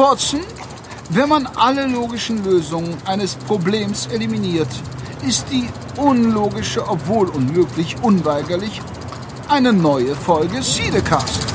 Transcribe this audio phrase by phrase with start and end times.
[0.00, 0.40] Watson,
[1.10, 4.66] wenn man alle logischen Lösungen eines Problems eliminiert,
[5.28, 8.80] ist die unlogische, obwohl unmöglich, unweigerlich
[9.48, 11.46] eine neue Folge Siedecast.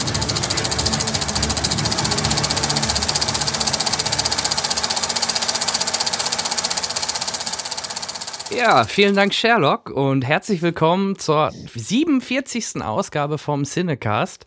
[8.55, 12.83] Ja, vielen Dank Sherlock und herzlich willkommen zur 47.
[12.83, 14.45] Ausgabe vom Cinecast.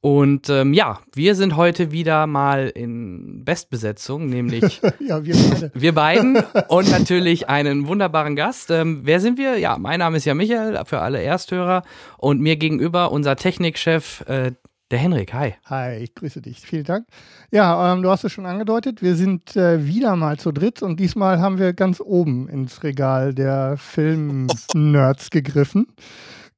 [0.00, 5.70] Und ähm, ja, wir sind heute wieder mal in Bestbesetzung, nämlich ja, wir, beide.
[5.74, 6.36] wir beiden
[6.68, 8.70] und natürlich einen wunderbaren Gast.
[8.70, 9.58] Ähm, wer sind wir?
[9.58, 11.82] Ja, mein Name ist ja Michael, für alle Ersthörer.
[12.18, 14.52] Und mir gegenüber unser Technikchef, äh,
[14.92, 15.34] der Henrik.
[15.34, 15.54] Hi.
[15.64, 16.60] Hi, ich grüße dich.
[16.60, 17.06] Vielen Dank.
[17.50, 19.02] Ja, ähm, du hast es schon angedeutet.
[19.02, 23.34] Wir sind äh, wieder mal zu dritt und diesmal haben wir ganz oben ins Regal
[23.34, 25.88] der Film-Nerds gegriffen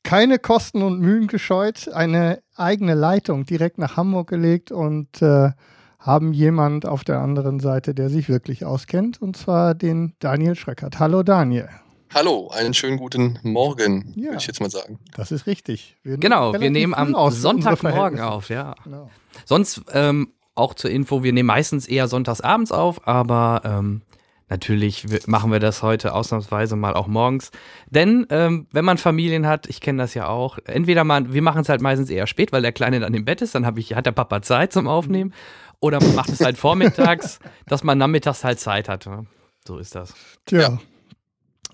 [0.02, 5.50] keine Kosten und Mühen gescheut, eine eigene Leitung direkt nach Hamburg gelegt und äh,
[5.98, 10.98] haben jemand auf der anderen Seite, der sich wirklich auskennt, und zwar den Daniel Schreckert.
[10.98, 11.68] Hallo Daniel.
[12.14, 14.26] Hallo, einen schönen guten Morgen, Ja.
[14.28, 14.98] würde ich jetzt mal sagen.
[15.14, 15.98] Das ist richtig.
[16.02, 18.74] Wir Genau, wir nehmen am Sonntagmorgen auf, ja.
[18.84, 19.10] Genau.
[19.44, 24.02] Sonst ähm, auch zur Info, wir nehmen meistens eher sonntagsabends auf, aber ähm,
[24.48, 27.50] natürlich machen wir das heute ausnahmsweise mal auch morgens.
[27.90, 31.60] Denn ähm, wenn man Familien hat, ich kenne das ja auch, entweder man, wir machen
[31.62, 33.94] es halt meistens eher spät, weil der Kleine dann im Bett ist, dann hab ich,
[33.94, 35.32] hat der Papa Zeit zum Aufnehmen.
[35.80, 39.06] Oder man macht es halt vormittags, dass man nachmittags halt Zeit hat.
[39.06, 39.26] ne?
[39.66, 40.12] So ist das.
[40.46, 40.78] Tja, Ja.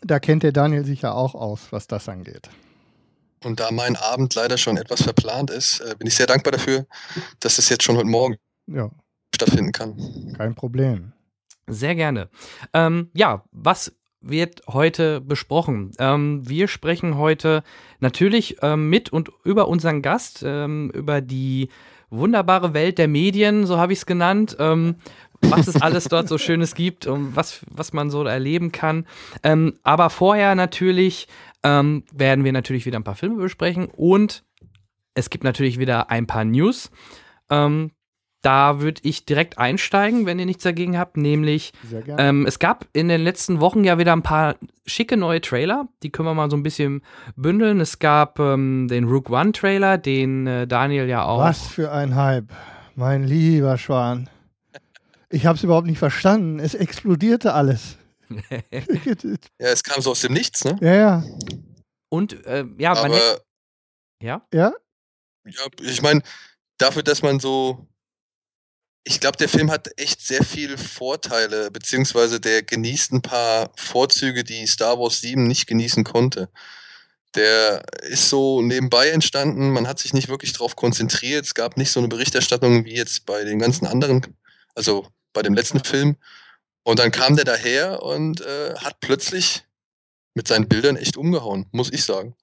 [0.03, 2.51] da kennt der Daniel sich ja auch aus, was das angeht.
[3.45, 6.87] Und da mein Abend leider schon etwas verplant ist, äh, bin ich sehr dankbar dafür,
[7.41, 8.37] dass das jetzt schon heute Morgen
[8.67, 8.91] Ja,
[9.35, 9.97] stattfinden kann.
[10.37, 11.14] kein Problem.
[11.67, 12.29] Sehr gerne.
[12.73, 15.93] Ähm, ja, was wird heute besprochen?
[15.99, 17.63] Ähm, wir sprechen heute
[18.01, 21.69] natürlich ähm, mit und über unseren Gast, ähm, über die
[22.11, 24.57] wunderbare Welt der Medien, so habe ich es genannt.
[24.59, 24.97] Ähm,
[25.51, 29.07] was es alles dort so Schönes gibt und was, was man so erleben kann.
[29.43, 31.29] Ähm, aber vorher natürlich
[31.63, 34.45] ähm, werden wir natürlich wieder ein paar Filme besprechen und
[35.15, 36.91] es gibt natürlich wieder ein paar News.
[37.51, 37.91] Ähm,
[38.45, 41.73] da würde ich direkt einsteigen, wenn ihr nichts dagegen habt, nämlich
[42.19, 45.89] ähm, es gab in den letzten Wochen ja wieder ein paar schicke neue Trailer.
[46.03, 47.03] Die können wir mal so ein bisschen
[47.37, 47.81] bündeln.
[47.81, 51.41] Es gab ähm, den Rook One Trailer, den äh, Daniel ja auch.
[51.41, 52.53] Was für ein Hype,
[52.95, 54.29] mein lieber Schwan.
[55.31, 56.59] Ich habe es überhaupt nicht verstanden.
[56.59, 57.97] Es explodierte alles.
[59.61, 60.77] Ja, es kam so aus dem Nichts, ne?
[60.81, 61.25] ja, ja.
[62.09, 63.37] Und äh, ja, man Aber ja,
[64.23, 64.73] Ja, ja,
[65.83, 66.23] ich meine,
[66.79, 67.87] dafür, dass man so.
[69.05, 74.45] Ich glaube, der Film hat echt sehr viele Vorteile, beziehungsweise der genießt ein paar Vorzüge,
[74.45, 76.49] die Star Wars 7 nicht genießen konnte.
[77.35, 81.45] Der ist so nebenbei entstanden, man hat sich nicht wirklich darauf konzentriert.
[81.45, 84.37] Es gab nicht so eine Berichterstattung wie jetzt bei den ganzen anderen,
[84.75, 86.17] also bei dem letzten Film.
[86.83, 89.65] Und dann kam der daher und äh, hat plötzlich
[90.35, 92.37] mit seinen Bildern echt umgehauen, muss ich sagen.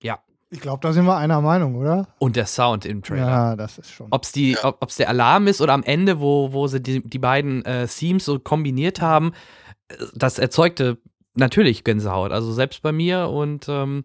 [0.00, 0.22] ja.
[0.52, 2.06] Ich glaube, da sind wir einer Meinung, oder?
[2.18, 3.26] Und der Sound im Trailer.
[3.26, 4.08] Ja, das ist schon.
[4.10, 4.64] Ob es die, Ja.
[4.64, 7.86] ob, ob's der Alarm ist oder am Ende, wo, wo sie die, die beiden äh,
[7.88, 9.32] Themes so kombiniert haben,
[9.88, 10.98] äh, das erzeugte
[11.34, 12.32] natürlich Gänsehaut.
[12.32, 14.04] Also selbst bei mir und ähm,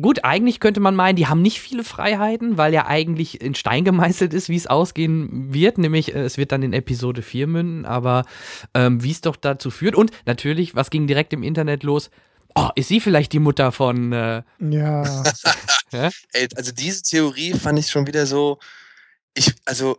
[0.00, 3.84] gut, eigentlich könnte man meinen, die haben nicht viele Freiheiten, weil ja eigentlich in Stein
[3.84, 5.78] gemeißelt ist, wie es ausgehen wird.
[5.78, 8.24] Nämlich, äh, es wird dann in Episode 4 münden, aber
[8.74, 9.94] ähm, wie es doch dazu führt.
[9.94, 12.10] Und natürlich, was ging direkt im Internet los?
[12.54, 15.24] Oh, ist sie vielleicht die Mutter von äh, Ja,
[16.32, 18.58] Ey, also diese Theorie fand ich schon wieder so.
[19.34, 19.98] Ich, also,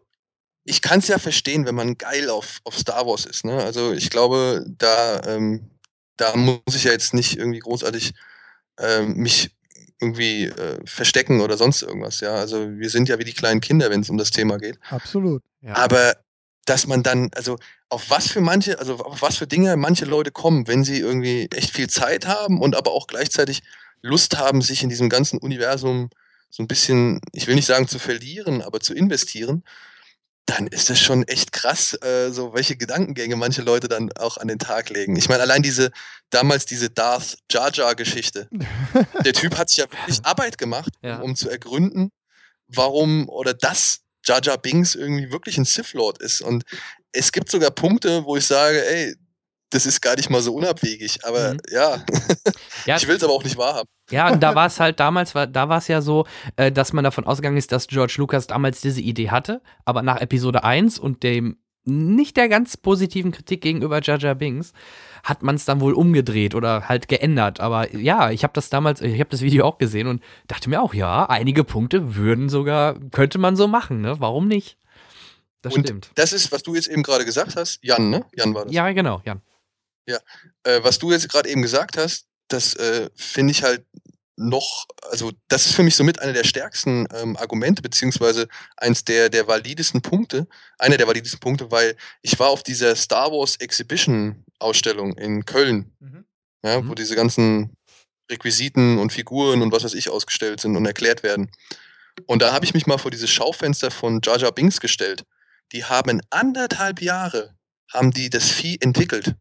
[0.63, 3.45] ich kann es ja verstehen, wenn man geil auf, auf Star Wars ist.
[3.45, 3.57] Ne?
[3.63, 5.69] Also ich glaube, da, ähm,
[6.17, 8.13] da muss ich ja jetzt nicht irgendwie großartig
[8.77, 9.51] ähm, mich
[10.01, 12.19] irgendwie äh, verstecken oder sonst irgendwas.
[12.19, 14.77] Ja, also wir sind ja wie die kleinen Kinder, wenn es um das Thema geht.
[14.89, 15.43] absolut.
[15.61, 15.75] ja.
[15.75, 16.15] Aber
[16.65, 17.57] dass man dann, also
[17.89, 21.47] auf was für manche, also auf was für Dinge manche Leute kommen, wenn sie irgendwie
[21.51, 23.61] echt viel Zeit haben und aber auch gleichzeitig
[24.01, 26.09] Lust haben, sich in diesem ganzen Universum
[26.49, 29.63] so ein bisschen, ich will nicht sagen zu verlieren, aber zu investieren,
[30.45, 34.47] dann ist das schon echt krass, äh, so welche Gedankengänge manche Leute dann auch an
[34.47, 35.15] den Tag legen.
[35.15, 35.91] Ich meine, allein diese,
[36.31, 38.49] damals diese Darth Jar Jar Geschichte.
[39.23, 41.19] Der Typ hat sich ja wirklich Arbeit gemacht, Ja.
[41.19, 42.11] um, zu ergründen,
[42.67, 46.41] warum oder dass Jar Jar Binks irgendwie wirklich ein Sith Lord ist.
[46.41, 46.63] Und
[47.11, 49.15] es gibt sogar Punkte, wo ich sage, ey,
[49.71, 51.23] das ist gar nicht mal so unabwegig.
[51.25, 51.59] Aber Mhm.
[51.71, 52.03] ja,
[52.85, 52.97] Ja.
[52.97, 53.87] ich will es aber auch nicht wahrhaben.
[54.11, 56.25] Ja, und da war es halt damals, war, da war es ja so,
[56.55, 60.19] äh, dass man davon ausgegangen ist, dass George Lucas damals diese Idee hatte, aber nach
[60.21, 64.73] Episode 1 und dem nicht der ganz positiven Kritik gegenüber Jar Binks
[65.23, 67.59] hat man es dann wohl umgedreht oder halt geändert.
[67.59, 70.81] Aber ja, ich habe das damals, ich habe das Video auch gesehen und dachte mir
[70.81, 74.19] auch, ja, einige Punkte würden sogar, könnte man so machen, ne?
[74.19, 74.77] Warum nicht?
[75.61, 76.11] Das Und stimmt.
[76.15, 78.25] das ist, was du jetzt eben gerade gesagt hast, Jan, ne?
[78.35, 78.73] Jan war das.
[78.73, 79.41] Ja, genau, Jan.
[80.63, 83.85] Äh, was du jetzt gerade eben gesagt hast, das äh, finde ich halt
[84.35, 89.29] noch, also das ist für mich somit einer der stärksten ähm, Argumente, beziehungsweise eins der,
[89.29, 94.45] der validesten Punkte, einer der validesten Punkte, weil ich war auf dieser Star Wars Exhibition
[94.59, 95.91] Ausstellung in Köln,
[96.63, 96.89] ja, Mhm.
[96.89, 97.75] wo diese ganzen
[98.31, 101.49] Requisiten und Figuren und was weiß ich ausgestellt sind und erklärt werden.
[102.27, 105.23] Und da habe ich mich mal vor dieses Schaufenster von Jar Jar Binks gestellt.
[105.71, 107.55] Die haben anderthalb Jahre,
[107.91, 109.35] haben die das Vieh entwickelt.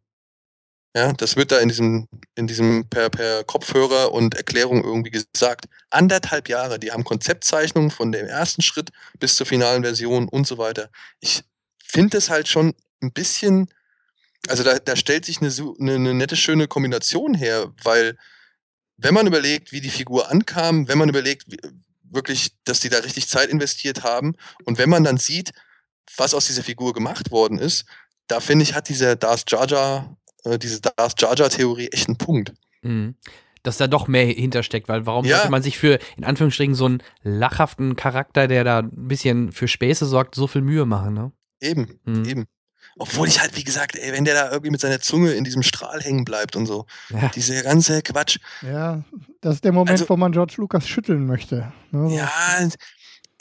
[0.97, 5.67] Ja, das wird da in diesem, in diesem per, per Kopfhörer und Erklärung irgendwie gesagt.
[5.91, 10.57] Anderthalb Jahre, die haben Konzeptzeichnungen von dem ersten Schritt bis zur finalen Version und so
[10.57, 10.89] weiter.
[11.21, 11.43] Ich
[11.85, 13.69] finde es halt schon ein bisschen,
[14.49, 15.51] also da, da stellt sich eine,
[15.81, 18.17] eine, eine nette, schöne Kombination her, weil
[18.97, 21.59] wenn man überlegt, wie die Figur ankam, wenn man überlegt, wie,
[22.11, 25.53] wirklich, dass die da richtig Zeit investiert haben und wenn man dann sieht,
[26.17, 27.85] was aus dieser Figur gemacht worden ist,
[28.29, 32.09] da finde ich, hat dieser Darth Jar Jar, äh, diese Darth Jar Jar Theorie echt
[32.09, 32.55] einen Punkt.
[32.83, 33.15] Mhm.
[33.63, 35.39] Dass da doch mehr hintersteckt, weil warum Ja.
[35.39, 39.69] sollte man sich für, in Anführungsstrichen, so einen lachhaften Charakter, der da ein bisschen für
[39.69, 41.33] Späße sorgt, so viel Mühe machen, ne?
[41.61, 42.25] Eben, Mhm.
[42.25, 42.47] eben.
[42.99, 45.63] Obwohl ich halt, wie gesagt, ey, wenn der da irgendwie mit seiner Zunge in diesem
[45.63, 47.29] Strahl hängen bleibt und so, Ja.
[47.29, 48.39] dieser ganze Quatsch.
[48.63, 49.03] Ja,
[49.41, 51.73] das ist der Moment, Also- wo man George Lucas schütteln möchte.
[51.93, 52.15] Ne?
[52.17, 52.31] Ja,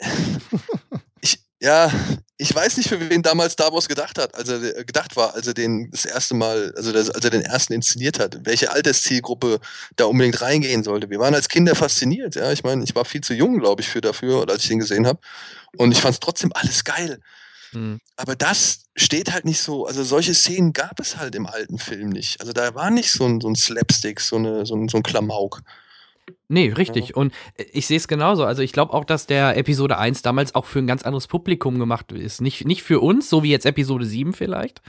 [1.20, 1.90] ich, ja,
[2.36, 5.54] ich weiß nicht, für wen damals Star Wars gedacht hat, also gedacht war, als er
[5.54, 9.58] den das erste Mal, also das, als er den ersten inszeniert hat, welche Alterszielgruppe
[9.96, 11.10] da unbedingt reingehen sollte.
[11.10, 12.52] Wir waren als Kinder fasziniert, ja.
[12.52, 15.06] Ich meine, ich war viel zu jung, glaube ich, für dafür, als ich den gesehen
[15.06, 15.18] habe.
[15.76, 17.18] Und ich fand es trotzdem alles geil.
[17.72, 17.98] Mhm.
[18.16, 22.10] Aber das steht halt nicht so, also solche Szenen gab es halt im alten Film
[22.10, 22.40] nicht.
[22.40, 25.02] Also da war nicht so ein, so ein Slapstick, so, eine, so, ein, so ein
[25.02, 25.62] Klamauk.
[26.48, 27.14] Nee, richtig.
[27.16, 28.44] Und äh, ich sehe es genauso.
[28.44, 31.78] Also ich glaube auch, dass der Episode 1 damals auch für ein ganz anderes Publikum
[31.78, 32.40] gemacht ist.
[32.40, 34.80] Nicht, nicht für uns, so wie jetzt Episode 7 vielleicht,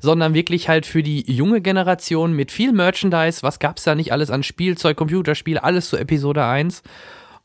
[0.00, 3.42] sondern wirklich halt für die junge Generation mit viel Merchandise.
[3.42, 6.82] Was gab's da nicht alles an Spielzeug, Computerspiele, alles zu Episode 1.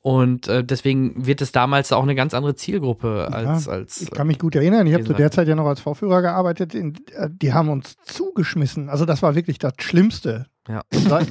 [0.04, 3.66] Und äh, deswegen wird es damals auch eine ganz andere Zielgruppe als.
[3.68, 5.68] Ja, als Ich kann mich gut erinnern, ich habe wie zu der Zeit ja noch
[5.68, 6.74] als Vorführer gearbeitet.
[6.74, 8.90] In, äh, die haben uns zugeschmissen.
[8.90, 10.48] Also das war wirklich das Schlimmste.
[10.68, 10.82] Ja.
[11.08, 11.22] Da,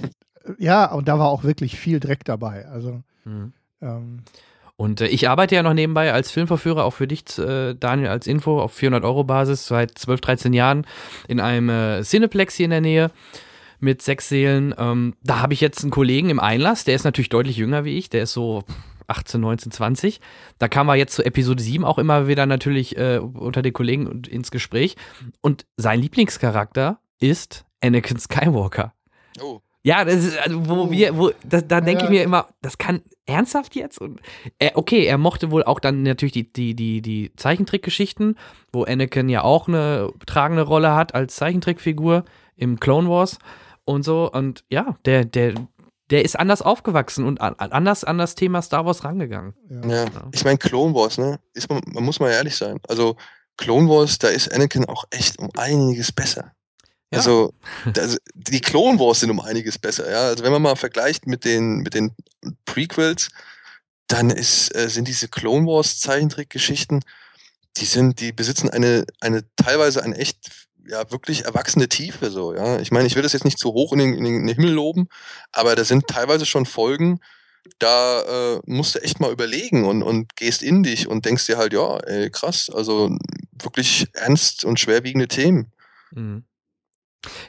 [0.58, 2.66] ja, und da war auch wirklich viel Dreck dabei.
[2.66, 3.52] Also Mhm.
[3.82, 4.22] ähm,
[4.76, 8.26] Und äh, ich arbeite ja noch nebenbei als Filmverführer, auch für dich, äh, Daniel, als
[8.26, 10.86] Info auf 400-Euro-Basis seit 12, 13 Jahren
[11.28, 13.10] in einem äh, Cineplex hier in der Nähe
[13.80, 14.74] mit sechs Seelen.
[14.78, 17.96] Ähm, da habe ich jetzt einen Kollegen im Einlass, der ist natürlich deutlich jünger wie
[17.98, 18.64] ich, der ist so
[19.06, 20.20] 18, 19, 20.
[20.58, 24.06] Da kam er jetzt zu Episode 7 auch immer wieder natürlich äh, unter den Kollegen
[24.06, 24.96] und ins Gespräch.
[25.40, 28.94] Und sein Lieblingscharakter ist Anakin Skywalker.
[29.42, 29.60] Oh.
[29.82, 32.10] Ja, das ist, also, wo wir, wo, da, da denke ich Ja.
[32.10, 33.98] mir immer, das kann ernsthaft jetzt?
[33.98, 34.20] Und
[34.58, 38.36] er, okay, er mochte wohl auch dann natürlich die, die, die, die Zeichentrickgeschichten,
[38.72, 42.24] wo Anakin ja auch eine tragende Rolle hat als Zeichentrickfigur
[42.56, 43.38] im Clone Wars
[43.90, 44.30] und so.
[44.30, 45.54] Und ja, der, der,
[46.10, 49.54] der ist anders aufgewachsen und an, anders an das Thema Star Wars rangegangen.
[49.68, 50.04] ja.
[50.04, 51.38] Ja, ich meine, Clone Wars, ne?
[51.54, 52.80] Ist man, man muss mal ehrlich sein.
[52.88, 53.16] Also,
[53.56, 56.52] Clone Wars, da ist Anakin auch echt um einiges besser.
[57.12, 57.18] Ja.
[57.18, 57.52] Also,
[57.92, 60.28] das, die Clone Wars sind um einiges besser, ja.
[60.28, 62.12] Also, wenn man mal vergleicht mit den, mit den
[62.64, 63.28] Prequels,
[64.08, 67.04] dann ist, äh, sind diese Clone Wars Zeichentrickgeschichten,
[67.76, 72.78] die sind, die besitzen eine, eine teilweise eine echt, ja, wirklich erwachsene Tiefe, so, ja.
[72.80, 75.08] Ich meine, ich will das jetzt nicht zu hoch in den, in den Himmel loben,
[75.52, 77.20] aber da sind teilweise schon Folgen,
[77.78, 81.58] da äh, musst du echt mal überlegen und, und gehst in dich und denkst dir
[81.58, 83.16] halt, ja, ey, krass, also
[83.62, 85.72] wirklich ernst und schwerwiegende Themen.
[86.12, 86.44] Mhm.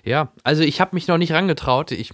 [0.03, 1.91] Ja, also ich habe mich noch nicht rangetraut.
[1.91, 2.11] Ich,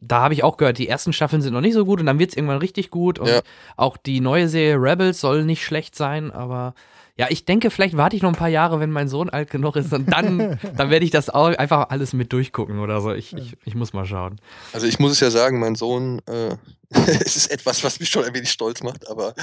[0.00, 2.18] da habe ich auch gehört, die ersten Staffeln sind noch nicht so gut und dann
[2.18, 3.18] wird es irgendwann richtig gut.
[3.18, 3.42] Und Ja.
[3.76, 6.74] auch die neue Serie Rebels soll nicht schlecht sein, aber
[7.18, 9.74] ja, ich denke, vielleicht warte ich noch ein paar Jahre, wenn mein Sohn alt genug
[9.76, 13.12] ist und dann, dann werde ich das auch einfach alles mit durchgucken oder so.
[13.12, 14.40] Ich, ich, ich muss mal schauen.
[14.72, 16.56] Also ich muss es ja sagen, mein Sohn, äh,
[16.90, 19.34] es ist etwas, was mich schon ein wenig stolz macht, aber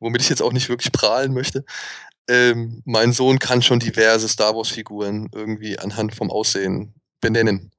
[0.00, 1.64] womit ich jetzt auch nicht wirklich prahlen möchte.
[2.28, 7.70] Ähm, mein Sohn kann schon diverse Star Wars-Figuren irgendwie anhand vom Aussehen benennen.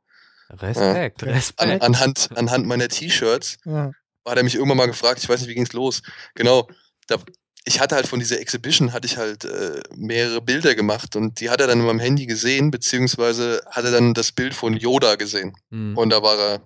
[0.51, 1.81] Respekt, An, Respekt.
[1.83, 3.91] anhand, anhand meiner T-Shirts Ja.
[4.27, 6.01] hat er mich irgendwann mal gefragt, ich weiß nicht, wie ging es los.
[6.33, 6.67] Genau,
[7.07, 7.17] da,
[7.69, 11.51] ich hatte halt von dieser Exhibition, hatte ich halt äh, mehrere Bilder gemacht und die
[11.51, 15.15] hat er dann in meinem Handy gesehen, beziehungsweise hat er dann das Bild von Yoda
[15.15, 15.55] gesehen.
[15.69, 15.95] Mhm.
[15.95, 16.61] Und da war er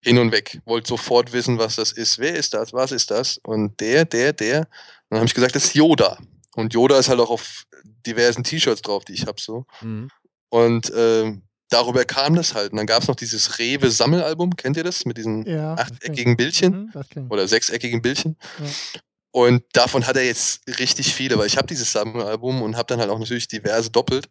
[0.00, 2.20] hin und weg, wollte sofort wissen, was das ist.
[2.20, 2.72] Wer ist das?
[2.72, 3.38] Was ist das?
[3.42, 4.60] Und der, der, der.
[4.60, 4.66] Und
[5.10, 6.18] dann habe ich gesagt, das ist Yoda.
[6.54, 7.64] Und Yoda ist halt auch auf
[8.06, 9.66] diversen T-Shirts drauf, die ich habe so.
[9.80, 10.08] Mhm.
[10.50, 12.70] Und ähm, darüber kam das halt.
[12.70, 15.04] Und dann gab es noch dieses Rewe-Sammelalbum, kennt ihr das?
[15.04, 18.36] Mit diesen Ja, achteckigen Bildchen Mhm, oder sechseckigen Bildchen.
[18.60, 19.00] Ja.
[19.30, 23.00] Und davon hat er jetzt richtig viele, weil ich habe dieses Sammelalbum und habe dann
[23.00, 24.28] halt auch natürlich diverse doppelt.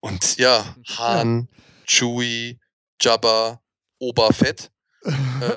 [0.00, 1.48] Und ja, Han,
[1.86, 2.58] Chewie,
[3.00, 3.60] Jabba,
[3.98, 4.70] Oberfett.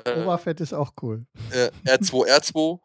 [0.04, 1.26] Äh, Oberfett ist auch cool.
[1.50, 2.78] Äh, R2, R2.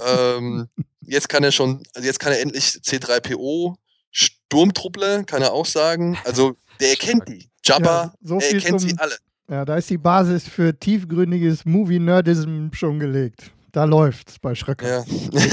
[0.38, 0.68] ähm,
[1.00, 3.74] jetzt kann er schon, also jetzt kann er endlich C3PO,
[4.12, 6.16] Sturmtruppler, kann er auch sagen.
[6.24, 7.50] Also der erkennt die.
[7.64, 9.16] Jabba, ja, so er kennt sie alle.
[9.48, 13.50] Ja, da ist die Basis für tiefgründiges Movie-Nerdism schon gelegt.
[13.78, 14.88] Da läuft's bei Schröcker.
[14.88, 15.04] Ja.
[15.30, 15.46] Wer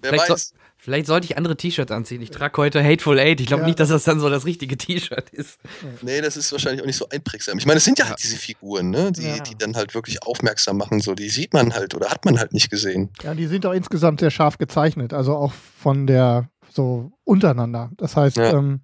[0.00, 0.48] vielleicht, weiß.
[0.48, 2.20] So, vielleicht sollte ich andere T-Shirts anziehen.
[2.20, 3.40] Ich trage heute Hateful Eight.
[3.40, 3.66] Ich glaube ja.
[3.68, 5.60] nicht, dass das dann so das richtige T-Shirt ist.
[6.00, 7.58] Nee, das ist wahrscheinlich auch nicht so einprägsam.
[7.58, 9.12] Ich meine, es sind ja, halt diese Figuren, ne?
[9.12, 9.38] die, ja.
[9.38, 10.98] die dann halt wirklich aufmerksam machen.
[10.98, 13.10] So, die sieht man halt oder hat man halt nicht gesehen.
[13.22, 15.12] Ja, die sind auch insgesamt sehr scharf gezeichnet.
[15.12, 17.92] Also auch von der so untereinander.
[17.96, 18.54] Das heißt, ja.
[18.54, 18.80] ähm,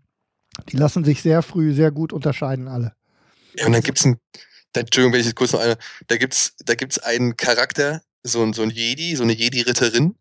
[0.70, 2.92] die lassen sich sehr früh sehr gut unterscheiden, alle.
[3.54, 4.20] Ja, und dann gibt es ein,
[4.73, 8.42] Entschuldigung, wenn ich jetzt kurz noch eine, da gibt es da gibt's einen Charakter, so
[8.42, 10.16] ein, so ein Jedi, so eine Jedi-Ritterin,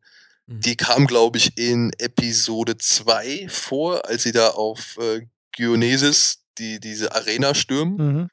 [0.46, 0.62] mhm.
[0.62, 6.80] die kam, glaube ich, in Episode 2 vor, als sie da auf äh, Geonesis die,
[6.80, 7.98] diese Arena stürmen.
[7.98, 8.30] Mhm.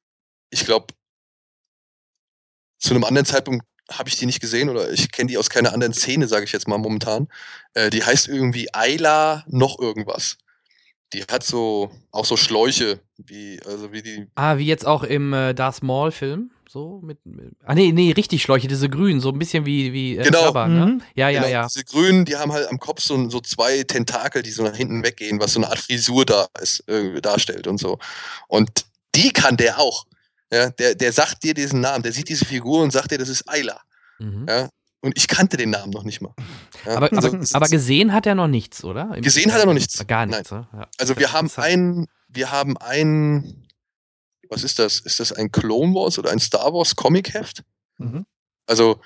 [0.50, 0.87] Ich glaube,
[2.78, 5.73] zu einem anderen Zeitpunkt habe ich die nicht gesehen oder ich kenne die aus keiner
[5.73, 7.28] anderen Szene, sage ich jetzt mal momentan.
[7.75, 10.38] Äh, die heißt irgendwie Ayla noch irgendwas.
[11.12, 14.26] Die hat so auch so Schläuche, wie also wie die.
[14.35, 18.11] Ah, wie jetzt auch im äh, Darth Maul Film, so mit, mit, Ah nee, nee,
[18.11, 20.47] richtig Schläuche, diese grünen, so ein bisschen wie wie äh, genau.
[20.47, 20.87] Jabba, ne?
[20.87, 21.02] Mhm.
[21.14, 21.66] Ja, ja, genau, ja.
[21.69, 25.04] Diese grünen, die haben halt am Kopf so, so zwei Tentakel, die so nach hinten
[25.04, 27.99] weggehen, was so eine Art Frisur da ist, äh, darstellt und so.
[28.49, 30.04] Und die kann der auch.
[30.52, 33.28] Ja, der, der sagt dir diesen Namen, der sieht diese Figur und sagt dir, das
[33.28, 33.81] ist Ayla.
[34.19, 34.47] Mhm.
[34.49, 34.69] Ja,
[35.00, 36.35] und ich kannte den Namen noch nicht mal.
[36.85, 39.12] Ja, aber, also, aber, aber, gesehen hat er noch nichts, oder?
[39.14, 40.04] Im gesehen hat er noch nichts.
[40.09, 40.50] Gar nichts.
[40.50, 40.88] Ja.
[40.99, 43.63] Also wir haben ein, wir haben ein,
[44.50, 45.00] was ist das?
[45.00, 47.62] Ist das ein Clone Wars oder ein Star Wars Comic-Heft?
[47.98, 48.26] Mhm.
[48.66, 49.00] Also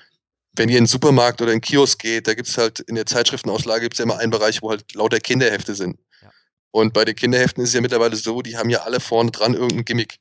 [0.55, 2.95] wenn ihr in den Supermarkt oder in den Kiosk geht, da gibt es halt in
[2.95, 5.99] der Zeitschriftenauslage gibt es ja immer einen Bereich, wo halt lauter Kinderhefte sind.
[6.21, 6.31] Ja.
[6.71, 9.53] Und bei den Kinderheften ist es ja mittlerweile so, die haben ja alle vorne dran
[9.53, 10.19] irgendein Gimmick.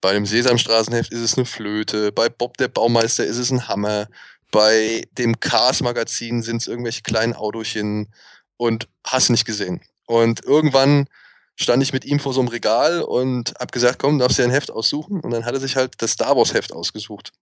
[0.00, 4.08] Bei dem Sesamstraßenheft ist es eine Flöte, bei Bob der Baumeister ist es ein Hammer,
[4.50, 8.12] bei dem Cars-Magazin sind es irgendwelche kleinen Autochen
[8.56, 9.82] und hast nicht gesehen.
[10.06, 11.06] Und irgendwann
[11.60, 14.48] stand ich mit ihm vor so einem Regal und hab gesagt, komm, darfst du dir
[14.48, 15.20] ein Heft aussuchen?
[15.20, 17.32] Und dann hat er sich halt das Star Wars Heft ausgesucht.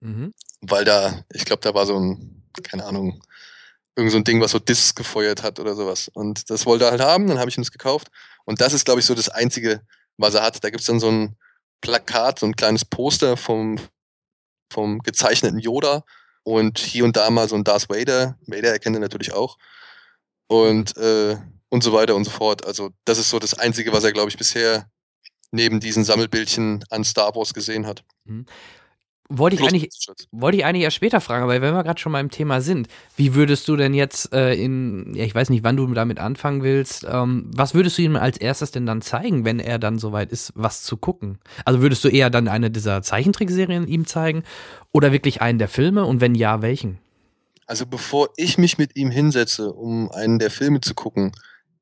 [0.00, 0.32] Mhm.
[0.62, 3.22] Weil da, ich glaube, da war so ein, keine Ahnung,
[3.96, 6.08] irgend so ein Ding, was so Discs gefeuert hat oder sowas.
[6.08, 8.08] Und das wollte er halt haben, dann habe ich ihm das gekauft.
[8.44, 9.82] Und das ist, glaube ich, so das Einzige,
[10.16, 10.64] was er hat.
[10.64, 11.36] Da gibt es dann so ein
[11.82, 13.78] Plakat, so ein kleines Poster vom,
[14.72, 16.04] vom gezeichneten Yoda
[16.44, 18.38] und hier und da mal so ein Darth Vader.
[18.46, 19.58] Vader erkennt er natürlich auch.
[20.46, 21.36] Und, äh,
[21.70, 22.66] und so weiter und so fort.
[22.66, 24.86] Also, das ist so das Einzige, was er, glaube ich, bisher
[25.52, 28.04] neben diesen Sammelbildchen an Star Wars gesehen hat.
[28.24, 28.46] Mhm.
[29.32, 29.88] Wollte ich, eigentlich,
[30.32, 32.88] wollte ich eigentlich erst später fragen, aber wenn wir gerade schon mal im Thema sind,
[33.16, 36.64] wie würdest du denn jetzt äh, in, ja, ich weiß nicht, wann du damit anfangen
[36.64, 40.32] willst, ähm, was würdest du ihm als erstes denn dann zeigen, wenn er dann soweit
[40.32, 41.38] ist, was zu gucken?
[41.64, 44.42] Also würdest du eher dann eine dieser Zeichentrickserien ihm zeigen
[44.90, 46.98] oder wirklich einen der Filme und wenn ja, welchen?
[47.68, 51.30] Also bevor ich mich mit ihm hinsetze, um einen der Filme zu gucken,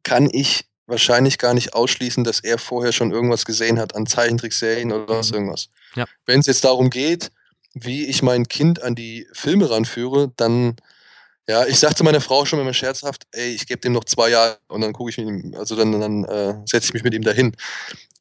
[0.08, 4.90] kann ich wahrscheinlich gar nicht ausschließen, dass er vorher schon irgendwas gesehen hat an Zeichentrickserien
[4.90, 5.36] oder sonst mhm.
[5.36, 5.68] irgendwas.
[5.96, 6.06] Ja.
[6.24, 7.30] Wenn es jetzt darum geht,
[7.74, 10.76] wie ich mein Kind an die Filme ranführe, dann,
[11.46, 14.58] ja, ich sagte meiner Frau schon immer scherzhaft, ey, ich gebe dem noch zwei Jahre
[14.68, 17.22] und dann gucke ich mit ihm, also dann, dann äh, setze ich mich mit ihm
[17.22, 17.54] dahin.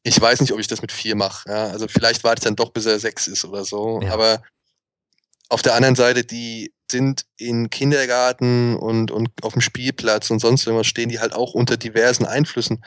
[0.02, 1.48] Ich weiß nicht, ob ich das mit vier mache.
[1.48, 1.68] Ja?
[1.68, 4.02] Also vielleicht warte ich dann doch, bis er sechs ist oder so.
[4.02, 4.12] Ja.
[4.12, 4.42] Aber
[5.48, 10.66] auf der anderen Seite, die sind in Kindergarten und, und auf dem Spielplatz und sonst
[10.66, 12.84] irgendwas stehen die halt auch unter diversen Einflüssen,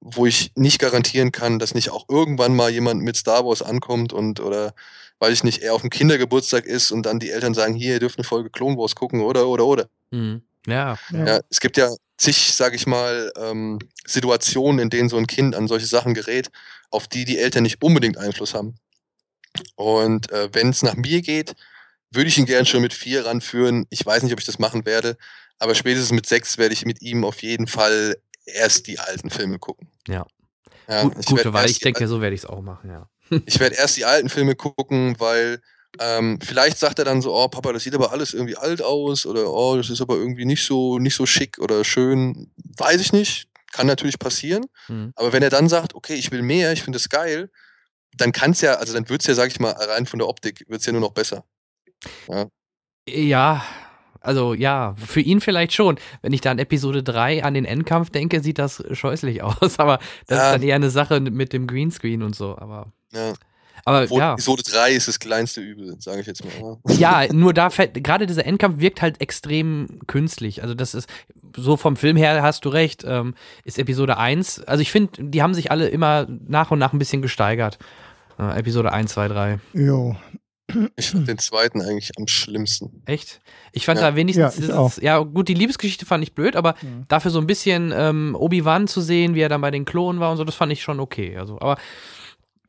[0.00, 4.12] wo ich nicht garantieren kann, dass nicht auch irgendwann mal jemand mit Star Wars ankommt
[4.12, 4.74] und oder
[5.20, 8.00] weiß ich nicht, er auf dem Kindergeburtstag ist und dann die Eltern sagen, hier, ihr
[8.00, 9.88] dürft eine Folge Clone Wars gucken, oder, oder, oder.
[10.10, 10.42] Mhm.
[10.66, 10.98] Ja.
[11.12, 11.40] ja.
[11.48, 15.68] Es gibt ja zig, sag ich mal, ähm, Situationen, in denen so ein Kind an
[15.68, 16.50] solche Sachen gerät,
[16.90, 18.74] auf die die Eltern nicht unbedingt Einfluss haben.
[19.76, 21.54] Und äh, wenn es nach mir geht,
[22.12, 23.86] würde ich ihn gern schon mit vier ranführen.
[23.90, 25.16] Ich weiß nicht, ob ich das machen werde,
[25.58, 29.58] aber spätestens mit sechs werde ich mit ihm auf jeden Fall erst die alten Filme
[29.58, 29.88] gucken.
[30.08, 30.26] Ja.
[30.88, 31.68] ja Gut, gute Wahl.
[31.68, 33.08] Ich denke, so werde ich es auch machen, ja
[33.46, 35.60] ich werde erst die alten Filme gucken, weil
[36.00, 39.26] ähm, vielleicht sagt er dann so, oh Papa, das sieht aber alles irgendwie alt aus
[39.26, 42.50] oder oh, das ist aber irgendwie nicht so, nicht so schick oder schön.
[42.76, 43.48] Weiß ich nicht.
[43.72, 44.66] Kann natürlich passieren.
[44.88, 45.12] Mhm.
[45.16, 47.50] Aber wenn er dann sagt, okay, ich will mehr, ich finde es geil,
[48.16, 50.28] dann kann es ja, also dann wird es ja, sag ich mal, rein von der
[50.28, 51.44] Optik, wird es ja nur noch besser.
[52.28, 52.46] Ja.
[53.08, 53.62] ja.
[54.20, 55.98] Also ja, für ihn vielleicht schon.
[56.22, 59.78] Wenn ich da an Episode 3 an den Endkampf denke, sieht das scheußlich aus.
[59.78, 60.46] Aber das ja.
[60.46, 62.56] ist dann eher eine Sache mit dem Greenscreen und so.
[62.56, 63.32] Aber ja.
[63.84, 64.32] Aber Obwohl ja.
[64.34, 66.78] Episode 3 ist das kleinste Übel, sage ich jetzt mal.
[66.88, 70.62] Ja, nur da fällt, gerade dieser Endkampf wirkt halt extrem künstlich.
[70.62, 71.08] Also das ist,
[71.56, 74.62] so vom Film her hast du recht, ähm, ist Episode 1.
[74.64, 77.78] Also ich finde, die haben sich alle immer nach und nach ein bisschen gesteigert.
[78.38, 79.58] Äh, Episode 1, 2, 3.
[79.72, 80.16] Jo.
[80.96, 83.02] Ich fand den zweiten eigentlich am schlimmsten.
[83.06, 83.40] Echt?
[83.72, 84.10] Ich fand Ja.
[84.10, 87.04] da wenigstens, Ja, dieses- ja gut, die Liebesgeschichte fand ich blöd, aber Mhm.
[87.08, 90.30] dafür so ein bisschen ähm, Obi-Wan zu sehen, wie er dann bei den Klonen war
[90.30, 91.36] und so, das fand ich schon okay.
[91.36, 91.76] Also, aber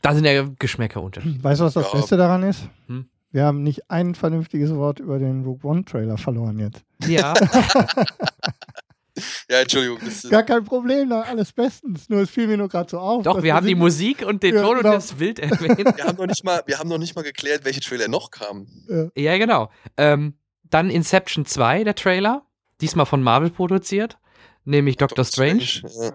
[0.01, 1.43] da sind ja Geschmäcker unterschiedlich.
[1.43, 1.99] Weißt du, was das Ja.
[1.99, 2.67] Beste daran ist?
[2.87, 3.05] Hm?
[3.31, 6.83] Wir haben nicht ein vernünftiges Wort über den Rogue One-Trailer verloren jetzt.
[7.07, 7.33] Ja,
[9.49, 9.99] Ja, Entschuldigung.
[10.03, 12.09] Das ist, Gar kein Problem, alles bestens.
[12.09, 13.23] Nur es fiel mir nur gerade so auf.
[13.23, 14.93] doch, wir haben die Musik und den Ja, Ton und genau.
[14.93, 15.97] das Bild erwähnt.
[15.97, 19.11] wir, haben noch nicht mal, wir haben noch nicht mal geklärt, welche Trailer noch kamen.
[19.15, 19.69] Ja, genau.
[19.97, 22.45] Ähm, dann Inception 2, der Trailer.
[22.81, 24.17] Diesmal von Marvel produziert.
[24.65, 25.81] Nämlich Doctor Strange.
[25.83, 26.11] Ja.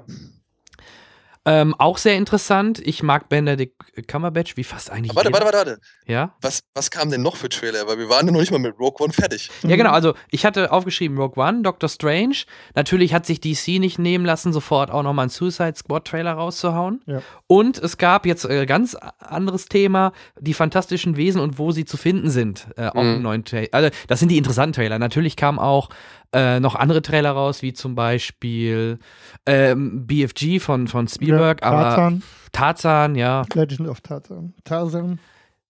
[1.48, 2.78] Ähm, auch sehr interessant.
[2.84, 3.74] Ich mag Benedict
[4.06, 5.10] Cumberbatch, wie fast eigentlich.
[5.10, 5.44] Aber warte, jeder.
[5.46, 5.80] warte, warte, warte.
[6.06, 6.34] Ja?
[6.42, 7.86] Was, was kam denn noch für Trailer?
[7.86, 9.50] Weil wir waren ja noch nicht mal mit Rogue One fertig.
[9.62, 9.90] ja, genau.
[9.90, 12.36] Also, ich hatte aufgeschrieben Rogue One, Doctor Strange.
[12.74, 17.00] Natürlich hat sich DC nicht nehmen lassen, sofort auch nochmal einen Suicide Squad Trailer rauszuhauen.
[17.06, 17.22] Ja.
[17.46, 21.96] Und es gab jetzt äh, ganz anderes Thema: die fantastischen Wesen und wo sie zu
[21.96, 22.66] finden sind.
[22.76, 23.22] Äh, auch Mhm.
[23.22, 23.68] neuen Trailer.
[23.72, 24.98] Also, das sind die interessanten Trailer.
[24.98, 25.88] Natürlich kamen auch
[26.32, 28.98] äh, noch andere Trailer raus, wie zum Beispiel
[29.46, 33.44] ähm, BFG von, von Spielberg, Ja, aber Tarzan, Tarzan, ja.
[33.54, 34.54] Legend of Tarzan.
[34.64, 35.18] Tarzan.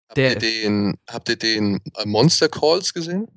[0.08, 3.28] Habt, ihr den, habt ihr den äh, Monster Calls gesehen?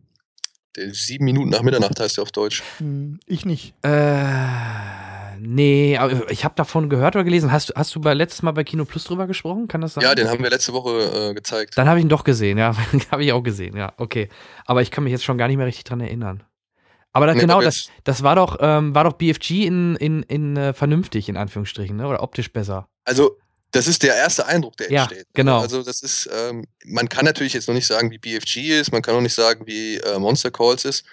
[0.77, 2.63] Der sieben Minuten nach Mitternacht heißt der auf Deutsch.
[2.77, 3.73] Hm, ich nicht.
[3.83, 7.51] Äh, nee, aber ich habe davon gehört oder gelesen.
[7.51, 9.67] Hast, du- hast du bei letztes Mal bei Kino Plus drüber gesprochen?
[9.67, 10.03] Kann das sein?
[10.03, 11.77] Ja, den haben wir letzte Woche äh, gezeigt.
[11.77, 12.73] Dann habe ich ihn doch gesehen, ja.
[13.11, 13.91] habe ich auch gesehen, ja.
[13.97, 14.29] Okay.
[14.65, 16.43] Aber ich kann mich jetzt schon gar nicht mehr richtig dran erinnern.
[17.13, 20.55] Aber da, Nee, genau, das, das war doch, ähm, war doch BFG in, in, in
[20.55, 22.07] äh, vernünftig, in Anführungsstrichen, ne?
[22.07, 22.87] Oder optisch besser.
[23.03, 23.37] Also,
[23.71, 25.27] das ist der erste Eindruck, der Ja, entsteht.
[25.33, 25.59] genau.
[25.59, 29.01] Also, das ist, ähm, man kann natürlich jetzt noch nicht sagen, wie BFG ist, man
[29.01, 31.03] kann auch nicht sagen, wie äh, Monster Calls ist.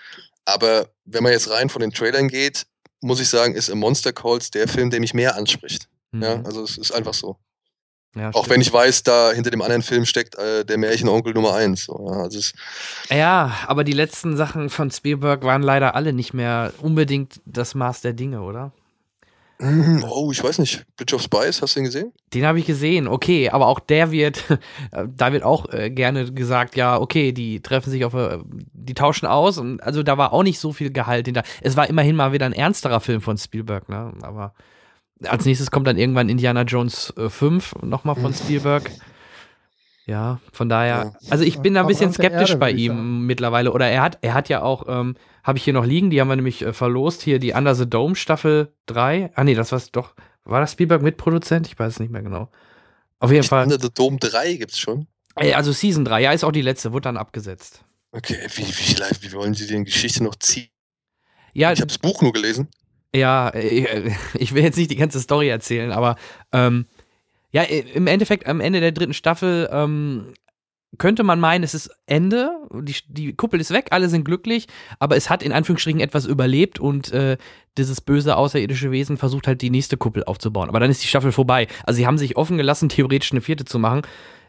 [0.44, 2.66] Aber wenn man jetzt rein von den Trailern geht,
[3.00, 5.88] muss ich sagen, ist Monster Calls der Film, der mich mehr anspricht.
[6.12, 6.22] Mhm.
[6.22, 7.36] Ja, also es ist einfach so.
[8.14, 8.50] Ja, Auch stimmt.
[8.50, 11.84] wenn ich weiß, da hinter dem anderen Film steckt äh, der Märchenonkel Nummer eins.
[11.84, 12.52] So, ja, also es,
[13.10, 18.00] Ja, aber die letzten Sachen von Spielberg waren leider alle nicht mehr unbedingt das Maß
[18.00, 18.72] der Dinge, oder?
[20.08, 20.84] oh, ich weiß nicht.
[20.96, 22.12] Bridge of Spies, hast du ihn gesehen?
[22.32, 24.44] Den habe ich gesehen, okay, aber auch der wird,
[25.16, 29.26] da wird auch äh, gerne gesagt, ja, okay, die treffen sich auf, äh, die tauschen
[29.26, 31.42] aus und also da war auch nicht so viel Gehalt hinter.
[31.60, 34.12] Es war immerhin mal wieder ein ernsterer Film von Spielberg, ne?
[34.22, 34.54] Aber
[35.24, 38.90] als nächstes kommt dann irgendwann Indiana Jones äh, 5 nochmal von Spielberg.
[40.06, 41.30] Ja, von daher, Ja.
[41.30, 43.72] also ich bin da ein bisschen skeptisch Erde, bei ihm mittlerweile.
[43.72, 46.28] Oder er hat, er hat ja auch, ähm, habe ich hier noch liegen, die haben
[46.28, 49.32] wir nämlich äh, verlost, hier die Under the Dome Staffel 3.
[49.34, 51.66] Ah nee, das war doch, war das Spielberg Mitproduzent?
[51.66, 52.48] Ich weiß es nicht mehr genau.
[53.18, 53.64] Auf jeden Fall.
[53.64, 55.06] Under the Dome 3 gibt's schon.
[55.36, 57.84] Ey, also Season 3, ja, ist auch die letzte, wurde dann abgesetzt.
[58.12, 58.96] Okay, wie, wie, wie,
[59.28, 60.68] wie wollen Sie denn Geschichte noch ziehen?
[61.52, 62.68] Ja, Ich habe das Buch nur gelesen.
[63.14, 66.16] Ja, äh, ich will jetzt nicht die ganze Story erzählen, aber
[66.52, 66.86] ähm,
[67.50, 70.34] ja, im Endeffekt, am Ende der dritten Staffel ähm,
[70.96, 74.66] könnte man meinen, es ist Ende, die, die Kuppel ist weg, alle sind glücklich,
[74.98, 77.36] aber es hat in Anführungsstrichen etwas überlebt und äh,
[77.76, 80.68] dieses böse außerirdische Wesen versucht halt die nächste Kuppel aufzubauen.
[80.68, 81.68] Aber dann ist die Staffel vorbei.
[81.84, 84.02] Also sie haben sich offen gelassen, theoretisch eine vierte zu machen.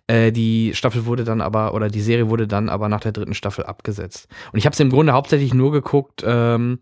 [0.08, 3.34] Äh, die Staffel wurde dann aber, oder die Serie wurde dann aber nach der dritten
[3.34, 4.28] Staffel abgesetzt.
[4.52, 6.80] Und ich habe es im Grunde hauptsächlich nur geguckt, ähm,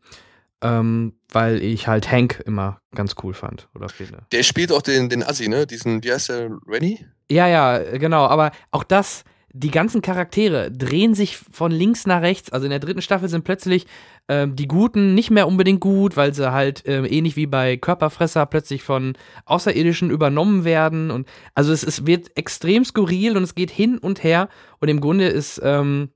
[0.61, 4.25] ähm, weil ich halt Hank immer ganz cool fand oder finde.
[4.31, 5.67] Der spielt auch den, den Assi, ne?
[5.67, 7.05] Diesen, wie heißt der, Rennie?
[7.29, 8.25] Ja, ja, genau.
[8.25, 12.51] Aber auch das, die ganzen Charaktere drehen sich von links nach rechts.
[12.51, 13.85] Also in der dritten Staffel sind plötzlich
[14.27, 18.45] ähm, die Guten nicht mehr unbedingt gut, weil sie halt ähm, ähnlich wie bei Körperfresser
[18.45, 19.13] plötzlich von
[19.45, 21.11] Außerirdischen übernommen werden.
[21.11, 24.49] Und also es, es wird extrem skurril und es geht hin und her.
[24.79, 26.09] Und im Grunde ist ähm,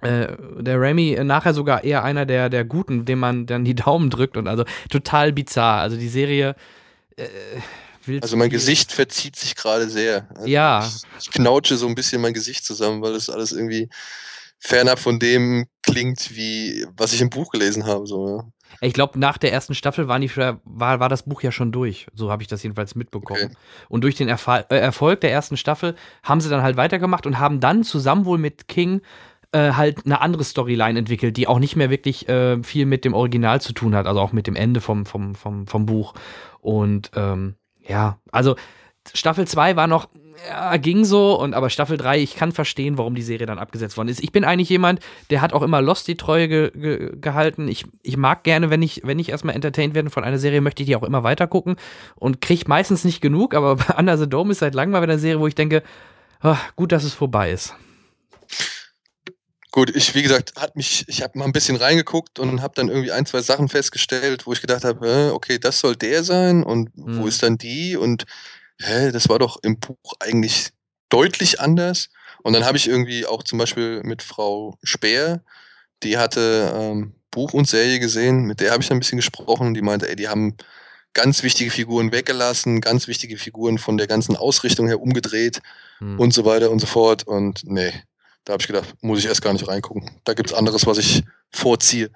[0.00, 0.28] äh,
[0.60, 4.10] der Remy äh, nachher sogar eher einer der, der Guten, dem man dann die Daumen
[4.10, 4.36] drückt.
[4.36, 5.80] Und also total bizarr.
[5.80, 6.54] Also die Serie.
[7.16, 7.26] Äh,
[8.04, 8.50] will Also mein.
[8.50, 10.26] Gesicht verzieht sich gerade sehr.
[10.34, 10.86] Also Ja.
[10.86, 13.88] Ich, ich knautsche so ein bisschen mein Gesicht zusammen, weil das alles irgendwie
[14.58, 18.06] fernab von dem klingt, wie was ich im Buch gelesen habe.
[18.06, 18.44] So, ja.
[18.80, 20.60] Ich glaube, nach der ersten Staffel waren die, war,
[21.00, 22.06] war das Buch ja schon durch.
[22.14, 23.44] So habe ich das jedenfalls mitbekommen.
[23.44, 23.56] Okay.
[23.88, 27.38] Und durch den Erfall, äh, Erfolg der ersten Staffel haben sie dann halt weitergemacht und
[27.38, 29.00] haben dann zusammen wohl mit King
[29.52, 33.14] äh, halt eine andere Storyline entwickelt, die auch nicht mehr wirklich äh, viel mit dem
[33.14, 36.14] Original zu tun hat, also auch mit dem Ende vom, vom, vom, vom Buch.
[36.60, 37.54] Und ähm,
[37.86, 38.56] ja, also
[39.14, 40.08] Staffel 2 war noch,
[40.48, 43.96] ja, ging so, und aber Staffel 3, ich kann verstehen, warum die Serie dann abgesetzt
[43.96, 44.22] worden ist.
[44.22, 47.68] Ich bin eigentlich jemand, der hat auch immer Lost die Treue ge ge gehalten.
[47.68, 50.82] Ich, ich mag gerne, wenn ich, wenn ich erstmal entertained werde von einer Serie, möchte
[50.82, 51.76] ich die auch immer weiter gucken
[52.16, 55.20] und kriege meistens nicht genug, aber Under the Dome ist seit langem mal wieder eine
[55.20, 55.82] Serie, wo ich denke,
[56.40, 57.74] Ach, gut, dass es vorbei ist.
[59.78, 62.88] Gut, ich, wie gesagt, hat mich, ich habe mal ein bisschen reingeguckt und habe dann
[62.88, 66.90] irgendwie ein, zwei Sachen festgestellt, wo ich gedacht habe, okay, das soll der sein und
[66.96, 67.16] Hm.
[67.16, 67.96] wo ist dann die?
[67.96, 68.24] Und
[68.80, 70.70] hä, das war doch im Buch eigentlich
[71.10, 72.08] deutlich anders.
[72.42, 75.44] Und dann habe ich irgendwie auch zum Beispiel mit Frau Speer,
[76.02, 79.68] die hatte ähm, Buch und Serie gesehen, mit der habe ich dann ein bisschen gesprochen
[79.68, 80.56] und die meinte, ey, die haben
[81.14, 85.60] ganz wichtige Figuren weggelassen, ganz wichtige Figuren von der ganzen Ausrichtung her umgedreht
[85.98, 86.18] Hm.
[86.18, 87.28] und so weiter und so fort.
[87.28, 87.92] Und nee,
[88.48, 90.10] da habe ich gedacht, muss ich erst gar nicht reingucken.
[90.24, 92.10] Da gibt's anderes, was ich vorziehe.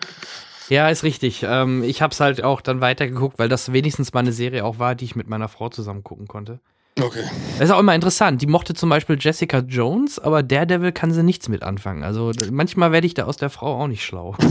[0.71, 1.43] Ja, ist richtig.
[1.43, 4.79] Ähm, ich habe es halt auch dann weitergeguckt, weil das wenigstens mal eine Serie auch
[4.79, 6.59] war, die ich mit meiner Frau zusammen gucken konnte.
[6.99, 7.25] Okay.
[7.59, 8.41] Das ist auch immer interessant.
[8.41, 12.03] Die mochte zum Beispiel Jessica Jones, aber Daredevil kann sie nichts mit anfangen.
[12.03, 14.35] Also manchmal werde ich da aus der Frau auch nicht schlau.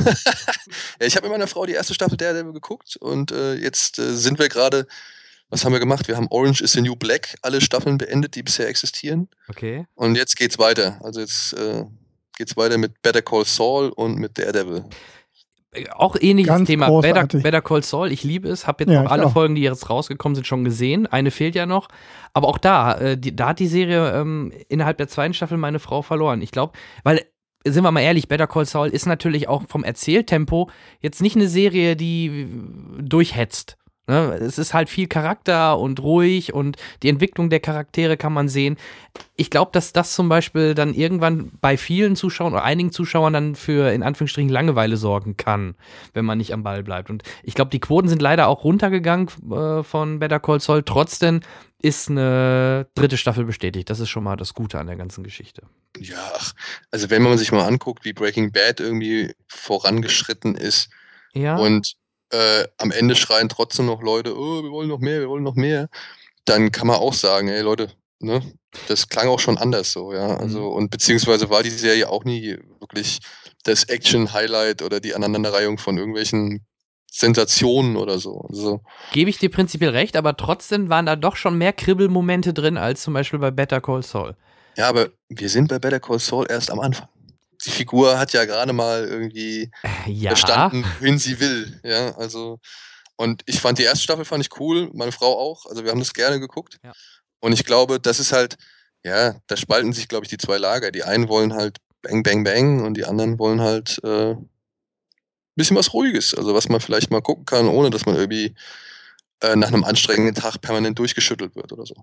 [1.00, 4.38] Ich habe mit meiner Frau die erste Staffel Daredevil geguckt und äh, jetzt äh, sind
[4.38, 4.86] wir gerade,
[5.52, 6.08] was haben wir gemacht?
[6.08, 9.28] Wir haben Orange is the New Black, alle Staffeln beendet, die bisher existieren.
[9.50, 9.86] Okay.
[9.96, 11.00] Und jetzt geht's weiter.
[11.04, 11.84] Also jetzt äh,
[12.38, 14.86] geht's weiter mit Better Call Saul und mit Daredevil.
[15.74, 16.90] Äh, Auch ähnliches Ganz Thema.
[17.02, 17.26] Better.
[17.40, 19.34] Better Call Saul, ich liebe es, habe jetzt Ja, auch alle auch.
[19.34, 21.06] Folgen, die jetzt rausgekommen sind, schon gesehen.
[21.06, 21.90] Eine fehlt ja noch.
[22.34, 25.80] Aber auch da, äh, die, da hat die Serie ähm, innerhalb der zweiten Staffel meine
[25.80, 26.42] Frau verloren.
[26.42, 27.26] Ich glaube, weil,
[27.66, 30.70] sind wir mal ehrlich, Better Call Saul ist natürlich auch vom Erzähltempo
[31.02, 32.48] jetzt nicht eine Serie, die
[33.02, 33.78] durchhetzt.
[34.08, 34.34] Ne?
[34.42, 38.78] Es ist halt viel Charakter und ruhig und die Entwicklung der Charaktere kann man sehen.
[39.36, 43.56] Ich glaube, dass das zum Beispiel dann irgendwann bei vielen Zuschauern oder einigen Zuschauern dann
[43.56, 45.76] für in Anführungsstrichen Langeweile sorgen kann,
[46.14, 47.10] wenn man nicht am Ball bleibt.
[47.10, 50.84] Und ich glaube, die Quoten sind leider auch runtergegangen äh, von Better Call Saul.
[50.84, 51.42] Trotzdem
[51.80, 53.90] ist eine dritte Staffel bestätigt.
[53.90, 55.64] Das ist schon mal das Gute an der ganzen Geschichte.
[55.98, 56.32] Ja,
[56.92, 60.90] also wenn man sich mal anguckt, wie Breaking Bad irgendwie vorangeschritten ist
[61.34, 61.56] Ja.
[61.58, 61.94] und
[62.32, 65.56] äh, am Ende schreien trotzdem noch Leute, oh, wir wollen noch mehr, wir wollen noch
[65.56, 65.90] mehr,
[66.46, 67.90] dann kann man auch sagen, ey Leute,
[68.20, 68.42] ne,
[68.88, 70.38] das klang auch schon anders so, ja.
[70.38, 73.20] Also, und beziehungsweise war die Serie auch nie wirklich
[73.64, 76.66] das Action-Highlight oder die Aneinanderreihung von irgendwelchen
[77.12, 78.46] Sensationen oder so.
[78.50, 82.78] Also, Gebe ich dir prinzipiell recht, aber trotzdem waren da doch schon mehr Kribbelmomente drin
[82.78, 84.36] als zum Beispiel bei Better Call Saul.
[84.78, 87.10] ja, aber wir sind bei Better Call Saul erst am Anfang.
[87.66, 89.72] Die Figur hat ja gerade mal irgendwie
[90.08, 90.32] Ja.
[90.32, 91.80] verstanden, wen sie will.
[91.84, 92.60] Ja, also
[93.18, 95.68] und ich fand die erste Staffel fand ich cool, meine Frau auch.
[95.68, 96.80] Also wir haben das gerne geguckt.
[96.84, 96.92] Ja.
[97.40, 98.58] Und ich glaube, das ist halt,
[99.04, 100.92] ja, da spalten sich, glaube ich, die zwei Lager.
[100.92, 104.36] Die einen wollen halt Bang, Bang, Bang und die anderen wollen halt äh,
[105.56, 106.34] bisschen was Ruhiges.
[106.34, 108.56] Also was man vielleicht mal gucken kann, ohne dass man irgendwie
[109.42, 111.96] äh, nach einem anstrengenden Tag permanent durchgeschüttelt wird oder so.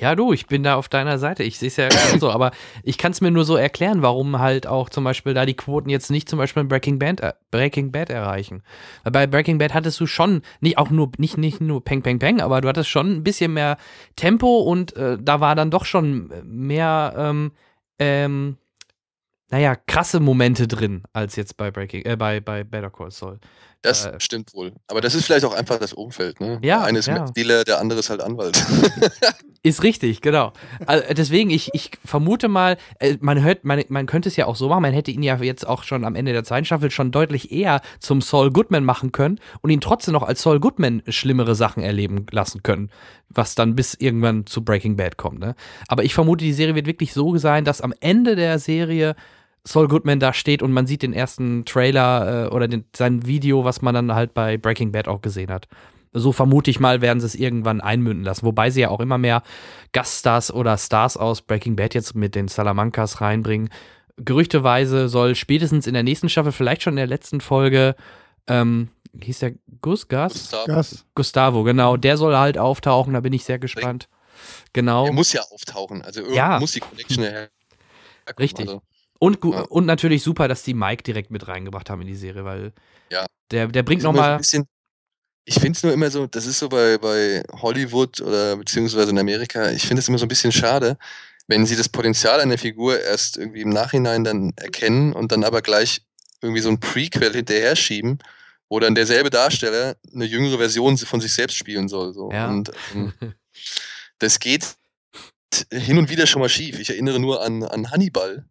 [0.00, 1.44] Ja, du, ich bin da auf deiner Seite.
[1.44, 2.50] Ich sehe es ja so, aber
[2.82, 5.88] ich kann es mir nur so erklären, warum halt auch zum Beispiel da die Quoten
[5.88, 8.62] jetzt nicht zum Beispiel in Breaking Bad, äh, Breaking Bad erreichen.
[9.04, 12.18] Weil bei Breaking Bad hattest du schon nicht auch nur nicht nicht nur Peng Peng
[12.18, 13.76] Peng, aber du hattest schon ein bisschen mehr
[14.16, 17.52] Tempo und äh, da war dann doch schon mehr ähm,
[18.00, 18.56] ähm,
[19.50, 23.38] naja, krasse Momente drin als jetzt bei Breaking äh, bei bei Better Call Saul.
[23.84, 24.72] Das Äh, stimmt wohl.
[24.88, 26.40] Aber das ist vielleicht auch einfach das Umfeld.
[26.40, 26.58] Ne?
[26.62, 27.26] Ja, der eine ist ja.
[27.26, 28.56] Dealer, der andere ist halt Anwalt.
[29.66, 30.52] Ist richtig, genau.
[30.84, 34.56] Also deswegen, ich, ich vermute mal, äh, man hört, man, man könnte es ja auch
[34.56, 37.10] so machen, man hätte ihn ja jetzt auch schon am Ende der zweiten Staffel schon
[37.10, 41.54] deutlich eher zum Saul Goodman machen können und ihn trotzdem noch als Saul Goodman schlimmere
[41.54, 42.90] Sachen erleben lassen können,
[43.30, 45.38] was dann bis irgendwann zu Breaking Bad kommt.
[45.38, 45.54] Ne?
[45.88, 49.16] Aber ich vermute, die Serie wird wirklich so sein, dass am Ende der Serie
[49.66, 53.64] Saul Goodman da steht und man sieht den ersten Trailer äh, oder den, sein Video,
[53.64, 55.68] was man dann halt bei Breaking Bad auch gesehen hat.
[56.12, 58.46] So vermute ich mal, werden sie es irgendwann einmünden lassen.
[58.46, 59.42] Wobei sie ja auch immer mehr
[59.92, 63.70] Gaststars oder Stars aus Breaking Bad jetzt mit den Salamancas reinbringen.
[64.16, 67.96] Gerüchteweise soll spätestens in der nächsten Staffel, vielleicht schon in der letzten Folge,
[68.46, 70.34] ähm, hieß der Gus, Gas?
[70.34, 71.06] Gustav, Gas.
[71.16, 71.96] Gustavo, genau.
[71.96, 74.08] Der soll halt auftauchen, da bin ich sehr gespannt.
[74.72, 75.06] Genau.
[75.06, 76.02] Er muss ja auftauchen.
[76.02, 76.60] Also irgendwie Ja.
[76.60, 77.48] muss die Connection her.
[78.38, 78.68] Richtig.
[78.68, 78.82] Also,
[79.24, 79.62] Und, Ja.
[79.62, 82.72] und natürlich super, dass die Mike direkt mit reingebracht haben in die Serie, weil
[83.10, 83.26] Ja.
[83.50, 84.40] der, der bringt nochmal.
[85.46, 89.18] Ich finde es nur immer so, das ist so bei, bei Hollywood oder beziehungsweise in
[89.18, 90.96] Amerika, ich finde es immer so ein bisschen schade,
[91.48, 95.60] wenn sie das Potenzial einer Figur erst irgendwie im Nachhinein dann erkennen und dann aber
[95.60, 96.00] gleich
[96.40, 98.18] irgendwie so ein Prequel hinterher schieben,
[98.70, 102.14] wo dann derselbe Darsteller eine jüngere Version von sich selbst spielen soll.
[102.14, 102.30] So.
[102.32, 102.48] Ja.
[102.48, 103.12] Und ähm,
[104.18, 104.76] das geht
[105.70, 106.78] hin und wieder schon mal schief.
[106.78, 108.46] Ich erinnere nur an, an Hannibal,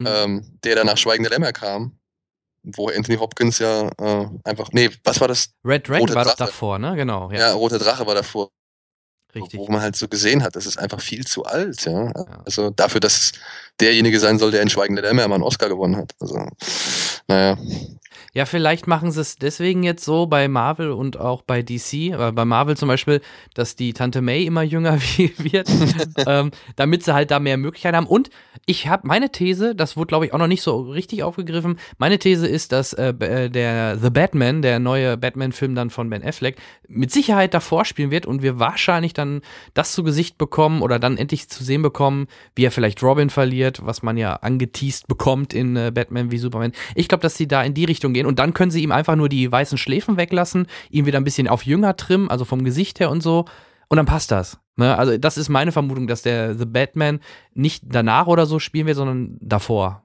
[0.00, 0.06] Hm.
[0.06, 1.98] ähm, der dann nach Schweigende Lämmer kam,
[2.62, 5.52] wo Anthony Hopkins ja äh, einfach, nee, was war das?
[5.64, 6.36] Red Dragon Rote war Drache.
[6.38, 6.96] davor, ne?
[6.96, 8.50] Genau, ja, Ja, Roter Drache war davor,
[9.34, 9.58] richtig.
[9.60, 12.06] wo man halt so gesehen hat, das ist einfach viel zu alt, ja.
[12.06, 12.42] Ja.
[12.44, 13.32] Also dafür, dass es
[13.80, 16.12] derjenige sein soll, der in Schweigende Lämmer mal einen Oscar gewonnen hat.
[16.20, 16.46] Also,
[17.28, 17.56] naja.
[18.32, 22.30] Ja, vielleicht machen sie es deswegen jetzt so bei Marvel und auch bei DC, aber
[22.32, 23.20] bei Marvel zum Beispiel,
[23.54, 24.98] dass die Tante May immer jünger
[25.38, 25.68] wird,
[26.26, 28.06] ähm, damit sie halt da mehr Möglichkeiten haben.
[28.06, 28.30] Und
[28.66, 31.78] ich habe meine These, das wurde glaube ich auch noch nicht so richtig aufgegriffen.
[31.98, 36.22] Meine These ist, dass äh, äh, der The Batman, der neue Batman-Film dann von Ben
[36.22, 39.40] Affleck, mit Sicherheit davor spielen wird und wir wahrscheinlich dann
[39.74, 43.84] das zu Gesicht bekommen oder dann endlich zu sehen bekommen, wie er vielleicht Robin verliert,
[43.84, 46.72] was man ja angeteased bekommt in äh, Batman wie Superman.
[46.94, 49.16] Ich glaube, dass sie da in die Richtung gehen und dann können sie ihm einfach
[49.16, 53.00] nur die weißen Schläfen weglassen, ihn wieder ein bisschen auf jünger trimmen, also vom Gesicht
[53.00, 53.46] her und so.
[53.88, 54.58] Und dann passt das.
[54.76, 54.96] Ne?
[54.96, 57.20] Also, das ist meine Vermutung, dass der The Batman
[57.54, 60.04] nicht danach oder so spielen wird, sondern davor.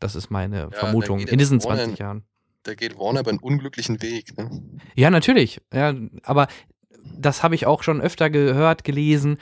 [0.00, 2.22] Das ist meine ja, Vermutung in diesen 20 Warner, Jahren.
[2.62, 4.36] Da geht Warner aber einen unglücklichen Weg.
[4.36, 4.50] Ne?
[4.94, 5.60] Ja, natürlich.
[5.72, 6.48] Ja, aber
[7.16, 9.38] das habe ich auch schon öfter gehört, gelesen.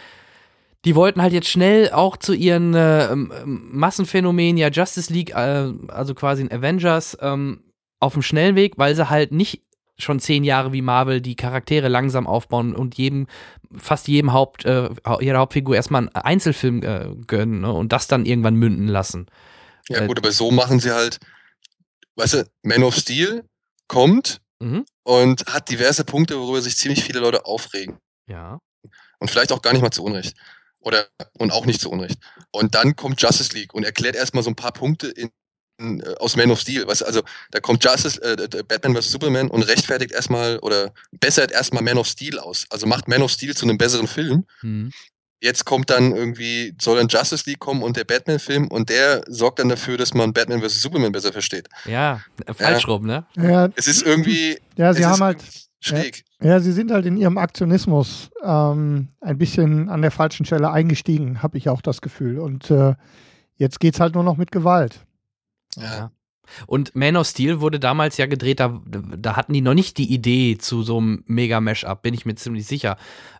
[0.84, 6.14] Die wollten halt jetzt schnell auch zu ihren äh, Massenphänomenen, ja, Justice League, äh, also
[6.14, 7.60] quasi ein Avengers, ähm,
[8.00, 9.62] auf dem schnellen Weg, weil sie halt nicht
[9.98, 13.26] schon zehn Jahre wie Marvel die Charaktere langsam aufbauen und jedem,
[13.76, 18.26] fast jedem Haupt, äh, jeder Hauptfigur erstmal einen Einzelfilm äh, gönnen ne, und das dann
[18.26, 19.26] irgendwann münden lassen.
[19.88, 21.18] Ja, äh, gut, aber so machen sie halt,
[22.16, 23.44] weißt du, Man of Steel
[23.88, 24.84] kommt mhm.
[25.04, 27.98] und hat diverse Punkte, worüber sich ziemlich viele Leute aufregen.
[28.28, 28.58] Ja.
[29.18, 30.36] Und vielleicht auch gar nicht mal zu Unrecht.
[30.80, 32.18] Oder, und auch nicht zu Unrecht.
[32.52, 35.30] Und dann kommt Justice League und erklärt erstmal so ein paar Punkte in,
[36.18, 36.86] aus Man of Steel.
[36.86, 39.10] Weißt, also da kommt Justice, äh, Batman vs.
[39.10, 42.66] Superman und rechtfertigt erstmal oder bessert erstmal Man of Steel aus.
[42.70, 44.44] Also macht Man of Steel zu einem besseren Film.
[44.62, 44.92] Mhm
[45.40, 49.58] jetzt kommt dann irgendwie, soll dann Justice League kommen und der Batman-Film und der sorgt
[49.58, 50.82] dann dafür, dass man Batman vs.
[50.82, 51.68] Superman besser versteht.
[51.84, 52.20] Ja,
[52.54, 52.92] falsch ja.
[52.92, 53.26] rum, ne?
[53.36, 53.68] Ja.
[53.76, 54.58] Es ist irgendwie.
[54.76, 55.38] Ja, sie haben halt.
[55.78, 56.24] Schräg.
[56.40, 60.70] Ja, ja, sie sind halt in ihrem Aktionismus ähm, ein bisschen an der falschen Stelle
[60.70, 62.38] eingestiegen, habe ich auch das Gefühl.
[62.38, 62.94] Und äh,
[63.56, 65.04] jetzt es halt nur noch mit Gewalt.
[65.76, 66.10] Ja.
[66.66, 70.12] Und Man of Steel wurde damals ja gedreht, da, da hatten die noch nicht die
[70.12, 72.96] Idee zu so einem Mega-Mash-Up, bin ich mir ziemlich sicher.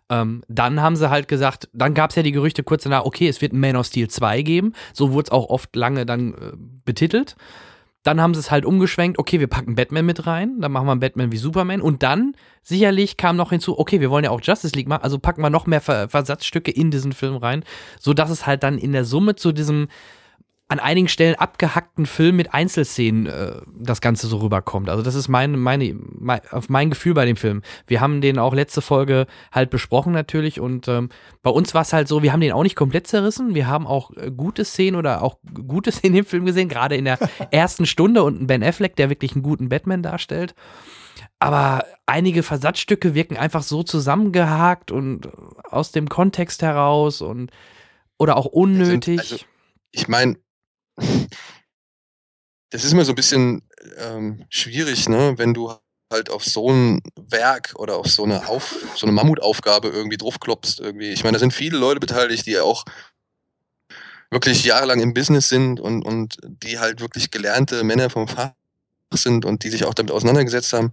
[0.09, 3.27] Ähm, dann haben sie halt gesagt, dann gab es ja die Gerüchte kurz danach, okay,
[3.27, 4.73] es wird Man of Steel 2 geben.
[4.93, 6.51] So wurde es auch oft lange dann äh,
[6.85, 7.35] betitelt.
[8.03, 10.95] Dann haben sie es halt umgeschwenkt, okay, wir packen Batman mit rein, dann machen wir
[10.95, 14.73] Batman wie Superman und dann sicherlich kam noch hinzu, okay, wir wollen ja auch Justice
[14.77, 17.65] League machen, also packen wir noch mehr Versatzstücke in diesen Film rein,
[17.99, 19.89] sodass es halt dann in der Summe zu diesem
[20.69, 24.89] an einigen Stellen abgehackten Film mit Einzelszenen äh, das Ganze so rüberkommt.
[24.89, 27.61] Also das ist mein, meine, mein, auf mein Gefühl bei dem Film.
[27.85, 31.09] Wir haben den auch letzte Folge halt besprochen natürlich und ähm,
[31.41, 33.55] bei uns war es halt so, wir haben den auch nicht komplett zerrissen.
[33.55, 37.05] Wir haben auch äh, gute Szenen oder auch gute Szenen im Film gesehen, gerade in
[37.05, 37.17] der
[37.51, 40.53] ersten Stunde und ein Ben Affleck, der wirklich einen guten Batman darstellt.
[41.39, 45.29] Aber einige Versatzstücke wirken einfach so zusammengehakt und
[45.63, 47.51] aus dem Kontext heraus und
[48.17, 49.19] oder auch unnötig.
[49.19, 49.37] Also,
[49.91, 50.35] ich meine,
[52.69, 53.61] das ist immer so ein bisschen
[53.97, 55.73] ähm, schwierig, ne, wenn du
[56.11, 60.79] halt auf so ein Werk oder auf so eine, auf, so eine Mammutaufgabe irgendwie draufklopfst.
[60.79, 61.11] Irgendwie.
[61.11, 62.85] Ich meine, da sind viele Leute beteiligt, die ja auch
[64.29, 68.51] wirklich jahrelang im Business sind und, und die halt wirklich gelernte Männer vom Fach
[69.13, 70.91] sind und die sich auch damit auseinandergesetzt haben.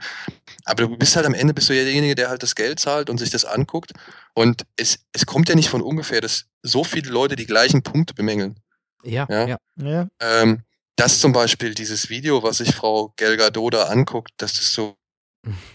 [0.65, 3.11] Aber du bist halt am Ende bist du ja derjenige, der halt das Geld zahlt
[3.11, 3.93] und sich das anguckt.
[4.35, 8.15] Und es, es kommt ja nicht von ungefähr, dass so viele Leute die gleichen Punkte
[8.15, 8.61] bemängeln.
[9.05, 9.59] Ja, ja.
[9.77, 10.09] ja.
[10.21, 10.63] Ähm,
[10.97, 14.97] dass zum Beispiel dieses Video, was sich Frau Gelga Doda anguckt, dass das so,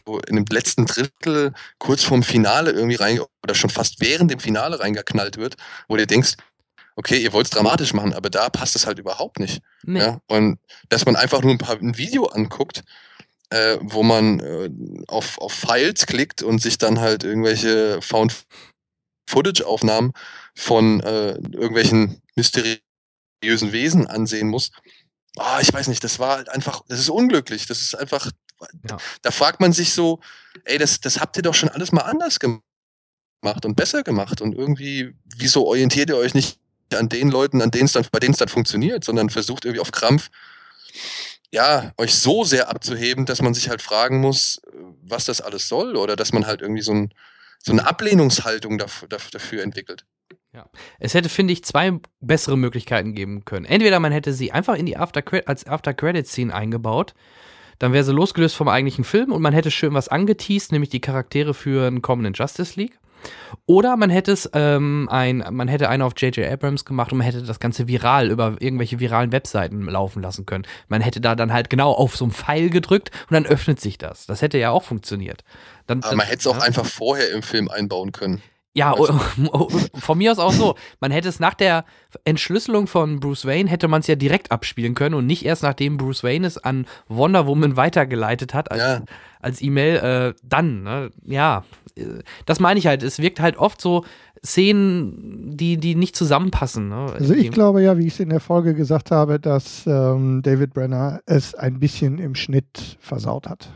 [0.05, 4.39] so in dem letzten Drittel kurz vorm Finale irgendwie rein oder schon fast während dem
[4.39, 5.55] Finale reingeknallt wird,
[5.87, 6.35] wo du denkst,
[6.95, 9.61] okay, ihr wollt es dramatisch machen, aber da passt es halt überhaupt nicht.
[9.83, 9.99] Nee.
[9.99, 10.21] Ja?
[10.27, 12.83] Und dass man einfach nur ein, paar, ein Video anguckt,
[13.51, 14.69] äh, wo man äh,
[15.07, 18.45] auf, auf Files klickt und sich dann halt irgendwelche Found
[19.29, 20.13] Footage-Aufnahmen
[20.55, 22.88] von äh, irgendwelchen mysteriösen
[23.41, 24.71] mysteriösen Wesen ansehen muss.
[25.37, 27.65] Oh, ich weiß nicht, das war halt einfach, das ist unglücklich.
[27.67, 28.31] Das ist einfach,
[28.89, 28.97] ja.
[29.21, 30.19] da fragt man sich so,
[30.65, 32.63] ey, das, das habt ihr doch schon alles mal anders gemacht
[33.63, 34.41] und besser gemacht.
[34.41, 36.59] Und irgendwie, wieso orientiert ihr euch nicht
[36.93, 39.81] an den Leuten, an denen es dann, bei denen es dann funktioniert, sondern versucht irgendwie
[39.81, 40.29] auf Krampf,
[41.51, 44.61] ja, euch so sehr abzuheben, dass man sich halt fragen muss,
[45.01, 47.13] was das alles soll, oder dass man halt irgendwie so, ein,
[47.63, 50.05] so eine Ablehnungshaltung dafür, dafür entwickelt.
[50.53, 50.65] Ja.
[50.99, 53.65] Es hätte, finde ich, zwei bessere Möglichkeiten geben können.
[53.65, 57.13] Entweder man hätte sie einfach in die After als After-Credit-Scene eingebaut,
[57.77, 60.99] dann wäre sie losgelöst vom eigentlichen Film und man hätte schön was angeteased, nämlich die
[60.99, 62.99] Charaktere für einen kommenden Justice League.
[63.65, 66.51] Oder man hätte es ähm, ein, man hätte einen auf J.J.
[66.51, 70.65] Abrams gemacht und man hätte das Ganze viral über irgendwelche viralen Webseiten laufen lassen können.
[70.87, 73.97] Man hätte da dann halt genau auf so einen Pfeil gedrückt und dann öffnet sich
[73.97, 74.25] das.
[74.25, 75.43] Das hätte ja auch funktioniert.
[75.87, 78.41] Dann, Aber man hätte es auch einfach vorher im Film einbauen können.
[78.75, 79.07] Ja, oh,
[79.51, 80.75] oh, von mir aus auch so.
[80.99, 81.85] Man hätte es nach der
[82.23, 85.97] Entschlüsselung von Bruce Wayne, hätte man es ja direkt abspielen können und nicht erst nachdem
[85.97, 89.01] Bruce Wayne es an Wonder Woman weitergeleitet hat als, Ja.
[89.41, 90.83] als E-Mail, äh, dann.
[90.83, 91.09] Ne?
[91.25, 91.63] Ja,
[91.95, 92.05] äh,
[92.45, 93.01] das meine ich halt.
[93.01, 94.05] Es wirkt halt oft so
[94.45, 96.89] Szenen, die, die nicht zusammenpassen.
[96.89, 97.07] Ne?
[97.13, 100.73] Also ich glaube ja, wie ich es in der Folge gesagt habe, dass ähm, David
[100.73, 103.69] Brenner es ein bisschen im Schnitt versaut hat.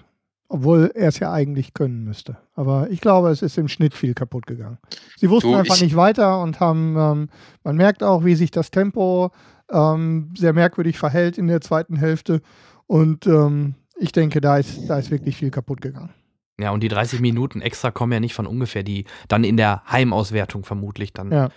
[0.53, 2.37] Obwohl er es ja eigentlich können müsste.
[2.53, 4.77] Aber ich glaube, es ist im Schnitt viel kaputt gegangen.
[5.17, 7.29] Sie wussten Du, einfach ich- nicht weiter und haben, ähm,
[7.63, 9.31] man merkt auch, wie sich das Tempo
[9.71, 12.41] ähm, sehr merkwürdig verhält in der zweiten Hälfte.
[12.85, 16.11] Und ähm, ich denke, da ist, da ist wirklich viel kaputt gegangen.
[16.59, 19.81] Ja, und die 30 Minuten extra kommen ja nicht von ungefähr, die dann in der
[19.91, 21.49] Heimauswertung vermutlich dann Ja.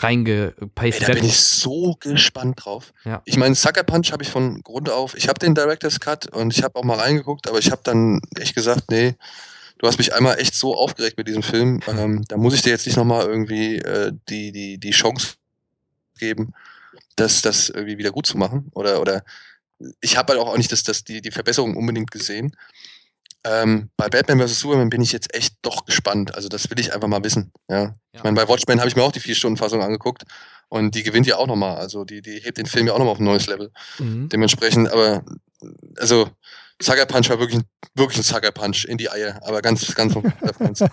[0.00, 2.92] Reingepastet da bin ich so gespannt drauf.
[3.04, 3.20] Ja.
[3.24, 5.16] Ich meine, Sucker Punch habe ich von Grund auf.
[5.16, 8.20] Ich habe den Director's Cut und ich habe auch mal reingeguckt, aber ich habe dann
[8.36, 9.16] echt gesagt, nee,
[9.78, 11.80] du hast mich einmal echt so aufgeregt mit diesem Film.
[11.88, 15.34] Ähm, da muss ich dir jetzt nicht nochmal irgendwie äh, die, die, die Chance
[16.18, 16.54] geben,
[17.16, 18.70] das, das irgendwie wieder gut zu machen.
[18.74, 19.24] Oder, oder
[20.00, 22.54] ich habe halt auch nicht das, das, die, die Verbesserung unbedingt gesehen.
[23.44, 24.60] Ähm, bei Batman vs.
[24.60, 26.34] Superman bin ich jetzt echt doch gespannt.
[26.34, 27.52] Also das will ich einfach mal wissen.
[27.70, 27.78] Ja.
[27.82, 27.94] Ja.
[28.12, 30.24] Ich meine, bei Watchmen habe ich mir auch die Vier-Stunden-Fassung angeguckt
[30.68, 31.76] und die gewinnt ja auch nochmal.
[31.76, 33.70] Also die, die hebt den Film ja auch nochmal auf ein neues Level.
[33.98, 34.28] Mhm.
[34.28, 35.24] Dementsprechend, aber
[35.98, 36.28] also
[36.82, 40.14] Sucker Punch war wirklich, ein- wirklich ein Sucker Punch in die Eier, aber ganz, ganz,
[40.58, 40.84] ganz Ja,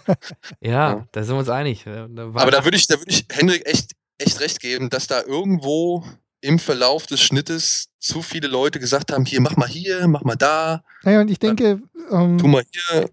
[0.61, 1.07] Ja.
[1.11, 1.83] da sind wir uns einig.
[1.85, 2.05] Da
[2.35, 6.03] Aber da würde ich, da würde ich Hendrik echt, echt recht geben, dass da irgendwo
[6.41, 10.35] im Verlauf des Schnittes zu viele Leute gesagt haben, hier, mach mal hier, mach mal
[10.35, 13.09] da, Naja, und ich denke, ähm, tu mal hier.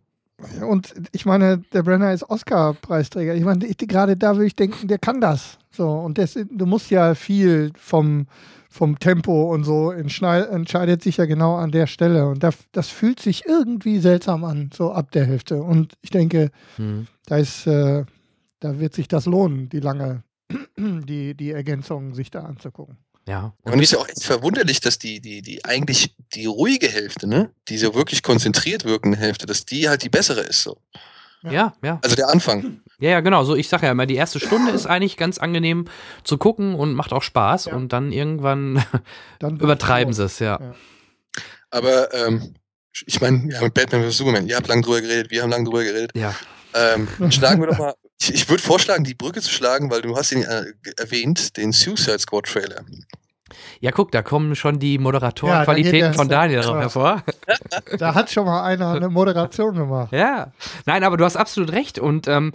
[0.67, 3.35] Und ich meine, der Brenner ist Oscar-Preisträger.
[3.35, 5.57] Ich meine, ich, gerade da würde ich denken, der kann das.
[5.71, 8.27] So, und das, du musst ja viel vom,
[8.69, 12.27] vom Tempo und so entscheidet sich ja genau an der Stelle.
[12.27, 15.63] Und das, das fühlt sich irgendwie seltsam an, so ab der Hälfte.
[15.63, 17.07] Und ich denke, Mhm.
[17.27, 18.05] da ist, äh,
[18.59, 20.25] da wird sich das lohnen, die lange,
[20.77, 22.97] die, die Ergänzungen sich da anzugucken.
[23.27, 23.55] Ja.
[23.63, 27.29] Und es ist ja auch echt verwunderlich, dass die, die, die eigentlich die ruhige Hälfte,
[27.29, 30.63] ne, die so wirklich konzentriert wirkende Hälfte, dass die halt die bessere ist.
[30.63, 30.79] So.
[31.43, 32.01] ja, ja.
[32.03, 32.81] Also der Anfang.
[32.99, 33.45] Ja, ja, genau.
[33.45, 35.87] So, ich sage ja immer, die erste Stunde ist eigentlich ganz angenehm
[36.25, 37.67] zu gucken und macht auch Spaß.
[37.67, 37.75] Ja.
[37.75, 38.85] Und dann irgendwann
[39.39, 40.59] Dann übertreiben sie es, ja.
[40.61, 40.75] Ja.
[41.71, 42.55] Aber ähm,
[43.07, 44.19] ich meine, ja, mit Batman vs.
[44.19, 46.13] Superman, ihr habt lange drüber geredet, wir haben lange drüber geredet.
[46.15, 46.35] Ja.
[46.75, 47.95] Ähm, schlagen wir doch mal.
[48.23, 50.65] Ich, ich würde vorschlagen, die Brücke zu schlagen, weil du hast ihn äh,
[50.97, 52.85] erwähnt, den Suicide Squad Trailer.
[53.81, 56.81] Ja, guck, da kommen schon die Ja, da Moderatorenqualitäten der- von Daniel drauf Ja.
[56.83, 57.23] hervor.
[57.99, 60.13] Da hat schon mal einer eine Moderation gemacht.
[60.13, 60.53] Ja.
[60.87, 61.99] Nein, aber du hast absolut recht.
[61.99, 62.53] Und ähm,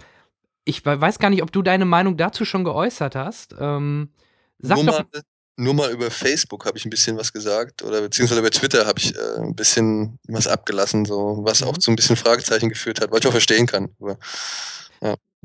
[0.64, 3.54] ich we- weiß gar nicht, ob du deine Meinung dazu schon geäußert hast.
[3.60, 4.10] Ähm,
[4.58, 4.98] sag nur, doch.
[4.98, 5.22] mal,
[5.56, 8.98] nur mal über Facebook habe ich ein bisschen was gesagt oder beziehungsweise über Twitter habe
[8.98, 11.80] ich äh, ein bisschen was abgelassen, so was auch Mhm.
[11.80, 13.90] zu ein bisschen Fragezeichen geführt hat, weil ich auch verstehen kann.
[14.00, 14.16] Aber,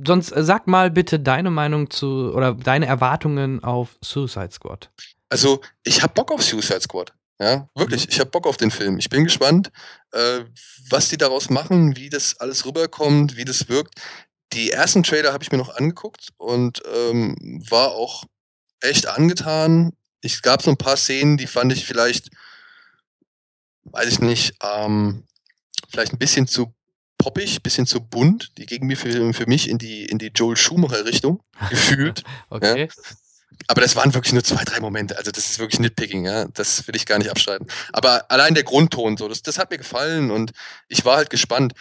[0.03, 4.89] Sonst äh, sag mal bitte deine Meinung zu oder deine Erwartungen auf Suicide Squad.
[5.29, 7.13] also ich habe Bock auf Suicide Squad.
[7.39, 8.07] Ja, wirklich.
[8.09, 8.99] Ich habe Bock auf den Film.
[8.99, 9.71] Ich bin gespannt,
[10.11, 10.41] äh,
[10.89, 13.99] was die daraus machen, wie das alles rüberkommt, wie das wirkt.
[14.53, 17.35] Die ersten Trailer habe ich mir noch angeguckt und ähm,
[17.69, 18.23] war auch
[18.81, 19.93] echt angetan.
[20.21, 22.29] Es gab so ein paar Szenen, die fand ich vielleicht,
[23.85, 25.25] weiß ich nicht, ähm,
[25.89, 26.73] vielleicht ein bisschen zu
[27.17, 28.52] poppig, bisschen zu bunt.
[28.58, 32.23] Die gingen mir für, für mich in die, in die Joel Schumacher-Richtung gefühlt.
[32.49, 32.88] Okay.
[33.67, 35.17] Aber das waren wirklich nur zwei, drei Momente.
[35.17, 36.45] Also das ist wirklich Nitpicking, ja.
[36.54, 37.67] Das will ich gar nicht abstreiten.
[37.91, 40.52] Aber allein der Grundton, so, das, das hat mir gefallen und
[40.88, 41.73] ich war halt gespannt.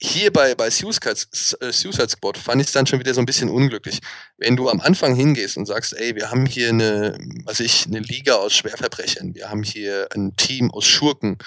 [0.00, 1.14] Hier bei, bei Suicide,
[1.60, 4.00] äh, Suicide Squad fand ich es dann schon wieder so ein bisschen unglücklich.
[4.36, 8.00] Wenn du am Anfang hingehst und sagst, ey, wir haben hier eine, was ich, eine
[8.00, 11.38] Liga aus Schwerverbrechern, wir haben hier ein Team aus Schurken,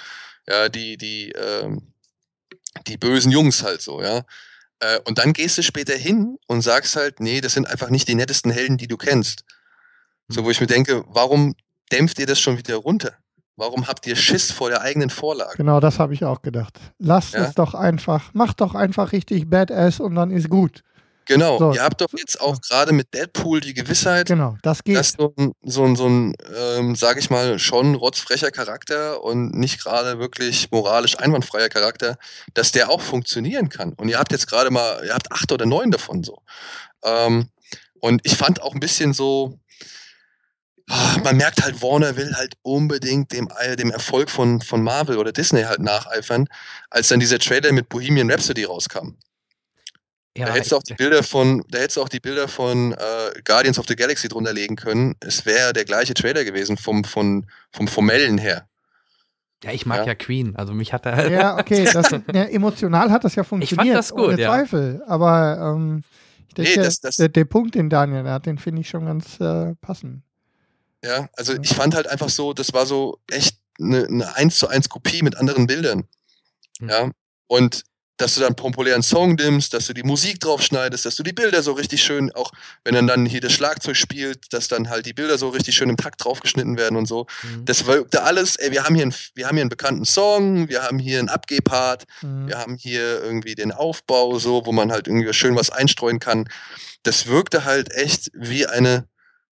[0.46, 1.92] ja, die, die, ähm,
[2.86, 4.22] die bösen Jungs halt so, ja.
[4.80, 8.06] Äh, und dann gehst du später hin und sagst halt, nee, das sind einfach nicht
[8.08, 9.44] die nettesten Helden, die du kennst.
[10.28, 11.54] So, wo ich mir denke, warum
[11.90, 13.12] dämpft ihr das schon wieder runter?
[13.56, 15.56] Warum habt ihr Schiss vor der eigenen Vorlage?
[15.56, 16.78] Genau, das habe ich auch gedacht.
[16.98, 17.44] Lasst Ja.
[17.44, 20.84] es doch einfach, macht doch einfach richtig Badass und dann ist gut.
[21.28, 21.72] Genau, So.
[21.74, 24.96] ihr habt doch jetzt auch gerade mit Deadpool die Gewissheit, Genau, das geht.
[24.96, 29.52] dass so ein, so ein, so ein ähm, sage ich mal, schon rotzfrecher Charakter und
[29.54, 32.16] nicht gerade wirklich moralisch einwandfreier Charakter,
[32.54, 33.92] dass der auch funktionieren kann.
[33.92, 36.38] Und ihr habt jetzt gerade mal, ihr habt acht oder neun davon so.
[37.04, 37.48] Ähm,
[38.00, 39.58] und ich fand auch ein bisschen so,
[40.88, 45.18] ah, man merkt halt, Warner will halt unbedingt dem, äh, dem Erfolg von, von Marvel
[45.18, 46.46] oder Disney halt nacheifern,
[46.88, 49.16] als dann dieser Trailer mit Bohemian Rhapsody rauskam.
[50.38, 52.92] Ja, da hättest du auch die Bilder von, da hättest du auch die Bilder von
[52.92, 52.96] äh,
[53.44, 55.14] Guardians of the Galaxy drunter legen können.
[55.20, 58.68] Es wäre der gleiche Trailer gewesen vom, von, vom formellen her.
[59.64, 60.06] ja, ich mag ja.
[60.06, 60.14] Ja.
[60.14, 60.54] Queen.
[60.56, 61.30] Also mich hat er.
[61.30, 63.96] Ja, okay, das, ja, emotional hat das ja funktioniert.
[63.96, 64.48] das gut, ohne ja.
[64.48, 65.02] Zweifel.
[65.06, 66.02] Aber ähm,
[66.48, 69.06] Ich denke, Nee, das- das- der, der Punkt, den Daniel hat, den finde ich schon
[69.06, 70.22] ganz äh, passend.
[71.04, 74.68] Ja, also ich fand halt einfach so, das war so echt eine, eine 1 zu
[74.68, 76.04] 1 Kopie mit anderen Bildern.
[76.80, 76.88] Hm.
[76.88, 77.10] Ja,
[77.46, 77.82] und
[78.18, 81.22] dass du dann einen populären Song nimmst, dass du die Musik drauf schneidest, dass du
[81.22, 82.52] die Bilder so richtig schön, auch
[82.84, 85.88] wenn dann, dann hier das Schlagzeug spielt, dass dann halt die Bilder so richtig schön
[85.88, 87.26] im Takt draufgeschnitten werden und so.
[87.42, 87.64] Mhm.
[87.64, 90.82] Das wirkte alles, ey, wir haben hier einen, wir haben hier einen bekannten Song, wir
[90.82, 92.48] haben hier einen Abgehpart, Mhm.
[92.48, 96.48] wir haben hier irgendwie den Aufbau, so, wo man halt irgendwie schön was einstreuen kann.
[97.04, 99.06] Das wirkte halt echt wie eine,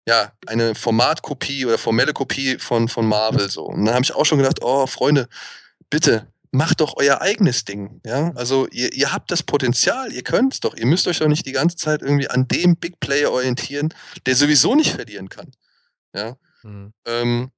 [0.08, 3.64] ja, eine Formatkopie oder formelle Kopie von, von Marvel, so.
[3.64, 5.28] Und dann habe ich auch schon gedacht, oh, Freunde,
[5.90, 8.32] bitte, macht doch euer eigenes Ding, ja.
[8.34, 10.76] Also, ihr, ihr habt das Potenzial, ihr könnt's doch.
[10.76, 13.92] Ihr müsst euch doch nicht die ganze Zeit irgendwie an dem Big Player orientieren,
[14.24, 15.50] der sowieso nicht verlieren kann,
[16.14, 16.36] ja.
[16.62, 16.94] Mhm.
[17.06, 17.50] Ähm,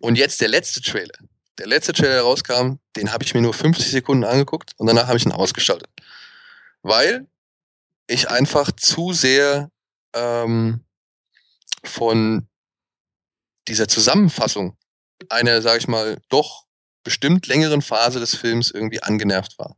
[0.00, 1.14] und jetzt der letzte Trailer.
[1.58, 5.06] Der letzte Trailer, der rauskam, den habe ich mir nur 50 Sekunden angeguckt und danach
[5.06, 5.88] habe ich ihn ausgeschaltet.
[6.82, 7.26] Weil
[8.06, 9.70] ich einfach zu sehr
[10.14, 10.84] ähm,
[11.84, 12.48] von
[13.68, 14.76] dieser Zusammenfassung
[15.28, 16.63] einer, sage ich mal, doch
[17.04, 19.76] bestimmt längeren Phase des Films irgendwie angenervt war.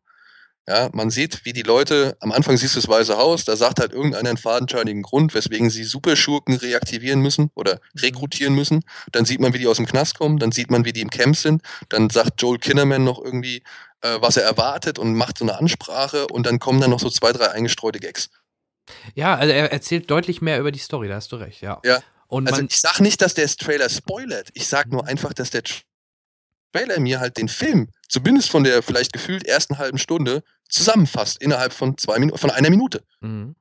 [0.68, 3.78] Ja, man sieht, wie die Leute, am Anfang siehst du das Weiße Haus, da sagt
[3.78, 8.82] halt irgendeiner einen fadenscheinigen Grund, weswegen sie Superschurken reaktivieren müssen oder rekrutieren müssen.
[9.12, 11.10] Dann sieht man, wie die aus dem Knast kommen, dann sieht man, wie die im
[11.10, 11.62] Camp sind.
[11.88, 13.62] Dann sagt Joel Kinnaman noch irgendwie,
[14.00, 17.10] äh, was er erwartet und macht so eine Ansprache und dann kommen dann noch so
[17.10, 18.28] zwei, drei eingestreute Gags.
[19.14, 21.80] Ja, also er erzählt deutlich mehr über die Story, da hast du recht, ja.
[21.84, 22.00] Ja.
[22.26, 24.48] Und Also ich sag nicht, dass der Trailer spoilert.
[24.54, 25.62] Ich sag nur einfach, dass der
[26.76, 31.72] Trailer mir halt den Film, zumindest von der vielleicht gefühlt ersten halben Stunde, zusammenfasst innerhalb
[31.72, 33.02] von zwei Minuten, von einer Minute.
[33.20, 33.54] Mhm.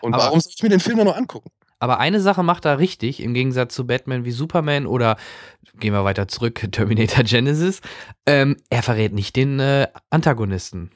[0.00, 1.50] Und Aber- warum soll ich mir den Film dann noch angucken?
[1.78, 5.16] Aber eine Sache macht er richtig, im Gegensatz zu Batman wie Superman oder
[5.80, 7.80] gehen wir weiter zurück, Terminator Genesis.
[8.24, 10.90] Ähm, er verrät nicht den äh, Antagonisten.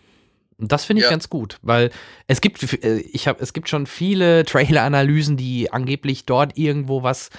[0.59, 1.11] Und das finde ich Ja.
[1.11, 1.91] ganz gut, weil
[2.29, 7.31] es gibt, äh, ich hab, es gibt schon viele Trailer-Analysen, die angeblich dort irgendwo was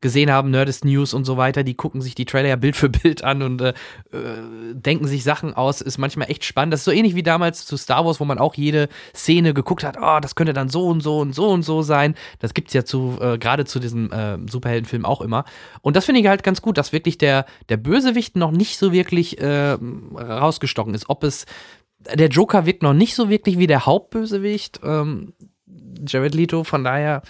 [0.00, 2.88] gesehen haben, Nerdist News und so weiter, die gucken sich die Trailer ja Bild für
[2.88, 3.70] Bild an und äh,
[4.12, 6.72] äh, denken sich Sachen aus, ist manchmal echt spannend.
[6.72, 9.84] Das ist so ähnlich wie damals zu Star Wars, wo man auch jede Szene geguckt
[9.84, 12.14] hat, oh, das könnte dann so und so und so und so sein.
[12.40, 15.44] Das gibt's ja zu, äh, gerade zu diesem äh, Superheldenfilm auch immer.
[15.80, 18.92] Und das finde ich halt ganz gut, dass wirklich der, der Bösewicht noch nicht so
[18.92, 19.76] wirklich äh,
[20.14, 21.08] rausgestochen ist.
[21.08, 21.46] Ob es,
[21.98, 25.32] der Joker wirkt noch nicht so wirklich wie der Hauptbösewicht, ähm,
[26.06, 27.22] Jared Leto, von daher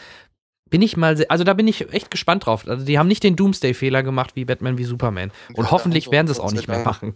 [0.68, 2.66] bin ich mal, also da bin ich echt gespannt drauf.
[2.66, 5.30] Also die haben nicht den Doomsday-Fehler gemacht wie Batman wie Superman.
[5.54, 7.14] Und Ja, hoffentlich werden sie es auch nicht mehr machen.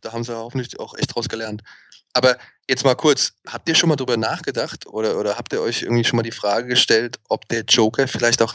[0.00, 1.62] Da haben sie hoffentlich auch echt draus gelernt.
[2.14, 2.36] Aber
[2.68, 6.04] jetzt mal kurz, habt ihr schon mal drüber nachgedacht oder, oder habt ihr euch irgendwie
[6.04, 8.54] schon mal die Frage gestellt, ob der Joker vielleicht auch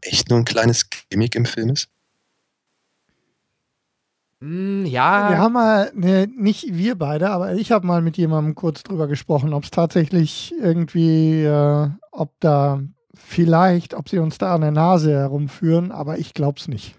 [0.00, 1.88] echt nur ein kleines Gimmick im Film ist?
[4.40, 8.54] Mm, ja, Wir haben mal, ne, nicht wir beide, aber ich habe mal mit jemandem
[8.54, 12.82] kurz drüber gesprochen, ob es tatsächlich irgendwie, äh, ob da
[13.16, 16.94] vielleicht, ob sie uns da an der Nase herumführen, aber ich glaube es nicht.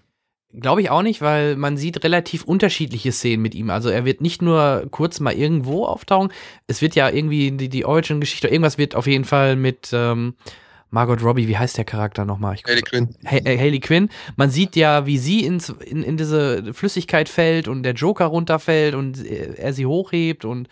[0.52, 3.68] Glaube ich auch nicht, weil man sieht relativ unterschiedliche Szenen mit ihm.
[3.68, 6.32] Also er wird nicht nur kurz mal irgendwo auftauchen,
[6.66, 10.34] es wird ja irgendwie die, die Origin-Geschichte, irgendwas wird auf jeden Fall mit ähm,
[10.90, 12.54] Margot Robbie, wie heißt der Charakter nochmal?
[12.54, 13.14] Ich Harley Quinn.
[13.26, 14.08] Ha äh, Haley Quinn.
[14.36, 18.94] Man sieht ja, wie sie ins, in, in diese Flüssigkeit fällt und der Joker runterfällt
[18.94, 20.68] und äh, er sie hochhebt und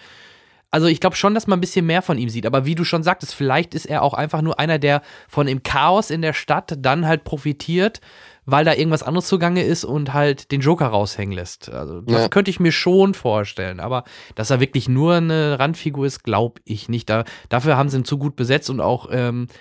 [0.70, 2.44] also ich glaube schon, dass man ein bisschen mehr von ihm sieht.
[2.46, 5.62] Aber wie du schon sagtest, vielleicht ist er auch einfach nur einer, der von dem
[5.62, 8.00] Chaos in der Stadt dann halt profitiert,
[8.44, 11.68] weil da irgendwas anderes zugange ist und halt den Joker raushängen lässt.
[11.70, 12.28] Also das Ja.
[12.28, 13.80] könnte ich mir schon vorstellen.
[13.80, 14.04] Aber
[14.34, 17.08] dass er wirklich nur eine Randfigur ist, glaube ich nicht.
[17.10, 19.54] Da, dafür haben sie ihn zu gut besetzt und auch ähm, äh,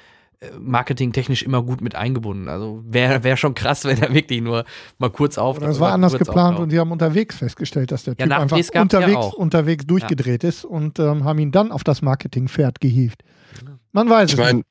[0.59, 2.49] marketingtechnisch immer gut mit eingebunden.
[2.49, 4.65] Also wäre wär schon krass, wenn er wirklich nur
[4.97, 5.57] mal kurz auf.
[5.57, 6.63] Oder es war anders geplant auftaucht.
[6.63, 9.33] und sie haben unterwegs festgestellt, dass der Ja, Typ einfach ja unterwegs, auch.
[9.33, 13.21] unterwegs durchgedreht ist und ähm, haben ihn dann auf das Marketingpferd gehievt.
[13.91, 14.65] Man weiß Ich es nicht.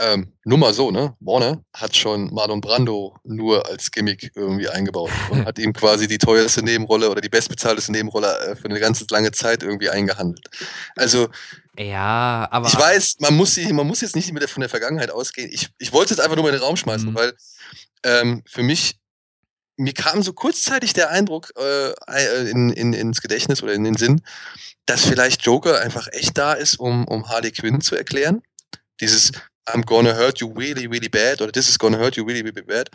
[0.00, 1.14] Ähm, nur mal so, ne?
[1.20, 6.18] Warner hat schon Marlon Brando nur als Gimmick irgendwie eingebaut und hat ihm quasi die
[6.18, 10.48] teuerste Nebenrolle oder die bestbezahlteste Nebenrolle äh, für eine ganze lange Zeit irgendwie eingehandelt.
[10.96, 11.28] Also,
[11.78, 12.66] Ja, aber.
[12.68, 15.48] ich weiß, man muss, sie, man muss jetzt nicht der, von der Vergangenheit ausgehen.
[15.52, 17.14] Ich, ich wollte es jetzt einfach nur mal in den Raum schmeißen, Mhm.
[17.14, 17.32] weil
[18.02, 18.98] ähm, für mich,
[19.76, 23.96] mir kam so kurzzeitig der Eindruck äh, äh, in, in, ins Gedächtnis oder in den
[23.96, 24.22] Sinn,
[24.86, 28.42] dass vielleicht Joker einfach echt da ist, um, um Harley Quinn zu erklären.
[29.00, 29.32] Dieses
[29.66, 32.62] I'm gonna hurt you really, really bad oder This is gonna hurt you really, really
[32.62, 32.90] bad.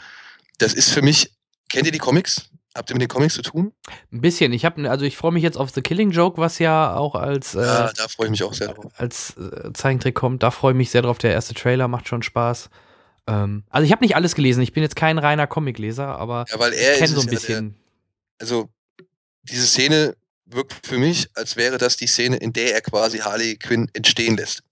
[0.57, 1.31] Das ist für mich,
[1.69, 2.49] kennt ihr die Comics?
[2.75, 3.73] Habt ihr mit den Comics zu tun?
[4.11, 4.53] Ein bisschen.
[4.53, 7.55] Ich habe, also ich freue mich jetzt auf The Killing Joke, was ja auch als,
[7.55, 8.91] äh, ja, da freue ich mich auch sehr drauf.
[8.95, 10.43] als äh, Zeichentrick kommt.
[10.43, 11.17] Da freue ich mich sehr drauf.
[11.17, 12.69] Der erste Trailer macht schon Spaß.
[13.27, 14.61] Ähm, also ich habe nicht alles gelesen.
[14.61, 17.25] Ich bin jetzt kein reiner Comicleser, aber Ja, weil ich er kenne ist so ein
[17.25, 17.69] ja, bisschen.
[17.69, 18.69] Der, also,
[19.43, 20.15] diese Szene,
[20.51, 24.37] wirkt für mich, als wäre das die Szene, in der er quasi Harley Quinn entstehen
[24.37, 24.63] lässt.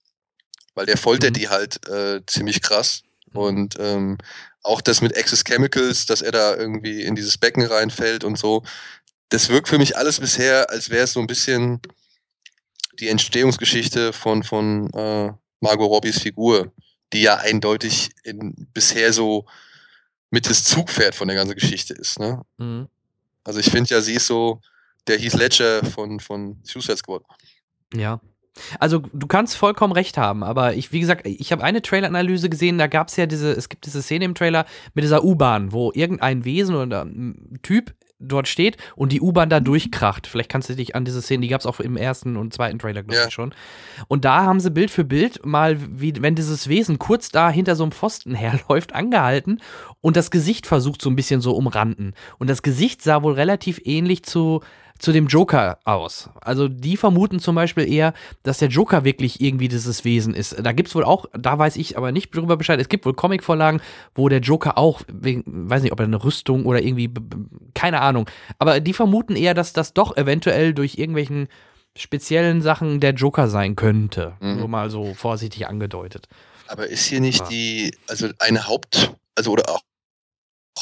[0.78, 1.34] Weil der foltert Mhm.
[1.34, 3.01] die halt äh, ziemlich krass.
[3.34, 4.19] Und ähm,
[4.61, 8.61] auch das mit Access Chemicals, dass er da irgendwie in dieses Becken reinfällt und so.
[9.30, 11.82] Das wirkt für mich alles bisher, als wäre es so ein bisschen
[12.99, 16.71] die Entstehungsgeschichte von, von äh, Margot Robbies Figur,
[17.11, 19.47] die ja eindeutig in, bisher so
[20.30, 22.19] mit das Zugpferd von der ganzen Geschichte ist.
[22.19, 22.43] Ne?
[22.57, 22.88] Mhm.
[23.43, 24.61] Also ich finde ja, sie ist so
[25.07, 27.23] der Heath Ledger von, von Suicide Squad.
[27.95, 28.21] Ja.
[28.80, 32.78] Also du kannst vollkommen recht haben, aber ich, wie gesagt, ich habe eine Trailer-Analyse gesehen,
[32.78, 35.91] da gab es ja diese, es gibt diese Szene im Trailer mit dieser U-Bahn, wo
[35.93, 40.26] irgendein Wesen oder ein Typ dort steht und die U-Bahn da durchkracht.
[40.26, 42.80] Vielleicht kannst du dich an diese Szene, die gab es auch im ersten und zweiten
[42.80, 43.28] Trailer, glaube Ja.
[43.28, 43.53] ich schon.
[44.08, 47.76] Und da haben sie Bild für Bild mal, wie wenn dieses Wesen kurz da hinter
[47.76, 49.62] so einem Pfosten herläuft, angehalten
[50.01, 52.16] und das Gesicht versucht so ein bisschen so umranden.
[52.39, 54.62] Und das Gesicht sah wohl relativ ähnlich zu,
[55.00, 56.30] zu dem Joker aus.
[56.41, 60.56] Also die vermuten zum Beispiel eher, dass der Joker wirklich irgendwie dieses Wesen ist.
[60.62, 63.14] Da gibt es wohl auch, da weiß ich aber nicht drüber Bescheid, es gibt wohl
[63.14, 63.82] Comicvorlagen,
[64.16, 67.12] wo der Joker auch, wegen, weiß nicht, ob er eine Rüstung oder irgendwie,
[67.74, 68.30] keine Ahnung.
[68.60, 71.48] Aber die vermuten eher, dass das doch eventuell durch irgendwelchen
[71.95, 74.34] speziellen Sachen der Joker sein könnte.
[74.39, 74.58] Mhm.
[74.58, 76.28] Nur mal so vorsichtig angedeutet.
[76.68, 77.48] Aber ist hier nicht Ja.
[77.50, 79.80] die, also eine Haupt, also oder auch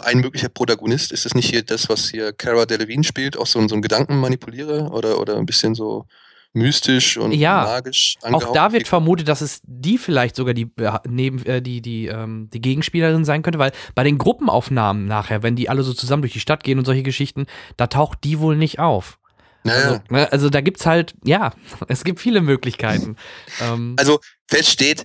[0.01, 3.59] ein möglicher Protagonist, ist das nicht hier das, was hier Cara Delevingne spielt, auch so,
[3.59, 6.05] ein- so ein Gedankenmanipulierer oder, oder ein bisschen so
[6.53, 10.99] mystisch und Ja, magisch Auch da wird vermutet, dass es die vielleicht sogar die äh,
[11.05, 15.57] neben äh, die die ähm, die Gegenspielerin sein könnte, weil bei den Gruppenaufnahmen nachher, wenn
[15.57, 18.55] die alle so zusammen durch die Stadt gehen und solche Geschichten, da taucht die wohl
[18.55, 19.19] nicht auf.
[19.65, 21.51] Naja, Also, ne, also da gibt's halt, ja,
[21.89, 23.17] es gibt viele Möglichkeiten.
[23.61, 25.03] ähm, Also fest steht,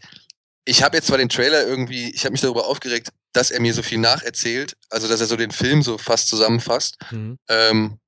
[0.65, 3.75] ich habe jetzt zwar den Trailer irgendwie, ich habe mich darüber aufgeregt, dass er mir
[3.75, 6.97] so viel nacherzählt, also dass er so den Film so fast zusammenfasst.
[7.09, 7.99] hm, Ähm,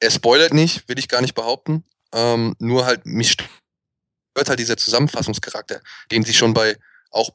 [0.00, 1.84] er spoilert nicht, will ich gar nicht behaupten.
[2.12, 6.76] Ähm, nur halt, mich stört halt dieser Zusammenfassungscharakter, den sie schon bei
[7.10, 7.30] auch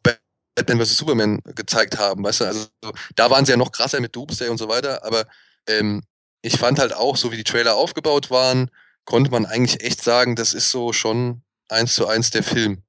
[0.55, 0.97] Batman vs.
[0.97, 2.67] Superman gezeigt haben, weißt du, also
[3.15, 5.25] da waren sie ja noch krasser mit Doomsday und so weiter, aber
[5.67, 6.03] ähm,
[6.41, 8.71] ich fand halt auch, so wie die Trailer aufgebaut waren,
[9.05, 12.83] konnte man eigentlich echt sagen, das ist so schon eins zu eins der Film.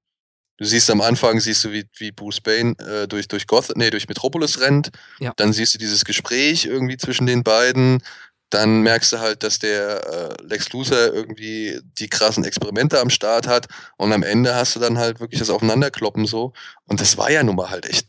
[0.58, 3.90] Du siehst am Anfang, siehst du, wie, wie Bruce Wayne äh, durch, durch Gotham, nee,
[3.90, 4.90] durch Metropolis rennt.
[5.20, 5.32] Ja.
[5.36, 8.02] Dann siehst du dieses Gespräch irgendwie zwischen den beiden.
[8.50, 13.46] Dann merkst du halt, dass der äh, Lex Luthor irgendwie die krassen Experimente am Start
[13.46, 13.68] hat.
[13.98, 16.52] Und am Ende hast du dann halt wirklich das Aufeinanderkloppen so.
[16.86, 18.08] Und das war ja nun mal halt echt,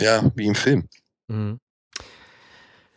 [0.00, 0.88] ja, wie im Film.
[1.28, 1.60] hm.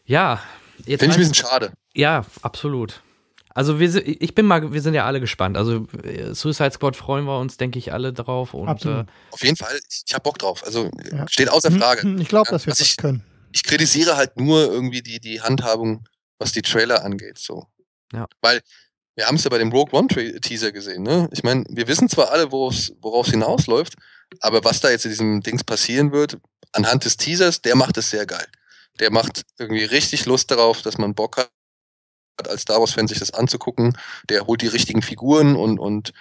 [0.05, 0.41] Ja,
[0.83, 1.71] Finde ich ein bisschen schade.
[1.93, 3.01] ja, absolut.
[3.55, 5.57] Also wir, ich bin mal, wir sind ja alle gespannt.
[5.57, 8.53] Also äh, Suicide Squad freuen wir uns, denke ich, alle drauf.
[8.53, 9.07] Und äh, Absolut.
[9.31, 10.63] Auf jeden Fall, ich, ich habe Bock drauf.
[10.65, 11.27] Also Ja.
[11.27, 12.01] steht außer Frage.
[12.03, 13.23] Hm, Ich glaube, dass wir das ich- können.
[13.51, 16.07] ich kritisiere halt nur irgendwie die, die Handhabung,
[16.39, 17.37] was die Trailer angeht.
[17.37, 17.67] So.
[18.11, 18.25] Ja.
[18.41, 18.61] Weil
[19.15, 21.03] wir haben es ja bei dem Rogue One Teaser gesehen.
[21.03, 21.29] Ne?
[21.31, 23.93] Ich meine, wir wissen zwar alle, worauf es hinausläuft,
[24.39, 26.39] aber was da jetzt in diesem Dings passieren wird,
[26.71, 28.47] anhand des Teasers, der macht es sehr geil.
[28.99, 31.51] Der macht irgendwie richtig Lust darauf, dass man Bock hat,
[32.47, 33.97] als Star Wars-Fan sich das anzugucken.
[34.29, 36.13] Der holt die richtigen Figuren und, und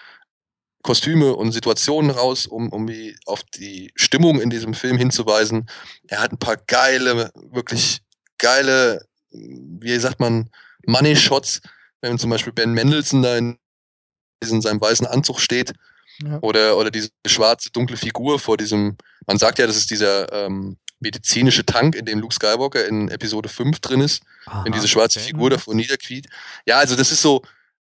[0.82, 5.68] Kostüme und Situationen raus, um, um die, auf die Stimmung in diesem Film hinzuweisen.
[6.08, 8.00] Er hat ein paar geile, wirklich
[8.38, 10.50] geile, wie sagt man,
[10.86, 11.60] Money-Shots,
[12.00, 13.58] wenn zum Beispiel Ben Mendelssohn da in,
[14.42, 15.72] in seinem weißen Anzug steht
[16.18, 16.40] Ja.
[16.42, 18.96] oder, oder diese schwarze, dunkle Figur vor diesem,
[19.26, 23.48] man sagt ja, das ist dieser ähm, medizinische Tank, in dem Luke Skywalker in Episode
[23.48, 25.28] 5 drin ist, aha, wenn diese schwarze okay.
[25.28, 26.26] Figur davor niederquiet.
[26.66, 27.42] Ja, also das ist so,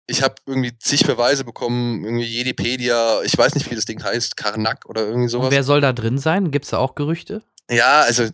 [0.07, 4.37] ich habe irgendwie zig Verweise bekommen, irgendwie Jedipedia, ich weiß nicht, wie das Ding heißt,
[4.37, 5.51] Karnak oder irgendwie Und sowas.
[5.51, 6.51] wer soll da drin sein?
[6.51, 7.41] Gibt es da auch Gerüchte?
[7.69, 8.29] Ja, also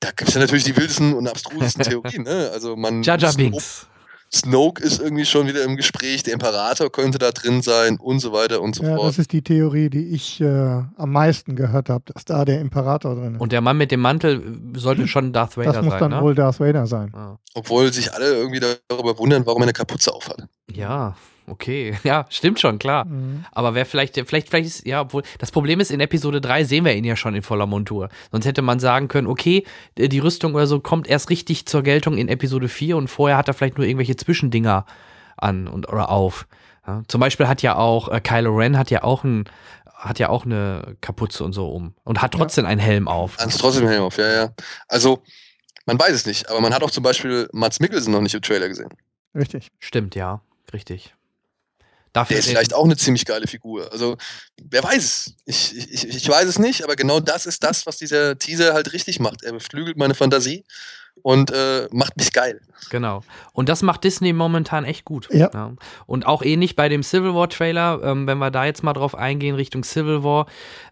[0.00, 2.24] da gibt es ja natürlich die wildesten und abstrusesten Theorien.
[2.24, 2.50] Ne?
[2.52, 3.86] Also man Jaja Binks.
[4.34, 8.32] Snoke ist irgendwie schon wieder im Gespräch, der Imperator könnte da drin sein und so
[8.32, 9.08] weiter und so Ja, fort.
[9.08, 13.14] das ist die Theorie, die ich äh, am meisten gehört habe, dass da der Imperator
[13.14, 13.40] drin ist.
[13.40, 14.42] Und der Mann mit dem Mantel
[14.76, 16.22] sollte schon Darth Vader das muss sein, dann ne?
[16.22, 17.12] wohl Darth Vader sein.
[17.14, 17.38] Ah.
[17.54, 20.46] Obwohl sich alle irgendwie darüber wundern, warum er eine Kapuze aufhat.
[20.72, 21.14] Ja,
[21.46, 21.96] okay.
[22.04, 23.04] Ja, stimmt schon, klar.
[23.04, 23.44] Mhm.
[23.52, 26.84] Aber wer vielleicht, vielleicht, vielleicht ist, ja, obwohl, das Problem ist, in Episode 3 sehen
[26.84, 28.08] wir ihn ja schon in voller Montur.
[28.30, 29.64] Sonst hätte man sagen können, okay,
[29.96, 33.48] die Rüstung oder so kommt erst richtig zur Geltung in Episode 4 und vorher hat
[33.48, 34.86] er vielleicht nur irgendwelche Zwischendinger
[35.36, 36.46] an und oder auf.
[36.86, 39.44] Ja, zum Beispiel hat ja auch, äh, Kylo Ren hat ja auch ein,
[39.94, 43.38] hat ja auch eine Kapuze und so um und hat trotzdem einen Helm auf.
[43.38, 44.54] Hans trotzdem Helm auf, ja, ja.
[44.88, 45.22] Also,
[45.86, 48.42] man weiß es nicht, aber man hat auch zum Beispiel Mats Mikkelsen noch nicht im
[48.42, 48.90] Trailer gesehen.
[49.34, 49.70] Richtig.
[49.78, 50.42] Stimmt, ja,
[50.72, 51.14] richtig.
[52.14, 53.90] Dafür Der ist vielleicht auch eine ziemlich geile Figur.
[53.90, 54.16] Also,
[54.62, 55.34] wer weiß es?
[55.46, 58.92] Ich, ich, ich weiß es nicht, aber genau das ist das, was dieser Teaser halt
[58.92, 59.42] richtig macht.
[59.42, 60.64] Er beflügelt meine Fantasie
[61.24, 62.60] und äh, macht mich geil.
[62.90, 63.22] Genau.
[63.54, 65.26] Und das macht Disney momentan echt gut.
[65.32, 65.72] Ja.
[66.04, 69.14] Und auch ähnlich bei dem Civil War Trailer, ähm, wenn wir da jetzt mal drauf
[69.14, 70.44] eingehen, Richtung Civil War.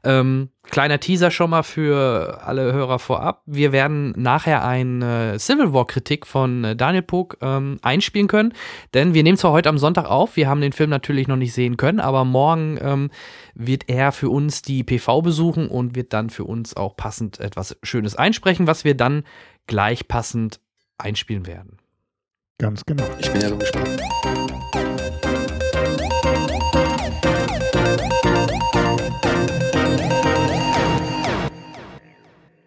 [0.05, 3.43] Ähm, kleiner Teaser schon mal für alle Hörer vorab.
[3.45, 8.55] Wir werden nachher eine Civil War Kritik von äh, Daniel Pog ähm, einspielen können,
[8.95, 11.53] denn wir nehmen zwar heute am Sonntag auf, wir haben den Film natürlich noch nicht
[11.53, 13.11] sehen können, aber morgen ähm,
[13.55, 17.77] wird er für uns die PV besuchen und wird dann für uns auch passend etwas
[17.83, 19.25] Schönes einsprechen, was wir dann
[19.67, 20.61] gleich passend
[20.99, 21.79] einspielen werden.
[22.59, 23.05] Ganz genau.
[23.19, 24.01] Ich bin ja so gespannt.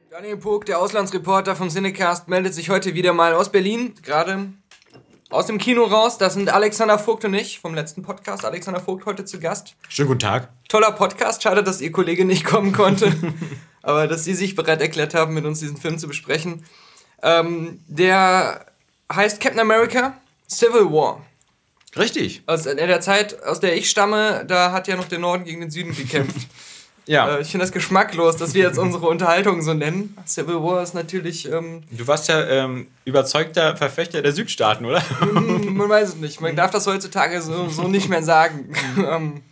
[0.09, 4.47] Daniel Pog, der Auslandsreporter vom Cinecast, meldet sich heute wieder mal aus Berlin, gerade
[5.29, 6.17] aus dem Kino raus.
[6.17, 8.45] Das sind Alexander Vogt und ich vom letzten Podcast.
[8.45, 9.75] Alexander Vogt heute zu Gast.
[9.87, 10.49] Schönen guten Tag.
[10.69, 11.43] Toller Podcast.
[11.43, 13.13] Schade, dass Ihr Kollege nicht kommen konnte.
[13.81, 16.63] Aber dass Sie sich bereit erklärt haben, mit uns diesen Film zu besprechen.
[17.21, 18.65] Ähm, der
[19.11, 20.17] heißt Captain America
[20.49, 21.25] Civil War.
[21.97, 22.43] Richtig.
[22.45, 25.71] Aus der Zeit, aus der ich stamme, da hat ja noch der Norden gegen den
[25.71, 26.47] Süden gekämpft.
[27.07, 27.35] Ja.
[27.35, 30.17] Äh, ich finde das geschmacklos, dass wir jetzt unsere Unterhaltung so nennen.
[30.25, 35.03] Civil War ist natürlich, ähm, Du warst ja ähm, überzeugter Verfechter der Südstaaten, oder?
[35.19, 36.41] hm, man weiß es nicht.
[36.41, 38.73] Man darf das heutzutage so, so nicht mehr sagen.
[38.97, 39.43] ähm,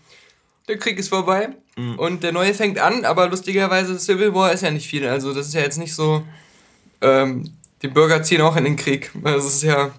[0.68, 1.49] der Krieg ist vorbei
[1.97, 5.07] und der neue fängt an, aber lustigerweise Civil War ist ja nicht viel.
[5.07, 6.24] Also das ist ja jetzt nicht so,
[7.03, 7.51] ähm,
[7.81, 9.11] die Bürger ziehen auch in den Krieg.
[9.23, 9.91] Das ist ja,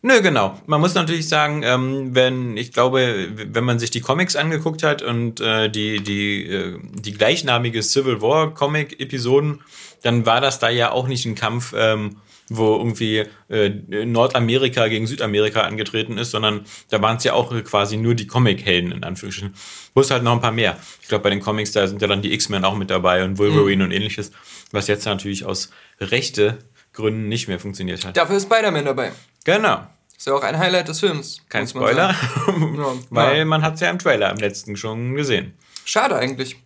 [0.00, 0.56] Nö, genau.
[0.66, 5.02] Man muss natürlich sagen, ähm, wenn, ich glaube, wenn man sich die Comics angeguckt hat
[5.02, 9.60] und äh, die, die, äh, die gleichnamige Civil War Comic-Episoden,
[10.02, 12.18] dann war das da ja auch nicht ein Kampf, ähm,
[12.48, 13.70] wo irgendwie äh,
[14.04, 18.92] Nordamerika gegen Südamerika angetreten ist, sondern da waren es ja auch quasi nur die Comic-Helden,
[18.92, 19.54] in Anführungsstrichen.
[19.94, 20.78] Plus halt noch ein paar mehr.
[21.02, 23.36] Ich glaube, bei den Comics, da sind ja dann die X-Men auch mit dabei und
[23.36, 24.30] Wolverine und ähnliches,
[24.72, 26.58] was jetzt natürlich aus rechte
[26.92, 28.16] Gründen nicht mehr funktioniert hat.
[28.16, 29.12] dafür ist Spider-Man dabei.
[29.44, 29.86] Genau.
[30.16, 31.42] Ist ja auch ein Highlight des Films.
[31.48, 32.14] Kein man Spoiler.
[32.48, 32.92] Ja.
[33.10, 35.54] weil man hat es ja im Trailer im letzten schon gesehen.
[35.84, 36.56] Schade eigentlich.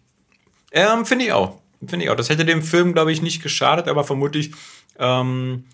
[0.72, 1.58] Ähm, Finde ich auch.
[1.86, 2.16] Finde ich auch.
[2.16, 4.52] Das hätte dem Film, glaube ich, nicht geschadet, aber vermutlich
[4.98, 5.64] ähm,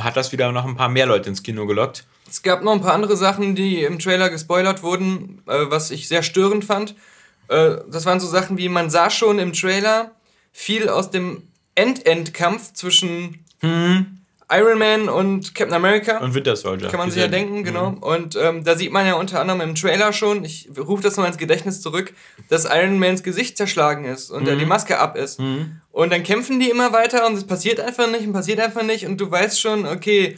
[0.00, 2.04] hat das wieder noch ein paar mehr Leute ins Kino gelockt.
[2.28, 6.06] Es gab noch ein paar andere Sachen, die im Trailer gespoilert wurden, äh, was ich
[6.08, 6.94] sehr störend fand.
[7.48, 10.12] Äh, das waren so Sachen wie, man sah schon im Trailer
[10.52, 13.44] viel aus dem End-End-Kampf zwischen
[14.50, 16.18] Iron Man und Captain America.
[16.18, 16.88] Und Winter Soldier.
[16.88, 17.94] Kann man sich ja denken, genau.
[18.00, 21.26] Und ähm, da sieht man ja unter anderem im Trailer schon, ich rufe das noch
[21.26, 22.12] ins Gedächtnis zurück,
[22.48, 25.38] dass Iron Mans Gesicht zerschlagen ist und er die Maske ab ist.
[25.90, 29.06] Und dann kämpfen die immer weiter und es passiert einfach nicht und passiert einfach nicht
[29.06, 30.36] und du weißt schon, okay,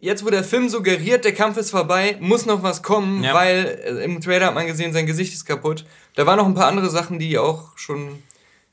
[0.00, 3.34] jetzt wo der Film suggeriert, der Kampf ist vorbei, muss noch was kommen, Ja.
[3.34, 5.84] weil äh, im Trailer hat man gesehen, sein Gesicht ist kaputt.
[6.16, 8.22] Da waren noch ein paar andere Sachen, die auch schon.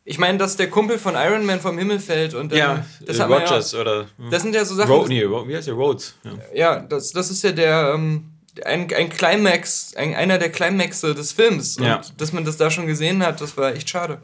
[0.05, 3.19] Ich meine, dass der Kumpel von Iron Man vom Himmel fällt und dann, Ja, das
[3.19, 4.05] äh, hat Rogers ja, oder.
[4.31, 4.91] Das sind ja so Sachen.
[4.91, 5.75] Ro nee, Ro wie heißt der?
[5.75, 6.15] Rhodes.
[6.23, 6.31] Ja.
[6.53, 8.25] Ja, das, das ist ja der, ähm,
[8.65, 11.77] ein, ein Climax, ein, einer der Climaxe des Films.
[11.77, 12.01] Und Ja.
[12.17, 14.19] dass man das da schon gesehen hat, das war echt schade.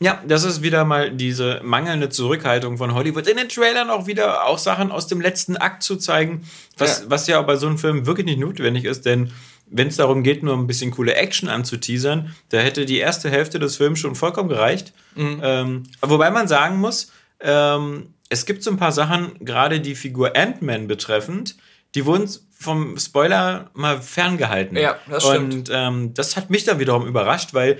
[0.00, 3.26] Ja, das ist wieder mal diese mangelnde Zurückhaltung von Hollywood.
[3.26, 7.04] In den Trailern auch wieder auch Sachen aus dem letzten Akt zu zeigen, was Ja.
[7.04, 9.32] ja, was ja bei so einem Film wirklich nicht notwendig ist, denn
[9.66, 13.58] wenn es darum geht, nur ein bisschen coole Action anzuteasern, da hätte die erste Hälfte
[13.58, 14.92] des Films schon vollkommen gereicht.
[15.16, 20.36] Ähm, wobei man sagen muss, ähm, es gibt so ein paar Sachen, gerade die Figur
[20.36, 21.56] Ant-Man betreffend,
[21.94, 24.76] die wurden vom Spoiler mal ferngehalten.
[24.76, 25.54] Ja, das stimmt.
[25.54, 27.78] Und ähm, das hat mich dann wiederum überrascht, weil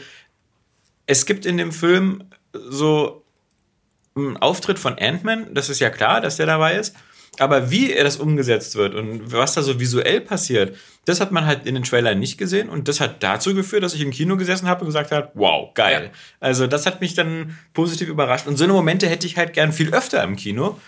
[1.07, 3.25] es gibt in dem Film so
[4.17, 6.95] einen Auftritt von Ant-Man, das ist ja klar, dass der dabei ist.
[7.41, 11.47] Aber wie er das umgesetzt wird und was da so visuell passiert, das hat man
[11.47, 12.69] halt in den Trailern nicht gesehen.
[12.69, 15.73] Und das hat dazu geführt, dass ich im Kino gesessen habe und gesagt habe, wow,
[15.75, 16.11] geil.
[16.13, 16.19] Ja.
[16.41, 18.47] Also das hat mich dann positiv überrascht.
[18.47, 20.79] Und so eine Momente hätte ich halt gern viel öfter im Kino.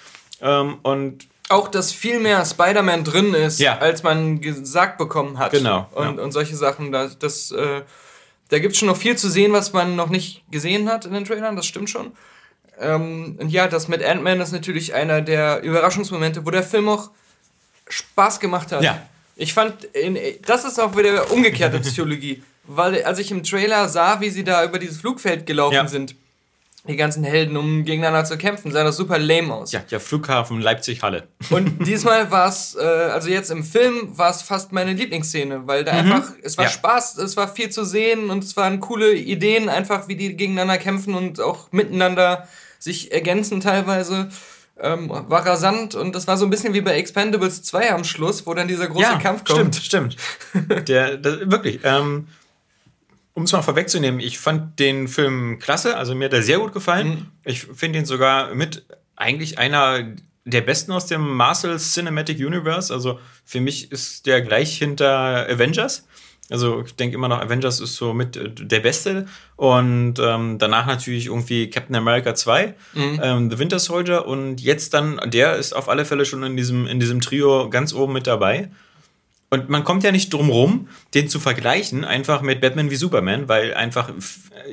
[0.41, 3.79] Ähm, und Auch, dass viel mehr Spider-Man drin ist, Ja.
[3.79, 5.53] als man gesagt bekommen hat.
[5.53, 6.23] Genau, Und, ja.
[6.23, 7.83] und solche Sachen, das, das, äh,
[8.49, 11.13] da gibt es schon noch viel zu sehen, was man noch nicht gesehen hat in
[11.13, 12.13] den Trailern, das stimmt schon.
[12.81, 17.11] Ähm, und ja, das mit Ant-Man ist natürlich einer der Überraschungsmomente, wo der Film auch
[17.89, 18.83] Spaß gemacht hat.
[18.83, 19.01] Ja.
[19.37, 22.43] Ich fand, in, das ist auch wieder umgekehrte Psychologie.
[22.65, 25.87] Weil als ich im Trailer sah, wie sie da über dieses Flugfeld gelaufen Ja.
[25.89, 26.15] sind,
[26.89, 29.73] die ganzen Helden, um gegeneinander zu kämpfen, sah das super lame aus.
[29.73, 31.27] ja, der Flughafen Leipzig-Halle.
[31.51, 35.83] Und diesmal war es, äh, also jetzt im Film war es fast meine Lieblingsszene, weil
[35.85, 36.71] da einfach, es war Ja.
[36.71, 40.79] Spaß, es war viel zu sehen und es waren coole Ideen, einfach wie die gegeneinander
[40.79, 42.47] kämpfen und auch miteinander
[42.79, 44.29] sich ergänzen teilweise.
[44.79, 48.47] Ähm, war rasant und das war so ein bisschen wie bei Expendables 2 am Schluss,
[48.47, 49.75] wo dann dieser große Kampf kommt.
[49.75, 50.17] Stimmt,
[50.55, 50.89] stimmt.
[50.89, 51.81] Der, das, wirklich.
[51.83, 52.29] Ähm,
[53.33, 56.73] um es mal vorwegzunehmen, ich fand den Film klasse, also mir hat er sehr gut
[56.73, 57.09] gefallen.
[57.09, 57.27] Mhm.
[57.45, 60.15] Ich finde ihn sogar mit eigentlich einer
[60.47, 62.93] der besten aus dem Marvel Cinematic Universe.
[62.93, 66.07] Also für mich ist der gleich hinter Avengers.
[66.51, 69.27] Also ich denke immer noch, Avengers ist so mit äh, der Beste.
[69.57, 73.21] Und ähm, danach natürlich irgendwie Captain America 2, mhm.
[73.23, 74.27] ähm, The Winter Soldier.
[74.27, 77.93] Und jetzt dann, der ist auf alle Fälle schon in diesem, in diesem Trio ganz
[77.93, 78.71] oben mit dabei.
[79.49, 83.49] Und man kommt ja nicht drum rum, den zu vergleichen, einfach mit Batman wie Superman,
[83.49, 84.11] weil einfach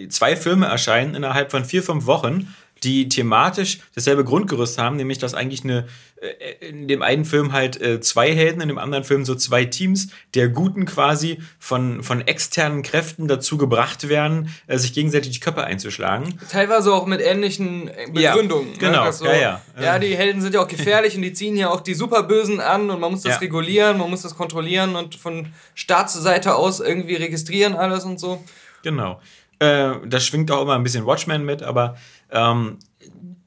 [0.09, 2.47] zwei Filme erscheinen innerhalb von vier, fünf Wochen
[2.83, 5.87] die thematisch dasselbe Grundgerüst haben, nämlich dass eigentlich eine,
[6.21, 9.65] äh, in dem einen Film halt äh, zwei Helden, in dem anderen Film so zwei
[9.65, 15.39] Teams der Guten quasi von, von externen Kräften dazu gebracht werden, äh, sich gegenseitig die
[15.39, 16.39] Köpfe einzuschlagen.
[16.49, 18.73] Teilweise auch mit ähnlichen Begründungen.
[18.73, 19.13] Ja, genau, ne?
[19.13, 19.61] so, ja, ja.
[19.81, 22.89] Ja, die Helden sind ja auch gefährlich und die ziehen ja auch die Superbösen an
[22.89, 23.39] und man muss das ja.
[23.39, 28.43] regulieren, man muss das kontrollieren und von Staatsseite aus irgendwie registrieren alles und so.
[28.83, 29.19] Genau.
[29.59, 31.95] Äh, das schwingt auch immer ein bisschen Watchmen mit, aber
[32.33, 32.79] ähm,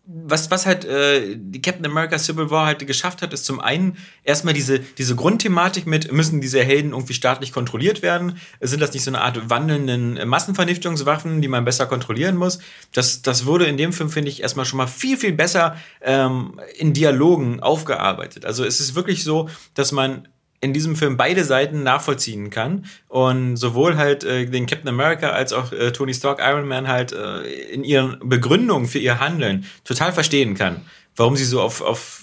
[0.09, 3.97] was, was halt äh, die Captain America Civil War halt geschafft hat, ist zum einen
[4.22, 8.39] erstmal diese, diese Grundthematik mit, müssen diese Helden irgendwie staatlich kontrolliert werden?
[8.61, 12.61] Sind das nicht so eine Art wandelnden Massenvernichtungswaffen, die man besser kontrollieren muss?
[12.93, 16.61] Das, das wurde in dem Film, finde ich, erstmal schon mal viel, viel besser ähm,
[16.78, 18.45] in Dialogen aufgearbeitet.
[18.45, 20.28] Also es ist wirklich so, dass man
[20.61, 25.53] in diesem Film beide Seiten nachvollziehen kann und sowohl halt äh, den Captain America als
[25.53, 30.13] auch äh, Tony Stark Iron Man halt äh, in ihren Begründungen für ihr Handeln total
[30.13, 30.83] verstehen kann,
[31.15, 32.23] warum sie so auf, auf,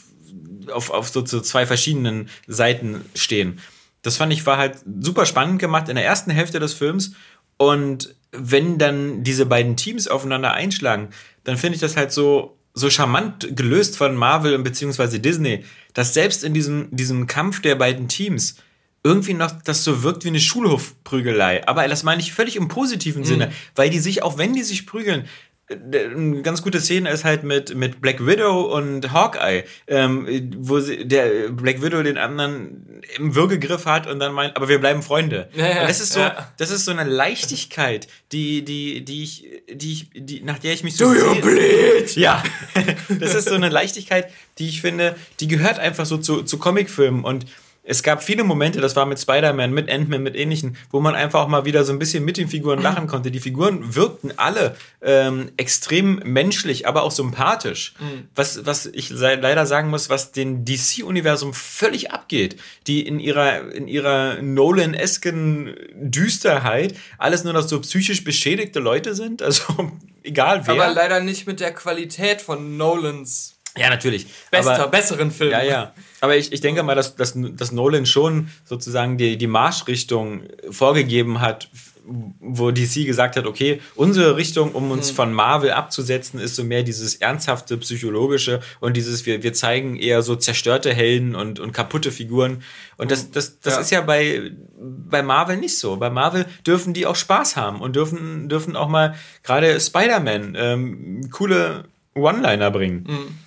[0.72, 3.60] auf, auf so zu zwei verschiedenen Seiten stehen.
[4.02, 7.14] Das fand ich war halt super spannend gemacht in der ersten Hälfte des Films
[7.58, 11.10] und wenn dann diese beiden Teams aufeinander einschlagen,
[11.44, 15.19] dann finde ich das halt so so charmant gelöst von Marvel bzw.
[15.19, 15.63] Disney,
[15.93, 18.55] dass selbst in diesem, diesem Kampf der beiden Teams
[19.03, 21.67] irgendwie noch das so wirkt wie eine Schulhofprügelei.
[21.67, 23.28] Aber das meine ich völlig im positiven mhm.
[23.28, 25.28] Sinne, weil die sich, auch wenn die sich prügeln,
[25.76, 31.07] eine ganz gute Szene ist halt mit, mit Black Widow und Hawkeye, ähm, wo sie,
[31.07, 35.49] der Black Widow den anderen im Würgegriff hat und dann meint, aber wir bleiben Freunde.
[35.53, 36.51] Ja, ja, das ist so, ja.
[36.57, 40.84] das ist so eine Leichtigkeit, die, die, die ich, die ich, die, nach der ich
[40.84, 41.13] mich so.
[41.13, 42.15] Do you bleed?
[42.15, 42.43] Ja.
[43.19, 47.24] das ist so eine Leichtigkeit, die ich finde, die gehört einfach so zu, zu Comicfilmen
[47.24, 47.45] und
[47.86, 51.42] es gab viele Momente, das war mit Spider-Man, mit Ant-Man, mit ähnlichen, wo man einfach
[51.42, 53.30] auch mal wieder so ein bisschen mit den Figuren lachen konnte.
[53.30, 57.94] Die Figuren wirkten alle ähm, extrem menschlich, aber auch sympathisch.
[58.00, 58.30] Mhm.
[58.36, 62.56] Was, was ich leider sagen muss, was den DC-Universum völlig abgeht,
[62.88, 69.42] die in ihrer, in ihrer Nolan-esken Düsterheit alles nur noch so psychisch beschädigte Leute sind.
[69.42, 69.92] Also
[70.24, 70.76] egal wer.
[70.76, 74.28] Aber leider nicht mit der Qualität von Nolans ja, natürlich.
[74.51, 75.51] Bester, aber, besseren Film.
[75.51, 75.93] Ja, ja.
[76.21, 81.41] Aber ich, ich denke mal, dass, dass, dass Nolan schon sozusagen die, die Marschrichtung vorgegeben
[81.41, 81.69] hat,
[82.05, 85.15] wo DC gesagt hat, okay, unsere Richtung, um uns mhm.
[85.15, 90.21] von Marvel abzusetzen, ist so mehr dieses ernsthafte, psychologische und dieses, wir, wir zeigen eher
[90.21, 92.61] so zerstörte Helden und, und kaputte Figuren.
[92.97, 93.82] Und das, das, das ja.
[93.82, 95.95] ist ja bei, bei Marvel nicht so.
[95.95, 101.30] Bei Marvel dürfen die auch Spaß haben und dürfen, dürfen auch mal gerade Spider-Man ähm,
[101.32, 103.05] coole One-Liner bringen.
[103.07, 103.43] Mhm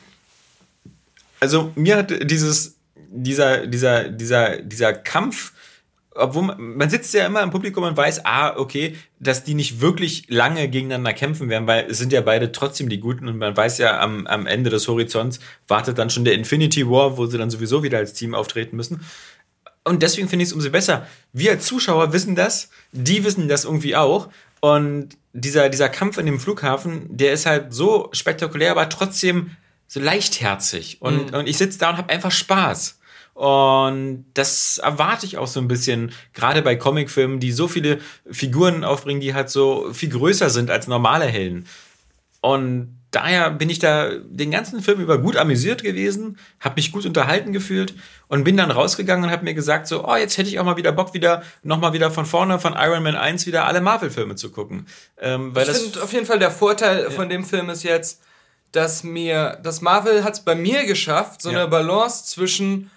[1.41, 2.79] also mir hat dieses,
[3.11, 5.53] dieser, dieser, dieser, dieser Kampf,
[6.15, 9.81] obwohl man, man sitzt ja immer im Publikum und weiß, ah, okay, dass die nicht
[9.81, 13.57] wirklich lange gegeneinander kämpfen werden, weil es sind ja beide trotzdem die Guten und man
[13.57, 17.39] weiß ja, am, am Ende des Horizonts wartet dann schon der Infinity War, wo sie
[17.39, 19.01] dann sowieso wieder als Team auftreten müssen.
[19.85, 21.07] Und deswegen finde ich es umso besser.
[21.33, 24.29] Wir als Zuschauer wissen das, die wissen das irgendwie auch.
[24.61, 29.53] Und dieser, dieser Kampf in dem Flughafen, der ist halt so spektakulär, aber trotzdem
[29.89, 30.99] so leichtherzig.
[31.01, 31.39] Und, mhm.
[31.39, 32.99] und ich sitze da und habe einfach Spaß.
[33.35, 37.99] Und das erwarte ich auch so ein bisschen, gerade bei Comicfilmen, die so viele
[38.31, 41.67] Figuren aufbringen, die halt so viel größer sind als normale Helden.
[42.41, 47.05] Und daher bin ich da den ganzen Film über gut amüsiert gewesen, habe mich gut
[47.05, 47.95] unterhalten gefühlt
[48.29, 50.77] und bin dann rausgegangen und habe mir gesagt, so, oh, jetzt hätte ich auch mal
[50.77, 54.51] wieder Bock, wieder nochmal wieder von vorne von Iron Man 1 wieder alle Marvel-Filme zu
[54.51, 54.87] gucken.
[55.21, 57.11] Ähm, weil ich finde auf jeden Fall der Vorteil ja.
[57.11, 58.23] von dem Film ist jetzt,
[58.77, 61.61] dass mir, das Marvel hat es bei mir geschafft, so ja.
[61.61, 62.91] eine Balance zwischen,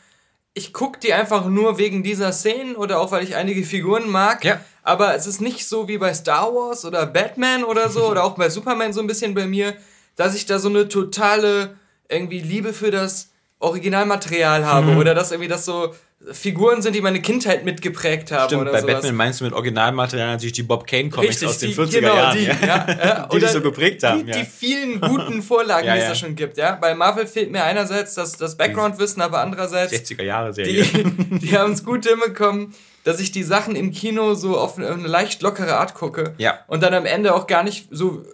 [0.53, 4.43] ich gucke die einfach nur wegen dieser Szenen oder auch weil ich einige Figuren mag,
[4.43, 4.59] ja.
[4.84, 8.36] aber es ist nicht so wie bei Star Wars oder Batman oder so oder auch
[8.36, 9.75] bei Superman so ein bisschen bei mir,
[10.15, 11.77] dass ich da so eine totale
[12.09, 14.97] irgendwie Liebe für das Originalmaterial habe mhm.
[14.97, 15.93] oder dass irgendwie das so
[16.34, 18.49] Figuren sind, die meine Kindheit mitgeprägt haben.
[18.49, 18.95] Stimmt, bei sowas.
[18.95, 22.38] Batman meinst du mit Originalmaterial natürlich die Bob Kane Comics aus den 40er genau, Jahren.
[22.38, 22.57] Die, ja.
[22.65, 24.26] Ja, die, die so geprägt haben.
[24.26, 24.39] Die, ja.
[24.39, 26.57] die vielen guten Vorlagen, die es da schon gibt.
[26.57, 26.76] Ja?
[26.76, 29.93] Bei Marvel fehlt mir einerseits das, das Background-Wissen, aber andererseits.
[29.93, 30.84] 60er Jahre Serie.
[30.84, 32.74] Die, die haben es gut hinbekommen,
[33.05, 36.34] dass ich die Sachen im Kino so auf eine leicht lockere Art gucke.
[36.38, 36.59] Ja.
[36.67, 38.26] Und dann am Ende auch gar nicht so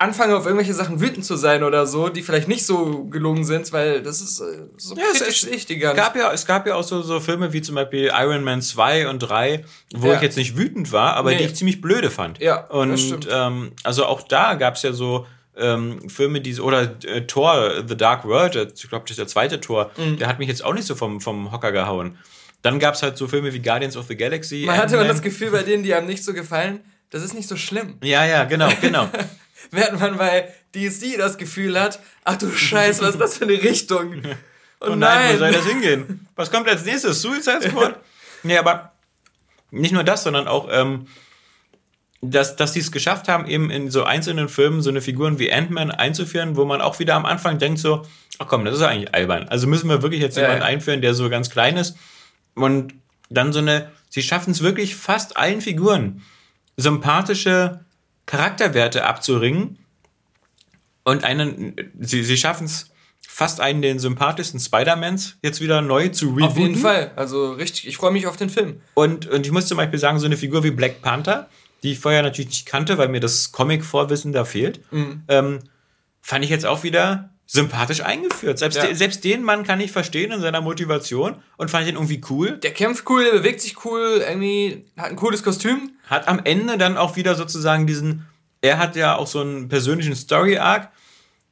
[0.00, 3.70] anfange auf irgendwelche Sachen wütend zu sein oder so, die vielleicht nicht so gelungen sind,
[3.72, 4.44] weil das ist äh,
[4.78, 7.20] so Ja, es, kritisch es, gar es gab ja, es gab ja auch so, so
[7.20, 10.14] Filme wie zum Beispiel Iron Man 2 und 3, wo Ja.
[10.16, 11.36] ich jetzt nicht wütend war, aber Nee.
[11.38, 12.38] die ich ziemlich blöde fand.
[12.40, 13.28] Ja, das und stimmt.
[13.30, 15.26] ähm, also auch da gab es ja so
[15.56, 19.60] ähm, Filme, die oder äh, Thor, The Dark World, ich glaube, das ist der zweite
[19.60, 20.16] Tor, Mhm.
[20.16, 22.16] der hat mich jetzt auch nicht so vom, vom Hocker gehauen.
[22.62, 24.64] Dann gab es halt so Filme wie Guardians of the Galaxy.
[24.66, 26.80] Man hatte immer das Gefühl bei denen, die einem nicht so gefallen,
[27.10, 27.98] das ist nicht so schlimm.
[28.02, 29.08] Ja, ja, genau, genau.
[29.72, 33.54] Während man bei DC das Gefühl hat, ach du Scheiße, was ist das für eine
[33.62, 34.22] Richtung?
[34.82, 36.26] Oh, Oh nein, wo soll das hingehen?
[36.36, 37.20] Was kommt als nächstes?
[37.20, 38.00] Suicide Squad?
[38.42, 38.92] nee, aber
[39.70, 41.06] nicht nur das, sondern auch, ähm,
[42.22, 45.52] dass, dass die es geschafft haben, eben in so einzelnen Filmen so eine Figuren wie
[45.52, 48.06] Ant-Man einzuführen, wo man auch wieder am Anfang denkt so,
[48.38, 49.48] ach komm, das ist ja eigentlich albern.
[49.50, 50.68] Also müssen wir wirklich jetzt Ja, jemanden ja.
[50.68, 51.98] einführen, der so ganz klein ist.
[52.54, 52.94] Und
[53.28, 56.22] dann so eine, sie schaffen es wirklich fast allen Figuren
[56.78, 57.80] sympathische
[58.30, 59.78] Charakterwerte abzuringen
[61.04, 62.90] und einen, sie, sie schaffen es
[63.26, 66.44] fast einen den sympathischsten Spider-Mans jetzt wieder neu zu rebooten.
[66.46, 67.10] Auf jeden Fall.
[67.16, 68.80] Also richtig, ich freue mich auf den Film.
[68.94, 71.48] Und, und ich muss zum Beispiel sagen, so eine Figur wie Black Panther,
[71.82, 75.22] die ich vorher natürlich nicht kannte, weil mir das Comic-Vorwissen da fehlt, Mhm.
[75.28, 75.58] ähm,
[76.20, 78.60] fand ich jetzt auch wieder sympathisch eingeführt.
[78.60, 78.86] Selbst, Ja.
[78.86, 82.58] de, selbst den Mann kann ich verstehen in seiner Motivation und fand ihn irgendwie cool.
[82.58, 85.90] Der kämpft cool, der bewegt sich cool, irgendwie hat ein cooles Kostüm.
[86.06, 88.24] Hat am Ende dann auch wieder sozusagen diesen,
[88.60, 90.90] er hat ja auch so einen persönlichen Story-Arc,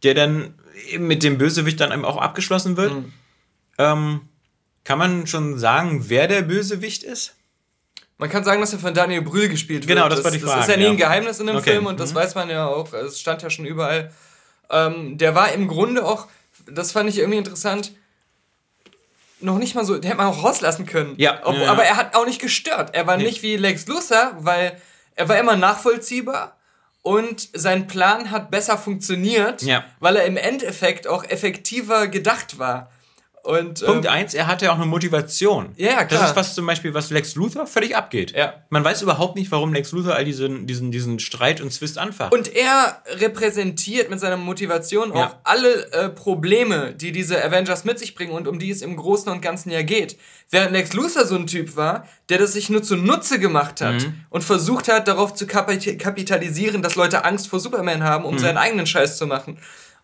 [0.05, 0.55] der dann
[0.99, 2.95] mit dem Bösewicht dann eben auch abgeschlossen wird.
[2.95, 3.13] Mhm.
[3.79, 4.21] Ähm,
[4.85, 7.35] kann man schon sagen, wer der Bösewicht ist?
[8.19, 9.97] Man kann sagen, dass er von Daniel Brühl gespielt wird.
[9.97, 11.99] Genau, das wollte ich Das ist ja nie ein Geheimnis in dem Okay, Film und
[11.99, 12.17] das mhm.
[12.17, 12.93] weiß man ja auch.
[12.93, 14.13] Es stand ja schon überall.
[14.71, 16.27] Ähm, der war im Grunde auch,
[16.71, 17.93] das fand ich irgendwie interessant,
[19.41, 21.15] noch nicht mal so, den hätte man auch rauslassen können.
[21.17, 21.71] Ja, Ob, ja.
[21.71, 22.91] Aber er hat auch nicht gestört.
[22.95, 23.25] Er war Nee.
[23.25, 24.81] nicht wie Lex Luthor, weil
[25.15, 26.57] er war immer nachvollziehbar
[27.03, 29.85] und sein Plan hat besser funktioniert, Ja.
[30.01, 32.91] weil er im Endeffekt auch effektiver gedacht war.
[33.43, 35.73] Und, Punkt ähm, eins, er hatte ja auch eine Motivation.
[35.77, 36.21] Ja, klar.
[36.21, 38.33] Das ist was zum Beispiel, was Lex Luthor völlig abgeht.
[38.37, 38.55] Ja.
[38.69, 42.33] Man weiß überhaupt nicht, warum Lex Luthor all diesen, diesen, diesen Streit und Zwist anfacht.
[42.35, 45.41] Und er repräsentiert mit seiner Motivation auch Ja.
[45.45, 49.31] alle äh, Probleme, die diese Avengers mit sich bringen und um die es im Großen
[49.31, 50.19] und Ganzen ja geht.
[50.51, 54.15] Während Lex Luthor so ein Typ war, der das sich nur zunutze gemacht hat Mhm.
[54.31, 58.29] und versucht hat, darauf zu kapit- kapitalisieren, dass Leute Angst vor Superman haben, Mhm.
[58.31, 59.59] um seinen eigenen Scheiß zu machen.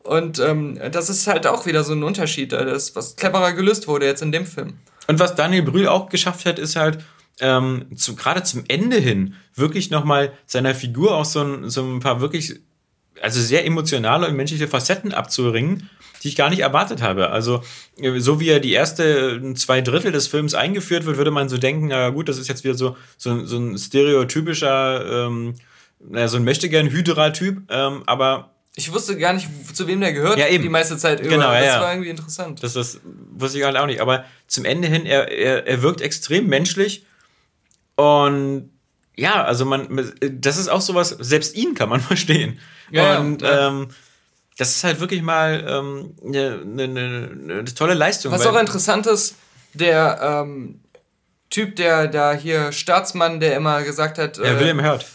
[0.04, 3.88] Und ähm, das ist halt auch wieder so ein Unterschied, äh, das, was cleverer gelöst
[3.88, 4.74] wurde jetzt in dem Film.
[5.06, 6.98] Und was Daniel Brühl auch geschafft hat, ist halt
[7.40, 12.00] ähm, zu, gerade zum Ende hin wirklich nochmal seiner Figur auch so ein, so ein
[12.00, 12.60] paar wirklich,
[13.20, 15.88] also sehr emotionale und menschliche Facetten abzuringen,
[16.22, 17.30] die ich gar nicht erwartet habe.
[17.30, 17.62] Also
[17.98, 21.48] äh, so wie er die erste äh, zwei Drittel des Films eingeführt wird, würde man
[21.48, 25.54] so denken, na gut, das ist jetzt wieder so, so, so ein stereotypischer, ähm,
[25.98, 30.48] naja, so ein Möchtegern-Hydra-Typ, ähm, aber Ich wusste gar nicht, zu wem der gehört Ja,
[30.48, 30.62] eben.
[30.62, 31.28] die meiste Zeit über.
[31.28, 31.80] Genau, ja, das ja.
[31.80, 32.62] war irgendwie interessant.
[32.62, 33.00] Das, das
[33.30, 34.00] wusste ich halt auch nicht.
[34.00, 37.06] Aber zum Ende hin, er, er, er wirkt extrem menschlich.
[37.94, 38.70] Und
[39.16, 42.58] ja, also man, das ist auch sowas, selbst ihn kann man verstehen.
[42.90, 43.68] Ja, und ja.
[43.68, 43.88] Ähm,
[44.56, 48.32] das ist halt wirklich mal ähm, eine, eine, eine, eine tolle Leistung.
[48.32, 49.36] Was auch interessant ist,
[49.72, 50.80] der ähm,
[51.50, 55.06] Typ, der da hier Staatsmann, der immer gesagt hat, Ja, äh, William Hurt.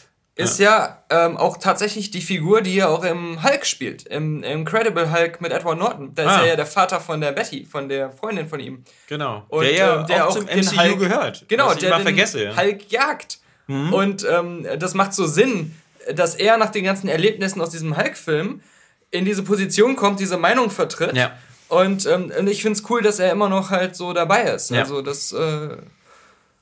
[0.43, 5.11] Ist ja, ähm, auch tatsächlich die Figur, die er auch im Hulk spielt, im Incredible
[5.11, 6.13] Hulk mit Edward Norton.
[6.15, 6.41] Da ist Ah.
[6.41, 8.83] er ja der Vater von der Betty, von der Freundin von ihm.
[9.07, 9.43] Genau.
[9.49, 11.45] Und, der ja ähm, der auch auch zum den MCU Hulk- gehört.
[11.47, 12.43] Genau, der immer den vergesse.
[12.43, 12.51] ja.
[12.53, 12.57] Mhm.
[12.57, 13.39] Hulk jagt.
[13.67, 15.75] Und ähm, das macht so Sinn,
[16.13, 18.61] dass er nach den ganzen Erlebnissen aus diesem Hulk-Film
[19.11, 21.15] in diese Position kommt, diese Meinung vertritt.
[21.15, 21.31] Ja.
[21.67, 24.71] Und, ähm, ich finde es cool, dass er immer noch halt so dabei ist.
[24.71, 24.79] Ja.
[24.81, 25.77] Also das, äh,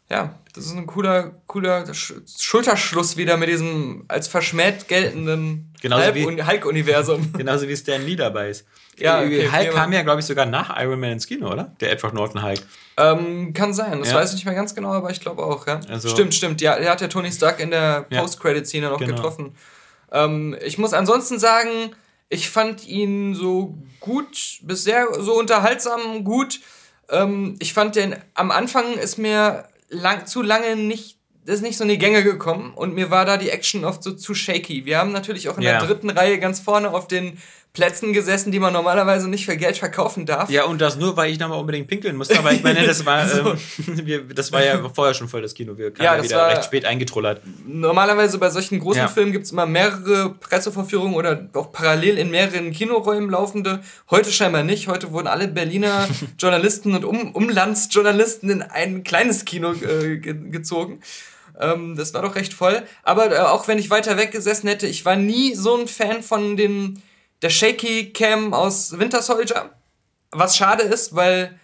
[0.09, 7.33] ja, das ist ein cooler, cooler Sch Schulterschluss wieder mit diesem als verschmäht geltenden Hulk-Universum.
[7.37, 8.65] Genauso wie Stan Lee dabei ist.
[8.97, 11.71] Ja, Äh, okay, Hulk kam ja, glaube ich, sogar nach Iron Man ins Kino, oder?
[11.79, 12.59] Der Edward Norton Hulk.
[12.97, 14.15] ähm, kann sein, das Ja.
[14.15, 15.79] weiß ich nicht mehr ganz genau, aber ich glaube auch, ja.
[15.89, 16.61] Also- stimmt, stimmt.
[16.61, 18.07] Ja, er hat ja Tony Stark in der.
[18.09, 19.13] Post-Credit-Szene noch Genau.
[19.15, 19.55] getroffen.
[20.11, 21.69] Ähm, ich muss ansonsten sagen,
[22.29, 26.59] ich fand ihn so gut, bis sehr so unterhaltsam gut.
[27.09, 31.83] Ähm, ich fand den, am Anfang ist mir lang, zu lange nicht, ist nicht so
[31.83, 34.85] in die Gänge gekommen und mir war da die Action oft so zu shaky.
[34.85, 35.77] Wir haben natürlich auch in Ja.
[35.79, 37.37] der dritten Reihe ganz vorne auf den
[37.77, 40.49] Plätzen gesessen, die man normalerweise nicht für Geld verkaufen darf.
[40.49, 42.39] Ja, und das nur, weil ich nochmal unbedingt pinkeln musste.
[42.39, 43.51] Aber ich meine, das war, So.
[43.51, 43.57] ähm,
[44.03, 45.77] wir, das war ja vorher schon voll das Kino.
[45.77, 47.41] Wir kamen Ja, ja, das wieder war- recht spät eingetrullert.
[47.67, 49.07] Normalerweise bei solchen großen Ja.
[49.07, 53.81] Filmen gibt es immer mehrere Pressevorführungen oder auch parallel in mehreren Kinoräumen laufende.
[54.09, 54.87] Heute scheinbar nicht.
[54.87, 56.07] Heute wurden alle Berliner
[56.39, 61.01] Journalisten und um Umlandsjournalisten in ein kleines Kino äh, ge gezogen.
[61.59, 62.83] Ähm, das war doch recht voll.
[63.03, 66.21] Aber äh, auch wenn ich weiter weg gesessen hätte, ich war nie so ein Fan
[66.23, 67.01] von den,
[67.41, 69.71] der Shaky Cam aus Winter Soldier.
[70.31, 71.57] Was schade ist, weil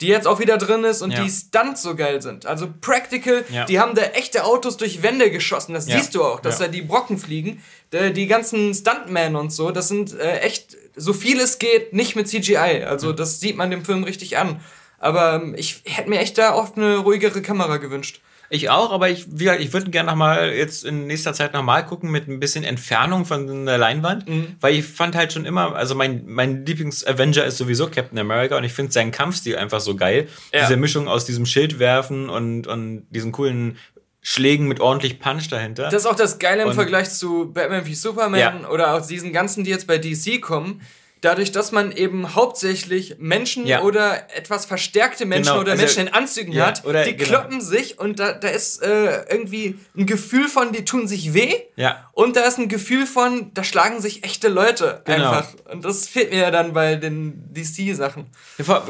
[0.00, 1.24] die jetzt auch wieder drin ist und Ja.
[1.24, 2.46] die Stunts so geil sind.
[2.46, 3.64] Also Practical, Ja.
[3.64, 5.74] die haben da echte Autos durch Wände geschossen.
[5.74, 5.98] Das Ja.
[5.98, 7.62] siehst du auch, dass da die Brocken fliegen.
[7.92, 12.14] Die, die ganzen Stuntmen und so, das sind äh, echt, so viel es geht, nicht
[12.16, 12.84] mit CGI.
[12.84, 14.60] Also das sieht man dem Film richtig an.
[14.98, 18.20] Aber ähm, ich hätte mir echt da oft eine ruhigere Kamera gewünscht.
[18.50, 21.52] Ich auch, aber ich, wie gesagt, ich würde gerne noch mal jetzt in nächster Zeit
[21.52, 24.56] noch mal gucken mit ein bisschen Entfernung von der Leinwand, Mhm.
[24.60, 28.64] weil ich fand halt schon immer, also mein, mein Lieblings-Avenger ist sowieso Captain America und
[28.64, 30.28] ich finde seinen Kampfstil einfach so geil.
[30.52, 30.60] Ja.
[30.62, 33.76] Diese Mischung aus diesem Schild werfen und, und diesen coolen
[34.22, 35.84] Schlägen mit ordentlich Punch dahinter.
[35.84, 38.68] Das ist auch das Geile im Und- Vergleich zu Batman wie Superman Ja.
[38.70, 40.80] oder auch diesen ganzen, die jetzt bei DC kommen.
[41.20, 43.82] Dadurch, dass man eben hauptsächlich Menschen Ja.
[43.82, 47.28] oder etwas verstärkte Menschen Genau, oder also- Menschen in Anzügen Ja, hat, oder- die genau.
[47.40, 51.54] kloppen sich und da, da ist äh, irgendwie ein Gefühl von, die tun sich weh.
[51.76, 52.08] Ja.
[52.12, 55.30] Und da ist ein Gefühl von, da schlagen sich echte Leute Genau.
[55.30, 55.48] einfach.
[55.72, 58.26] Und das fehlt mir ja dann bei den DC-Sachen.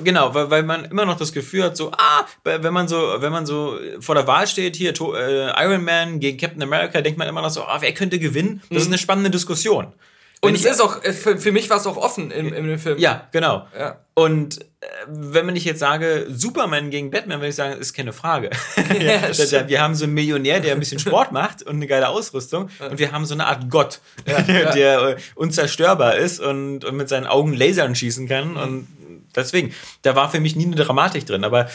[0.05, 3.33] Genau, weil, weil man immer noch das Gefühl hat, so, ah, wenn man so, wenn
[3.33, 7.29] man so vor der Wahl steht, hier äh, Iron Man gegen Captain America, denkt man
[7.29, 8.62] immer noch so, ah, wer könnte gewinnen?
[8.70, 9.93] Das ist eine spannende Diskussion.
[10.41, 12.99] Und es ist auch, äh, für, für mich war es auch offen im, im Film.
[12.99, 13.66] Ja, genau.
[13.76, 13.99] Ja.
[14.14, 18.51] Und äh, wenn ich jetzt sage, Superman gegen Batman, würde ich sagen, ist keine Frage.
[19.01, 19.68] Ja, stimmt.
[19.68, 22.70] wir haben so einen Millionär, der ein bisschen Sport macht und eine geile Ausrüstung.
[22.89, 27.26] Und wir haben so eine Art Gott, der äh, unzerstörbar ist und, und mit seinen
[27.26, 28.57] Augen Lasern schießen kann.
[28.57, 28.86] Und
[29.34, 31.45] deswegen, da war für mich nie eine Dramatik drin.
[31.45, 31.68] Aber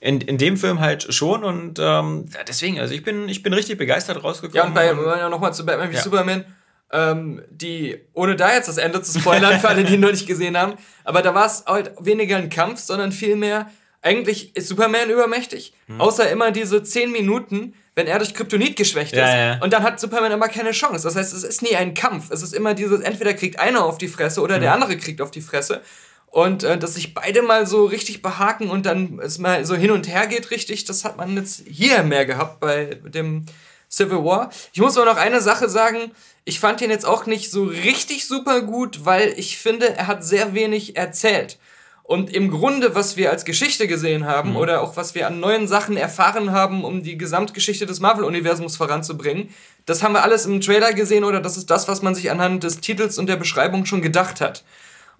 [0.00, 1.44] in, in dem Film halt schon.
[1.44, 4.56] Und ähm, ja, deswegen, also ich bin, ich bin richtig begeistert rausgekommen.
[4.56, 6.02] Ja, und bei nochmal zu Batman wie Ja.
[6.02, 6.44] Superman,
[6.92, 10.26] ähm, die, ohne da jetzt das Ende zu spoilern, für alle, die ihn noch nicht
[10.26, 10.74] gesehen haben,
[11.04, 13.70] aber da war es halt weniger ein Kampf, sondern vielmehr,
[14.02, 16.00] eigentlich ist Superman übermächtig, Hm.
[16.00, 19.34] außer immer diese 10 Minuten, wenn er durch Kryptonit geschwächt Ja, ist.
[19.34, 19.62] ja.
[19.62, 21.04] Und dann hat Superman immer keine Chance.
[21.06, 22.30] Das heißt, es ist nie ein Kampf.
[22.30, 24.62] Es ist immer dieses, entweder kriegt einer auf die Fresse oder Hm.
[24.62, 25.82] der andere kriegt auf die Fresse.
[26.26, 29.90] Und äh, dass sich beide mal so richtig behaken und dann es mal so hin
[29.90, 33.44] und her geht richtig, das hat man jetzt hier mehr gehabt bei dem
[33.90, 34.50] Civil War.
[34.72, 36.12] Ich muss aber noch eine Sache sagen.
[36.44, 40.24] Ich fand ihn jetzt auch nicht so richtig super gut, weil ich finde, er hat
[40.24, 41.58] sehr wenig erzählt.
[42.02, 45.68] Und im Grunde, was wir als Geschichte gesehen haben oder auch was wir an neuen
[45.68, 49.50] Sachen erfahren haben, um die Gesamtgeschichte des Marvel-Universums voranzubringen,
[49.86, 52.64] das haben wir alles im Trailer gesehen oder das ist das, was man sich anhand
[52.64, 54.64] des Titels und der Beschreibung schon gedacht hat.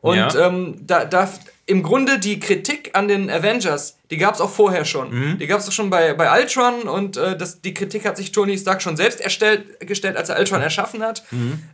[0.00, 0.34] Und Ja.
[0.46, 1.28] ähm, da, da
[1.70, 5.38] im Grunde die Kritik an den Avengers, die gab es auch vorher schon.
[5.38, 8.32] Die gab es auch schon bei, bei Ultron und äh, das, die Kritik hat sich
[8.32, 11.22] Tony Stark schon selbst erstellt, gestellt, als er Ultron erschaffen hat.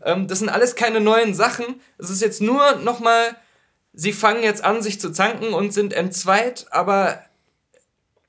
[0.04, 1.80] Ähm, das sind alles keine neuen Sachen.
[1.96, 3.36] Es ist jetzt nur nochmal,
[3.94, 7.18] sie fangen jetzt an, sich zu zanken und sind entzweit, aber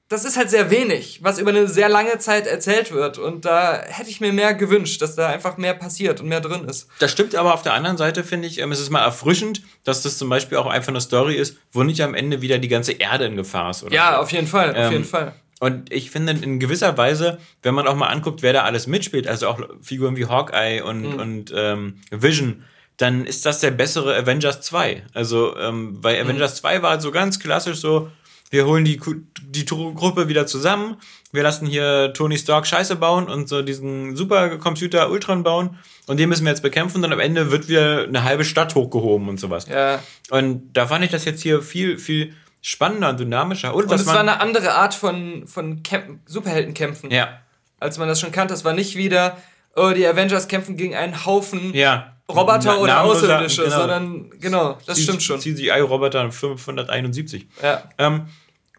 [0.10, 3.18] das ist halt sehr wenig, was über eine sehr lange Zeit erzählt wird.
[3.18, 6.64] Und da hätte ich mir mehr gewünscht, dass da einfach mehr passiert und mehr drin
[6.64, 6.88] ist.
[7.00, 10.04] Das stimmt, aber auf der anderen Seite finde ich, ähm, es ist mal erfrischend, dass
[10.04, 12.94] das zum Beispiel auch einfach eine Story ist, wo nicht am Ende wieder die ganze
[12.94, 13.84] Erde in Gefahr ist.
[13.84, 14.22] Oder Ja, so.
[14.22, 15.34] auf jeden Fall, auf Ähm, jeden Fall.
[15.60, 19.28] Und ich finde in gewisser Weise, wenn man auch mal anguckt, wer da alles mitspielt,
[19.28, 21.20] also auch Figuren wie Hawkeye und, Mhm.
[21.20, 22.64] und ähm, Vision,
[22.98, 25.04] dann ist das der bessere Avengers 2.
[25.14, 26.02] Also, ähm, Mhm.
[26.02, 28.10] bei Avengers 2 war so ganz klassisch so,
[28.50, 29.00] wir holen die,
[29.42, 30.98] die Gruppe wieder zusammen,
[31.32, 35.78] wir lassen hier Tony Stark Scheiße bauen und so diesen Supercomputer Ultron bauen
[36.08, 39.28] und den müssen wir jetzt bekämpfen und am Ende wird wieder eine halbe Stadt hochgehoben
[39.28, 39.68] und sowas.
[39.68, 40.02] Ja.
[40.30, 43.76] Und da fand ich das jetzt hier viel, viel spannender und dynamischer.
[43.76, 47.40] Und, Und es war eine andere Art von, von Camp Superheldenkämpfen, ja,
[47.80, 48.54] als man das schon kannte.
[48.54, 49.38] Es war nicht wieder,
[49.76, 52.17] oh, die Avengers kämpfen gegen einen Haufen ja.
[52.30, 53.78] Roboter Na- oder Außerirdische, genau.
[53.78, 55.40] sondern genau, das stimmt schon.
[55.40, 57.48] CGI-Roboter 571.
[57.64, 57.84] Ja.
[57.98, 58.28] Ähm,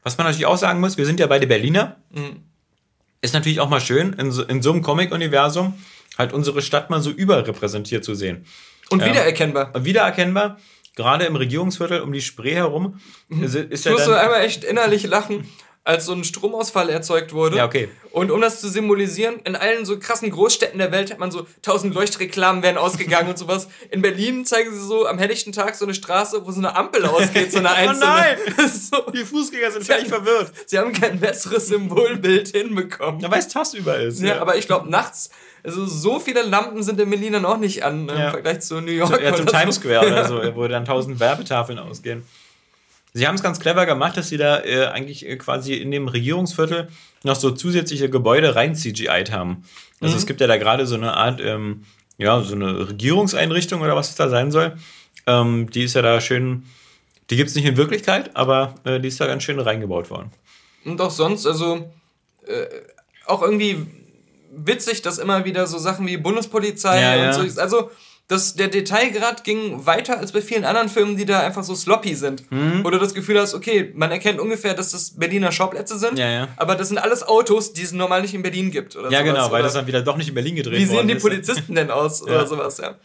[0.03, 1.97] was man natürlich auch sagen muss, wir sind ja beide Berliner.
[2.11, 2.43] Mhm.
[3.21, 5.75] Ist natürlich auch mal schön, in so, in so einem Comic-Universum
[6.19, 8.45] halt unsere Stadt mal so überrepräsentiert zu sehen.
[8.91, 9.07] Und Ja.
[9.09, 9.73] wiedererkennbar.
[9.85, 10.59] Wiedererkennbar,
[10.95, 13.73] gerade im Regierungsviertel um die Spree herum, ist, ist Mhm.
[13.73, 15.49] Ich ja musste einmal echt innerlich lachen,
[15.89, 17.57] als so ein Stromausfall erzeugt wurde.
[17.57, 17.89] Ja, okay.
[18.13, 21.47] Und um das zu symbolisieren, in allen so krassen Großstädten der Welt hat man so
[21.63, 23.69] tausend Leuchtreklamen werden ausgegangen und sowas.
[23.91, 27.07] In Berlin zeigen sie so am helllichten Tag so eine Straße, wo so eine Ampel
[27.07, 27.99] ausgeht, so eine einzelne.
[27.99, 28.71] Oh nein!
[28.71, 30.53] so, Die Fußgänger sind völlig verwirrt.
[30.67, 33.21] sie haben kein besseres Symbolbild hinbekommen.
[33.21, 34.21] Ja, weil es tagsüber ist.
[34.21, 35.31] Ja, aber ich glaube, nachts,
[35.63, 38.31] also so viele Lampen sind in Berlin dann auch nicht an im Ja.
[38.31, 39.21] Vergleich zu New York.
[39.23, 39.81] ja, zum oder Times so.
[39.83, 42.25] Square oder so, wo dann tausend Werbetafeln ausgehen.
[43.19, 46.07] Sie haben es ganz clever gemacht, dass sie da äh, eigentlich äh, quasi in dem
[46.07, 46.89] Regierungsviertel
[47.25, 49.65] noch so zusätzliche Gebäude rein CGI'd haben.
[50.01, 51.85] Also es gibt ja da gerade so eine Art, ähm,
[52.17, 54.77] ja, so eine Regierungseinrichtung oder was es da sein soll.
[55.27, 56.63] Ähm, die ist ja da schön,
[57.29, 60.31] die gibt es nicht in Wirklichkeit, aber äh, die ist da ganz schön reingebaut worden.
[60.85, 61.91] Und auch sonst, also
[62.47, 62.67] äh,
[63.27, 63.85] auch irgendwie
[64.53, 67.33] witzig, dass immer wieder so Sachen wie Bundespolizei Ja, und ja.
[67.33, 67.61] so.
[67.61, 67.91] Also,
[68.29, 72.15] das, der Detailgrad ging weiter als bei vielen anderen Filmen, die da einfach so sloppy
[72.15, 72.51] sind.
[72.53, 72.83] Mhm.
[72.85, 76.49] Du das Gefühl hast, okay, man erkennt ungefähr, dass das Berliner Schauplätze sind, Ja, ja.
[76.57, 78.97] aber das sind alles Autos, die es normal nicht in Berlin gibt.
[78.97, 79.33] Oder Ja, sowas.
[79.33, 81.23] genau, weil Oder das dann wieder doch nicht in Berlin gedreht Wie sehen die ist.
[81.23, 82.21] Polizisten denn aus?
[82.29, 82.35] Ja.
[82.35, 82.97] Oder sowas, ja.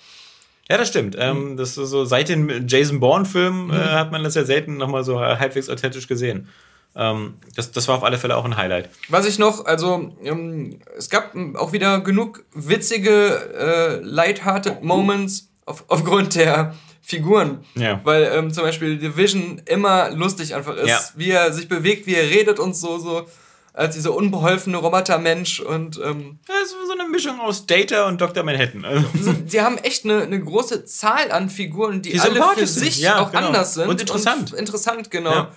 [0.70, 1.16] Ja, das stimmt.
[1.20, 5.04] Ähm, das ist so seit den Jason Bourne-Filmen äh, hat man das ja selten nochmal
[5.04, 6.48] so halbwegs authentisch gesehen.
[6.96, 8.90] Ähm, das, das war auf alle Fälle auch ein Highlight.
[9.10, 15.84] Was ich noch, also ähm, es gab auch wieder genug witzige, äh, lighthearted Moments auf,
[15.88, 17.64] aufgrund der Figuren.
[17.76, 18.00] Ja.
[18.04, 21.00] Weil ähm, zum Beispiel The Vision immer lustig einfach ist, Ja.
[21.16, 23.26] wie er sich bewegt, wie er redet und so, so
[23.74, 28.44] als dieser unbeholfene Robotermensch und ähm, Das ist so eine Mischung aus Data und Dr.
[28.44, 28.86] Manhattan.
[28.86, 32.68] Also, so, sie haben echt eine, eine große Zahl an Figuren, die, Die alle für
[32.68, 33.48] sich Ja, auch genau.
[33.48, 33.88] anders sind.
[33.90, 34.54] Und interessant.
[34.54, 35.32] Und interessant, genau.
[35.32, 35.52] Ja.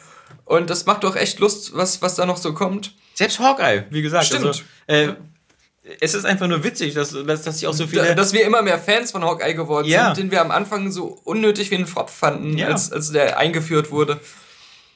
[0.45, 2.95] Und das macht doch echt Lust, was, was da noch so kommt.
[3.14, 4.27] Selbst Hawkeye, wie gesagt.
[4.27, 4.47] Stimmt.
[4.47, 5.12] Also, äh,
[6.01, 8.03] es ist einfach nur witzig, dass, dass, dass sich auch so viele.
[8.05, 10.07] Da, dass wir immer mehr Fans von Hawkeye geworden Ja.
[10.14, 12.68] sind, den wir am Anfang so unnötig wie einen Fropf fanden, Ja.
[12.68, 14.20] als, als der eingeführt wurde.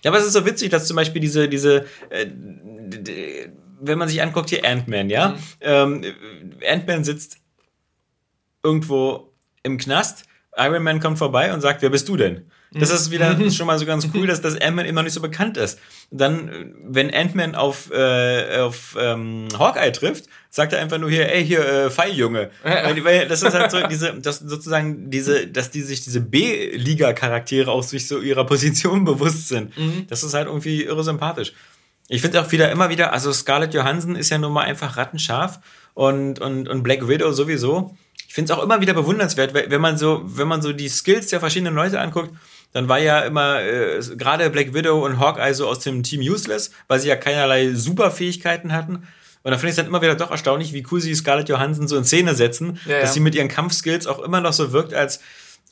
[0.03, 2.27] Ja, aber es ist so witzig, dass zum Beispiel diese, diese, äh,
[3.81, 5.37] wenn man sich anguckt, hier Ant-Man, ja?
[5.61, 6.05] Ähm,
[6.69, 7.37] Ant-Man sitzt
[8.63, 10.25] irgendwo im Knast,
[10.57, 12.51] Iron Man kommt vorbei und sagt, wer bist du denn?
[12.73, 15.21] Das ist wieder schon mal so ganz cool, dass das Ant-Man immer noch nicht so
[15.21, 15.79] bekannt ist.
[16.13, 21.45] Dann, wenn Ant-Man auf, äh, auf ähm, Hawkeye trifft, sagt er einfach nur hier, ey,
[21.45, 22.51] hier, äh, Pfeiljunge.
[22.85, 27.71] Weil, weil das ist halt so diese, das sozusagen diese, dass die sich diese B-Liga-Charaktere
[27.71, 29.73] auch sich so ihrer Position bewusst sind.
[30.09, 31.53] Das ist halt irgendwie irre sympathisch.
[32.09, 35.61] Ich finde auch wieder immer wieder, also Scarlett Johansson ist ja nun mal einfach rattenscharf
[35.95, 37.97] und, und, und Black Widow sowieso.
[38.27, 41.29] Ich finde es auch immer wieder bewundernswert, wenn man so, wenn man so die Skills
[41.29, 42.31] der verschiedenen Leute anguckt,
[42.73, 46.71] dann war ja immer äh, gerade Black Widow und Hawkeye so aus dem Team Useless,
[46.89, 49.07] weil sie ja keinerlei Superfähigkeiten hatten.
[49.43, 51.89] Und da finde ich es dann immer wieder doch erstaunlich, wie cool sie Scarlett Johansson
[51.89, 53.15] so in Szene setzen, Ja, dass ja.
[53.15, 55.21] sie mit ihren Kampfskills auch immer noch so wirkt, als,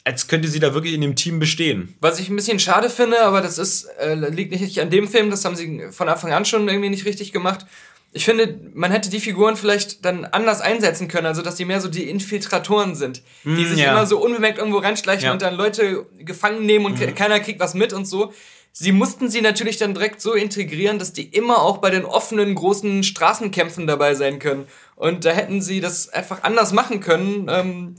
[0.05, 1.95] als könnte sie da wirklich in dem Team bestehen.
[2.01, 5.31] Was ich ein bisschen schade finde, aber das ist, äh, liegt nicht an dem Film,
[5.31, 7.67] das haben sie von Anfang an schon irgendwie nicht richtig gemacht.
[8.13, 11.81] Ich finde, man hätte die Figuren vielleicht dann anders einsetzen können, also dass die mehr
[11.81, 13.93] so die Infiltratoren sind, die Mm, sich ja.
[13.93, 15.33] immer so unbemerkt irgendwo reinschleichen Ja.
[15.33, 18.33] und dann Leute gefangen nehmen und ke- keiner kriegt was mit und so.
[18.73, 22.55] Sie mussten sie natürlich dann direkt so integrieren, dass die immer auch bei den offenen
[22.55, 24.67] großen Straßenkämpfen dabei sein können.
[24.97, 27.47] Und da hätten sie das einfach anders machen können.
[27.51, 27.95] Ähm,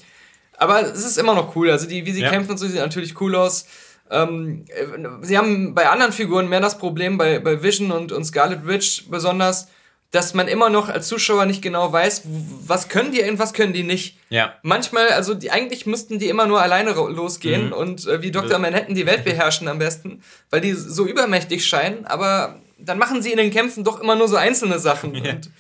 [0.58, 1.70] aber es ist immer noch cool.
[1.70, 2.30] Also die, wie sie Ja.
[2.30, 3.66] kämpfen und so, sieht natürlich cool aus.
[4.10, 4.86] Ähm, äh,
[5.26, 9.06] sie haben bei anderen Figuren mehr das Problem, bei, bei Vision und, und Scarlet Witch
[9.10, 9.68] besonders,
[10.12, 13.74] dass man immer noch als Zuschauer nicht genau weiß, was können die und was können
[13.74, 14.18] die nicht.
[14.30, 14.56] Ja.
[14.64, 17.74] Manchmal, also die, eigentlich müssten die immer nur alleine losgehen Mhm.
[17.74, 18.58] und äh, wie Dr.
[18.60, 23.32] Manhattan die Welt beherrschen am besten, weil die so übermächtig scheinen, aber dann machen sie
[23.32, 25.14] in den Kämpfen doch immer nur so einzelne Sachen.
[25.16, 25.32] Ja.
[25.34, 25.52] Und,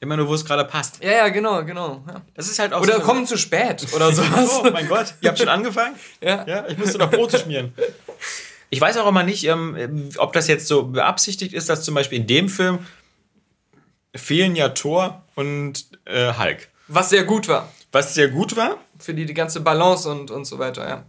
[0.00, 0.98] Immer nur, wo es gerade passt.
[1.02, 2.02] ja, ja, genau, genau.
[2.08, 2.22] Ja.
[2.34, 4.60] Das ist halt auch Oder so kommen zu spät oder sowas.
[4.64, 5.94] Oh mein Gott, ihr habt schon angefangen?
[6.20, 6.44] Ja.
[6.46, 7.72] Ja, ich musste noch Brote schmieren.
[8.70, 12.18] Ich weiß auch immer nicht, ähm, ob das jetzt so beabsichtigt ist, dass zum Beispiel
[12.18, 12.80] in dem Film
[14.14, 16.68] fehlen ja Thor und äh, Hulk.
[16.88, 17.68] Was sehr gut war.
[17.92, 18.78] Was sehr gut war.
[18.98, 21.04] Für die, die ganze Balance und, und so weiter, ja.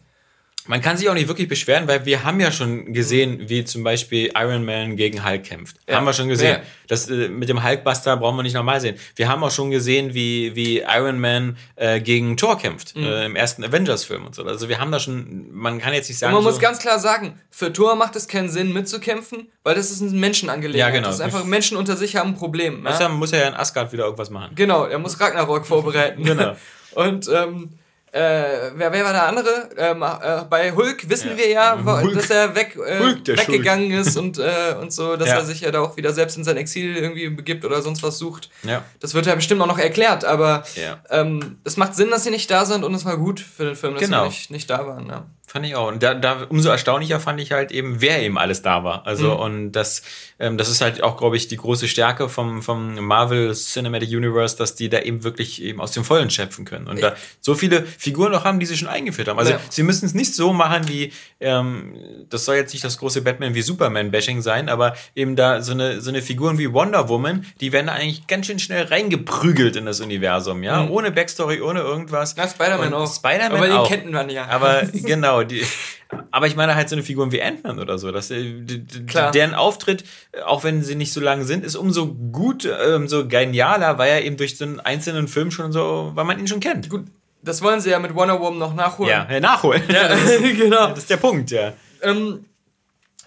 [0.66, 3.84] Man kann sich auch nicht wirklich beschweren, weil wir haben ja schon gesehen, wie zum
[3.84, 5.76] Beispiel Iron Man gegen Hulk kämpft.
[5.89, 5.97] Ja.
[5.97, 6.57] Haben wir schon gesehen.
[6.57, 6.61] Ja.
[6.88, 8.95] Das, äh, mit dem Hulkbuster brauchen wir nicht nochmal sehen.
[9.16, 12.95] Wir haben auch schon gesehen, wie, wie Iron Man äh, gegen Thor kämpft.
[12.95, 13.03] Mhm.
[13.03, 14.43] Äh, Im ersten Avengers-Film und so.
[14.45, 16.34] Also wir haben da schon, man kann jetzt nicht Und sagen.
[16.34, 19.91] man so, muss ganz klar sagen, für Thor macht es keinen Sinn mitzukämpfen, weil das
[19.91, 20.93] ist ein Menschenangelegenheit.
[20.93, 21.07] Ja, genau.
[21.07, 22.84] Das ist einfach Menschen unter sich haben ein Problem.
[22.88, 23.18] Deshalb Ja?
[23.18, 24.55] muss er ja in Asgard wieder irgendwas machen.
[24.55, 26.23] Genau, er muss Ragnarok vorbereiten.
[26.23, 26.56] Genau.
[26.95, 27.69] Und ähm,
[28.14, 29.69] äh, wer, wer war der andere?
[29.76, 31.38] Ähm, äh, bei Hulk wissen Ja.
[31.38, 32.14] wir ja, wa- Hulk.
[32.14, 35.35] dass er weg, äh, Hulk, weggegangen ist und, äh, und so, dass Ja.
[35.38, 38.18] er sich ja da auch wieder selbst in sein Exil irgendwie begibt oder sonst was
[38.19, 38.49] sucht.
[38.61, 38.84] Ja.
[38.99, 40.64] Das wird ja bestimmt auch noch erklärt, aber
[41.10, 43.76] ähm, es macht Sinn, dass sie nicht da sind und es war gut für den
[43.76, 44.23] Film, dass Genau.
[44.23, 45.07] sie nicht, nicht da waren.
[45.07, 45.26] Ja.
[45.53, 45.88] Fand ich auch.
[45.88, 49.05] Und da, da umso erstaunlicher fand ich halt eben, wer eben alles da war.
[49.05, 50.01] Also, und das,
[50.39, 54.57] ähm, das ist halt auch, glaube ich, die große Stärke vom, vom Marvel Cinematic Universe,
[54.57, 56.88] dass die da eben wirklich eben aus dem Vollen schöpfen können.
[56.88, 59.38] Und da so viele Figuren noch haben, die sie schon eingeführt haben.
[59.38, 59.59] Also, Ja.
[59.69, 61.93] sie müssen es nicht so machen wie, ähm,
[62.31, 66.01] das soll jetzt nicht das große Batman wie Superman-Bashing sein, aber eben da so eine,
[66.01, 69.85] so eine Figuren wie Wonder Woman, die werden da eigentlich ganz schön schnell reingeprügelt in
[69.85, 70.81] das Universum, ja?
[70.81, 70.89] Mhm.
[70.89, 72.35] Ohne Backstory, ohne irgendwas.
[72.38, 73.13] Na, Spider-Man auch.
[73.13, 73.88] Spider-Man Aber den auch.
[73.88, 74.47] kennt man ja.
[74.47, 75.64] Aber genau, die,
[76.32, 79.06] aber ich meine halt so eine Figur wie Ant-Man oder so, dass, äh, d- d-
[79.06, 79.32] Klar.
[79.32, 83.28] deren Auftritt, äh, auch wenn sie nicht so lang sind, ist umso gut, ähm, so
[83.28, 86.60] genialer, weil er eben durch so einen einzelnen Film schon so, weil man ihn schon
[86.60, 86.90] kennt.
[86.90, 87.06] Gut,
[87.41, 89.10] das wollen sie ja mit Wonder Woman noch nachholen.
[89.10, 89.84] Ja, äh, nachholen.
[89.91, 90.90] Ja, genau.
[90.90, 91.74] Das ist der Punkt, ja.
[92.02, 92.45] Ähm,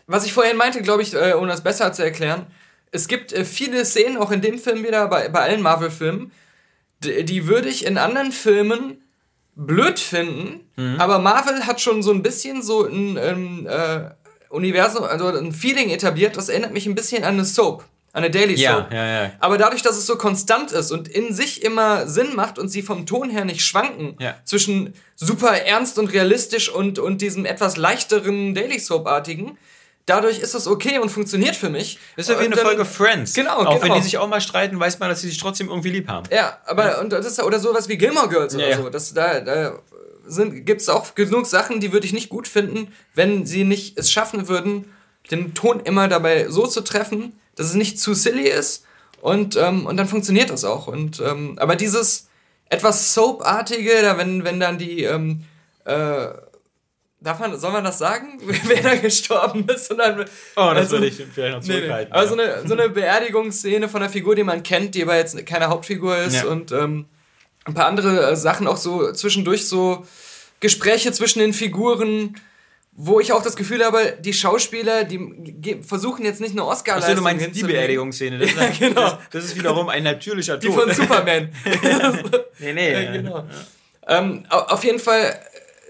[0.06, 2.46] was ich vorhin meinte, glaube ich, äh, um das besser zu erklären,
[2.92, 6.30] es gibt äh, viele Szenen, auch in dem Film wieder, bei, bei allen Marvel-Filmen,
[7.04, 9.02] die würde ich in anderen Filmen
[9.56, 11.00] blöd finden, Mhm.
[11.00, 14.10] aber Marvel hat schon so ein bisschen so ein ähm, äh,
[14.50, 18.30] Universum, also ein Feeling etabliert, das erinnert mich ein bisschen an eine Soap, an eine
[18.30, 18.92] Daily Ja, Soap.
[18.92, 19.32] ja, ja.
[19.40, 22.82] Aber dadurch, dass es so konstant ist und in sich immer Sinn macht und sie
[22.82, 24.34] vom Ton her nicht schwanken, Ja.
[24.44, 29.56] zwischen super ernst und realistisch und, und diesem etwas leichteren Daily Soap-artigen,
[30.06, 31.98] dadurch ist es okay und funktioniert für mich.
[32.16, 33.34] Das ist ja wie Und eine dann- Folge Friends.
[33.34, 33.96] Genau, Auch wenn genau.
[33.96, 36.26] die sich auch mal streiten, weiß man, dass sie sich trotzdem irgendwie lieb haben.
[36.32, 38.82] Ja, aber und das ist oder sowas wie Gilmore Girls oder Ja, ja.
[38.82, 38.88] so.
[38.90, 39.78] Das, da da
[40.28, 44.10] gibt es auch genug Sachen, die würde ich nicht gut finden, wenn sie nicht es
[44.10, 44.92] schaffen würden,
[45.30, 48.84] den Ton immer dabei so zu treffen, dass es nicht zu silly ist
[49.20, 50.86] und, ähm, und dann funktioniert das auch.
[50.88, 52.28] Und, ähm, aber dieses
[52.68, 55.44] etwas Soap-artige, da wenn, wenn dann die ähm,
[55.84, 56.28] äh,
[57.26, 59.90] Darf man, soll man das sagen, wer da gestorben ist?
[59.90, 61.78] Und dann, Oh, das also- würde ich vielleicht noch Nee, nee.
[61.80, 62.12] zurückhalten.
[62.12, 62.54] Aber so ja.
[62.54, 66.16] eine, so eine Beerdigungsszene von einer Figur, die man kennt, die aber jetzt keine Hauptfigur
[66.18, 66.44] ist Ja.
[66.46, 67.06] und ähm,
[67.64, 70.06] ein paar andere äh, Sachen auch so zwischendurch so
[70.60, 72.36] Gespräche zwischen den Figuren,
[72.92, 77.16] wo ich auch das Gefühl habe, die Schauspieler, die versuchen jetzt nicht eine Achso, Oscar-Leistung
[77.16, 77.62] du meinst die.
[77.64, 78.38] Beerdigungsszene.
[78.38, 79.00] Das, ist, Ja, genau.
[79.02, 80.80] das, das ist wiederum ein natürlicher Die Tod.
[80.80, 81.50] von Superman.
[82.60, 82.92] nee, nee.
[83.04, 83.44] Ja, genau.
[84.08, 85.38] Ähm, au- auf jeden Fall,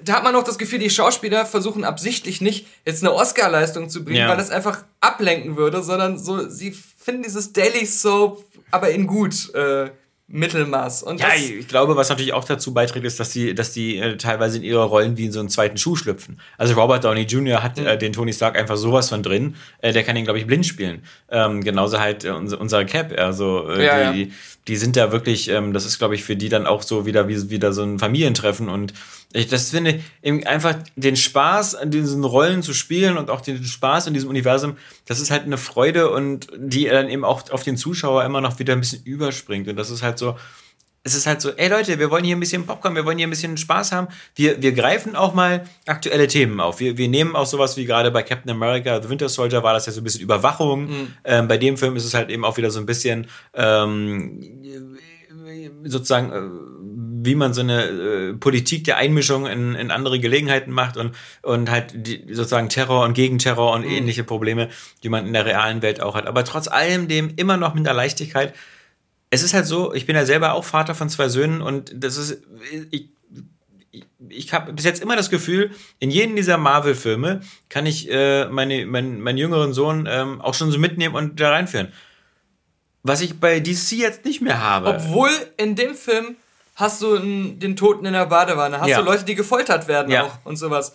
[0.03, 4.05] da hat man auch das Gefühl, die Schauspieler versuchen absichtlich nicht jetzt eine Oscar-Leistung zu
[4.05, 4.29] bringen, Ja.
[4.29, 9.55] weil das einfach ablenken würde, sondern so, sie finden dieses Daily Soap aber in gut
[9.55, 9.91] äh,
[10.29, 11.05] Mittelmaß.
[11.05, 14.17] Und Ja, ich glaube, was natürlich auch dazu beiträgt, ist, dass die, dass die äh,
[14.17, 16.41] teilweise in ihre Rollen wie in so einen zweiten Schuh schlüpfen.
[16.59, 17.63] Also Robert Downey Jr.
[17.63, 17.87] hat Mhm.
[17.87, 19.55] äh, den Tony Stark einfach sowas von drin.
[19.79, 21.05] Äh, der kann ihn, glaube ich, blind spielen.
[21.31, 23.13] Ähm, genauso halt äh, unser, unser Cap.
[23.17, 24.33] Also äh, Ja, die,
[24.69, 27.29] die sind da wirklich, ähm, das ist, glaube ich, für die dann auch so wieder
[27.29, 28.69] wie wieder so ein Familientreffen.
[28.69, 28.95] Und
[29.33, 33.63] ich das finde, eben einfach den Spaß an diesen Rollen zu spielen und auch den
[33.63, 37.63] Spaß in diesem Universum, das ist halt eine Freude und die dann eben auch auf
[37.63, 39.69] den Zuschauer immer noch wieder ein bisschen überspringt.
[39.69, 40.37] Und das ist halt so,
[41.07, 43.29] es ist halt so, ey Leute, wir wollen hier ein bisschen Popcorn, wir wollen hier
[43.29, 44.09] ein bisschen Spaß haben.
[44.35, 46.81] Wir, wir greifen auch mal aktuelle Themen auf.
[46.81, 49.87] Wir, wir nehmen auch sowas wie gerade bei Captain America, The Winter Soldier war das
[49.87, 50.89] ja so ein bisschen Überwachung.
[51.25, 54.41] Ähm, bei dem Film ist es halt eben auch wieder so ein bisschen ähm,
[55.85, 60.97] sozusagen, äh, wie man so eine äh, Politik der Einmischung in, in andere Gelegenheiten macht
[60.97, 64.71] und, und halt die, sozusagen Terror und Gegenterror und ähnliche Probleme,
[65.05, 66.27] die man in der realen Welt auch hat.
[66.27, 68.55] Aber trotz allem dem immer noch mit der Leichtigkeit,
[69.31, 72.17] es ist halt so, ich bin ja selber auch Vater von zwei Söhnen und das
[72.17, 72.43] ist,
[72.91, 73.11] ich,
[74.29, 78.87] ich, habe bis jetzt immer das Gefühl, in jedem dieser Marvel-Filme kann ich äh, meine,
[78.87, 81.93] mein, meinen jüngeren Sohn ähm, auch schon so mitnehmen und da reinführen.
[83.03, 84.89] Was ich bei DC jetzt nicht mehr habe.
[84.89, 86.37] obwohl in dem Film
[86.75, 88.99] hast du den Toten in der Badewanne, hast Ja.
[88.99, 90.25] du Leute, die gefoltert werden Ja.
[90.25, 90.95] auch und sowas.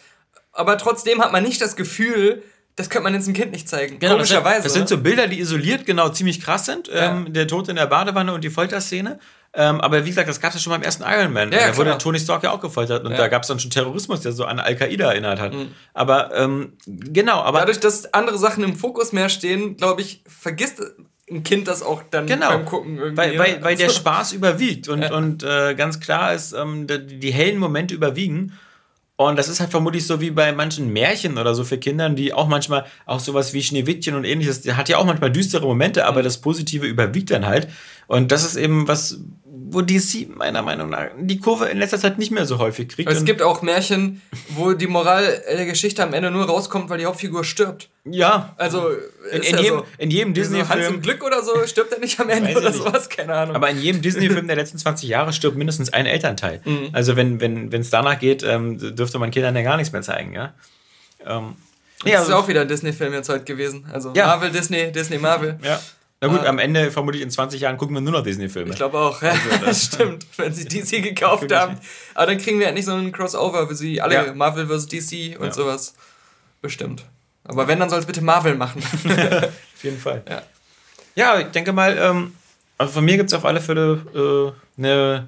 [0.54, 2.44] Aber trotzdem hat man nicht das Gefühl,
[2.82, 4.00] das könnte man jetzt einem Kind nicht zeigen.
[4.00, 4.64] Genau, das sind, Komischerweise.
[4.64, 6.90] das sind so Bilder, die isoliert genau ziemlich krass sind.
[6.94, 9.20] Ähm, der Tod in der Badewanne und die Folterszene.
[9.54, 11.52] Ähm, aber wie gesagt, das gab es ja schon beim ersten Iron Man.
[11.52, 12.00] Ja, da wurde klar.
[12.00, 13.18] Tony Stark ja auch gefoltert und Ja.
[13.18, 15.54] da gab es dann schon Terrorismus, der so an Al-Qaida erinnert hat.
[15.94, 20.82] Aber ähm, genau, aber Dadurch, dass andere Sachen im Fokus mehr stehen, glaube ich, vergisst
[21.30, 23.18] ein Kind das auch dann Genau, beim Gucken irgendwie.
[23.18, 27.20] weil, weil, weil der Also- Spaß überwiegt und, und äh, ganz klar ist, ähm, die,
[27.20, 28.58] die hellen Momente überwiegen.
[29.28, 32.34] Und das ist halt vermutlich so wie bei manchen Märchen oder so für Kindern, die
[32.34, 36.02] auch manchmal auch sowas wie Schneewittchen und ähnliches, der hat ja auch manchmal düstere Momente,
[36.02, 36.08] Mhm.
[36.08, 37.68] aber das Positive überwiegt dann halt.
[38.08, 39.20] Und das ist eben was,
[39.74, 43.10] wo DC meiner Meinung nach die Kurve in letzter Zeit nicht mehr so häufig kriegt.
[43.10, 47.06] Es gibt auch Märchen, wo die Moral der Geschichte am Ende nur rauskommt, weil die
[47.06, 47.90] Hauptfigur stirbt.
[48.04, 48.90] ja, Also
[49.32, 49.86] in, in, ja jedem, so.
[49.98, 52.74] in jedem So Hans Disney-Film im Glück oder so stirbt er nicht am Ende oder
[52.74, 53.56] sowas, keine Ahnung.
[53.56, 56.62] Aber in jedem Disney-Film der letzten 20 Jahre stirbt mindestens ein Elternteil.
[56.66, 56.90] Mhm.
[56.92, 60.02] Also wenn wenn wenn, es danach geht, ähm, dürfte man Kindern ja gar nichts mehr
[60.02, 60.54] zeigen, ja.
[61.26, 61.56] Ähm,
[62.04, 63.86] das ja, ist auch wieder ein Disney-Film jetzt heute gewesen.
[63.94, 64.26] Also Ja.
[64.28, 65.60] Marvel, Disney, Disney, Marvel.
[65.64, 65.80] ja.
[66.24, 66.50] Na gut, Ah.
[66.50, 68.70] am Ende vermutlich in 20 Jahren gucken wir nur noch Disney-Filme.
[68.70, 69.34] Ich glaube auch, ja,
[69.66, 71.78] das stimmt, wenn sie DC gekauft haben.
[72.14, 74.34] Aber dann kriegen wir halt nicht so einen Crossover, wie sie alle Ja.
[74.34, 74.86] Marvel vs.
[74.88, 75.52] DC und Ja.
[75.54, 75.96] sowas.
[76.62, 77.04] Bestimmt.
[77.44, 78.84] Aber wenn, dann soll es bitte Marvel machen.
[79.04, 80.22] Auf jeden Fall.
[80.30, 80.42] Ja.
[81.16, 82.36] Ja, ich denke mal, ähm,
[82.78, 85.28] also von mir gibt es auf alle Fälle äh, eine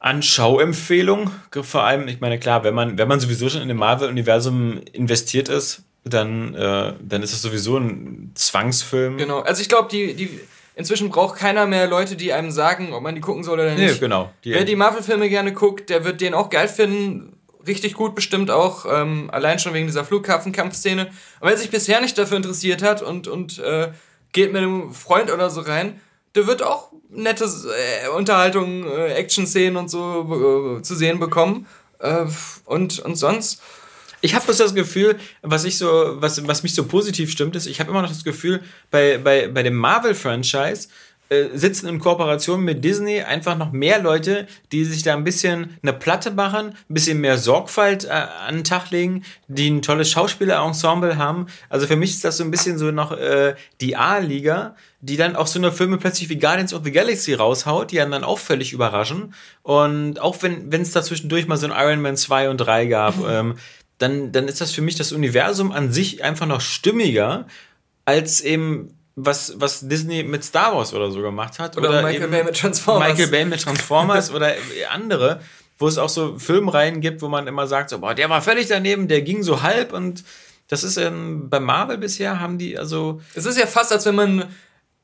[0.00, 1.30] Anschauempfehlung.
[1.62, 5.48] Vor allem, ich meine, klar, wenn man, wenn man sowieso schon in dem Marvel-Universum investiert
[5.48, 9.18] ist, dann, äh, dann ist es sowieso ein Zwangsfilm.
[9.18, 9.40] genau.
[9.40, 10.40] Also ich glaube, die, die
[10.74, 13.86] inzwischen braucht keiner mehr Leute, die einem sagen, ob man die gucken soll oder Nee,
[13.88, 14.00] nicht.
[14.00, 14.30] genau.
[14.44, 17.36] Die, Wer die Marvel-Filme gerne guckt, der wird den auch geil finden.
[17.66, 21.10] Richtig gut bestimmt auch, ähm, allein schon wegen dieser Flughafenkampfszene.
[21.40, 23.90] Aber wer sich bisher nicht dafür interessiert hat und, und äh,
[24.32, 26.00] geht mit einem Freund oder so rein,
[26.34, 31.66] der wird auch nette äh, Unterhaltung, äh, Action-Szenen und so äh, zu sehen bekommen.
[31.98, 32.24] Äh,
[32.64, 33.60] und, und sonst,
[34.20, 37.66] Ich habe bloß das Gefühl, was ich so, was, was mich so positiv stimmt, ist,
[37.66, 38.60] ich habe immer noch das Gefühl,
[38.90, 40.88] bei, bei, bei dem Marvel-Franchise
[41.30, 45.78] äh, sitzen in Kooperation mit Disney einfach noch mehr Leute, die sich da ein bisschen
[45.80, 50.10] eine Platte machen, ein bisschen mehr Sorgfalt äh, an den Tag legen, die ein tolles
[50.10, 51.46] Schauspielerensemble haben.
[51.68, 55.36] Also für mich ist das so ein bisschen so noch äh, die A-Liga, die dann
[55.36, 58.40] auch so eine Filme plötzlich wie Guardians of the Galaxy raushaut, die einen dann auch
[58.40, 59.32] völlig überraschen.
[59.62, 63.14] Und auch wenn es da zwischendurch mal so ein Iron Man 2 und 3 gab,
[63.28, 63.54] ähm,
[64.00, 67.46] dann, dann ist das für mich das Universum an sich einfach noch stimmiger
[68.06, 71.76] als eben was, was Disney mit Star Wars oder so gemacht hat.
[71.76, 73.08] Oder, oder Michael Bay mit Transformers.
[73.10, 74.54] Michael Bay mit Transformers oder
[74.90, 75.42] andere,
[75.78, 78.68] wo es auch so Filmreihen gibt, wo man immer sagt, so, boah, der war völlig
[78.68, 80.24] daneben, der ging so halb und
[80.68, 83.20] das ist ähm, bei Marvel bisher haben die also.
[83.34, 84.44] Es ist ja fast, als wenn man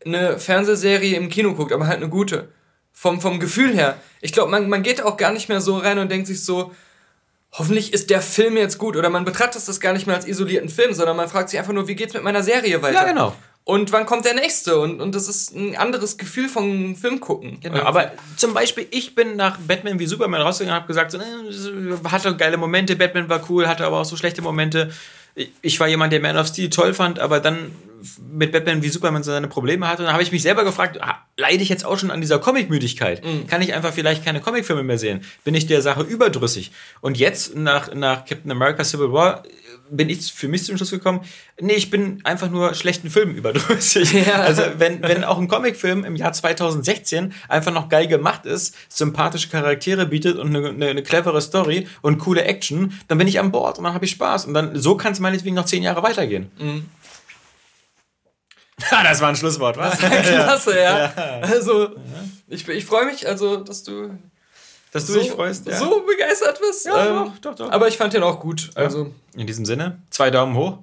[0.06, 2.48] eine Fernsehserie im Kino guckt, aber halt eine gute.
[2.92, 4.00] Vom, vom Gefühl her.
[4.22, 6.72] Ich glaube, man, man geht auch gar nicht mehr so rein und denkt sich so,
[7.58, 8.96] hoffentlich ist der Film jetzt gut.
[8.96, 11.72] Oder man betrachtet das gar nicht mehr als isolierten Film, sondern man fragt sich einfach
[11.72, 12.94] nur, wie geht's mit meiner Serie weiter?
[12.94, 13.34] Ja, genau.
[13.64, 14.78] Und wann kommt der nächste?
[14.78, 17.58] Und, und das ist ein anderes Gefühl von Film gucken.
[17.60, 21.18] Genau, aber zum Beispiel, ich bin nach Batman wie Superman rausgegangen und habe gesagt, so,
[21.18, 24.92] äh, hatte geile Momente, Batman war cool, hatte aber auch so schlechte Momente.
[25.60, 27.72] Ich war jemand, der Man of Steel toll fand, aber dann
[28.30, 30.02] mit Batman wie Superman so seine Probleme hatte.
[30.02, 30.98] Und dann habe ich mich selber gefragt,
[31.36, 33.24] leide ich jetzt auch schon an dieser Comicmüdigkeit?
[33.24, 33.46] Mhm.
[33.46, 35.22] Kann ich einfach vielleicht keine Comicfilme mehr sehen?
[35.44, 36.72] Bin ich der Sache überdrüssig?
[37.00, 39.42] Und jetzt, nach, nach Captain America Civil War,
[39.90, 41.20] bin ich für mich zum Schluss gekommen,
[41.60, 44.12] nee, ich bin einfach nur schlechten Filmen überdrüssig.
[44.12, 44.42] Ja.
[44.42, 49.48] Also wenn, wenn auch ein Comicfilm im Jahr 2016 einfach noch geil gemacht ist, sympathische
[49.48, 53.52] Charaktere bietet und eine, eine, eine clevere Story und coole Action, dann bin ich an
[53.52, 54.46] Bord und dann habe ich Spaß.
[54.46, 56.50] Und dann so kann es meinetwegen noch zehn Jahre weitergehen.
[56.58, 56.86] Mhm.
[58.90, 59.98] Ah, das war ein Schlusswort, was?
[59.98, 60.98] Klasse, ja.
[61.16, 61.40] ja.
[61.40, 61.96] Also,
[62.46, 64.10] ich, ich freue mich, also, dass du
[64.92, 65.66] dass du so, dich freust.
[65.66, 65.78] Ja.
[65.78, 66.86] So begeistert bist.
[66.86, 67.72] Ja, ähm, doch, doch, doch.
[67.72, 68.70] Aber ich fand den auch gut.
[68.74, 69.12] Also.
[69.34, 70.78] In diesem Sinne, zwei Daumen hoch.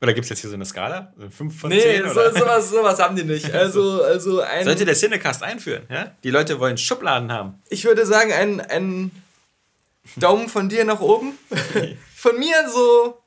[0.00, 1.14] Oder gibt es jetzt hier so eine Skala?
[1.30, 2.02] 5 von nee, 10?
[2.02, 3.54] Nee, so, sowas, sowas haben die nicht.
[3.54, 6.14] Also, also ein, Sollte der Cinecast einführen, ja?
[6.22, 7.62] Die Leute wollen Schubladen haben.
[7.70, 9.10] Ich würde sagen, ein, ein
[10.16, 11.38] Daumen von dir nach oben.
[12.16, 13.18] von mir so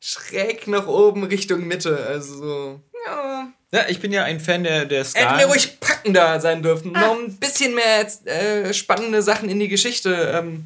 [0.00, 2.06] schräg nach oben Richtung Mitte.
[2.06, 3.52] Also so, ja.
[3.72, 5.28] Ja, ich bin ja ein Fan der, der Skalen.
[5.28, 6.94] Hätten wir ruhig packender sein dürfen.
[6.94, 7.00] Ah.
[7.00, 10.32] Noch ein bisschen mehr äh, spannende Sachen in die Geschichte.
[10.34, 10.64] Ähm,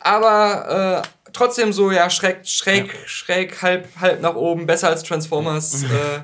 [0.00, 2.94] aber äh, trotzdem so, ja, schräg, schräg, ja.
[3.06, 4.66] schräg, halb, halb nach oben.
[4.66, 5.84] Besser als Transformers.
[5.84, 6.20] äh,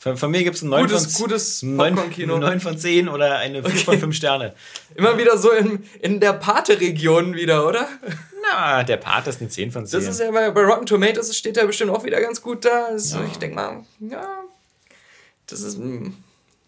[0.00, 1.94] von, von, mir gibt es ein 9 gutes, von, gutes 9,
[2.26, 3.84] 9 von 10 oder eine 4 okay.
[3.84, 4.54] von 5 Sterne.
[4.96, 7.88] Immer wieder so in, in der Pate-Region wieder, oder?
[8.42, 10.00] Na, der Pate ist eine 10 von 10.
[10.00, 12.86] Das ist ja bei, bei Rotten Tomatoes steht er bestimmt auch wieder ganz gut da.
[12.86, 13.26] Also ja.
[13.30, 14.42] Ich denke mal, ja,
[15.46, 15.78] das ist.
[15.78, 16.14] Hm.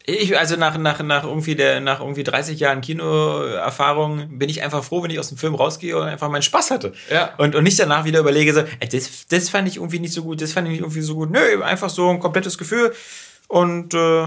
[0.07, 4.85] Ich, also nach, nach, nach, irgendwie der, nach irgendwie 30 Jahren Kinoerfahrung bin ich einfach
[4.85, 6.93] froh, wenn ich aus dem Film rausgehe und einfach meinen Spaß hatte.
[7.11, 7.35] Ja.
[7.39, 10.23] Und, und nicht danach wieder überlege, so, ey, das, das fand ich irgendwie nicht so
[10.23, 11.31] gut, das fand ich nicht irgendwie so gut.
[11.31, 12.93] Nö, einfach so ein komplettes Gefühl
[13.49, 14.27] und äh,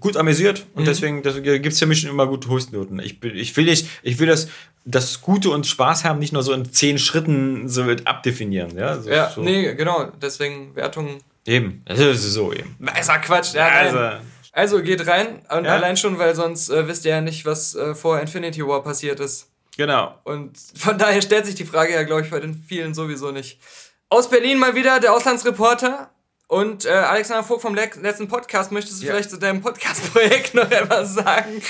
[0.00, 0.66] gut amüsiert.
[0.74, 0.86] Und mhm.
[0.86, 2.98] deswegen gibt es für mich schon immer gute Höchstnoten.
[2.98, 4.48] Ich, ich will nicht, ich will das,
[4.84, 8.76] das Gute und Spaß haben nicht nur so in zehn Schritten so abdefinieren.
[8.76, 9.40] Ja, so, ja so.
[9.40, 10.10] nee, genau.
[10.20, 12.76] Deswegen Wertung Eben, das ist so eben.
[12.98, 13.54] ist ja Quatsch.
[13.54, 14.26] Ja, also.
[14.52, 15.74] also geht rein und ja.
[15.74, 19.20] allein schon, weil sonst äh, wisst ihr ja nicht, was äh, vor Infinity War passiert
[19.20, 19.50] ist.
[19.76, 20.18] Genau.
[20.24, 23.60] Und von daher stellt sich die Frage ja, glaube ich, bei den vielen sowieso nicht.
[24.08, 26.10] Aus Berlin mal wieder der Auslandsreporter.
[26.46, 31.14] Und äh, Alexander Vogt vom letzten Podcast, möchtest du vielleicht zu deinem Podcast-Projekt noch etwas
[31.14, 31.62] sagen?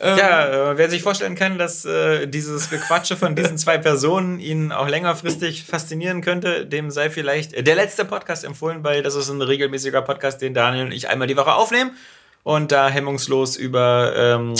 [0.00, 4.40] Ähm, ja, äh, wer sich vorstellen kann, dass äh, dieses Gequatsche von diesen zwei Personen
[4.40, 9.14] ihn auch längerfristig faszinieren könnte, dem sei vielleicht äh, der letzte Podcast empfohlen, weil das
[9.14, 11.92] ist ein regelmäßiger Podcast, den Daniel und ich einmal die Woche aufnehmen
[12.42, 14.54] und da hemmungslos über ähm,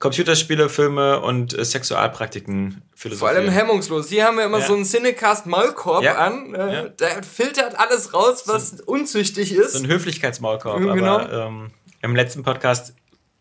[0.00, 3.34] Computerspiele, Filme und äh, Sexualpraktiken philosophieren.
[3.34, 4.08] Vor allem hemmungslos.
[4.08, 4.66] Hier haben wir immer ja.
[4.66, 6.16] so einen Cinecast Maulkorb ja.
[6.16, 6.54] an.
[6.56, 6.88] Ja.
[6.88, 9.74] Der filtert alles raus, was so ein, unzüchtig ist.
[9.74, 10.80] So ein Höflichkeitsmaulkorb.
[10.80, 11.18] Genau.
[11.20, 12.94] Aber ähm, im letzten Podcast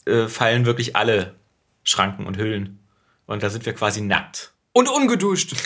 [0.05, 1.35] äh, fallen wirklich alle
[1.83, 2.79] Schranken und Hüllen.
[3.25, 4.53] Und da sind wir quasi nackt.
[4.73, 5.55] Und ungeduscht.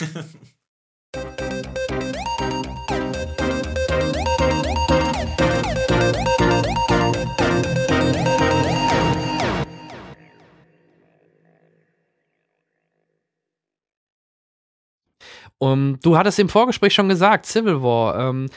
[15.58, 18.28] Um, du hattest im Vorgespräch schon gesagt, Civil War.
[18.28, 18.50] Ähm,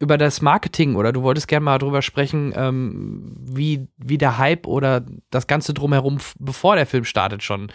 [0.00, 4.66] über das Marketing oder du wolltest gerne mal drüber sprechen, ähm, wie, wie der Hype
[4.66, 7.70] oder das Ganze drumherum, bevor der Film startet, schon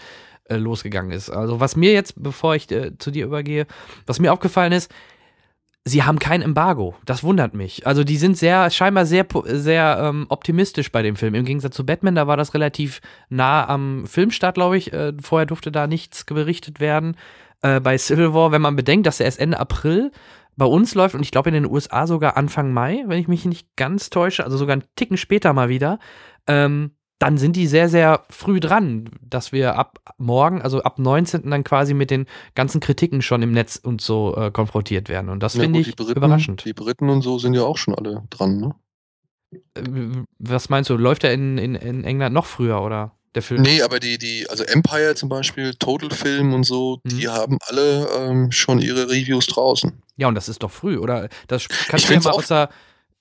[0.50, 1.30] äh, losgegangen ist.
[1.30, 3.68] Also, was mir jetzt, bevor ich äh, zu dir übergehe,
[4.08, 4.92] was mir aufgefallen ist,
[5.86, 6.96] sie haben kein Embargo.
[7.06, 7.86] Das wundert mich.
[7.86, 11.36] Also, die sind sehr, scheinbar sehr, sehr ähm, optimistisch bei dem Film.
[11.36, 14.92] Im Gegensatz zu Batman, da war das relativ nah am Filmstart, glaube ich.
[14.94, 17.18] Äh, vorher durfte da nichts berichtet werden.
[17.62, 20.12] Äh, bei Civil War, wenn man bedenkt, dass er erst Ende April
[20.58, 23.46] bei uns läuft und ich glaube in den USA sogar Anfang Mai, wenn ich mich
[23.46, 26.00] nicht ganz täusche, also sogar einen Ticken später mal wieder.
[26.48, 31.50] Ähm, dann sind die sehr, sehr früh dran, dass wir ab morgen, also ab 19.
[31.50, 32.26] dann quasi mit den
[32.56, 35.30] ganzen Kritiken schon im Netz und so äh, konfrontiert werden.
[35.30, 36.66] Und das Ja, finde ich Briten, überraschend.
[36.66, 38.76] Die Briten und so sind ja auch schon alle dran, ne?
[39.76, 43.62] Äh, Was meinst du, läuft er in, in, in England noch früher oder der Film?
[43.62, 47.10] Nee, aber die, die, also Empire zum Beispiel, Total Film und so, Mhm.
[47.18, 50.02] die haben alle ähm, schon ihre Reviews draußen.
[50.18, 51.30] Ja, und das ist doch früh, oder?
[51.48, 52.70] Das Ich kannst du ja mal außer.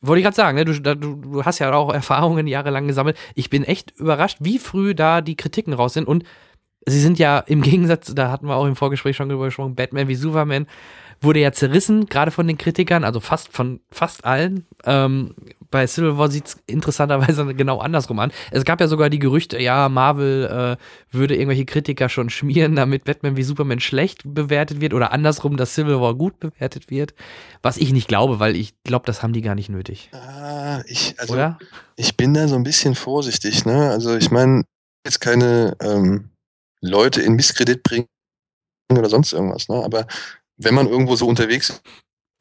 [0.00, 0.66] Wollte ich gerade sagen, ne?
[0.66, 3.16] du, du, du hast ja auch Erfahrungen jahrelang gesammelt.
[3.34, 6.06] Ich bin echt überrascht, wie früh da die Kritiken raus sind.
[6.06, 6.24] Und
[6.86, 10.08] sie sind ja im Gegensatz, da hatten wir auch im Vorgespräch schon drüber gesprochen, Batman
[10.08, 10.66] wie Superman
[11.20, 14.66] wurde ja zerrissen, gerade von den Kritikern, also fast von fast allen.
[14.84, 15.34] Ähm,
[15.74, 18.30] bei Civil War sieht es interessanterweise genau andersrum an.
[18.52, 23.02] Es gab ja sogar die Gerüchte, ja, Marvel äh, würde irgendwelche Kritiker schon schmieren, damit
[23.02, 27.14] Batman wie Superman schlecht bewertet wird oder andersrum, dass Civil War gut bewertet wird.
[27.60, 30.10] Was ich nicht glaube, weil ich glaube, das haben die gar nicht nötig.
[30.12, 31.58] Ah, ich, also oder?
[31.96, 33.90] ich bin da so ein bisschen vorsichtig, ne?
[33.90, 34.62] Also ich meine,
[35.04, 36.30] jetzt keine ähm,
[36.82, 38.06] Leute in Misskredit bringen
[38.92, 39.82] oder sonst irgendwas, ne?
[39.82, 40.06] Aber
[40.56, 41.82] wenn man irgendwo so unterwegs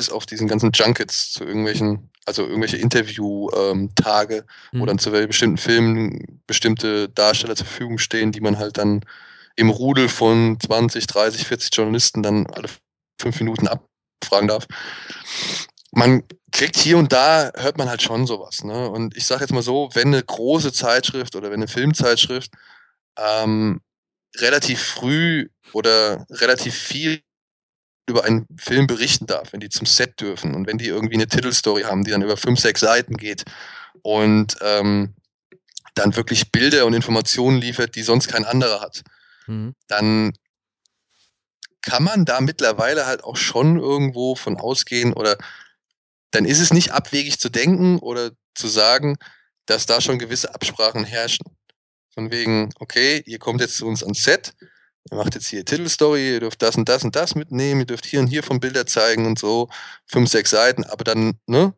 [0.08, 4.46] ist auf diesen ganzen Junkets zu irgendwelchen, also irgendwelche Interview-Tage,
[4.78, 4.88] wo Mhm.
[4.88, 9.02] dann zu welchen bestimmten Filmen bestimmte Darsteller zur Verfügung stehen, die man halt dann
[9.56, 12.70] im Rudel von 20, 30, 40 Journalisten dann alle
[13.22, 14.68] fünf Minuten abfragen darf.
[15.92, 18.64] Man kriegt hier und da, hört man halt schon sowas.
[18.64, 18.90] Ne?
[18.90, 22.52] Und ich sage jetzt mal so, wenn eine große Zeitschrift oder wenn eine Filmzeitschrift
[23.20, 23.82] ähm,
[24.38, 27.22] relativ früh oder relativ viel
[28.08, 31.28] über einen Film berichten darf, wenn die zum Set dürfen und wenn die irgendwie eine
[31.28, 33.46] Titelstory haben, die dann über fünf, sechs Seiten geht
[34.02, 35.14] und ähm,
[35.96, 39.04] dann wirklich Bilder und Informationen liefert, die sonst kein anderer hat,
[39.46, 39.76] Mhm.
[39.88, 40.32] dann
[41.82, 45.38] kann man da mittlerweile halt auch schon irgendwo von ausgehen oder
[46.32, 49.18] dann ist es nicht abwegig zu denken oder zu sagen,
[49.66, 51.46] dass da schon gewisse Absprachen herrschen.
[52.14, 54.54] Von wegen, okay, ihr kommt jetzt zu uns ans Set,
[55.12, 58.06] ihr macht jetzt hier Titelstory, ihr dürft das und das und das mitnehmen, ihr dürft
[58.06, 59.70] hier und hier von Bilder zeigen und so,
[60.06, 61.74] fünf, sechs Seiten, aber dann, ne,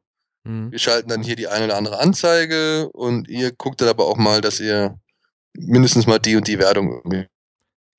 [0.47, 0.71] Mhm.
[0.71, 4.17] wir schalten dann hier die eine oder andere Anzeige und ihr guckt dann aber auch
[4.17, 4.95] mal, dass ihr
[5.57, 7.25] mindestens mal die und die Wertung irgendwie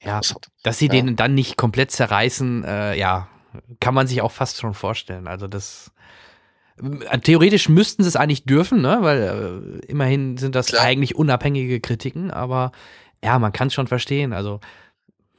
[0.01, 0.21] Ja,
[0.63, 0.93] dass sie Ja.
[0.93, 3.29] den dann nicht komplett zerreißen, äh, ja,
[3.81, 5.27] kann man sich auch fast schon vorstellen.
[5.27, 5.91] Also das
[7.11, 8.99] äh, theoretisch müssten sie es eigentlich dürfen, ne?
[9.01, 10.85] Weil äh, immerhin sind das Klar.
[10.85, 12.71] eigentlich unabhängige Kritiken, aber
[13.25, 14.33] ja, man kann es schon verstehen.
[14.33, 14.61] Also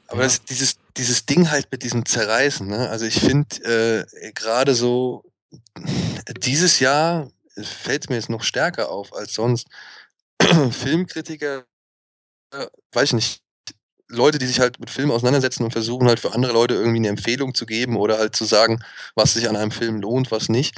[0.08, 0.28] Aber Ja.
[0.28, 2.90] das, dieses, dieses Ding halt mit diesem Zerreißen, ne?
[2.90, 5.24] Also ich finde äh, gerade so
[6.40, 9.68] dieses Jahr fällt mir jetzt noch stärker auf als sonst.
[10.72, 11.66] Filmkritiker,
[12.54, 13.44] äh, weiß ich nicht,
[14.10, 17.10] Leute, die sich halt mit Filmen auseinandersetzen und versuchen halt für andere Leute irgendwie eine
[17.10, 18.80] Empfehlung zu geben oder halt zu sagen,
[19.16, 20.76] was sich an einem Film lohnt, was nicht.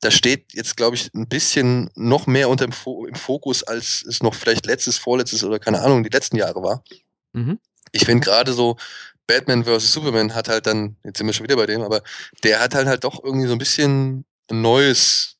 [0.00, 4.04] Da steht jetzt, glaube ich, ein bisschen noch mehr unter dem Fo im Fokus, als
[4.08, 6.84] es noch vielleicht letztes, vorletztes oder keine Ahnung, die letzten Jahre war
[7.32, 7.58] mhm.
[7.92, 8.76] Ich finde gerade so
[9.26, 9.92] Batman vs.
[9.92, 12.02] Superman hat halt dann, jetzt sind wir schon wieder bei dem, aber
[12.42, 15.36] der hat halt halt doch irgendwie so ein bisschen ein neues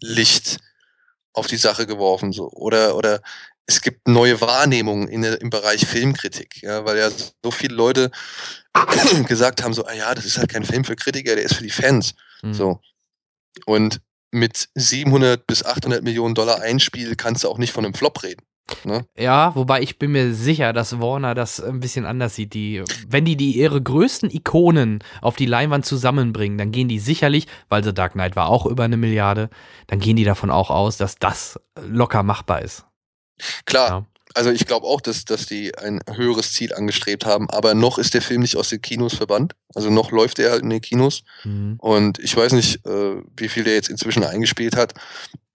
[0.00, 0.58] Licht
[1.32, 2.50] auf die Sache geworfen, so.
[2.50, 3.20] Oder, oder
[3.66, 8.10] es gibt neue Wahrnehmungen in im Bereich Filmkritik, ja, weil ja so viele Leute
[9.26, 11.62] gesagt haben, so, ah ja, das ist halt kein Film für Kritiker, der ist für
[11.62, 12.14] die Fans.
[12.42, 12.54] Mhm.
[12.54, 12.80] So.
[13.66, 14.00] Und
[14.32, 18.44] mit 700 bis 800 Millionen Dollar Einspiel kannst du auch nicht von einem Flop reden.
[18.84, 19.06] Ne?
[19.16, 22.54] Ja, wobei ich bin mir sicher, dass Warner das ein bisschen anders sieht.
[22.54, 27.46] Die, wenn die, die ihre größten Ikonen auf die Leinwand zusammenbringen, dann gehen die sicherlich,
[27.68, 29.50] weil The Dark Knight war auch über eine Milliarde,
[29.86, 32.86] dann gehen die davon auch aus, dass das locker machbar ist.
[33.66, 34.06] Klar, Ja.
[34.34, 38.14] Also ich glaube auch, dass, dass die ein höheres Ziel angestrebt haben, aber noch ist
[38.14, 39.54] der Film nicht aus den Kinos verbannt.
[39.74, 41.22] Also noch läuft er halt in den Kinos.
[41.44, 41.76] Mhm.
[41.78, 44.94] Und ich weiß nicht, äh, wie viel der jetzt inzwischen eingespielt hat.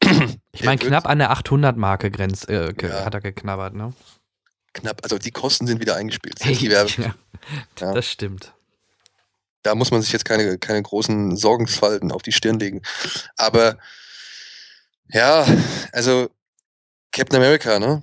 [0.52, 3.06] Ich meine, knapp an der 800-Marke Grenz äh, Ja.
[3.06, 3.94] hat er geknabbert, ne?
[4.74, 6.40] Knapp, also die Kosten sind wieder eingespielt.
[6.46, 7.16] Werbe, ja,
[7.80, 7.94] Ja.
[7.94, 8.54] Das stimmt.
[9.64, 12.82] da muss man sich jetzt keine, keine großen Sorgenfalten auf die Stirn legen.
[13.38, 13.78] Aber
[15.10, 15.46] ja,
[15.92, 16.30] also
[17.12, 18.02] Captain America, ne?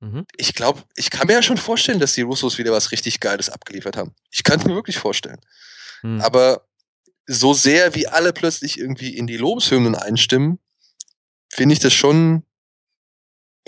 [0.00, 0.26] Mhm.
[0.36, 3.50] Ich glaube, ich kann mir ja schon vorstellen, dass die Russos wieder was richtig Geiles
[3.50, 4.14] abgeliefert haben.
[4.30, 5.40] Ich kann es mir wirklich vorstellen.
[6.02, 6.20] Mhm.
[6.20, 6.66] Aber
[7.26, 10.58] so sehr wie alle plötzlich irgendwie in die Lobeshymnen einstimmen,
[11.52, 12.44] finde ich das schon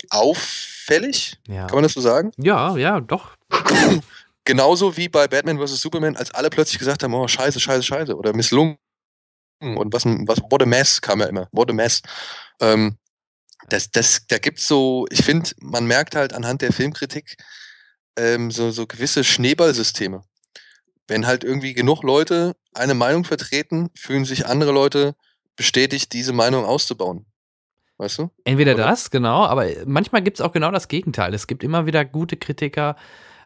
[0.09, 1.39] auffällig.
[1.47, 1.67] ja.
[1.67, 2.31] Kann man das so sagen?
[2.37, 3.37] ja, ja, doch.
[4.45, 5.79] Genauso wie bei Batman vs.
[5.79, 8.77] Superman, als alle plötzlich gesagt haben, oh, scheiße, scheiße, scheiße, oder misslungen.
[9.61, 12.01] Und was, was, what a mess kam ja immer, what a mess.
[12.59, 12.97] Ähm,
[13.69, 17.37] das, das, da gibt's so, ich finde, man merkt halt anhand der Filmkritik
[18.17, 20.21] ähm, so, so gewisse Schneeballsysteme.
[21.07, 25.15] Wenn halt irgendwie genug Leute eine Meinung vertreten, fühlen sich andere Leute
[25.55, 27.25] bestätigt, diese Meinung auszubauen.
[27.97, 28.31] weißt du?
[28.45, 28.85] Entweder Oder?
[28.85, 31.33] das, genau, aber manchmal gibt es auch genau das Gegenteil.
[31.33, 32.95] Es gibt immer wieder gute Kritiker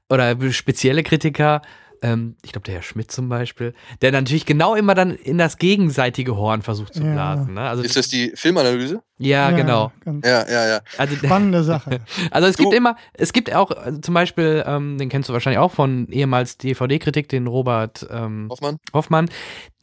[0.09, 1.61] oder spezielle Kritiker,
[2.01, 5.57] ähm, ich glaube, der Herr Schmidt zum Beispiel, der natürlich genau immer dann in das
[5.57, 7.13] gegenseitige Horn versucht zu Ja.
[7.13, 7.53] blasen.
[7.53, 7.61] Ne?
[7.61, 9.01] Also, Ist das die Filmanalyse?
[9.19, 9.91] ja, genau.
[10.05, 10.79] Ganz Ja, ja, ja.
[10.97, 11.99] Also, spannende Sache.
[12.31, 15.33] also es Du- gibt immer, es gibt auch also zum Beispiel, ähm, den kennst du
[15.33, 18.77] wahrscheinlich auch von ehemals DVD-Kritik, den Robert ähm, Hoffmann?
[18.93, 19.29] Hoffmann,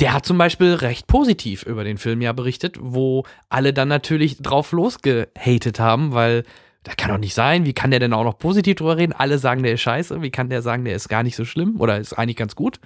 [0.01, 4.39] der hat zum Beispiel recht positiv über den Film ja berichtet, wo alle dann natürlich
[4.39, 6.45] drauf losgehatet haben, weil
[6.85, 7.65] das kann doch nicht sein.
[7.65, 9.15] Wie kann der denn auch noch positiv drüber reden?
[9.15, 10.20] Alle sagen, der ist scheiße.
[10.20, 12.78] Wie kann der sagen, der ist gar nicht so schlimm oder ist eigentlich ganz gut?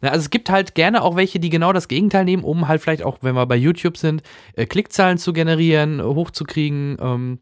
[0.00, 2.80] Na, also es gibt halt gerne auch welche, die genau das Gegenteil nehmen, um halt
[2.80, 4.22] vielleicht auch, wenn wir bei YouTube sind,
[4.54, 7.40] äh, Klickzahlen zu generieren, hochzukriegen, ähm,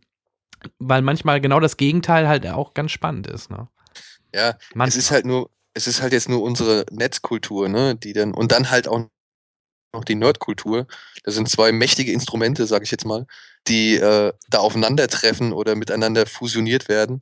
[0.78, 3.50] weil manchmal genau das Gegenteil halt auch ganz spannend ist.
[3.50, 3.68] Ne?
[4.34, 4.88] Ja, Manchmal.
[4.88, 8.52] es ist halt nur, es ist halt jetzt nur unsere Netzkultur, ne, die dann, und
[8.52, 9.06] dann halt auch
[9.92, 10.86] noch die Nerdkultur.
[11.24, 13.26] Das sind zwei mächtige Instrumente, sage ich jetzt mal,
[13.68, 17.20] die äh, da aufeinandertreffen oder miteinander fusioniert werden.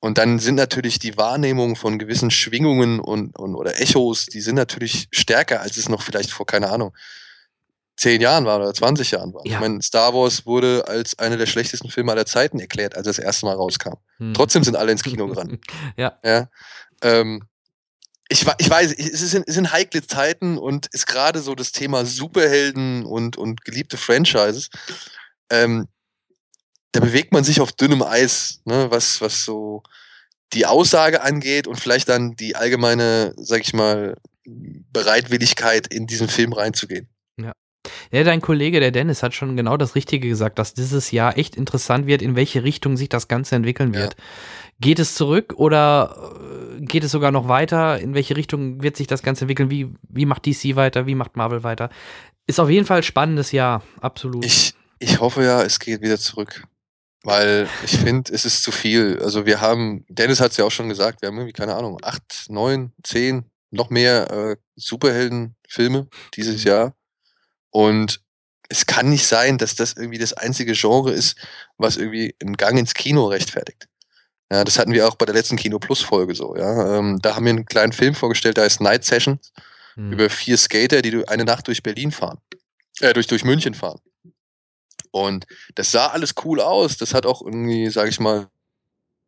[0.00, 4.56] Und dann sind natürlich die Wahrnehmungen von gewissen Schwingungen und, und oder Echos, die sind
[4.56, 6.92] natürlich stärker, als es noch vielleicht vor, keine Ahnung,
[7.96, 9.42] zehn Jahren war oder 20 Jahren war.
[9.44, 9.54] Ja.
[9.54, 13.10] Ich meine, Star Wars wurde als einer der schlechtesten Filme aller Zeiten erklärt, als er
[13.10, 13.94] das erste Mal rauskam.
[14.18, 14.34] Hm.
[14.34, 15.60] Trotzdem sind alle ins Kino gerannt.
[15.96, 16.18] Ja.
[16.24, 16.48] Ja.
[17.02, 17.44] Ähm,
[18.28, 22.04] ich, ich weiß, es sind, es sind heikle Zeiten und ist gerade so das Thema
[22.06, 24.70] Superhelden und, und geliebte Franchises.
[25.50, 25.88] Ähm,
[26.92, 29.82] da bewegt man sich auf dünnem Eis, ne, was, was so
[30.52, 36.52] die Aussage angeht und vielleicht dann die allgemeine, sag ich mal, Bereitwilligkeit in diesen Film
[36.52, 37.08] reinzugehen.
[38.12, 41.56] Ja, dein Kollege, der Dennis, hat schon genau das Richtige gesagt, dass dieses Jahr echt
[41.56, 44.00] interessant wird, in welche Richtung sich das Ganze entwickeln Ja.
[44.00, 44.16] wird.
[44.80, 46.32] Geht es zurück oder
[46.92, 47.98] geht es sogar noch weiter?
[47.98, 49.70] In welche Richtung wird sich das Ganze entwickeln?
[49.70, 51.06] Wie, wie macht DC weiter?
[51.06, 51.88] Wie macht Marvel weiter?
[52.46, 54.44] Ist auf jeden Fall ein spannendes Jahr, absolut.
[54.44, 56.64] Ich, ich hoffe ja, es geht wieder zurück.
[57.24, 59.20] Weil ich finde, es ist zu viel.
[59.22, 61.98] Also wir haben, Dennis hat es ja auch schon gesagt, wir haben irgendwie, keine Ahnung,
[62.02, 66.94] acht, neun, zehn, noch mehr äh, Superheldenfilme dieses Jahr.
[67.70, 68.20] Und
[68.68, 71.36] es kann nicht sein, dass das irgendwie das einzige Genre ist,
[71.78, 73.88] was irgendwie einen Gang ins Kino rechtfertigt.
[74.52, 76.54] Ja, das hatten wir auch bei der letzten Kino Plus Folge so.
[76.56, 79.40] Ja, ähm, da haben wir einen kleinen Film vorgestellt, der heißt Night Session
[79.94, 80.12] Hm.
[80.12, 82.38] über vier Skater, die eine Nacht durch Berlin fahren,
[83.00, 84.00] äh, durch, durch München fahren.
[85.10, 86.96] Und das sah alles cool aus.
[86.96, 88.48] Das hat auch irgendwie, sage ich mal,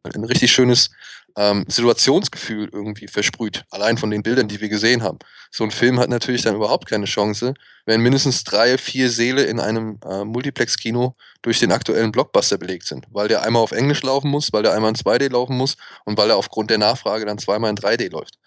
[0.04, 0.90] ein richtig schönes
[1.36, 3.64] ähm, Situationsgefühl irgendwie versprüht.
[3.70, 5.18] Allein von den Bildern, die wir gesehen haben.
[5.50, 7.54] So ein Film hat natürlich dann überhaupt keine Chance,
[7.86, 13.06] wenn mindestens drei, vier Seele in einem äh, Multiplex-Kino durch den aktuellen Blockbuster belegt sind.
[13.10, 16.16] Weil der einmal auf Englisch laufen muss, weil der einmal in 2D laufen muss und
[16.18, 18.38] weil er aufgrund der Nachfrage dann zweimal in 3D läuft.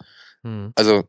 [0.42, 0.72] Hm.
[0.74, 1.04] Also,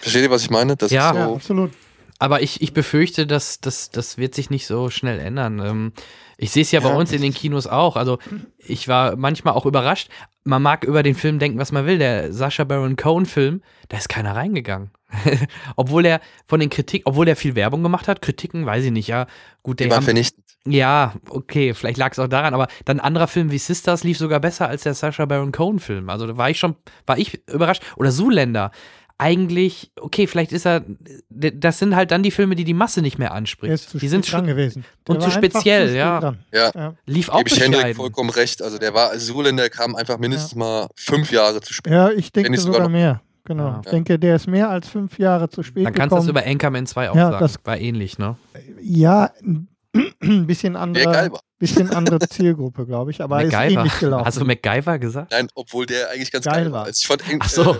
[0.00, 0.76] versteht ihr, was ich meine?
[0.76, 1.10] Das Ja.
[1.10, 1.72] ist Ja, so, absolut.
[2.18, 5.58] Aber ich, ich befürchte, dass das, das wird sich nicht so schnell ändern.
[5.58, 5.92] Ähm,
[6.38, 6.94] ich sehe es ja, bei Ja.
[6.94, 7.96] uns in den Kinos auch.
[7.96, 8.18] Also
[8.58, 10.08] ich war manchmal auch überrascht.
[10.44, 11.98] Man mag über den Film denken, was man will.
[11.98, 14.90] Der Sacha Baron Cohen-Film, da ist keiner reingegangen.
[15.76, 19.08] obwohl er von den Kritik, obwohl er viel Werbung gemacht hat, Kritiken, weiß ich nicht,
[19.08, 19.26] ja.
[19.62, 20.44] Gut, der waren haben, vernichtend.
[20.66, 24.18] ja, okay, vielleicht lag es auch daran, aber dann ein anderer Film wie Sisters lief
[24.18, 26.08] sogar besser als der Sacha Baron Cohen-Film.
[26.10, 26.76] Also da war ich schon,
[27.06, 27.82] war ich überrascht.
[27.96, 28.70] Oder Zuländer.
[29.18, 30.84] Eigentlich, okay, vielleicht ist er,
[31.30, 33.72] das sind halt dann die Filme, die die Masse nicht mehr Er anspricht.
[33.72, 34.84] ist zu die sind schon, gewesen.
[35.08, 36.34] und Der zu war einfach speziell, zu ja.
[36.52, 36.70] Ja.
[36.74, 36.94] Ja.
[37.06, 38.60] lief auch Gebe ich Hendrik vollkommen recht.
[38.60, 41.92] Also der war, Zuländer kam einfach mindestens mal fünf Jahre zu spät.
[41.92, 43.22] ja, ich denke sogar sogar mehr.
[43.44, 43.68] Genau.
[43.68, 43.80] Ja.
[43.84, 46.44] Ich denke, der ist mehr als fünf Jahre zu spät Dann kannst du das über
[46.44, 47.38] Anchorman 2 auch Ja, sagen.
[47.40, 48.36] das- war ähnlich, ne?
[48.82, 49.68] ja, ein
[50.46, 54.26] bisschen Der andere, bisschen andere Zielgruppe, glaube ich, aber ist ähnlich gelaufen.
[54.26, 55.30] Hast du MacGyver gesagt?
[55.32, 56.80] Nein, obwohl der eigentlich ganz Geil geil, war.
[56.80, 56.84] war.
[56.86, 57.74] Also ich fand, An- Ach so.
[57.74, 57.78] äh,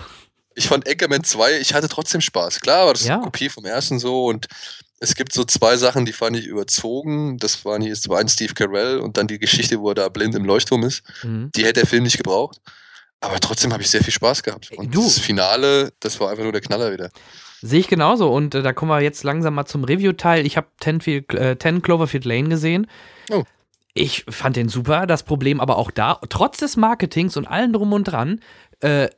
[0.56, 2.60] ich fand Anchorman 2, ich hatte trotzdem Spaß.
[2.60, 3.14] Klar, war das Ja.
[3.14, 4.46] eine Kopie vom ersten so und
[4.98, 7.36] es gibt so zwei Sachen, die fand ich überzogen.
[7.38, 10.34] Das waren hier zum einen Steve Carell und dann die Geschichte, wo er da blind
[10.34, 11.02] im Leuchtturm ist.
[11.22, 11.50] Mhm.
[11.54, 12.60] Die hätte der Film nicht gebraucht.
[13.20, 14.70] Aber trotzdem habe ich sehr viel Spaß gehabt.
[14.72, 15.02] Und Du.
[15.04, 17.10] das Finale, das war einfach nur der Knaller wieder.
[17.62, 18.30] Sehe ich genauso.
[18.32, 20.46] Und äh, da kommen wir jetzt langsam mal zum Review-Teil.
[20.46, 22.86] Ich habe 10, Field- äh, 10 Cloverfield Lane gesehen.
[23.30, 23.44] Oh.
[23.94, 25.06] Ich fand den super.
[25.06, 28.40] Das Problem aber auch da, trotz des Marketings und allem drum und dran,
[28.80, 29.08] äh,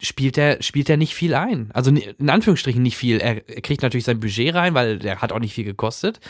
[0.00, 1.70] spielt er spielt er nicht viel ein.
[1.74, 3.18] Also in Anführungsstrichen nicht viel.
[3.18, 6.20] Er, er kriegt natürlich sein Budget rein, weil der hat auch nicht viel gekostet.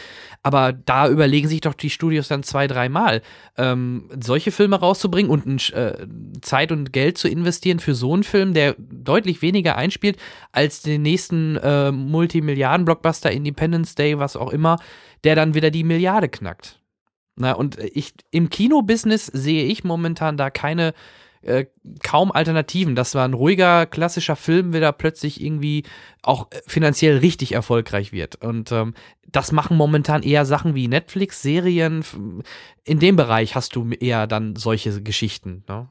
[0.43, 3.21] Aber da überlegen sich doch die Studios dann zwei, dreimal,
[3.59, 6.07] ähm, solche Filme rauszubringen und ein, äh,
[6.41, 10.17] Zeit und Geld zu investieren für so einen Film, der deutlich weniger einspielt
[10.51, 14.79] als den nächsten äh, Multimilliarden-Blockbuster Independence Day, was auch immer,
[15.25, 16.81] der dann wieder die Milliarde knackt.
[17.37, 20.95] Na, und ich im Kinobusiness sehe ich momentan da keine
[21.43, 21.67] äh,
[22.03, 22.95] kaum Alternativen.
[22.95, 25.85] Das war ein ruhiger, klassischer Film, der da plötzlich irgendwie
[26.23, 28.37] auch äh, finanziell richtig erfolgreich wird.
[28.37, 28.95] Und ähm,
[29.27, 32.05] das machen momentan eher Sachen wie Netflix, Serien.
[32.85, 35.65] In dem Bereich hast du eher dann solche Geschichten.
[35.69, 35.89] Ne?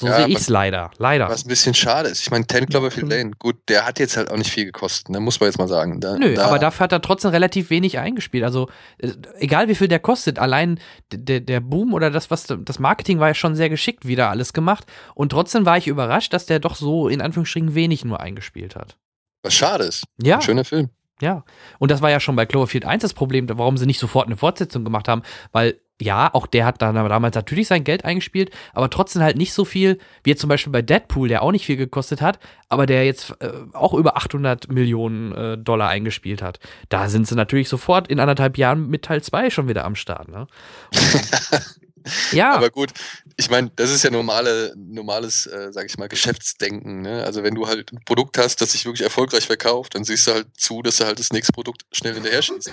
[0.00, 0.90] So Ja, sehe ich es leider.
[0.98, 1.28] Leider.
[1.28, 2.22] Was ein bisschen schade ist.
[2.22, 5.20] Ich meine, 10 Cloverfield Lane, gut, der hat jetzt halt auch nicht viel gekostet, ne?
[5.20, 6.00] muss man jetzt mal sagen.
[6.00, 8.42] Da, Nö, da, aber dafür hat er trotzdem relativ wenig eingespielt.
[8.42, 10.80] Also, äh, egal wie viel der kostet, allein
[11.12, 14.52] der, der Boom oder das, was das Marketing war ja schon sehr geschickt wieder alles
[14.52, 14.86] gemacht.
[15.14, 18.96] Und trotzdem war ich überrascht, dass der doch so in Anführungsstrichen wenig nur eingespielt hat.
[19.42, 20.04] Was schade ist.
[20.22, 20.36] Ja.
[20.36, 20.88] Ein schöner Film.
[21.20, 21.44] Ja,
[21.78, 24.36] und das war ja schon bei Cloverfield 1 das Problem, warum sie nicht sofort eine
[24.36, 28.90] Fortsetzung gemacht haben, weil ja, auch der hat dann damals natürlich sein Geld eingespielt, aber
[28.90, 31.76] trotzdem halt nicht so viel, wie jetzt zum Beispiel bei Deadpool, der auch nicht viel
[31.76, 32.38] gekostet hat,
[32.68, 36.58] aber der jetzt äh, auch über 800 Millionen äh, Dollar eingespielt hat.
[36.88, 40.28] Da sind sie natürlich sofort in anderthalb Jahren mit Teil 2 schon wieder am Start,
[40.28, 40.46] ne?
[42.32, 42.90] ja, Aber gut,
[43.36, 47.02] ich meine, das ist ja normale, normales, äh, sag ich mal, Geschäftsdenken.
[47.02, 47.24] Ne?
[47.24, 50.32] Also wenn du halt ein Produkt hast, das sich wirklich erfolgreich verkauft, dann siehst du
[50.32, 52.70] halt zu, dass du halt das nächste Produkt schnell hinterher schießt.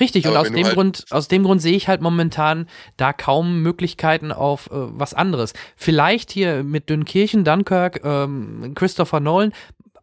[0.00, 2.00] Richtig, und Aber aus wenn du dem, halt- Grund, aus dem Grund sehe ich halt
[2.00, 5.52] momentan da kaum Möglichkeiten auf äh, was anderes.
[5.76, 9.52] Vielleicht hier mit Dünkirchen, Dunkirk, ähm, Christopher Nolan,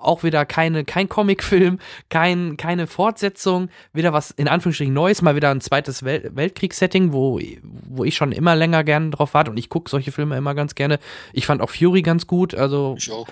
[0.05, 1.79] auch wieder keine, kein Comicfilm,
[2.09, 7.39] kein, keine Fortsetzung, wieder was in Anführungsstrichen Neues, mal wieder ein zweites Wel Weltkriegssetting, wo,
[7.63, 10.75] wo ich schon immer länger gerne drauf warte und ich gucke solche Filme immer ganz
[10.75, 10.99] gerne.
[11.33, 13.27] Ich fand auch Fury ganz gut, also Ich auch.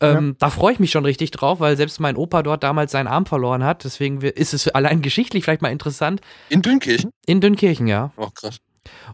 [0.00, 3.06] ähm, Da freue ich mich schon richtig drauf, weil selbst mein Opa dort damals seinen
[3.06, 3.84] Arm verloren hat.
[3.84, 6.20] Deswegen ist es allein geschichtlich vielleicht mal interessant.
[6.48, 7.10] In Dünkirchen?
[7.26, 8.12] In Dünkirchen, ja.
[8.16, 8.58] Oh, krass.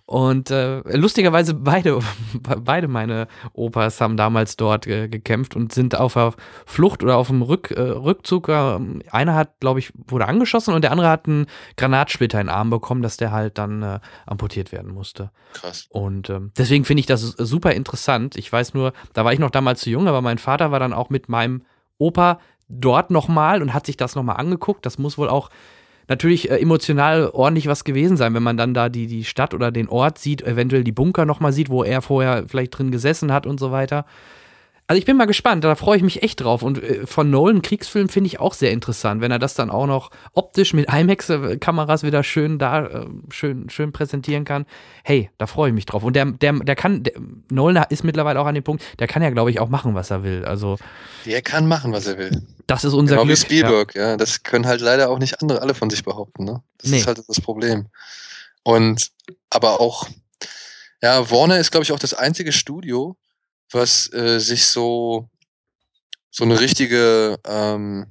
[0.06, 2.00] Und äh, lustigerweise beide,
[2.60, 6.34] beide meine Opas haben damals dort äh, gekämpft und sind auf der
[6.66, 8.48] Flucht oder auf dem Rück, äh, Rückzug.
[8.48, 8.78] Äh,
[9.10, 11.46] einer hat, glaube ich, wurde angeschossen und der andere hat einen
[11.76, 15.30] Granatsplitter in den Arm bekommen, dass der halt dann äh, amputiert werden musste.
[15.52, 15.86] Krass.
[15.90, 18.36] Und ähm, deswegen finde ich das super interessant.
[18.36, 20.92] Ich weiß nur, da war ich noch damals zu jung, aber mein Vater war dann
[20.92, 21.62] auch mit meinem
[21.98, 24.86] Opa dort nochmal und hat sich das nochmal angeguckt.
[24.86, 25.50] Das muss wohl auch
[26.12, 29.72] natürlich äh, emotional ordentlich was gewesen sein, wenn man dann da die, die Stadt oder
[29.72, 33.46] den Ort sieht, eventuell die Bunker nochmal sieht, wo er vorher vielleicht drin gesessen hat
[33.46, 34.04] und so weiter.
[34.92, 36.62] Also ich bin mal gespannt, da freue ich mich echt drauf.
[36.62, 39.86] Und äh, von Nolan Kriegsfilm finde ich auch sehr interessant, wenn er das dann auch
[39.86, 44.66] noch optisch mit IMAX-Kameras wieder schön da äh, schön, schön präsentieren kann.
[45.02, 46.02] Hey, da freue ich mich drauf.
[46.04, 47.14] Und der, der, der kann, der,
[47.50, 50.10] Nolan ist mittlerweile auch an dem Punkt, der kann ja, glaube ich, auch machen, was
[50.10, 50.44] er will.
[50.44, 50.76] Also,
[51.24, 52.42] Der kann machen, was er will.
[52.66, 53.38] das ist unser Genau wie Glück.
[53.38, 54.18] Spielberg, ja.
[54.18, 56.62] Das können halt leider auch nicht andere alle von sich behaupten, ne?
[56.76, 56.98] Das Nee.
[56.98, 57.86] ist halt das Problem.
[58.62, 59.08] Und
[59.48, 60.06] aber auch,
[61.00, 63.16] ja, Warner ist, glaube ich, auch das einzige Studio,
[63.72, 65.28] was äh, sich so
[66.30, 68.06] so eine richtige ähm,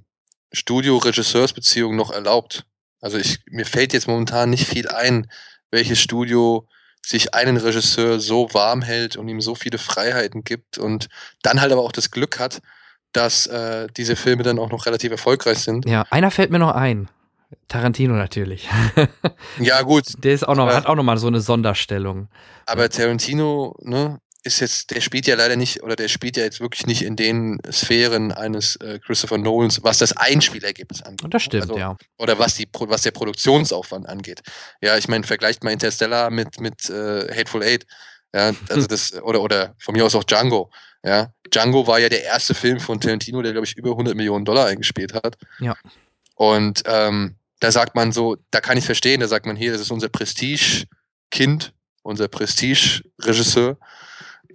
[0.86, 2.66] Studio-Regisseursbeziehung noch erlaubt.
[3.02, 5.28] Also ich, mir fällt jetzt momentan nicht viel ein,
[5.72, 6.68] welches Studio
[7.04, 11.08] sich einen Regisseur so warm hält und ihm so viele Freiheiten gibt und
[11.42, 12.62] dann halt aber auch das Glück hat,
[13.12, 15.86] dass äh, diese Filme dann auch noch relativ erfolgreich sind.
[15.90, 17.10] Ja, einer fällt mir noch ein.
[17.68, 18.70] Tarantino natürlich.
[19.60, 22.30] Ja, gut, Der ist auch noch, Aber- hat auch noch mal so eine Sonderstellung.
[22.66, 26.60] aber Tarantino, ne, ist jetzt, der spielt ja leider nicht, oder der spielt ja jetzt
[26.60, 31.24] wirklich nicht in den Sphären eines äh, Christopher Nolans, was das Einspielergebnis angeht.
[31.24, 31.98] Und das stimmt, Also, ja.
[32.18, 34.42] Oder was, die, was der Produktionsaufwand angeht.
[34.82, 37.86] Ja, ich meine, vergleicht mal Interstellar mit, mit äh, Hateful Eight.
[38.34, 40.72] Ja, also das, oder, oder von mir aus auch Django.
[41.04, 44.46] Ja, Django war ja der erste Film von Tarantino, der, glaube ich, über 100 Millionen
[44.46, 45.38] Dollar eingespielt hat.
[45.60, 45.76] Ja.
[46.36, 49.82] Und ähm, da sagt man so, da kann ich verstehen, da sagt man hier, das
[49.82, 53.78] ist unser Prestige-Kind, unser Prestige-Regisseur.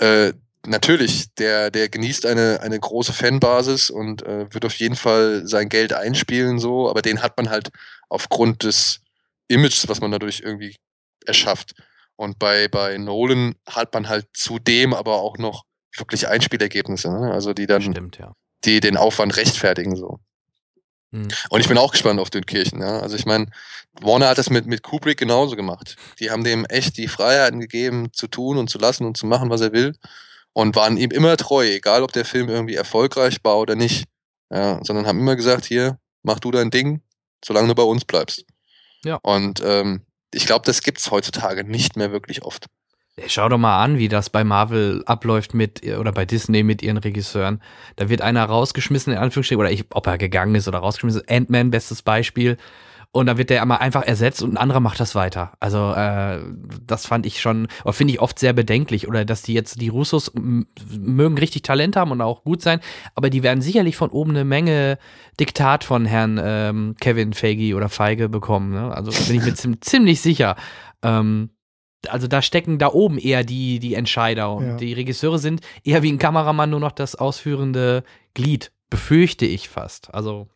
[0.00, 0.32] Äh,
[0.66, 5.68] natürlich, der, der genießt eine, eine große Fanbasis und äh, wird auf jeden Fall sein
[5.68, 7.70] Geld einspielen, so, aber den hat man halt
[8.08, 9.00] aufgrund des
[9.48, 10.76] Images, was man dadurch irgendwie
[11.24, 11.74] erschafft.
[12.16, 15.64] Und bei, bei Nolan hat man halt zudem aber auch noch
[15.96, 17.32] wirklich Einspielergebnisse, ne?
[17.32, 18.32] also die dann, Stimmt, ja.
[18.64, 20.18] die den Aufwand rechtfertigen, so.
[21.12, 21.28] Hm.
[21.50, 22.80] Und ich bin auch gespannt auf Dünkirchen.
[22.80, 23.00] Ja?
[23.00, 23.46] Also ich meine,
[24.00, 25.96] Warner hat das mit, mit Kubrick genauso gemacht.
[26.20, 29.50] Die haben dem echt die Freiheiten gegeben, zu tun und zu lassen und zu machen,
[29.50, 29.94] was er will.
[30.52, 34.04] Und waren ihm immer treu, egal ob der Film irgendwie erfolgreich war oder nicht.
[34.50, 37.02] Ja, sondern haben immer gesagt, hier, mach du dein Ding,
[37.44, 38.44] solange du bei uns bleibst.
[39.04, 39.16] Ja.
[39.22, 40.02] Und ähm,
[40.32, 42.66] ich glaube, das gibt's heutzutage nicht mehr wirklich oft.
[43.28, 46.98] Schau doch mal an, wie das bei Marvel abläuft mit, oder bei Disney mit ihren
[46.98, 47.62] Regisseuren.
[47.96, 51.30] Da wird einer rausgeschmissen, in Anführungsstrichen, oder ich, ob er gegangen ist oder rausgeschmissen ist.
[51.30, 52.58] Ant-Man, bestes Beispiel.
[53.12, 55.52] Und dann wird der einmal einfach ersetzt und ein anderer macht das weiter.
[55.60, 56.40] Also, äh,
[56.86, 59.08] das fand ich schon, oder finde ich oft sehr bedenklich.
[59.08, 62.80] Oder dass die jetzt, die Russos mögen richtig Talent haben und auch gut sein,
[63.14, 64.98] aber die werden sicherlich von oben eine Menge
[65.40, 68.72] Diktat von Herrn ähm, Kevin Feige oder Feige bekommen.
[68.72, 68.94] Ne?
[68.94, 70.56] Also bin ich mir ziem- ziemlich sicher.
[71.02, 71.48] Ähm,
[72.10, 74.76] also da stecken da oben eher die, die Entscheider und Ja.
[74.76, 78.04] die Regisseure sind eher wie ein Kameramann nur noch das ausführende
[78.34, 80.12] Glied, befürchte ich fast.
[80.14, 80.48] Also,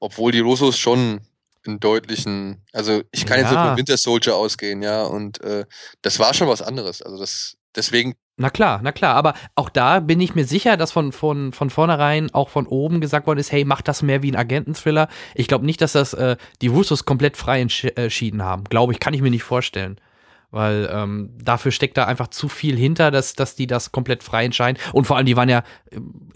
[0.00, 1.20] Obwohl die Russos schon
[1.66, 3.68] einen deutlichen, also ich kann jetzt Ja.
[3.68, 5.66] von Winter Soldier ausgehen, ja, und äh,
[6.02, 7.02] das war schon was anderes.
[7.02, 10.92] Also das, deswegen, na klar, na klar, aber auch da bin ich mir sicher, dass
[10.92, 14.30] von, von, von vornherein auch von oben gesagt worden ist, hey, mach das mehr wie
[14.30, 15.08] ein Agenten-Thriller.
[15.34, 17.62] Ich glaube nicht, dass das äh, die Russos komplett frei äh,
[17.96, 18.64] entschieden haben.
[18.64, 20.00] Glaube ich, kann ich mir nicht vorstellen.
[20.50, 24.46] Weil ähm, dafür steckt da einfach zu viel hinter, dass, dass die das komplett frei
[24.46, 24.80] entscheiden.
[24.92, 25.62] Und vor allem, die waren ja,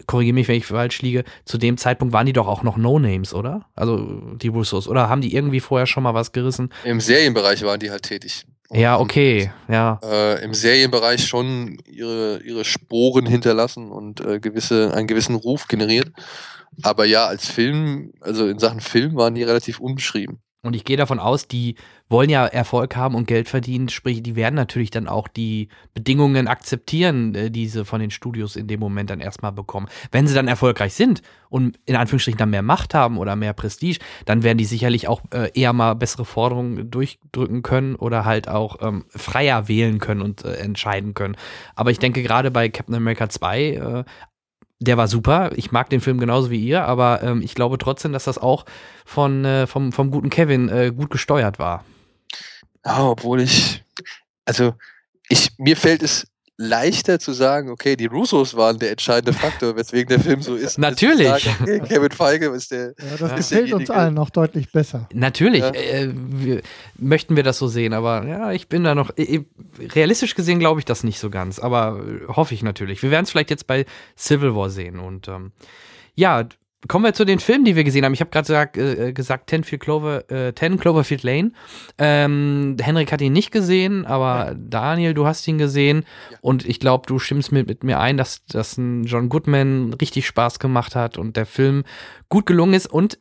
[0.05, 3.33] korrigiere mich, wenn ich falsch liege, zu dem Zeitpunkt waren die doch auch noch No-Names,
[3.33, 3.65] oder?
[3.75, 4.87] Also die Russos.
[4.87, 6.71] Oder haben die irgendwie vorher schon mal was gerissen?
[6.83, 8.45] im Serienbereich waren die halt tätig.
[8.71, 9.99] Ja, okay, ja.
[10.03, 16.11] Äh, Im Serienbereich schon ihre, ihre Sporen hinterlassen und äh, gewisse, einen gewissen Ruf generiert.
[16.81, 20.39] Aber ja, als Film, also in Sachen Film waren die relativ unbeschrieben.
[20.63, 21.75] Und ich gehe davon aus, die
[22.07, 26.47] wollen ja Erfolg haben und Geld verdienen, sprich, die werden natürlich dann auch die Bedingungen
[26.47, 29.87] akzeptieren, äh, die sie von den Studios in dem Moment dann erstmal bekommen.
[30.11, 33.99] Wenn sie dann erfolgreich sind und in Anführungsstrichen dann mehr Macht haben oder mehr Prestige,
[34.23, 38.77] dann werden die sicherlich auch äh, eher mal bessere Forderungen durchdrücken können oder halt auch
[38.81, 41.35] ähm, freier wählen können und äh, entscheiden können.
[41.75, 44.03] Aber ich denke gerade bei Captain America 2, äh,
[44.83, 45.51] der war super.
[45.55, 48.65] Ich mag den Film genauso wie ihr, aber ähm, ich glaube trotzdem, dass das auch
[49.05, 51.83] von, äh, vom, vom guten Kevin äh, gut gesteuert war.
[52.85, 53.83] Ja, obwohl ich,
[54.45, 54.73] also
[55.29, 56.27] ich, mir fällt es
[56.57, 60.77] leichter zu sagen, okay, die Russos waren der entscheidende Faktor, weswegen der Film so ist.
[60.77, 61.27] Natürlich.
[61.27, 62.93] Sagen, okay, Kevin Feige ist der.
[62.99, 63.35] Ja, das Ja.
[63.37, 65.07] gefällt uns allen noch deutlich besser.
[65.13, 65.71] Natürlich Ja.
[65.73, 66.61] äh, wir,
[66.97, 69.11] möchten wir das so sehen, aber ja, ich bin da noch.
[69.17, 69.41] Äh,
[69.95, 73.01] realistisch gesehen glaube ich das nicht so ganz, aber äh, hoffe ich natürlich.
[73.01, 73.85] Wir werden es vielleicht jetzt bei
[74.17, 75.51] Civil War sehen und ähm,
[76.15, 76.47] ja.
[76.87, 78.13] Kommen wir zu den Filmen, die wir gesehen haben.
[78.13, 81.51] Ich habe gerade gesagt, äh, gesagt 10, Clover, äh, 10 Cloverfield Lane.
[81.97, 86.05] Ähm, Henrik hat ihn nicht gesehen, aber Daniel, du hast ihn gesehen.
[86.31, 86.37] Ja.
[86.41, 90.27] Und ich glaube, du stimmst mit, mit mir ein, dass, dass ein John Goodman richtig
[90.27, 91.83] Spaß gemacht hat und der Film
[92.27, 92.87] gut gelungen ist.
[92.91, 93.19] Und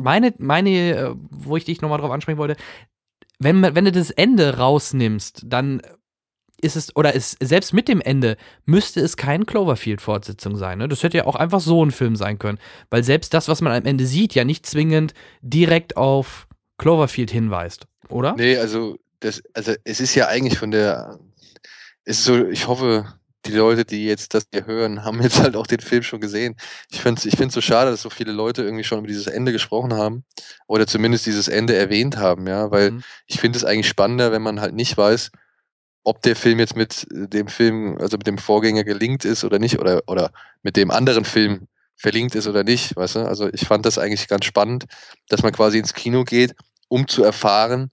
[0.00, 2.56] meine, meine, äh, wo ich dich nochmal drauf ansprechen wollte,
[3.38, 5.82] wenn, wenn du das Ende rausnimmst, dann
[6.64, 10.78] ist es, oder ist, selbst mit dem Ende, müsste es kein Cloverfield-Fortsetzung sein.
[10.78, 10.88] Ne?
[10.88, 12.58] Das hätte ja auch einfach so ein Film sein können.
[12.90, 16.46] Weil selbst das, was man am Ende sieht, ja nicht zwingend direkt auf
[16.78, 18.34] Cloverfield hinweist, oder?
[18.36, 21.18] Nee, also das, also es ist ja eigentlich von der,
[22.04, 23.14] es ist so, ich hoffe,
[23.46, 26.56] die Leute, die jetzt das hier hören, haben jetzt halt auch den Film schon gesehen.
[26.90, 29.26] Ich finde es ich find's so schade, dass so viele Leute irgendwie schon über dieses
[29.26, 30.24] Ende gesprochen haben
[30.66, 33.02] oder zumindest dieses Ende erwähnt haben, ja, weil Mhm.
[33.26, 35.30] ich finde es eigentlich spannender, wenn man halt nicht weiß,
[36.04, 39.58] ob der Film jetzt mit äh, dem Film, also mit dem Vorgänger gelingt ist oder
[39.58, 40.30] nicht, oder, oder
[40.62, 41.66] mit dem anderen Film
[41.96, 43.20] verlinkt ist oder nicht, weißt du?
[43.20, 44.84] Also ich fand das eigentlich ganz spannend,
[45.28, 46.54] dass man quasi ins Kino geht,
[46.88, 47.90] um zu erfahren,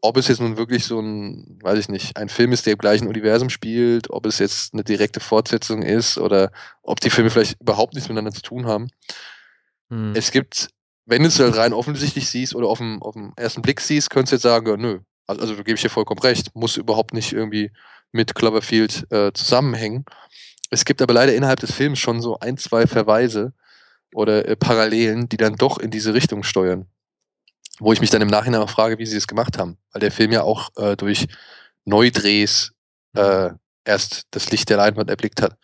[0.00, 2.78] ob es jetzt nun wirklich so ein, weiß ich nicht, ein Film ist, der im
[2.78, 6.52] gleichen Universum spielt, ob es jetzt eine direkte Fortsetzung ist oder
[6.82, 8.88] ob die Filme vielleicht überhaupt nichts miteinander zu tun haben.
[9.90, 10.12] Hm.
[10.14, 10.68] Es gibt,
[11.06, 14.10] wenn du es halt rein offensichtlich siehst oder auf dem, auf den ersten Blick siehst,
[14.10, 15.00] könntest du jetzt sagen, ja, nö.
[15.28, 17.70] Also, also gebe ich dir vollkommen recht, muss überhaupt nicht irgendwie
[18.10, 20.04] mit Cloverfield äh, zusammenhängen.
[20.70, 23.52] Es gibt aber leider innerhalb des Films schon so ein, zwei Verweise
[24.12, 26.86] oder äh, Parallelen, die dann doch in diese Richtung steuern.
[27.78, 29.78] Wo ich mich dann im Nachhinein auch frage, wie sie es gemacht haben.
[29.92, 31.26] Weil der Film ja auch äh, durch
[31.84, 32.72] Neudrehs
[33.14, 33.50] äh,
[33.84, 35.56] erst das Licht der Leinwand erblickt hat.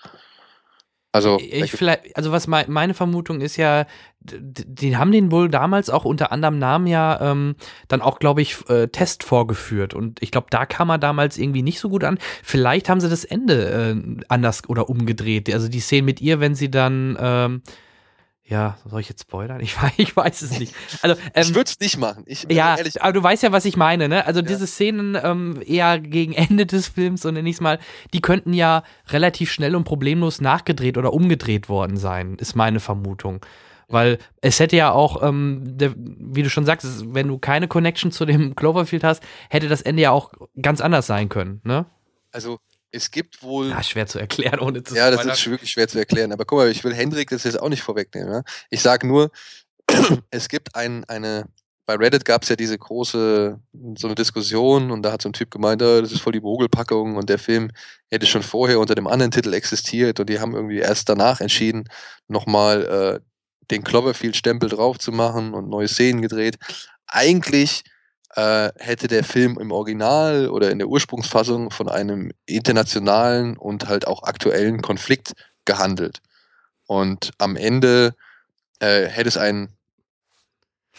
[1.14, 3.84] Also, da Ich vielleicht, also was mei- meine Vermutung ist ja,
[4.18, 7.54] d- d- die haben den wohl damals auch unter anderem Namen ja ähm,
[7.86, 9.94] dann auch, glaube ich, äh, Test vorgeführt.
[9.94, 12.18] Und ich glaube, da kam er damals irgendwie nicht so gut an.
[12.42, 15.52] Vielleicht haben sie das Ende äh, anders oder umgedreht.
[15.54, 17.62] Also die Szene mit ihr, wenn sie dann, ähm,
[18.46, 19.60] ja, soll ich jetzt spoilern?
[19.60, 20.74] Ich, weiß- ich weiß es nicht.
[21.02, 22.24] Also, ähm, ich würde es nicht machen.
[22.26, 24.26] Ich, also ja, ehrlich, aber du weißt ja, was ich meine, ne?
[24.26, 24.46] Also Ja.
[24.46, 27.78] diese Szenen ähm, eher gegen Ende des Films, so nenne ich mal,
[28.12, 33.44] die könnten ja relativ schnell und problemlos nachgedreht oder umgedreht worden sein, ist meine Vermutung.
[33.88, 38.10] Weil es hätte ja auch, ähm, der, wie du schon sagst, wenn du keine Connection
[38.12, 41.84] zu dem Cloverfield hast, hätte das Ende ja auch ganz anders sein können, ne?
[42.32, 42.58] also
[42.94, 43.70] es gibt wohl.
[43.70, 46.32] Ja, schwer zu erklären, ohne zu Ja, das ist wirklich schwer zu erklären.
[46.32, 48.32] Aber guck mal, ich will Hendrik das jetzt auch nicht vorwegnehmen.
[48.32, 48.42] Ja?
[48.70, 49.30] Ich sage nur,
[50.30, 51.46] es gibt ein, eine,
[51.86, 53.60] bei Reddit gab es ja diese große,
[53.96, 56.40] so eine Diskussion und da hat so ein Typ gemeint, "Ah, das ist voll die
[56.40, 57.70] Mogelpackung und der Film
[58.10, 61.84] hätte schon vorher unter dem anderen Titel existiert und die haben irgendwie erst danach entschieden,
[62.28, 63.20] nochmal äh,
[63.70, 66.56] den Cloverfield-Stempel drauf zu machen und neue Szenen gedreht.
[67.06, 67.82] Eigentlich
[68.36, 74.06] äh, hätte der Film im Original oder in der Ursprungsfassung von einem internationalen und halt
[74.06, 75.34] auch aktuellen Konflikt
[75.64, 76.20] gehandelt.
[76.86, 78.14] Und am Ende
[78.80, 79.74] äh, hätte es ein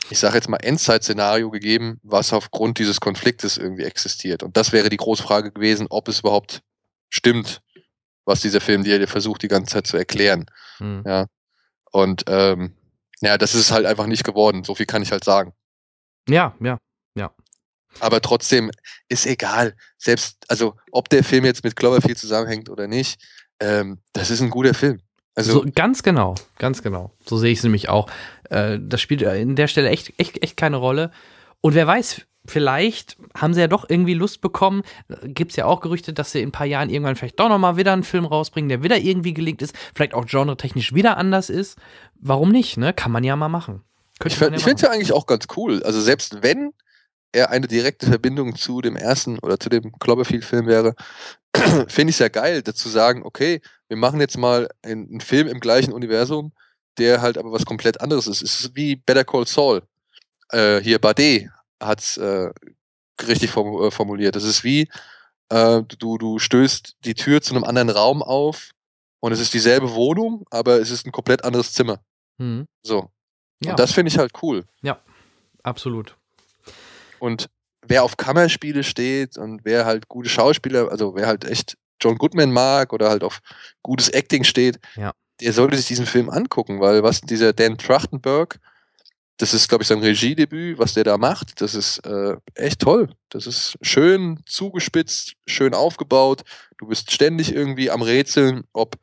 [0.10, 4.44] ich sage jetzt mal, Endzeit-Szenario gegeben, was aufgrund dieses Konfliktes irgendwie existiert.
[4.44, 6.62] Und das wäre die große Frage gewesen, ob es überhaupt
[7.10, 7.62] stimmt,
[8.26, 10.46] was dieser Film dir versucht, die ganze Zeit zu erklären.
[10.78, 11.04] Hm.
[11.06, 11.28] Ja.
[11.92, 12.76] Und ähm,
[13.22, 14.64] ja, das ist halt einfach nicht geworden.
[14.64, 15.54] So viel kann ich halt sagen.
[16.28, 16.78] Ja, ja, ja.
[18.00, 18.72] Aber trotzdem
[19.10, 19.76] ist egal.
[19.98, 23.20] Selbst, also ob der Film jetzt mit Cloverfield zusammenhängt oder nicht,
[23.60, 25.00] ähm, das ist ein guter Film.
[25.34, 27.12] Also so, ganz genau, ganz genau.
[27.26, 28.10] So sehe ich es nämlich auch.
[28.50, 31.12] Äh, das spielt in der Stelle echt, echt, echt keine Rolle.
[31.62, 34.84] Und wer weiß, vielleicht haben sie ja doch irgendwie Lust bekommen.
[35.24, 37.76] Gibt es ja auch Gerüchte, dass sie in ein paar Jahren irgendwann vielleicht doch nochmal
[37.76, 41.78] wieder einen Film rausbringen, der wieder irgendwie gelingt ist, vielleicht auch genretechnisch wieder anders ist.
[42.20, 42.94] Warum nicht, ne?
[42.94, 43.82] Kann man ja mal machen.
[44.20, 45.84] Könnte ich find- ich ja finde es ja eigentlich auch ganz cool.
[45.84, 46.72] Also selbst wenn
[47.36, 50.96] er eine direkte Verbindung zu dem ersten oder zu dem Cloverfield-Film wäre,
[51.88, 55.60] finde ich es ja geil, dazu sagen, okay, wir machen jetzt mal einen, Film im
[55.60, 56.54] gleichen Universum,
[56.98, 58.42] der halt aber was komplett anderes ist.
[58.42, 59.84] Es ist wie Better Call Saul.
[60.50, 61.52] Äh, hier Bade
[61.82, 62.52] hat es äh,
[63.28, 64.38] richtig äh, formuliert.
[64.38, 64.88] Es ist wie,
[65.50, 68.72] äh, du, du stößt die Tür zu einem anderen Raum auf
[69.20, 72.00] und es ist dieselbe Wohnung, aber es ist ein komplett anderes Zimmer.
[72.40, 72.66] Hm.
[72.82, 73.10] So.
[73.62, 74.64] Ja, Und das finde ich halt cool.
[75.64, 76.16] absolut.
[77.26, 77.48] Und
[77.82, 82.52] wer auf Kammerspiele steht und wer halt gute Schauspieler, also wer halt echt John Goodman
[82.52, 83.40] mag oder halt auf
[83.82, 85.14] gutes Acting steht, Ja.
[85.42, 88.60] der sollte sich diesen Film angucken, weil was dieser Dan Trachtenberg,
[89.38, 93.10] das ist, glaube ich, sein Regiedebüt, was der da macht, das ist äh, echt toll.
[93.30, 96.44] Das ist schön zugespitzt, schön aufgebaut.
[96.78, 98.96] Du bist ständig irgendwie am Rätseln, ob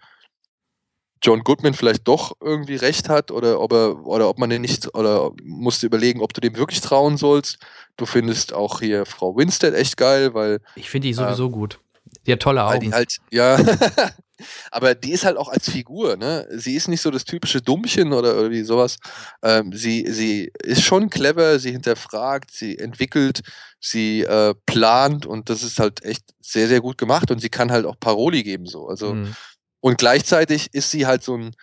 [1.23, 4.93] John Goodman vielleicht doch irgendwie recht hat oder ob er oder ob man den nicht
[4.95, 7.59] oder musst du überlegen, ob du dem wirklich trauen sollst.
[7.97, 11.79] Du findest auch hier Frau Winstead echt geil, weil, Ich finde die sowieso gut.
[12.27, 12.81] Die hat tolle Augen.
[12.81, 13.57] die halt, ja,
[14.71, 16.47] aber die ist halt auch als Figur, ne?
[16.51, 18.99] Sie ist nicht so das typische Dummchen oder irgendwie sowas.
[19.43, 23.43] Ähm, sie, sie ist schon clever, sie hinterfragt, sie entwickelt,
[23.81, 27.71] sie äh, plant und das ist halt echt sehr, sehr gut gemacht und sie kann
[27.71, 28.89] halt auch Paroli geben, so.
[28.89, 29.35] Also, Hm.
[29.83, 31.57] Und gleichzeitig ist sie halt so ein,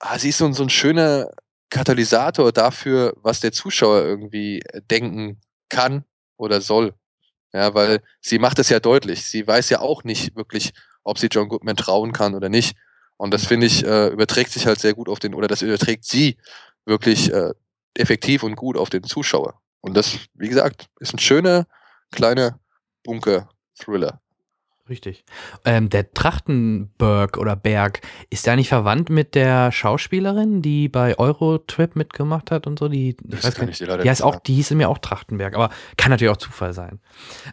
[0.00, 1.30] ah, sie ist so ein, so ein schöner
[1.70, 6.04] Katalysator dafür, was der Zuschauer irgendwie äh, denken kann
[6.36, 6.94] oder soll.
[7.52, 9.24] Ja, weil sie macht es ja deutlich.
[9.26, 10.72] Sie weiß ja auch nicht wirklich,
[11.04, 12.76] ob sie John Goodman trauen kann oder nicht.
[13.18, 16.04] Und das finde ich, äh, überträgt sich halt sehr gut auf den, oder das überträgt
[16.04, 16.38] sie
[16.86, 17.52] wirklich äh,
[17.94, 19.60] effektiv und gut auf den Zuschauer.
[19.80, 21.66] Und das, wie gesagt, ist ein schöner,
[22.10, 22.58] kleiner
[23.04, 24.21] Bunker-Thriller.
[24.92, 25.24] Richtig.
[25.64, 31.96] Ähm, der Trachtenberg oder Berg, ist der nicht verwandt mit der Schauspielerin, die bei Eurotrip
[31.96, 32.88] mitgemacht hat und so?
[32.88, 35.70] Die, ich weiß gar leider Die nicht heißt auch, die hieß mir auch Trachtenberg, aber
[35.96, 37.00] kann natürlich auch Zufall sein.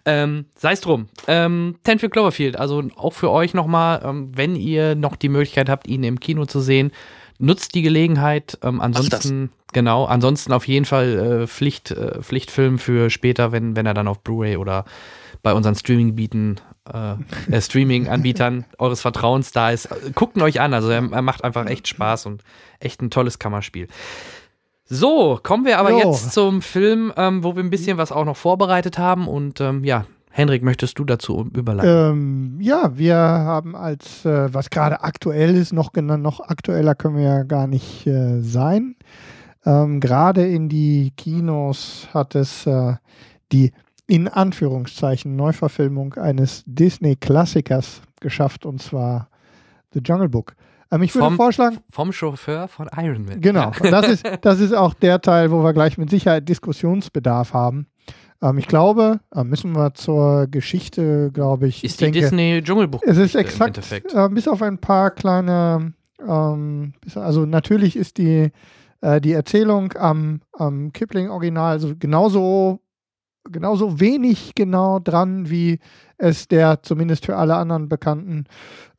[0.04, 1.08] Ähm, Sei es drum.
[1.28, 5.70] Ähm, Ten für Cloverfield, also auch für euch nochmal, ähm, wenn ihr noch die Möglichkeit
[5.70, 6.92] habt, ihn im Kino zu sehen,
[7.38, 8.58] nutzt die Gelegenheit.
[8.64, 13.86] Ähm, ansonsten, genau, ansonsten auf jeden Fall äh, Pflicht, äh, Pflichtfilm für später, wenn, wenn
[13.86, 14.84] er dann auf Blu-ray oder
[15.42, 16.60] bei unseren Streaming-Bieten,
[16.94, 19.90] äh, äh, Streaming-Anbietern eures Vertrauens da ist.
[20.16, 22.44] Guckt ihn euch an, also er, er macht einfach echt Spaß und
[22.80, 23.88] echt ein tolles Kammerspiel.
[24.86, 26.00] So, kommen wir aber Jo.
[26.00, 29.28] jetzt zum Film, ähm, wo wir ein bisschen was auch noch vorbereitet haben.
[29.28, 32.12] Und ähm, ja, Henrik, möchtest du dazu überleiten?
[32.12, 37.24] Ähm, ja, wir haben als, äh, was gerade aktuell ist, noch, noch aktueller können wir
[37.24, 38.96] ja gar nicht äh, sein.
[39.66, 42.96] Ähm, gerade in die Kinos hat es äh,
[43.52, 43.74] die
[44.10, 49.30] in Anführungszeichen Neuverfilmung eines Disney-Klassikers geschafft, und zwar
[49.94, 50.56] The Jungle Book.
[50.92, 53.40] Ähm, ich würde Vom- vorschlagen, Vom Chauffeur von Iron Man.
[53.42, 57.88] Genau, das ist, das ist auch der Teil, wo wir gleich mit Sicherheit Diskussionsbedarf haben.
[58.42, 61.84] Ähm, ich glaube, äh, müssen wir zur Geschichte, glaube ich.
[61.84, 64.14] Ist ich die denke, Disney Dschungelbuch Es ist im exakt, Endeffekt.
[64.14, 65.94] äh, bis auf ein paar kleine,
[66.28, 68.52] ähm, also natürlich ist die,
[69.02, 72.80] äh, die Erzählung am, am Kipling-Original also genauso,
[73.50, 75.80] genauso wenig genau dran, wie
[76.18, 78.46] es der zumindest für alle anderen bekannten,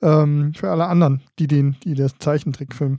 [0.02, 2.98] ähm, für alle anderen, die den, die das Zeichentrickfilm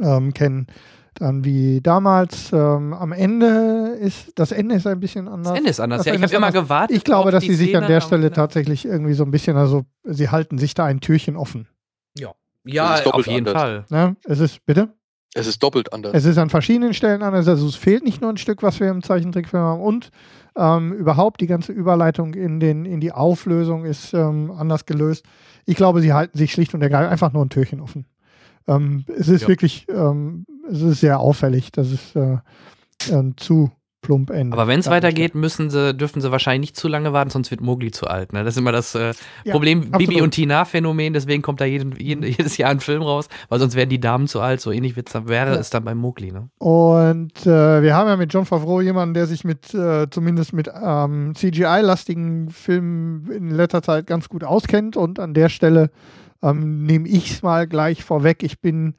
[0.00, 0.66] ähm, kennen,
[1.14, 2.52] dann wie damals.
[2.52, 5.52] Ähm, am Ende ist, das Ende ist ein bisschen anders.
[5.52, 5.98] Das Ende ist anders.
[5.98, 6.96] Das Ja, ich habe immer gewartet.
[6.96, 8.34] Ich glaube, dass sie sich an der Stelle Ende.
[8.34, 11.68] tatsächlich irgendwie so ein bisschen, also sie halten sich da ein Türchen offen.
[12.66, 13.62] Ja, doppelt auf jeden anders.
[13.62, 13.84] Fall.
[13.90, 14.16] Ne?
[14.24, 14.88] Es ist, bitte?
[15.34, 16.12] Es ist doppelt anders.
[16.14, 17.46] Es ist an verschiedenen Stellen anders.
[17.48, 20.10] Also es fehlt nicht nur ein Stück, was wir im Zeichentrickfilm haben und
[20.56, 25.26] ähm, überhaupt die ganze Überleitung in, den, in die Auflösung ist ähm, anders gelöst.
[25.66, 28.06] Ich glaube, sie halten sich schlicht und ergreifend einfach nur ein Türchen offen.
[28.66, 29.48] Ähm, es ist Ja.
[29.48, 32.38] wirklich, ähm, es ist sehr auffällig, dass es äh,
[33.10, 33.70] ähm, zu
[34.06, 34.52] plump endet.
[34.52, 37.60] Aber wenn es weitergeht, müssen sie, dürfen sie wahrscheinlich nicht zu lange warten, sonst wird
[37.60, 38.32] Mowgli zu alt.
[38.32, 38.44] Ne?
[38.44, 39.12] Das ist immer das äh,
[39.44, 40.22] Ja, Problem Bibi absolut.
[40.22, 43.90] und Tina-Phänomen, deswegen kommt da jeden, jeden, jedes Jahr ein Film raus, weil sonst werden
[43.90, 45.60] die Damen zu alt, so ähnlich dann, wäre Ja.
[45.60, 46.32] es dann beim Mowgli.
[46.32, 46.48] Ne?
[46.58, 50.70] Und äh, wir haben ja mit John Favreau jemanden, der sich mit äh, zumindest mit
[50.82, 54.96] ähm, CGI-lastigen Filmen in letzter Zeit ganz gut auskennt.
[54.96, 55.90] Und an der Stelle
[56.42, 58.42] ähm, nehme ich es mal gleich vorweg.
[58.42, 58.94] Ich bin,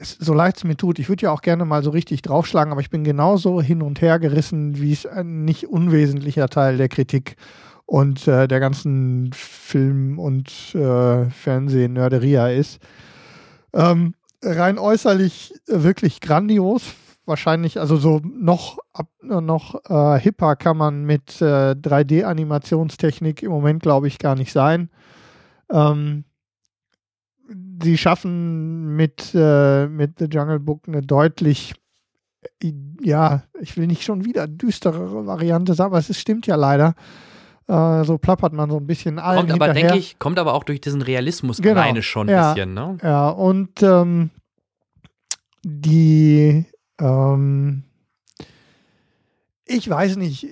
[0.00, 2.72] es, so leid es mir tut, ich würde ja auch gerne mal so richtig draufschlagen,
[2.72, 6.88] aber ich bin genauso hin und her gerissen, wie es ein nicht unwesentlicher Teil der
[6.88, 7.36] Kritik
[7.86, 12.80] und äh, der ganzen Film- und äh, Fernseh-Nerderia ist.
[13.72, 16.82] Ähm, rein äußerlich äh, wirklich grandios.
[17.24, 23.50] Wahrscheinlich, also so noch, ab, äh, noch äh, hipper kann man mit äh, 3D-Animationstechnik im
[23.50, 24.90] Moment, glaube ich, gar nicht sein.
[25.70, 26.24] Ähm,
[27.82, 31.74] sie schaffen mit, äh, mit The Jungle Book eine deutlich,
[32.62, 32.72] äh,
[33.02, 36.94] ja, ich will nicht schon wieder düsterere Variante sagen, aber es stimmt ja leider.
[37.68, 40.64] Äh, so plappert man so ein bisschen allen Kommt aber, denke ich, kommt aber auch
[40.64, 41.80] durch diesen Realismus Genau.
[41.80, 42.52] alleine schon ein Ja.
[42.54, 42.96] bisschen, ne?
[43.02, 44.30] Ja, und ähm,
[45.64, 46.64] die,
[47.00, 47.82] ähm,
[49.66, 50.46] ich weiß nicht,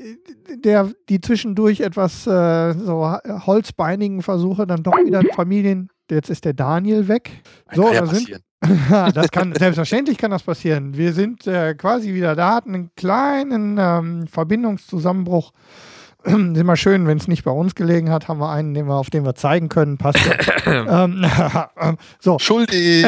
[0.63, 3.11] der, die zwischendurch etwas äh, so
[3.47, 5.89] holzbeinigen Versuche, dann doch wieder Familien.
[6.11, 7.31] Jetzt ist der Daniel weg.
[7.75, 8.41] So, kann ja da sind,
[9.15, 10.97] das kann, selbstverständlich kann das passieren.
[10.97, 15.53] Wir sind äh, quasi wieder da, hatten einen kleinen ähm, Verbindungszusammenbruch.
[16.25, 18.95] ist immer schön, wenn es nicht bei uns gelegen hat, haben wir einen, den wir,
[18.95, 19.99] auf den wir zeigen können.
[19.99, 20.19] Passt.
[20.67, 21.05] ja.
[21.81, 23.05] ähm, so, Schuldig.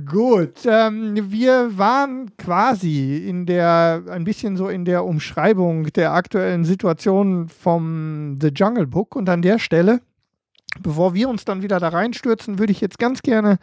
[0.00, 6.64] Gut, ähm, wir waren quasi in der, ein bisschen so in der Umschreibung der aktuellen
[6.64, 9.14] Situation vom The Jungle Book.
[9.14, 10.00] Und an der Stelle,
[10.80, 13.58] bevor wir uns dann wieder da reinstürzen, würde ich jetzt ganz gerne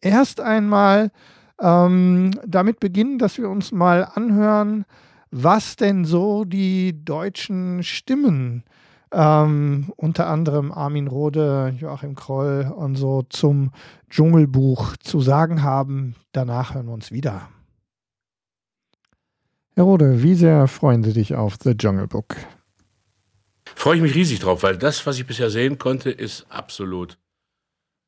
[0.00, 1.10] erst einmal
[1.60, 4.86] ähm, damit beginnen, dass wir uns mal anhören,
[5.30, 8.64] was denn so die deutschen Stimmen
[9.14, 13.70] ähm, unter anderem Armin Rohde, Joachim Kroll und so zum
[14.10, 16.16] Dschungelbuch zu sagen haben.
[16.32, 17.48] Danach hören wir uns wieder.
[19.76, 22.36] Herr Rode, wie sehr freuen Sie dich auf The Jungle Book?
[23.74, 27.18] Freue ich mich riesig drauf, weil das, was ich bisher sehen konnte, ist absolut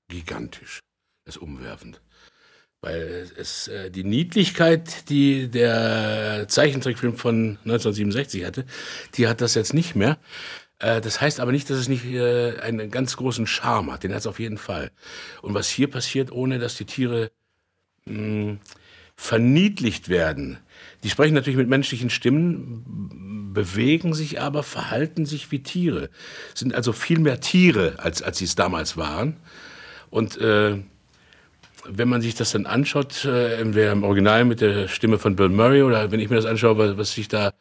[0.08, 0.80] gigantisch.
[1.24, 2.00] Das ist umwerfend.
[2.82, 8.64] Weil es äh, die Niedlichkeit, die der Zeichentrickfilm von 1967 hatte,
[9.14, 10.18] die hat das jetzt nicht mehr.
[10.78, 14.02] Äh, das heißt aber nicht, dass es nicht äh, einen ganz großen Charme hat.
[14.02, 14.90] Den hat es auf jeden Fall.
[15.42, 17.30] Und was hier passiert, ohne dass die Tiere
[18.06, 18.58] mh,
[19.16, 20.58] verniedlicht werden.
[21.02, 26.10] Die sprechen natürlich mit menschlichen Stimmen, bewegen sich aber, verhalten sich wie Tiere.
[26.54, 29.36] Sind also viel mehr Tiere, als, als sie es damals waren.
[30.10, 30.78] Und äh,
[31.88, 35.48] wenn man sich das dann anschaut, äh, entweder im Original mit der Stimme von Bill
[35.48, 37.52] Murray oder wenn ich mir das anschaue, was, was ich da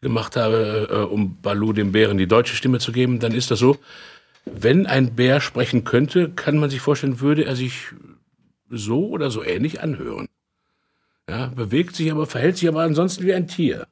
[0.00, 3.58] gemacht habe, äh, um Baloo dem Bären die deutsche Stimme zu geben, dann ist das
[3.58, 3.76] so,
[4.44, 7.88] wenn ein Bär sprechen könnte, kann man sich vorstellen, würde er sich
[8.70, 10.28] so oder so ähnlich anhören.
[11.28, 13.86] Ja, bewegt sich aber, verhält sich aber ansonsten wie ein Tier.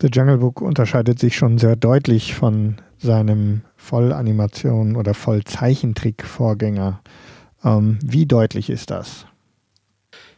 [0.00, 7.02] The Jungle Book unterscheidet sich schon sehr deutlich von seinem Vollanimation- oder Vollzeichentrick-Vorgänger.
[7.62, 9.26] Ähm, wie deutlich ist das?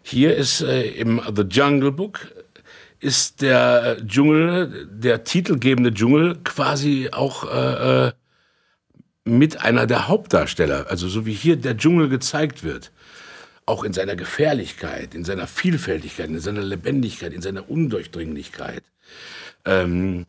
[0.03, 2.35] Hier ist äh, im The Jungle Book
[3.05, 8.13] ist der Dschungel, der titelgebende Dschungel quasi auch äh, äh,
[9.25, 10.87] mit einer der Hauptdarsteller.
[10.89, 12.93] Also so wie hier der Dschungel gezeigt wird.
[13.67, 18.83] Auch in seiner Gefährlichkeit, in seiner Vielfältigkeit, in seiner Lebendigkeit, in seiner Undurchdringlichkeit.
[19.65, 20.27] Ähm,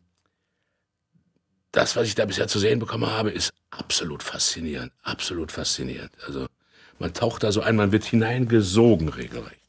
[1.71, 4.91] das, was ich da bisher zu sehen bekommen habe, ist absolut faszinierend.
[5.03, 6.11] Absolut faszinierend.
[6.25, 6.47] Also
[6.99, 9.64] man taucht da so ein, man wird hineingesogen regelrecht.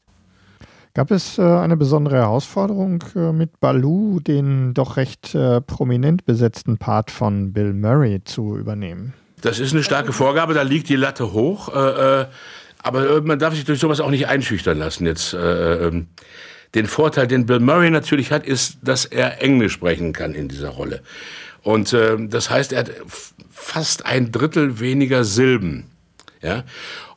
[0.97, 6.79] Gab es äh, eine besondere Herausforderung äh, mit Baloo, den doch recht äh, prominent besetzten
[6.79, 9.13] Part von Bill Murray zu übernehmen?
[9.41, 11.71] Das ist eine starke Vorgabe, da liegt die Latte hoch.
[11.71, 15.35] Aber man darf sich durch sowas auch nicht einschüchtern lassen jetzt.
[15.35, 16.07] Äh, ähm,
[16.73, 20.69] den Vorteil, den Bill Murray natürlich hat, ist, dass er Englisch sprechen kann in dieser
[20.69, 21.03] Rolle.
[21.61, 22.91] Und das heißt, er hat
[23.51, 25.91] fast ein Drittel weniger Silben.
[26.41, 26.63] Ja?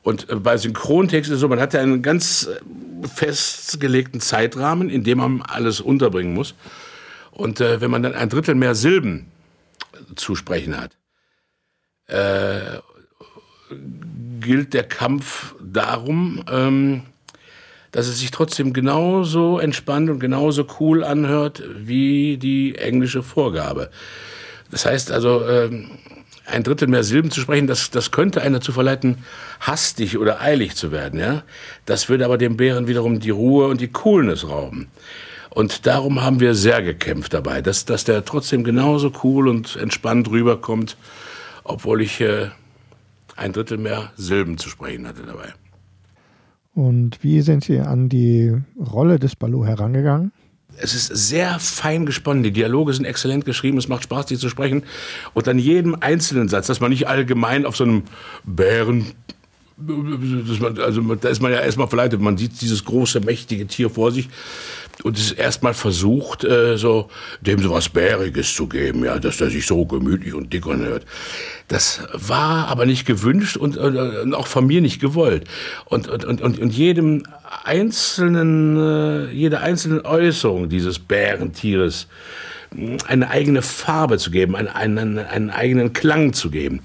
[0.02, 4.90] Und äh, bei Synchrontext ist es so, man hat ja einen ganz äh, festgelegten Zeitrahmen,
[4.90, 6.55] in dem man alles unterbringen muss.
[7.32, 9.27] Und äh, wenn man dann ein Drittel mehr Silben
[10.16, 10.97] zu sprechen hat,
[12.06, 12.78] äh,
[14.40, 17.02] gilt der Kampf darum, ähm,
[17.93, 23.90] dass es sich trotzdem genauso entspannt und genauso cool anhört wie die englische Vorgabe.
[24.70, 25.90] Das heißt also, ähm,
[26.51, 29.18] ein Drittel mehr Silben zu sprechen, das, das könnte einer zu verleiten,
[29.60, 31.18] hastig oder eilig zu werden.
[31.18, 31.43] Ja?
[31.86, 34.89] Das würde aber dem Bären wiederum die Ruhe und die Coolness rauben.
[35.51, 40.31] Und darum haben wir sehr gekämpft dabei, dass, dass der trotzdem genauso cool und entspannt
[40.31, 40.97] rüberkommt,
[41.64, 42.51] obwohl ich äh,
[43.36, 45.48] ein Drittel mehr Silben zu sprechen hatte dabei.
[46.74, 50.32] Und wie sind Sie an die Rolle des Baloo herangegangen?
[50.81, 52.43] Es ist sehr fein gesponnen.
[52.43, 53.78] Die Dialoge sind exzellent geschrieben.
[53.78, 54.85] Es macht Spaß, die zu sprechen.
[55.35, 58.02] Und an jedem einzelnen Satz, dass man nicht allgemein auf so einem
[58.44, 59.12] Bären
[60.82, 62.20] also da ist man ja erstmal verleitet.
[62.20, 64.28] Man sieht dieses große, mächtige Tier vor sich
[65.02, 67.09] und es ist erstmal versucht, äh, so
[67.40, 71.07] dem so was Bäriges zu geben, ja, dass der sich so gemütlich und dick anhört.
[71.69, 75.44] Das war aber nicht gewünscht und, und, und auch von mir nicht gewollt.
[75.86, 77.23] Und, und, und, und jedem
[77.65, 82.07] einzelnen, äh, jede einzelne Äußerung dieses Bärentieres
[83.07, 86.81] eine eigene Farbe zu geben, einen, einen, einen eigenen Klang zu geben.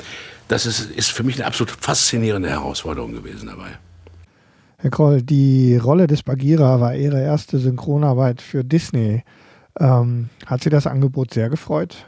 [0.47, 3.77] Das ist, ist für mich eine absolut faszinierende Herausforderung gewesen dabei.
[4.77, 9.23] Herr Kroll, die Rolle des Bagheera war Ihre erste Synchronarbeit für Disney.
[9.79, 12.05] Ähm, hat Sie das Angebot sehr gefreut?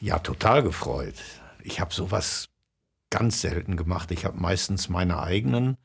[0.00, 1.16] Ja, total gefreut.
[1.62, 2.48] Ich habe sowas
[3.10, 4.10] ganz selten gemacht.
[4.12, 5.76] Ich habe meistens meine eigenen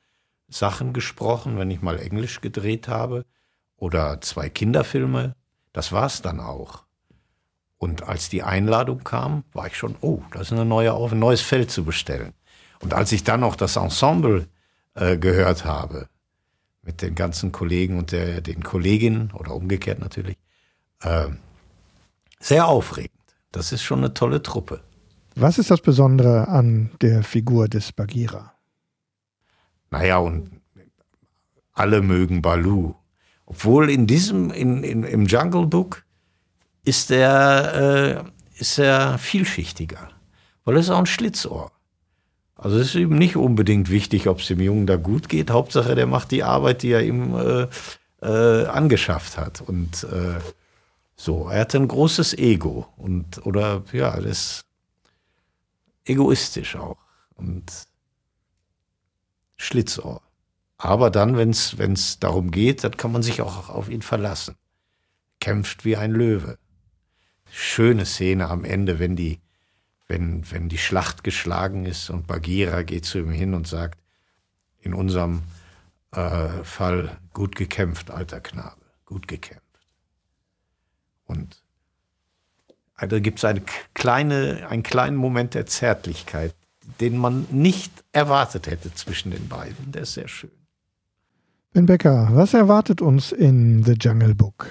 [0.48, 3.26] Sachen gesprochen, wenn ich mal Englisch gedreht habe
[3.76, 5.36] oder zwei Kinderfilme.
[5.74, 6.85] Das war es dann auch.
[7.86, 11.42] Und als die Einladung kam, war ich schon, oh, das ist eine neue, ein neues
[11.42, 12.34] Feld zu bestellen.
[12.80, 14.48] Und als ich dann noch das Ensemble
[14.96, 16.10] äh, gehört habe,
[16.82, 20.38] mit den ganzen Kollegen und der, den Kolleginnen oder umgekehrt natürlich,
[21.02, 21.28] äh,
[22.40, 23.12] sehr aufregend.
[23.52, 24.82] Das ist schon eine tolle Truppe.
[25.36, 28.54] Was ist das Besondere an der Figur des Bagheera?
[29.92, 30.50] Naja, und
[31.74, 32.96] alle mögen Baloo.
[33.46, 36.05] Obwohl in diesem, in, in, im Jungle Book
[36.86, 38.24] ist er,
[38.56, 40.10] äh, ist er vielschichtiger.
[40.64, 41.72] Weil er ist auch ein Schlitzohr.
[42.56, 45.52] Also es ist ihm nicht unbedingt wichtig, ob es dem Jungen da gut geht.
[45.52, 47.68] Hauptsache, der macht die Arbeit, die er ihm äh,
[48.22, 49.62] äh, angeschafft hat.
[49.62, 50.40] Und äh,
[51.16, 54.66] so, er hat ein großes Ego und oder ja, das ist
[56.06, 56.98] egoistisch auch
[57.36, 57.72] und
[59.58, 60.22] Schlitzohr.
[60.78, 64.56] Aber dann, wenn es darum geht, dann kann man sich auch auf ihn verlassen.
[65.40, 66.58] Kämpft wie ein Löwe.
[67.58, 69.40] Schöne Szene am Ende, wenn die
[70.08, 74.00] wenn, wenn die Schlacht geschlagen ist und Bagheera geht zu ihm hin und sagt,
[74.82, 75.42] in unserem
[76.12, 79.64] äh, Fall gut gekämpft, alter Knabe, gut gekämpft.
[81.26, 81.64] Und
[83.00, 83.64] da gibt es eine
[83.94, 86.54] kleine, einen kleinen Moment der Zärtlichkeit,
[87.00, 89.92] den man nicht erwartet hätte zwischen den beiden.
[89.92, 90.52] Der ist sehr schön.
[91.74, 94.68] Ben Becker, was erwartet uns in The Jungle Book?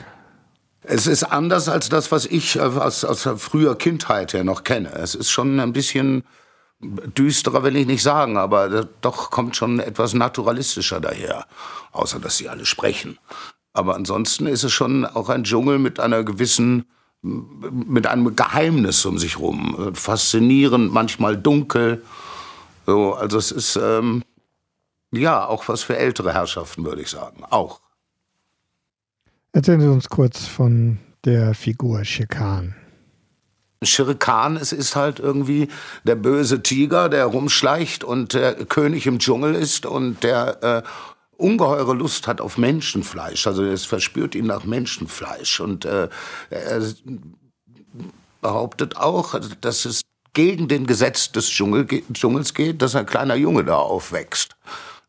[0.87, 4.93] Es ist anders als das, was ich aus, aus früher Kindheit her noch kenne.
[4.93, 6.25] Es ist schon ein bisschen
[6.81, 11.47] düsterer, will ich nicht sagen, aber doch kommt schon etwas naturalistischer daher.
[11.93, 13.19] Außer, dass sie alle sprechen.
[13.73, 16.85] Aber ansonsten ist es schon auch ein Dschungel mit einer gewissen,
[17.23, 19.93] mit einem Geheimnis um sich rum.
[19.95, 22.05] Faszinierend, manchmal dunkel.
[22.87, 24.23] So, also es ist, ähm,
[25.13, 27.43] ja, auch was für ältere Herrschaften, würde ich sagen.
[27.49, 27.81] Auch.
[29.55, 32.27] Erzählen Sie uns kurz von der Figur Shere
[34.17, 35.69] Khan, es ist halt irgendwie
[36.03, 40.83] der böse Tiger, der rumschleicht und der König im Dschungel ist und der äh,
[41.37, 43.47] ungeheure Lust hat auf Menschenfleisch.
[43.47, 46.09] Also es verspürt ihn nach Menschenfleisch und äh,
[46.51, 46.83] er
[48.41, 50.01] behauptet auch, dass es
[50.33, 54.57] gegen den Gesetz des Dschungel, Dschungels geht, dass ein kleiner Junge da aufwächst.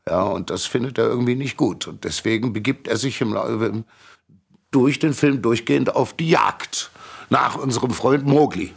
[0.07, 1.88] Ja, und das findet er irgendwie nicht gut.
[1.88, 3.85] Und deswegen begibt er sich im, im
[4.71, 6.91] durch den Film durchgehend auf die Jagd
[7.29, 8.73] nach unserem Freund Mowgli.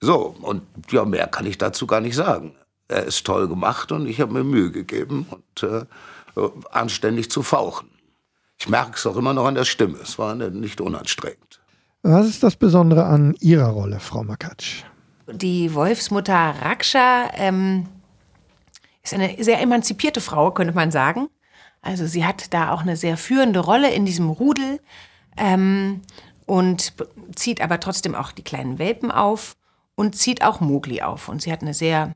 [0.00, 2.54] So, und ja, mehr kann ich dazu gar nicht sagen.
[2.88, 5.84] Er ist toll gemacht und ich habe mir Mühe gegeben und äh,
[6.70, 7.88] anständig zu fauchen.
[8.58, 9.98] Ich merke es auch immer noch an der Stimme.
[10.02, 11.60] Es war nicht unanstrengend.
[12.02, 14.84] Was ist das Besondere an Ihrer Rolle, Frau Makatsch?
[15.30, 17.86] Die Wolfsmutter Raksha ähm,
[19.02, 21.28] ist eine sehr emanzipierte Frau, könnte man sagen.
[21.82, 24.80] Also sie hat da auch eine sehr führende Rolle in diesem Rudel
[25.36, 26.02] ähm,
[26.46, 26.92] und
[27.34, 29.56] zieht aber trotzdem auch die kleinen Welpen auf
[29.94, 31.28] und zieht auch Mogli auf.
[31.28, 32.14] Und sie hat eine sehr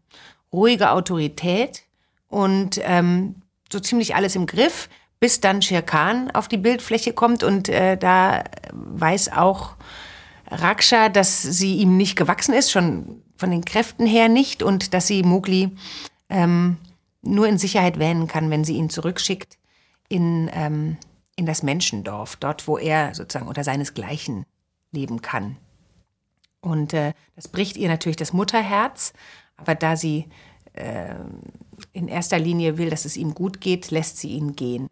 [0.53, 1.82] ruhige Autorität
[2.28, 3.36] und ähm,
[3.73, 4.89] so ziemlich alles im Griff,
[5.20, 9.74] bis dann Shere Khan auf die Bildfläche kommt und äh, da weiß auch
[10.51, 15.07] Raksha, dass sie ihm nicht gewachsen ist, schon von den Kräften her nicht und dass
[15.07, 15.70] sie Mowgli
[16.28, 16.77] ähm,
[17.24, 19.59] nur in Sicherheit wähnen kann, wenn sie ihn zurückschickt
[20.09, 20.96] in, ähm,
[21.36, 24.44] in das Menschendorf, dort, wo er sozusagen unter seinesgleichen
[24.92, 25.56] leben kann.
[26.60, 29.12] Und äh, das bricht ihr natürlich das Mutterherz.
[29.56, 30.26] Aber da sie
[30.72, 31.14] äh,
[31.92, 34.88] in erster Linie will, dass es ihm gut geht, lässt sie ihn gehen.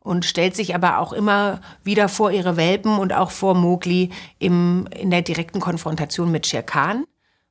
[0.00, 4.86] Und stellt sich aber auch immer wieder vor ihre Welpen und auch vor Mowgli im,
[4.94, 7.06] in der direkten Konfrontation mit Shere Khan,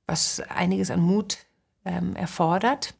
[0.08, 1.40] was einiges an Mut
[1.84, 2.94] ähm, erfordert.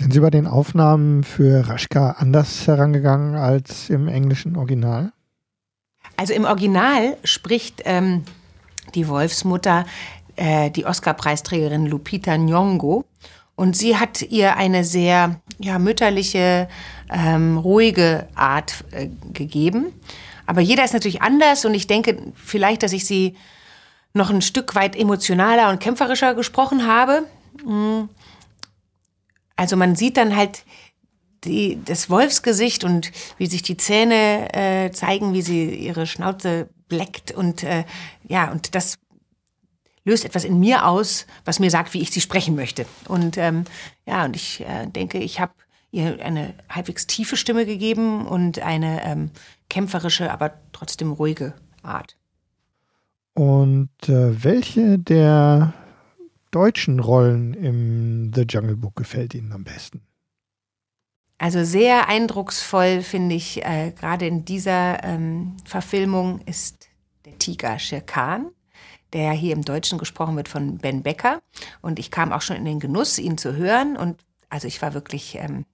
[0.00, 5.12] Sind Sie bei den Aufnahmen für Raschka anders herangegangen als im englischen Original?
[6.16, 8.24] Also im Original spricht ähm,
[8.94, 9.86] die Wolfsmutter
[10.36, 13.04] äh, die Oscar-Preisträgerin Lupita Nyong'o.
[13.56, 16.68] Und sie hat ihr eine sehr ja, mütterliche,
[17.10, 19.86] ähm, ruhige Art äh, gegeben.
[20.46, 23.36] Aber jeder ist natürlich anders und ich denke vielleicht, dass ich sie
[24.14, 27.24] noch ein Stück weit emotionaler und kämpferischer gesprochen habe.
[29.58, 30.64] Also man sieht dann halt
[31.42, 37.32] die, das Wolfsgesicht und wie sich die Zähne äh, zeigen, wie sie ihre Schnauze bleckt
[37.32, 37.84] und äh,
[38.28, 38.98] ja, und das
[40.04, 42.86] löst etwas in mir aus, was mir sagt, wie ich sie sprechen möchte.
[43.08, 43.64] Und ähm,
[44.06, 45.52] ja, und ich äh, denke, ich habe
[45.90, 49.30] ihr eine halbwegs tiefe Stimme gegeben und eine ähm,
[49.68, 52.16] kämpferische, aber trotzdem ruhige Art.
[53.34, 55.74] Und äh, welche der
[56.50, 60.02] deutschen Rollen im The Jungle Book gefällt Ihnen am besten?
[61.38, 66.88] Also sehr eindrucksvoll finde ich äh, gerade in dieser ähm, Verfilmung ist
[67.24, 68.50] der Tiger Shere Khan,
[69.12, 71.40] der hier im Deutschen gesprochen wird von Ben Becker.
[71.80, 73.96] Und ich kam auch schon in den Genuss, ihn zu hören.
[73.96, 75.64] Und also ich war wirklich ähm,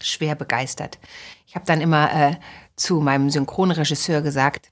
[0.00, 0.98] schwer begeistert.
[1.46, 2.36] Ich habe dann immer äh,
[2.74, 4.70] zu meinem Synchronregisseur gesagt,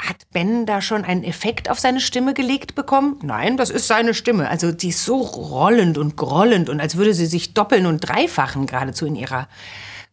[0.00, 3.18] hat Ben da schon einen Effekt auf seine Stimme gelegt bekommen?
[3.22, 4.48] Nein, das ist seine Stimme.
[4.48, 8.66] Also die ist so rollend und grollend und als würde sie sich doppeln und dreifachen
[8.66, 9.48] geradezu in ihrer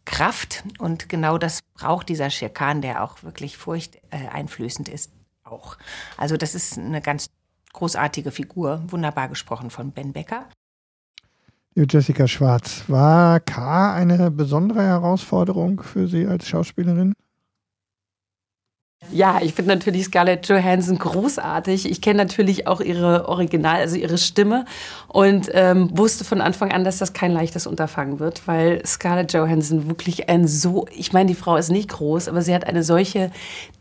[0.06, 0.64] Kraft.
[0.78, 5.12] Und genau das braucht dieser Schirkan, der auch wirklich furchteinflößend ist,
[5.44, 5.78] auch.
[6.18, 7.28] Also das ist eine ganz
[7.74, 10.48] großartige Figur, wunderbar gesprochen von Ben Becker.
[11.74, 17.14] Jessica Schwarz, war K eine besondere Herausforderung für Sie als Schauspielerin?
[19.10, 21.90] Ja, ich finde natürlich Scarlett Johansson großartig.
[21.90, 24.64] Ich kenne natürlich auch ihre Original, also ihre Stimme
[25.08, 29.90] und ähm, wusste von Anfang an, dass das kein leichtes Unterfangen wird, weil Scarlett Johansson
[29.90, 33.32] wirklich ein so, ich meine, die Frau ist nicht groß, aber sie hat eine solche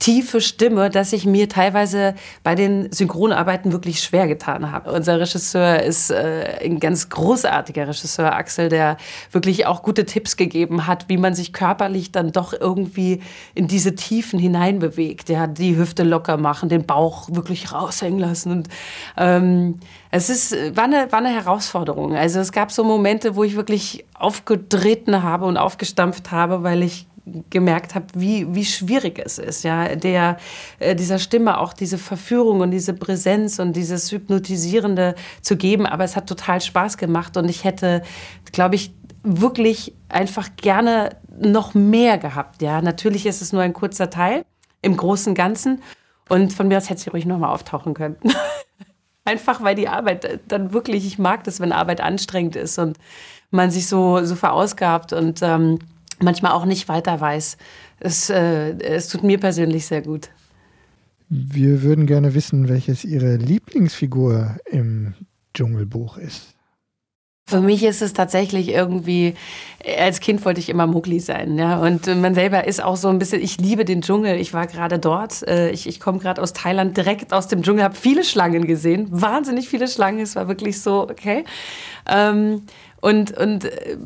[0.01, 4.91] tiefe Stimme, dass ich mir teilweise bei den Synchronarbeiten wirklich schwer getan habe.
[4.91, 8.97] Unser Regisseur ist äh, ein ganz großartiger Regisseur, Axel, der
[9.31, 13.23] wirklich auch gute Tipps gegeben hat, wie man sich körperlich dann doch irgendwie
[13.55, 18.53] in diese Tiefen hineinbewegt bewegt, ja, die Hüfte locker machen, den Bauch wirklich raushängen lassen.
[18.53, 18.69] Und
[19.17, 19.79] ähm,
[20.11, 22.15] es ist, war, eine, war eine Herausforderung.
[22.15, 27.07] Also es gab so Momente, wo ich wirklich aufgetreten habe und aufgestampft habe, weil ich
[27.51, 30.39] gemerkt habe, wie, wie schwierig es ist, ja, der,
[30.81, 35.87] äh, dieser Stimme auch diese Verführung und diese Präsenz und dieses Hypnotisierende zu geben.
[35.87, 38.03] Aber es hat total Spaß gemacht und ich hätte,
[38.53, 42.63] glaube ich, wirklich einfach gerne noch mehr gehabt.
[42.63, 44.45] Ja, natürlich ist es nur ein kurzer Teil
[44.83, 45.83] im großen Ganzen.
[46.29, 48.17] Und von mir aus hätte sie ruhig nochmal auftauchen können.
[49.25, 52.99] Einfach weil die Arbeit dann wirklich, ich mag das, wenn Arbeit anstrengend ist und
[53.51, 55.79] man sich so, so verausgabt und ähm,
[56.23, 57.57] manchmal auch nicht weiter weiß.
[57.99, 60.31] Es, äh, es tut mir persönlich sehr gut.
[61.29, 65.15] Wir würden gerne wissen, welches Ihre Lieblingsfigur im
[65.55, 66.57] Dschungelbuch ist.
[67.51, 69.35] Für mich ist es tatsächlich irgendwie,
[69.99, 71.59] als Kind wollte ich immer Mowgli sein.
[71.59, 71.81] Ja?
[71.81, 74.37] Und man selber ist auch so ein bisschen, ich liebe den Dschungel.
[74.37, 75.43] Ich war gerade dort.
[75.49, 79.09] Äh, ich, ich komme gerade aus Thailand, direkt aus dem Dschungel, habe viele Schlangen gesehen.
[79.11, 80.21] Wahnsinnig viele Schlangen.
[80.21, 81.45] Es war wirklich so, okay.
[82.09, 82.63] Ähm,
[83.01, 83.97] und, und äh,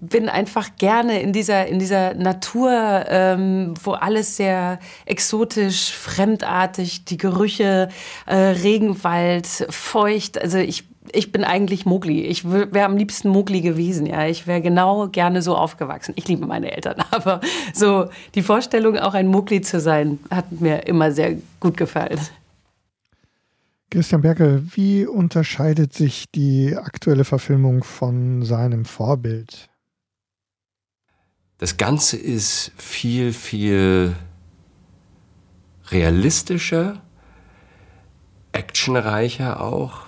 [0.00, 7.16] bin einfach gerne in dieser, in dieser Natur, ähm, wo alles sehr exotisch, fremdartig, die
[7.16, 7.88] Gerüche,
[8.26, 10.40] äh, Regenwald, feucht.
[10.40, 12.22] Also ich ich bin eigentlich Mogli.
[12.22, 14.26] Ich wäre am liebsten Mogli gewesen, ja.
[14.26, 16.12] Ich wäre genau gerne so aufgewachsen.
[16.16, 17.40] Ich liebe meine Eltern, aber
[17.72, 22.20] so die Vorstellung, auch ein Mogli zu sein, hat mir immer sehr gut gefallen.
[23.90, 29.70] Christian Berkel, wie unterscheidet sich die aktuelle Verfilmung von seinem Vorbild?
[31.56, 34.14] Das Ganze ist viel, viel
[35.90, 37.02] realistischer,
[38.52, 40.07] actionreicher auch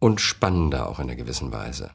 [0.00, 1.90] und spannender auch in einer gewissen Weise.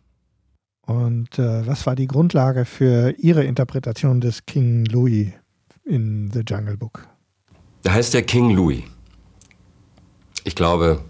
[0.86, 5.34] Und äh, was war die Grundlage für Ihre Interpretation des King Louis
[5.84, 7.07] in The Jungle Book?
[7.82, 8.84] Da heißt der King Louis.
[10.44, 11.03] Ich glaube,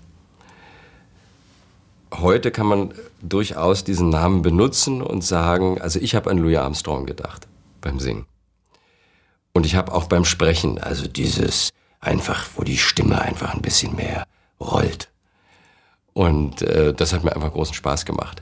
[2.14, 7.06] heute kann man durchaus diesen Namen benutzen und sagen, also ich habe an Louis Armstrong
[7.06, 7.48] gedacht
[7.82, 8.26] beim Singen.
[9.54, 11.70] Und ich habe auch beim Sprechen, also dieses
[12.00, 14.26] einfach, wo die Stimme einfach ein bisschen mehr
[14.60, 15.10] rollt.
[16.16, 18.42] Und äh, das hat mir einfach großen Spaß gemacht.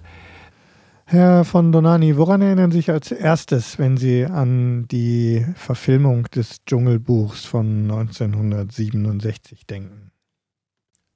[1.06, 6.64] Herr von Donani, woran erinnern Sie sich als erstes, wenn Sie an die Verfilmung des
[6.66, 10.12] Dschungelbuchs von 1967 denken?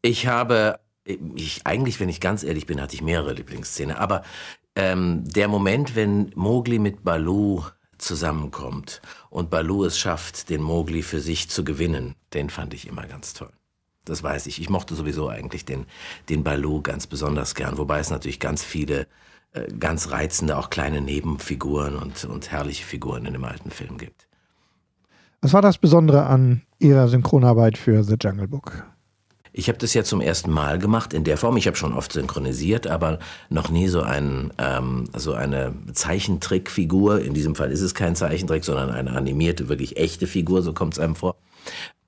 [0.01, 4.23] Ich habe, ich, eigentlich, wenn ich ganz ehrlich bin, hatte ich mehrere Lieblingsszenen, aber
[4.75, 7.63] ähm, der Moment, wenn Mowgli mit Baloo
[7.97, 13.05] zusammenkommt und Baloo es schafft, den Mowgli für sich zu gewinnen, den fand ich immer
[13.05, 13.51] ganz toll.
[14.09, 14.61] Das weiß ich.
[14.61, 15.85] Ich mochte sowieso eigentlich den,
[16.29, 19.07] den Baloo ganz besonders gern, wobei es natürlich ganz viele
[19.53, 24.27] äh, ganz reizende, auch kleine Nebenfiguren und, und herrliche Figuren in dem alten Film gibt.
[25.41, 28.83] Was war das Besondere an Ihrer Synchronarbeit für The Jungle Book?
[29.53, 31.57] Ich habe das ja zum ersten Mal gemacht in der Form.
[31.57, 33.17] Ich habe schon oft synchronisiert, aber
[33.49, 37.21] noch nie so, ein, ähm, so eine Zeichentrickfigur.
[37.21, 40.93] In diesem Fall ist es kein Zeichentrick, sondern eine animierte, wirklich echte Figur, so kommt
[40.93, 41.35] es einem vor.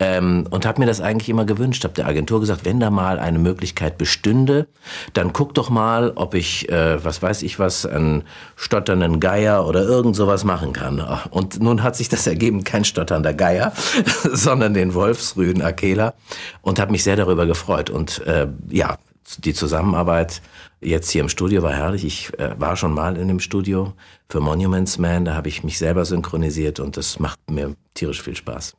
[0.02, 1.84] Ähm, und habe mir das eigentlich immer gewünscht.
[1.84, 4.68] Habe der Agentur gesagt, wenn da mal eine Möglichkeit bestünde,
[5.12, 8.24] dann guck doch mal, ob ich, äh, was weiß ich was, einen
[8.56, 11.02] stotternden Geier oder irgend sowas machen kann.
[11.32, 13.74] Und nun hat sich das ergeben, kein stotternder Geier,
[14.32, 16.14] sondern den Wolfsrüden Akela
[16.62, 17.90] und habe mich sehr darüber gefreut.
[17.90, 18.98] Und äh, ja,
[19.40, 20.42] die Zusammenarbeit
[20.80, 22.06] jetzt hier im Studio war herrlich.
[22.06, 23.94] Ich äh, war schon mal in dem Studio
[24.30, 28.38] für Monuments Man, da habe ich mich selber synchronisiert und das macht mir tierisch viel
[28.38, 28.76] Spaß.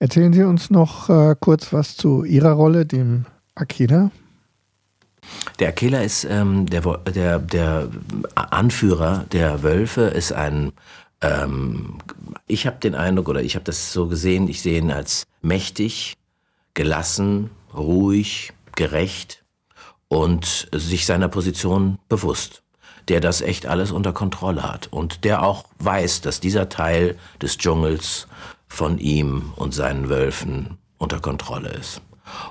[0.00, 4.10] Erzählen Sie uns noch äh, kurz was zu Ihrer Rolle, dem Akela.
[5.58, 7.90] Der Akela ist ähm, der, der, der
[8.34, 10.72] Anführer der Wölfe, ist ein,
[11.20, 11.98] ähm,
[12.46, 16.14] ich habe den Eindruck, oder ich habe das so gesehen, ich sehe ihn als mächtig,
[16.72, 19.44] gelassen, ruhig, gerecht
[20.08, 22.62] und sich seiner Position bewusst
[23.08, 27.58] der das echt alles unter Kontrolle hat und der auch weiß, dass dieser Teil des
[27.58, 28.28] Dschungels
[28.70, 32.00] von ihm und seinen Wölfen unter Kontrolle ist.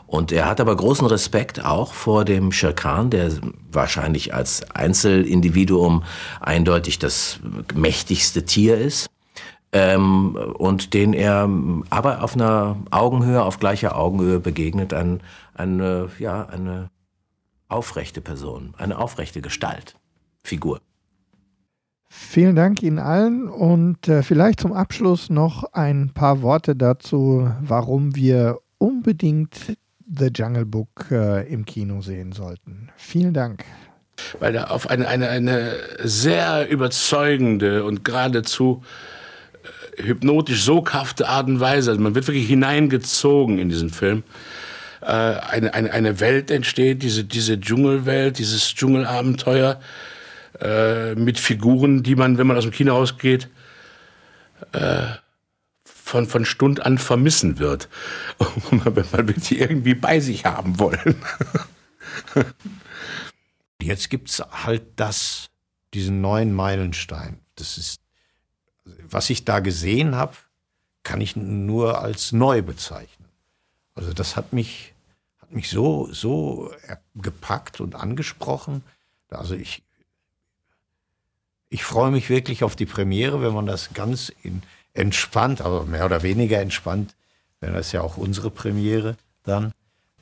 [0.06, 3.32] Und er hat aber großen Respekt auch vor dem Schirkan, der
[3.72, 6.04] wahrscheinlich als Einzelindividuum
[6.42, 7.40] eindeutig das
[7.74, 9.10] mächtigste Tier ist.
[9.72, 11.48] Ähm, und den er
[11.90, 15.22] aber auf einer Augenhöhe, auf gleicher Augenhöhe begegnet, ein,
[15.54, 16.90] eine, ja, eine
[17.68, 19.96] aufrechte Person, eine aufrechte Gestalt,
[20.44, 20.80] Figur.
[22.22, 28.16] Vielen Dank Ihnen allen und äh, vielleicht zum Abschluss noch ein paar Worte dazu, warum
[28.16, 32.90] wir unbedingt The Jungle Book äh, im Kino sehen sollten.
[32.98, 33.64] Vielen Dank.
[34.40, 35.74] Weil er auf eine, eine, eine
[36.04, 38.84] sehr überzeugende und geradezu
[39.98, 44.22] äh, hypnotisch soghafte Art und Weise, also man wird wirklich hineingezogen in diesen Film,
[45.02, 49.80] äh, eine, eine, eine Welt entsteht, diese, diese Dschungelwelt, dieses Dschungelabenteuer,
[50.60, 53.50] äh, mit Figuren, die man, wenn man aus dem Kino rausgeht,
[54.72, 55.08] äh,
[55.84, 57.88] von, von Stund an vermissen wird.
[58.72, 61.16] wenn man sie irgendwie bei sich haben wollen.
[63.82, 65.50] Jetzt gibt es halt das,
[65.94, 67.40] diesen neuen Meilenstein.
[67.56, 68.02] Das ist,
[68.86, 70.36] was ich da gesehen habe,
[71.04, 73.30] kann ich nur als neu bezeichnen.
[73.96, 74.94] Also das hat mich,
[75.40, 76.74] hat mich so, so
[77.16, 78.84] gepackt und angesprochen.
[79.30, 79.84] Also ich,
[81.70, 84.34] ich freue mich wirklich auf die Premiere, wenn man das ganz
[84.94, 87.16] entspannt, aber mehr oder weniger entspannt,
[87.60, 89.72] wenn das ja auch unsere Premiere dann,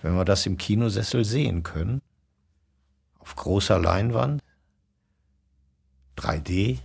[0.01, 2.01] wenn wir das im Kinosessel sehen können,
[3.19, 4.43] auf großer Leinwand,
[6.17, 6.79] 3D.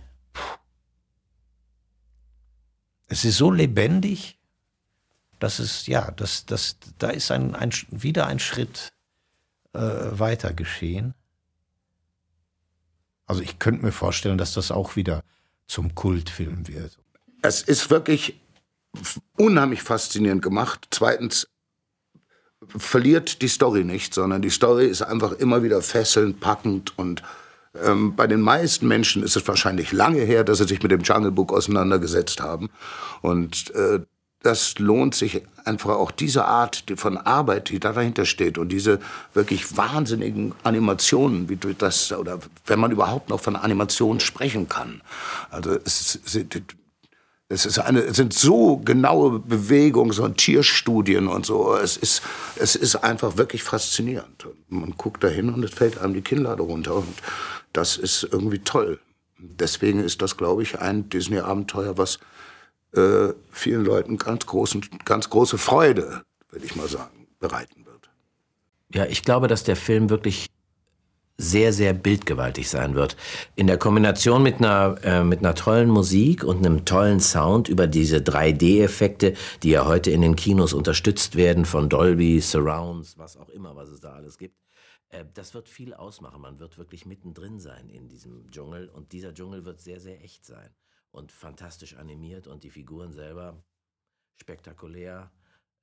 [3.07, 4.37] Es ist so lebendig,
[5.39, 8.93] dass es, ja, das, das, da ist ein, ein, wieder ein Schritt
[9.73, 11.13] äh, weiter geschehen.
[13.25, 15.23] Also ich könnte mir vorstellen, dass das auch wieder
[15.67, 16.97] zum Kultfilm wird.
[17.41, 18.39] Es ist wirklich
[19.37, 20.87] unheimlich faszinierend gemacht.
[20.91, 21.47] Zweitens
[22.77, 27.23] verliert die Story nicht, sondern die Story ist einfach immer wieder fesselnd, packend und
[27.81, 31.01] ähm, bei den meisten Menschen ist es wahrscheinlich lange her, dass sie sich mit dem
[31.01, 32.69] Jungle Book auseinandergesetzt haben.
[33.21, 33.99] Und äh,
[34.43, 38.99] das lohnt sich einfach auch diese Art von Arbeit, die da dahinter steht und diese
[39.33, 45.01] wirklich wahnsinnigen Animationen, wie du das, oder wenn man überhaupt noch von Animation sprechen kann.
[45.49, 46.19] Also es,
[47.47, 51.75] es ist eine, es sind so genaue Bewegungs- und Tierstudien und so.
[51.75, 52.21] Es ist,
[52.57, 54.47] es ist einfach wirklich faszinierend.
[54.67, 57.15] Man guckt da hin und es fällt einem die Kinnlade runter und
[57.71, 58.99] das ist irgendwie toll.
[59.37, 62.19] Deswegen ist das, glaube ich, ein Disney-Abenteuer, was
[62.93, 68.09] äh, vielen Leuten ganz, großen, ganz große Freude, würde ich mal sagen, bereiten wird.
[68.93, 70.47] Ja, ich glaube, dass der Film wirklich
[71.35, 73.17] sehr, sehr bildgewaltig sein wird.
[73.55, 77.87] In der Kombination mit einer, äh, mit einer tollen Musik und einem tollen Sound über
[77.87, 79.33] diese 3D-Effekte,
[79.63, 83.89] die ja heute in den Kinos unterstützt werden von Dolby, Surrounds, was auch immer, was
[83.89, 84.55] es da alles gibt.
[85.09, 86.39] Äh, das wird viel ausmachen.
[86.39, 90.45] Man wird wirklich mittendrin sein in diesem Dschungel und dieser Dschungel wird sehr, sehr echt
[90.45, 90.69] sein
[91.13, 93.63] und fantastisch animiert und die Figuren selber
[94.41, 95.31] spektakulär,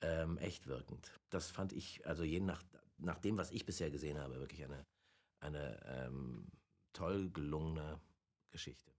[0.02, 1.18] ähm, echt wirkend.
[1.30, 2.62] Das fand ich, also je nach,
[2.98, 4.84] nach dem, was ich bisher gesehen habe, wirklich eine
[5.40, 6.46] eine ähm,
[6.92, 8.00] toll gelungene
[8.50, 8.92] Geschichte.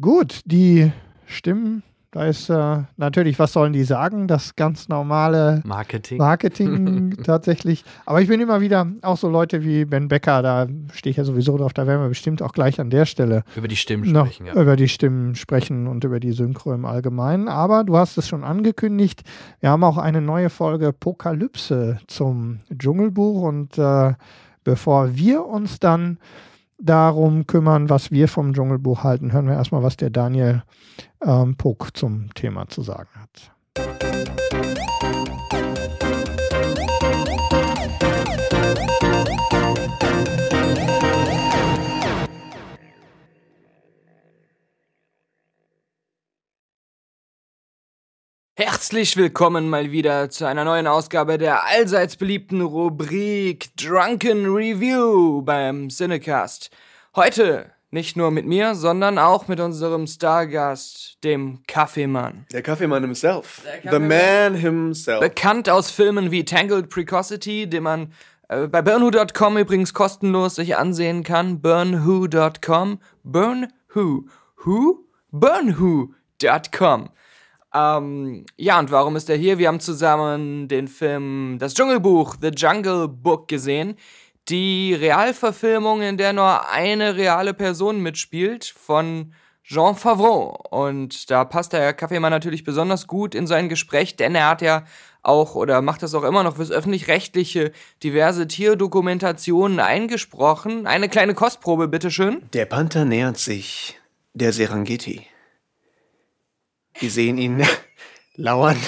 [0.00, 0.92] Gut, die
[1.26, 1.82] Stimmen,
[2.14, 4.28] da ist äh, natürlich, was sollen die sagen?
[4.28, 6.18] Das ganz normale Marketing.
[6.18, 7.84] Marketing tatsächlich.
[8.06, 11.24] Aber ich bin immer wieder auch so Leute wie Ben Becker, da stehe ich ja
[11.24, 14.46] sowieso drauf, da werden wir bestimmt auch gleich an der Stelle Über die Stimmen sprechen,
[14.46, 14.54] ja.
[14.54, 17.48] über die Stimmen sprechen und über die Synchro im Allgemeinen.
[17.48, 19.24] Aber du hast es schon angekündigt,
[19.58, 24.12] wir haben auch eine neue Folge Pokalypse zum Dschungelbuch und äh,
[24.62, 26.18] bevor wir uns dann
[26.84, 30.62] darum kümmern, was wir vom Dschungelbuch halten, hören wir erstmal, was der Daniel
[31.22, 34.13] ähm, Puck zum Thema zu sagen hat.
[48.56, 55.88] Herzlich willkommen mal wieder zu einer neuen Ausgabe der allseits beliebten Rubrik Drunken Review beim
[55.88, 56.70] Cinecast.
[57.16, 62.46] Heute nicht nur mit mir, sondern auch mit unserem Stargast, dem Kaffeemann.
[62.52, 63.62] Der Kaffeemann himself.
[63.64, 64.08] The Kaffeemann.
[64.08, 65.18] man himself.
[65.18, 68.12] Bekannt aus Filmen wie Tangled Precocity, den man
[68.48, 71.60] äh, bei burnwho.com übrigens kostenlos sich ansehen kann.
[71.60, 73.00] burnwho.com.
[73.24, 74.26] Burnwho.
[74.64, 75.08] Who?
[75.32, 77.10] Burnwho.com.
[77.74, 79.58] Ähm, ja, und warum ist er hier?
[79.58, 83.96] Wir haben zusammen den Film Das Dschungelbuch, The Jungle Book gesehen.
[84.48, 89.32] Die Realverfilmung, in der nur eine reale Person mitspielt, von
[89.64, 90.62] Jean Favreau.
[90.70, 94.84] Und da passt der Kaffeemann natürlich besonders gut in sein Gespräch, denn er hat ja
[95.22, 97.72] auch oder macht das auch immer noch fürs öffentlich-rechtliche
[98.02, 100.86] diverse Tierdokumentationen eingesprochen.
[100.86, 102.42] Eine kleine Kostprobe, bitteschön.
[102.52, 103.98] Der Panther nähert sich
[104.34, 105.26] der Serengeti.
[106.98, 107.62] Wir sehen ihn
[108.34, 108.80] lauern.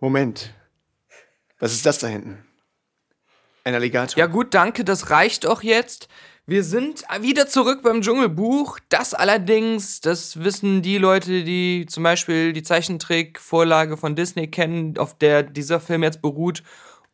[0.00, 0.52] Moment.
[1.58, 2.44] Was ist das da hinten?
[3.64, 4.18] Ein Alligator.
[4.18, 6.08] Ja gut, danke, das reicht auch jetzt.
[6.44, 8.80] Wir sind wieder zurück beim Dschungelbuch.
[8.88, 15.16] Das allerdings, das wissen die Leute, die zum Beispiel die Zeichentrickvorlage von Disney kennen, auf
[15.16, 16.64] der dieser Film jetzt beruht,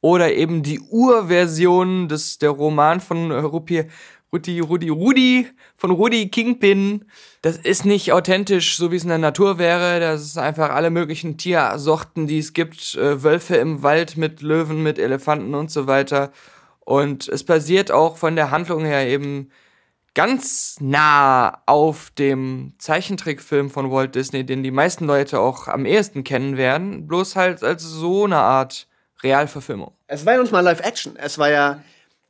[0.00, 3.84] oder eben die Urversion des der Roman von äh, Rupi,
[4.32, 7.06] Rudi, Rudi, Rudi, von Rudi Kingpin.
[7.40, 10.00] Das ist nicht authentisch, so wie es in der Natur wäre.
[10.00, 12.94] Das ist einfach alle möglichen Tiersorten, die es gibt.
[12.96, 16.30] Äh, Wölfe im Wald mit Löwen, mit Elefanten und so weiter.
[16.80, 19.50] Und es basiert auch von der Handlung her eben
[20.14, 26.24] ganz nah auf dem Zeichentrickfilm von Walt Disney, den die meisten Leute auch am ehesten
[26.24, 27.06] kennen werden.
[27.06, 28.88] Bloß halt als so eine Art
[29.22, 29.92] Realverfilmung.
[30.06, 31.16] Es war ja nicht mal Live-Action.
[31.16, 31.82] Es war ja,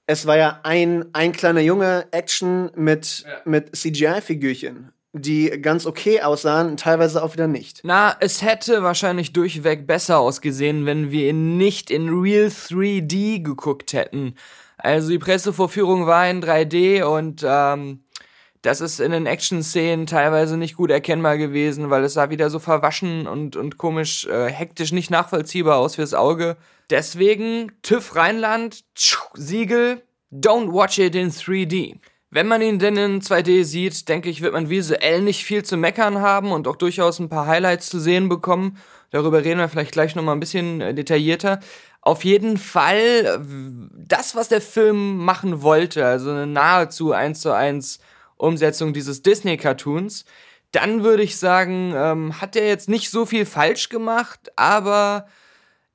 [0.08, 6.78] es war ja ein, ein kleiner Junge Action mit, mit CGI-Figürchen, die ganz okay aussahen,
[6.78, 7.82] teilweise auch wieder nicht.
[7.84, 13.92] Na, es hätte wahrscheinlich durchweg besser ausgesehen, wenn wir ihn nicht in Real 3D geguckt
[13.92, 14.34] hätten.
[14.78, 18.04] Also die Pressevorführung war in 3D und ähm,
[18.68, 22.58] das ist in den Action-Szenen teilweise nicht gut erkennbar gewesen, weil es sah wieder so
[22.58, 26.58] verwaschen und, und komisch, äh, hektisch nicht nachvollziehbar aus fürs Auge.
[26.90, 31.96] Deswegen TÜV Rheinland, Siegel, don't watch it in 3D.
[32.28, 35.78] Wenn man ihn denn in 2D sieht, denke ich, wird man visuell nicht viel zu
[35.78, 38.76] meckern haben und auch durchaus ein paar Highlights zu sehen bekommen.
[39.10, 41.60] Darüber reden wir vielleicht gleich nochmal ein bisschen äh, detaillierter.
[42.02, 43.42] Auf jeden Fall
[43.96, 48.00] das, was der Film machen wollte, also eine nahezu 1 zu 1
[48.38, 50.24] Umsetzung dieses Disney-Cartoons,
[50.72, 55.26] dann würde ich sagen, ähm, hat er jetzt nicht so viel falsch gemacht, aber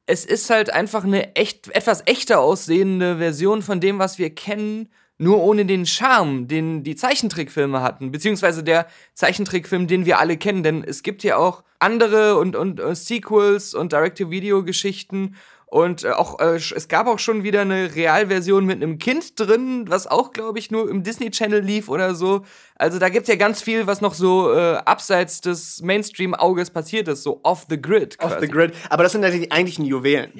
[0.05, 4.89] es ist halt einfach eine echt, etwas echter aussehende Version von dem, was wir kennen,
[5.17, 10.63] nur ohne den Charme, den die Zeichentrickfilme hatten, beziehungsweise der Zeichentrickfilm, den wir alle kennen,
[10.63, 15.35] denn es gibt ja auch andere und, und äh, Sequels und Direct-to-Video-Geschichten
[15.73, 19.85] und äh, auch äh, es gab auch schon wieder eine Realversion mit einem Kind drin,
[19.87, 22.43] was auch, glaube ich, nur im Disney Channel lief oder so.
[22.75, 27.23] Also da gibt's ja ganz viel, was noch so äh, abseits des Mainstream-Auges passiert ist,
[27.23, 28.17] so off the grid.
[28.19, 28.45] Off quasi.
[28.45, 28.73] the grid.
[28.91, 30.31] Aber das sind ja die eigentlichen Juwelen.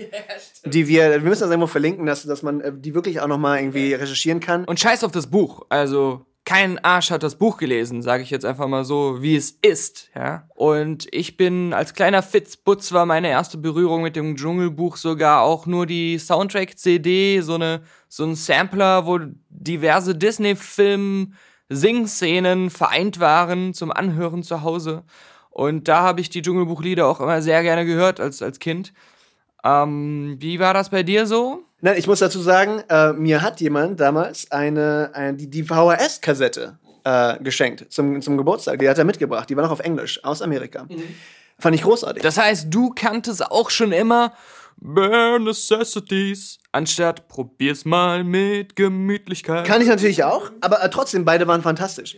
[0.65, 3.57] die wir, wir müssen das irgendwo verlinken, dass, dass man äh, die wirklich auch nochmal
[3.57, 4.65] irgendwie recherchieren kann.
[4.65, 5.65] Und scheiß auf das Buch.
[5.67, 9.51] Also kein Arsch hat das Buch gelesen, sage ich jetzt einfach mal so, wie es
[9.61, 10.47] ist, ja.
[10.55, 15.65] Und ich bin als kleiner Fitzbutz war meine erste Berührung mit dem Dschungelbuch sogar auch
[15.65, 21.33] nur die Soundtrack-CD, so eine so ein Sampler, wo diverse Disney-Film
[21.69, 25.03] Singszenen vereint waren zum Anhören zu Hause.
[25.49, 28.93] Und da habe ich die Dschungelbuchlieder auch immer sehr gerne gehört als, als Kind.
[29.63, 31.63] Ähm, wie war das bei dir so?
[31.85, 36.77] Nein, ich muss dazu sagen, äh, mir hat jemand damals eine, eine die, die VHS-Kassette
[37.03, 38.79] äh, geschenkt zum, zum Geburtstag.
[38.79, 39.49] Die hat er mitgebracht.
[39.49, 40.87] Die war noch auf Englisch aus Amerika.
[41.59, 42.23] Fand ich großartig.
[42.23, 44.31] Das heißt, du kanntest auch schon immer
[44.77, 49.67] Bare Necessities, anstatt probier's mal mit Gemütlichkeit.
[49.67, 52.15] Kann ich natürlich auch, aber äh, trotzdem, beide waren fantastisch.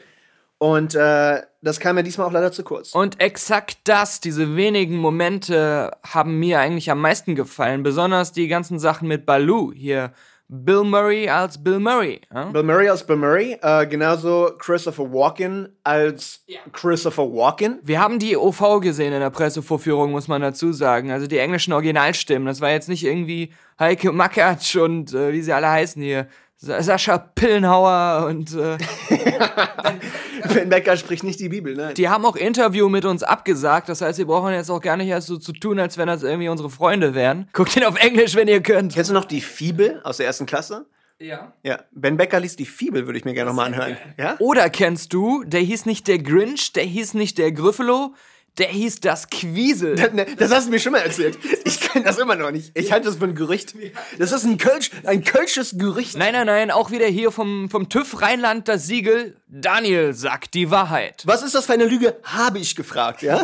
[0.58, 2.94] Und äh, das kam mir diesmal auch leider zu kurz.
[2.94, 7.84] Und exakt das, diese wenigen Momente haben mir eigentlich am meisten gefallen.
[7.84, 10.14] Besonders die ganzen Sachen mit Baloo hier.
[10.48, 12.22] Bill Murray als Bill Murray.
[12.32, 12.46] Ja?
[12.46, 17.80] Bill Murray als Bill Murray, äh, genauso Christopher Walken als Christopher Walken.
[17.82, 21.10] Wir haben die OV gesehen in der Pressevorführung, muss man dazu sagen.
[21.10, 22.46] Also die englischen Originalstimmen.
[22.46, 26.28] Das war jetzt nicht irgendwie Heike Makatsch und äh, wie sie alle heißen hier.
[26.58, 28.78] Sa- Sascha Pillenhauer und äh,
[30.54, 31.94] Ben Becker spricht nicht die Bibel, nein.
[31.96, 33.90] die haben auch Interview mit uns abgesagt.
[33.90, 36.24] Das heißt, wir brauchen jetzt auch gar nicht erst so zu tun, als wenn das
[36.24, 37.50] irgendwie unsere Freunde wären.
[37.54, 38.94] Guckt ihn auf Englisch, wenn ihr könnt.
[38.94, 40.86] Kennst du noch die Fibel aus der ersten Klasse?
[41.20, 41.54] Ja.
[41.64, 43.98] Ja, Ben Becker liest die Fibel, würde ich mir gerne nochmal anhören.
[44.18, 44.36] Ja?
[44.40, 48.14] Oder kennst du, der hieß nicht der Grinch, der hieß nicht der Gryffalo,
[48.58, 49.96] der hieß das Quiesel.
[50.14, 51.38] Ne, Das hast du mir schon mal erzählt.
[51.66, 52.72] Ich kenne das immer noch nicht.
[52.78, 53.76] Ich halte das für ein Gerücht.
[54.18, 56.18] Das ist ein, Kölsch, ein kölsches Gerücht.
[56.18, 59.36] Nein, nein, nein, auch wieder hier vom, vom TÜV Rheinland das Siegel.
[59.48, 61.24] Daniel sagt die Wahrheit.
[61.26, 62.16] Was ist das für eine Lüge?
[62.24, 63.42] Habe ich gefragt, ja?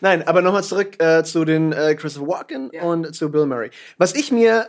[0.00, 3.70] Nein, aber nochmal zurück äh, zu den äh, Christopher Walken und zu Bill Murray.
[3.98, 4.68] Was ich mir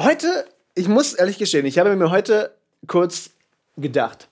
[0.00, 2.54] heute, ich muss ehrlich gestehen, ich habe mir heute
[2.86, 3.30] kurz
[3.76, 4.28] gedacht,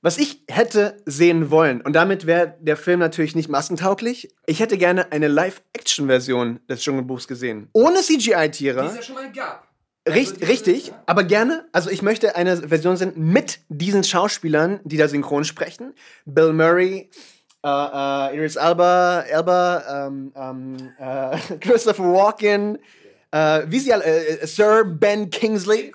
[0.00, 4.78] was ich hätte sehen wollen, und damit wäre der Film natürlich nicht massentauglich, ich hätte
[4.78, 7.68] gerne eine Live-Action-Version des Dschungelbuchs gesehen.
[7.72, 9.02] Ohne CGI-Tiere.
[9.02, 9.68] schon mal gab.
[10.08, 11.66] Richt, richtig, aber gerne.
[11.72, 15.92] Also ich möchte eine Version sehen mit diesen Schauspielern, die da synchron sprechen.
[16.24, 17.10] Bill Murray,
[17.64, 22.78] äh, äh, Idris Alba, Elba, ähm, ähm, äh, Christopher Walken,
[23.32, 25.92] äh, wie sie alle, äh, Sir Ben Kingsley.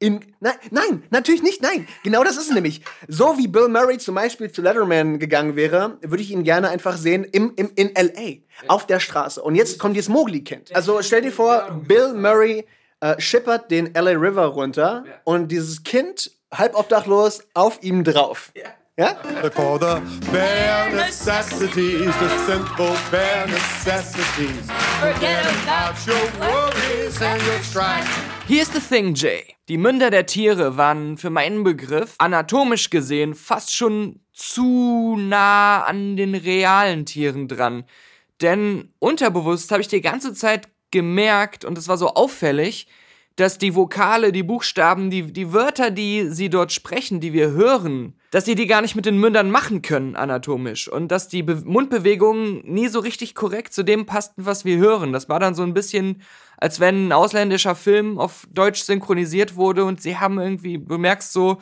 [0.00, 1.86] In, nein, nein, natürlich nicht, nein.
[2.02, 2.80] Genau das ist es nämlich.
[3.06, 6.96] So wie Bill Murray zum Beispiel zu Letterman gegangen wäre, würde ich ihn gerne einfach
[6.96, 9.42] sehen im, im, in L.A., auf der Straße.
[9.42, 10.74] Und jetzt kommt dieses Mowgli-Kind.
[10.74, 12.66] Also stell dir vor, Bill Murray
[13.00, 14.12] äh, schippert den L.A.
[14.12, 18.52] River runter und dieses Kind, halb obdachlos, auf ihm drauf.
[18.96, 19.16] Ja?
[19.54, 20.00] For the
[20.32, 24.66] bare necessities, the simple bare necessities.
[24.98, 28.39] Forget about your worries and your strife.
[28.50, 29.44] Here's the thing, Jay.
[29.68, 36.16] Die Münder der Tiere waren für meinen Begriff anatomisch gesehen fast schon zu nah an
[36.16, 37.84] den realen Tieren dran.
[38.40, 42.88] Denn unterbewusst habe ich die ganze Zeit gemerkt, und es war so auffällig,
[43.36, 48.14] dass die Vokale, die Buchstaben, die, die Wörter, die sie dort sprechen, die wir hören,
[48.30, 50.88] dass sie die gar nicht mit den Mündern machen können, anatomisch.
[50.88, 55.12] Und dass die Be Mundbewegungen nie so richtig korrekt zu dem passten, was wir hören.
[55.12, 56.22] Das war dann so ein bisschen,
[56.60, 61.32] als wenn ein ausländischer Film auf Deutsch synchronisiert wurde und sie haben irgendwie, du merkst
[61.32, 61.58] so,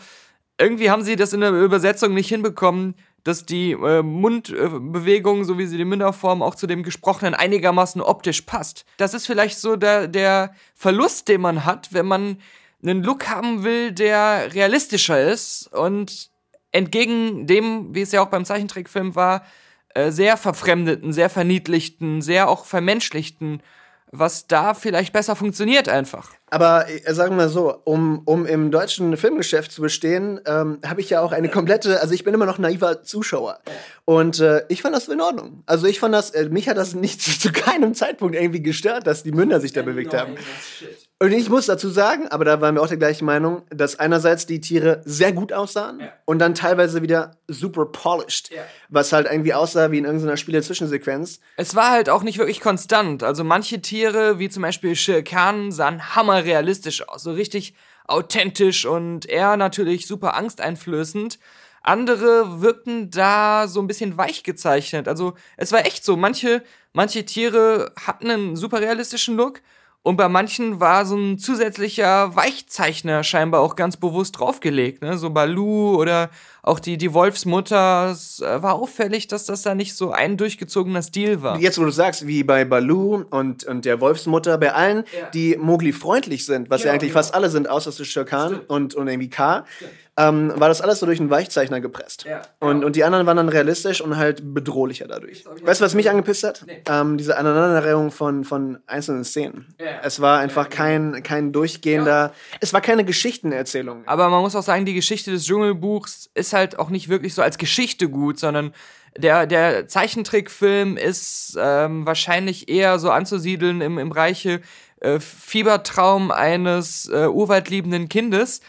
[0.60, 5.66] irgendwie haben sie das in der Übersetzung nicht hinbekommen, dass die äh, Mundbewegung, so wie
[5.66, 8.84] sie die Münder formen, auch zu dem Gesprochenen einigermaßen optisch passt.
[8.96, 12.38] Das ist vielleicht so der, der Verlust, den man hat, wenn man
[12.82, 16.30] einen Look haben will, der realistischer ist und
[16.72, 19.44] entgegen dem, wie es ja auch beim Zeichentrickfilm war,
[19.94, 23.62] äh, sehr verfremdeten, sehr verniedlichten, sehr auch vermenschlichten,
[24.10, 26.30] was da vielleicht besser funktioniert einfach.
[26.50, 31.00] Aber äh, sagen wir mal so, um, um im deutschen Filmgeschäft zu bestehen, ähm, habe
[31.00, 33.60] ich ja auch eine komplette, also ich bin immer noch naiver Zuschauer.
[34.04, 35.62] Und äh, ich fand das in Ordnung.
[35.66, 39.06] Also ich fand das, äh, mich hat das nicht zu, zu keinem Zeitpunkt irgendwie gestört,
[39.06, 40.34] dass die Münder sich da bewegt haben.
[41.20, 44.46] Und ich muss dazu sagen, aber da waren wir auch der gleichen Meinung, dass einerseits
[44.46, 48.50] die Tiere sehr gut aussahen und dann teilweise wieder super polished,
[48.88, 51.40] was halt irgendwie aussah wie in irgendeiner Spiele-Zwischensequenz.
[51.56, 53.24] Es war halt auch nicht wirklich konstant.
[53.24, 57.24] Also manche Tiere, wie zum Beispiel Shere Khan, sahen hammerrealistisch aus.
[57.24, 57.74] So richtig
[58.06, 61.40] authentisch und er natürlich super angsteinflößend.
[61.82, 65.08] Andere wirkten da so ein bisschen weich gezeichnet.
[65.08, 66.16] Also es war echt so.
[66.16, 66.62] Manche,
[66.92, 69.62] manche Tiere hatten einen super realistischen Look
[70.08, 75.02] Und bei manchen war so ein zusätzlicher Weichzeichner scheinbar auch ganz bewusst draufgelegt.
[75.02, 75.18] Ne?
[75.18, 76.30] So Balu oder
[76.62, 78.08] auch die, die Wolfsmutter.
[78.12, 81.58] Es äh, war auffällig, dass das da nicht so ein durchgezogener Stil war.
[81.58, 85.04] Jetzt, wo du sagst, wie bei Balu und, und der Wolfsmutter, bei allen,
[85.34, 87.18] die Mowgli freundlich sind, was ja Genau, eigentlich genau.
[87.18, 89.66] fast alle sind, außer Sir Khan und, und irgendwie K,
[90.18, 92.26] ähm, war das alles so durch einen Weichzeichner gepresst.
[92.58, 95.44] Und, und die anderen waren dann realistisch und halt bedrohlicher dadurch.
[95.62, 96.66] Weißt du, was mich angepisst hat?
[96.88, 99.74] Ähm, diese Aneinanderreihung von, von einzelnen Szenen.
[100.02, 104.02] Es war einfach kein, kein durchgehender, es war keine Geschichtenerzählung.
[104.06, 107.42] Aber man muss auch sagen, die Geschichte des Dschungelbuchs ist halt auch nicht wirklich so
[107.42, 108.74] als Geschichte gut, sondern
[109.16, 114.60] der, der Zeichentrickfilm ist ähm, wahrscheinlich eher so anzusiedeln im, im Reiche
[115.00, 118.60] äh, Fiebertraum eines äh, urwaldliebenden Kindes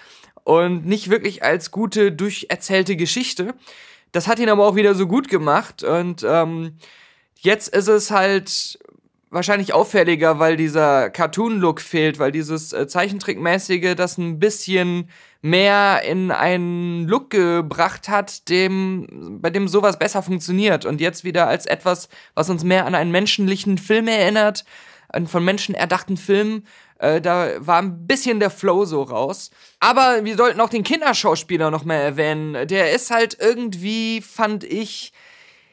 [0.43, 3.53] und nicht wirklich als gute, durcherzählte Geschichte.
[4.11, 6.77] Das hat ihn aber auch wieder so gut gemacht und ähm,
[7.39, 8.79] jetzt ist es halt
[9.29, 15.09] wahrscheinlich auffälliger, weil dieser Cartoon-Look fehlt, weil dieses äh, Zeichentrickmäßige das ein bisschen
[15.41, 21.47] mehr in einen Look gebracht hat, dem, bei dem sowas besser funktioniert und jetzt wieder
[21.47, 24.65] als etwas, was uns mehr an einen menschlichen Film erinnert,
[25.09, 26.63] einen von Menschen erdachten Film,
[26.99, 29.49] äh, da war ein bisschen der Flow so raus.
[29.79, 32.67] Aber wir sollten auch den Kinderschauspieler noch mehr erwähnen.
[32.67, 35.13] Der ist halt irgendwie, fand ich,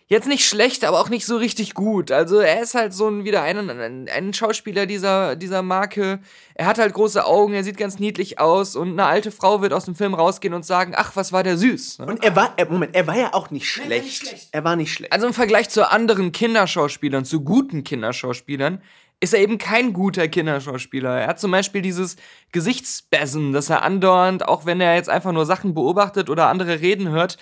[0.09, 2.13] jetzt nicht schlecht, aber auch nicht so richtig gut.
[2.13, 6.21] Also er ist halt so ein, wieder ein, ein, ein Schauspieler dieser, dieser Marke.
[6.55, 9.73] Er hat halt große Augen, er sieht ganz niedlich aus und eine alte Frau wird
[9.73, 11.99] aus dem Film rausgehen und sagen, ach, was war der süß.
[11.99, 12.07] Ne?
[12.07, 14.49] Und er war, er, Moment, er war ja auch nicht schlecht.
[14.53, 15.13] Er war nicht schlecht.
[15.13, 18.81] Also im Vergleich zu anderen Kinderschauspielern, zu guten Kinderschauspielern,
[19.21, 21.21] ist er eben kein guter Kinderschauspieler.
[21.21, 22.17] Er hat zum Beispiel dieses
[22.53, 27.09] Gesichtsbessen, dass er andauernd, auch wenn er jetzt einfach nur Sachen beobachtet oder andere reden
[27.09, 27.39] hört,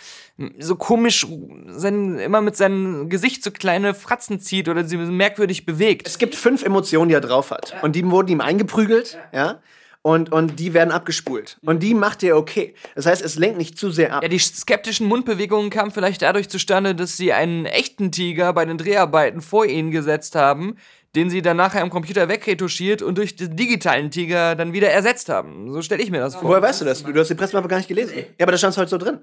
[0.59, 1.27] so komisch
[1.67, 6.07] sein, immer mit seinem Gesicht so kleine Fratzen zieht oder sie merkwürdig bewegt.
[6.07, 7.75] Es gibt fünf Emotionen, die er drauf hat.
[7.83, 9.61] Und die wurden ihm eingeprügelt, ja.
[10.07, 11.57] Und, und die werden abgespult.
[11.65, 12.75] Und die macht er okay.
[12.95, 14.23] Das heißt, es lenkt nicht zu sehr ab.
[14.23, 18.77] Ja, die skeptischen Mundbewegungen kamen vielleicht dadurch zustande, dass sie einen echten Tiger bei den
[18.77, 20.77] Dreharbeiten vor ihnen gesetzt haben,
[21.15, 25.29] den sie dann nachher am Computer wegretuschiert und durch den digitalen Tiger dann wieder ersetzt
[25.29, 25.73] haben.
[25.73, 26.49] So stelle ich mir das vor.
[26.49, 27.03] Woher weißt du das?
[27.03, 28.17] Du, hast die Pressemappe gar nicht gelesen.
[28.17, 29.21] Ja, aber da stand es heute so drin.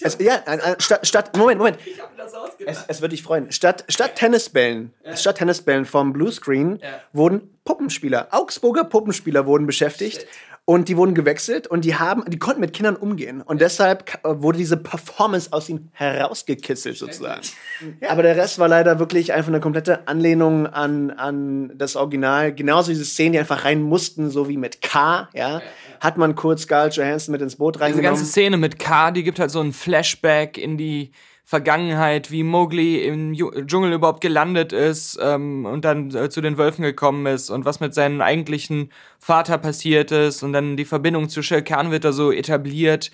[0.00, 0.42] Es, ja,
[0.78, 1.78] statt, statt, Moment, Moment.
[2.66, 3.52] Es, es wird dich freuen.
[3.52, 6.80] Statt, statt Tennisbällen, statt Tennisbällen vom Bluescreen
[7.12, 10.26] wurden Puppenspieler, Augsburger Puppenspieler wurden beschäftigt.
[10.64, 13.42] Und die wurden gewechselt und die haben, die konnten mit Kindern umgehen.
[13.42, 17.42] Und deshalb ka- wurde diese Performance aus ihm herausgekitzelt sozusagen.
[18.08, 22.54] Aber der Rest war leider wirklich einfach eine komplette Anlehnung an, an das Original.
[22.54, 25.62] Genauso diese Szenen, die einfach rein mussten, so wie mit K, ja.
[26.00, 28.14] Hat man kurz Scarlett Johansson mit ins Boot Diese reingenommen.
[28.16, 31.10] ganze Szene mit K, die gibt halt so ein Flashback in die
[31.44, 33.34] Vergangenheit, wie Mowgli im
[33.66, 37.80] Dschungel überhaupt gelandet ist ähm, und dann äh, zu den Wölfen gekommen ist und was
[37.80, 42.32] mit seinem eigentlichen Vater passiert ist und dann die Verbindung zu Shere wird da so
[42.32, 43.10] etabliert.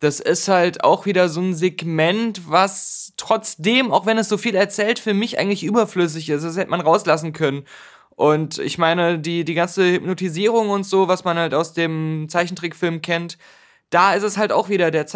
[0.00, 4.54] Das ist halt auch wieder so ein Segment, was trotzdem, auch wenn es so viel
[4.54, 6.44] erzählt, für mich eigentlich überflüssig ist.
[6.44, 7.64] Das hätte man rauslassen können.
[8.16, 13.02] Und ich meine, die, die ganze Hypnotisierung und so, was man halt aus dem Zeichentrickfilm
[13.02, 13.38] kennt,
[13.90, 15.06] da ist es halt auch wieder der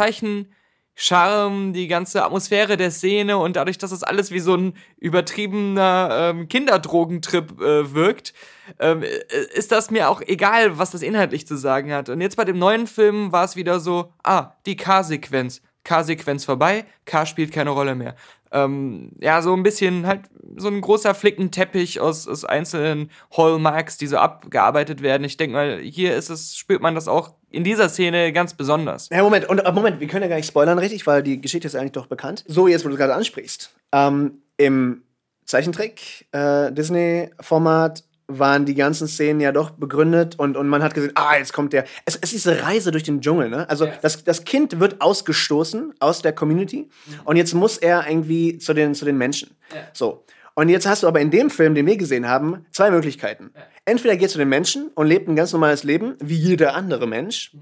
[0.98, 6.32] Zeichencharme, die ganze Atmosphäre der Szene und dadurch, dass es alles wie so ein übertriebener
[6.34, 8.34] ähm, Kinderdrogentrip äh, wirkt,
[8.78, 9.08] ähm, äh,
[9.54, 12.08] ist das mir auch egal, was das inhaltlich zu sagen hat.
[12.08, 15.62] Und jetzt bei dem neuen Film war es wieder so, ah, die K-Sequenz.
[15.84, 18.14] K-Sequenz vorbei, K spielt keine Rolle mehr.
[18.52, 20.22] Ähm, ja, so ein bisschen halt
[20.56, 25.24] so ein großer Flickenteppich aus, aus einzelnen Hallmarks, die so abgearbeitet werden.
[25.24, 29.08] Ich denke mal, hier ist es, spürt man das auch in dieser Szene ganz besonders.
[29.10, 31.66] Ja, Moment, und, äh, Moment, wir können ja gar nicht spoilern, richtig, weil die Geschichte
[31.66, 32.44] ist eigentlich doch bekannt.
[32.46, 33.74] So, jetzt, wo du gerade ansprichst.
[33.92, 35.02] Ähm, Im
[35.44, 41.12] Zeichentrick, äh, Disney-Format waren die ganzen Szenen ja doch begründet und, und man hat gesehen,
[41.14, 41.84] ah, jetzt kommt der.
[42.04, 43.68] Es, es ist diese Reise durch den Dschungel, ne?
[43.70, 46.90] Also das, das Kind wird ausgestoßen aus der Community
[47.24, 49.56] und jetzt muss er irgendwie zu den, zu den Menschen.
[49.94, 50.24] So.
[50.54, 53.52] Und jetzt hast du aber in dem Film, den wir gesehen haben, zwei Möglichkeiten.
[53.84, 57.06] Entweder er geht zu den Menschen und lebt ein ganz normales Leben, wie jeder andere
[57.06, 57.56] Mensch,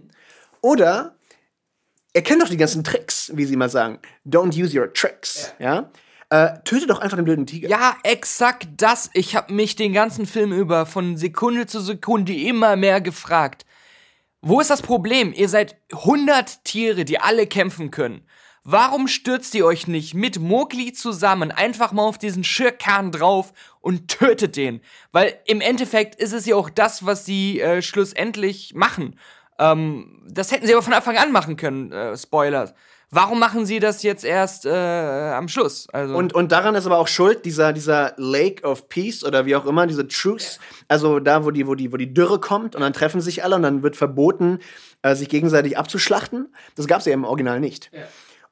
[0.62, 1.14] oder
[2.14, 3.98] er kennt doch die ganzen Tricks, wie sie mal sagen.
[4.26, 5.54] Don't use your tricks.
[5.58, 5.90] Ja?
[6.28, 7.68] Äh, töte doch einfach den blöden Tiger.
[7.68, 9.10] Ja, exakt das.
[9.12, 13.64] Ich habe mich den ganzen Film über von Sekunde zu Sekunde immer mehr gefragt.
[14.42, 15.32] Wo ist das Problem?
[15.32, 18.26] Ihr seid 100 Tiere, die alle kämpfen können.
[18.68, 24.08] Warum stürzt ihr euch nicht mit Mowgli zusammen einfach mal auf diesen Schirkan drauf und
[24.08, 24.80] tötet den?
[25.12, 29.20] Weil im Endeffekt ist es ja auch das, was sie äh, schlussendlich machen.
[29.60, 32.74] Ähm, das hätten sie aber von Anfang an machen können, äh, Spoiler.
[33.16, 35.88] Warum machen sie das jetzt erst äh, am Schluss?
[35.92, 39.56] Also Und, und daran ist aber auch schuld dieser, dieser Lake of Peace oder wie
[39.56, 40.60] auch immer, diese Truce.
[40.86, 43.56] Also da, wo die, wo, die, wo die Dürre kommt und dann treffen sich alle
[43.56, 44.60] und dann wird verboten,
[45.02, 46.54] äh, sich gegenseitig abzuschlachten.
[46.76, 47.90] Das gab es ja im Original nicht.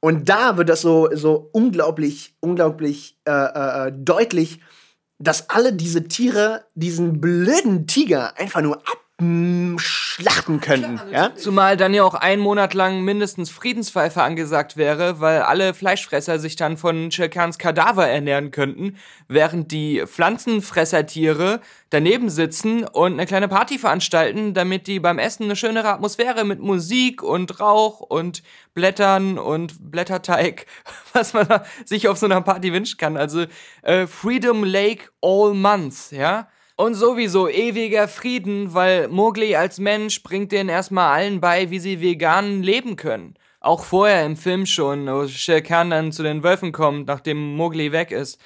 [0.00, 4.60] Und da wird das so, so unglaublich, unglaublich äh, äh, deutlich,
[5.18, 8.82] dass alle diese Tiere diesen blöden Tiger einfach nur
[10.14, 11.00] abschlachten könnten.
[11.10, 11.34] Ja?
[11.34, 16.56] Zumal dann ja auch ein Monat lang mindestens Friedenspfeife angesagt wäre, weil alle Fleischfresser sich
[16.56, 18.96] dann von Shirkans Kadaver ernähren könnten,
[19.28, 21.60] während die Pflanzenfressertiere
[21.90, 26.60] daneben sitzen und eine kleine Party veranstalten, damit die beim Essen eine schönere Atmosphäre mit
[26.60, 28.42] Musik und Rauch und
[28.74, 30.66] Blättern und Blätterteig,
[31.12, 31.46] was man
[31.84, 33.16] sich auf so einer Party wünschen kann.
[33.16, 33.46] Also
[33.82, 36.48] äh, Freedom Lake all month, ja.
[36.76, 42.00] Und sowieso ewiger Frieden, weil Mowgli als Mensch bringt denen erstmal allen bei, wie sie
[42.00, 43.34] vegan leben können.
[43.60, 47.92] Auch vorher im Film schon, wo Shere Khan dann zu den Wölfen kommt, nachdem Mowgli
[47.92, 48.40] weg ist.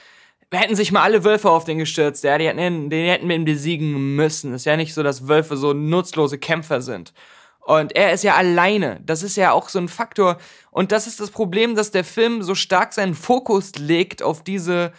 [0.53, 3.47] Hätten sich mal alle Wölfe auf den gestürzt, ja, die hätten, den hätten wir ihn
[3.47, 4.53] besiegen müssen.
[4.53, 7.15] Ist ja nicht so, dass Wölfe so nutzlose Kämpfer sind.
[7.61, 9.01] Und er ist ja alleine.
[9.05, 10.37] Das ist ja auch so ein Faktor.
[10.71, 14.93] Und das ist das Problem, dass der Film so stark seinen Fokus legt auf diese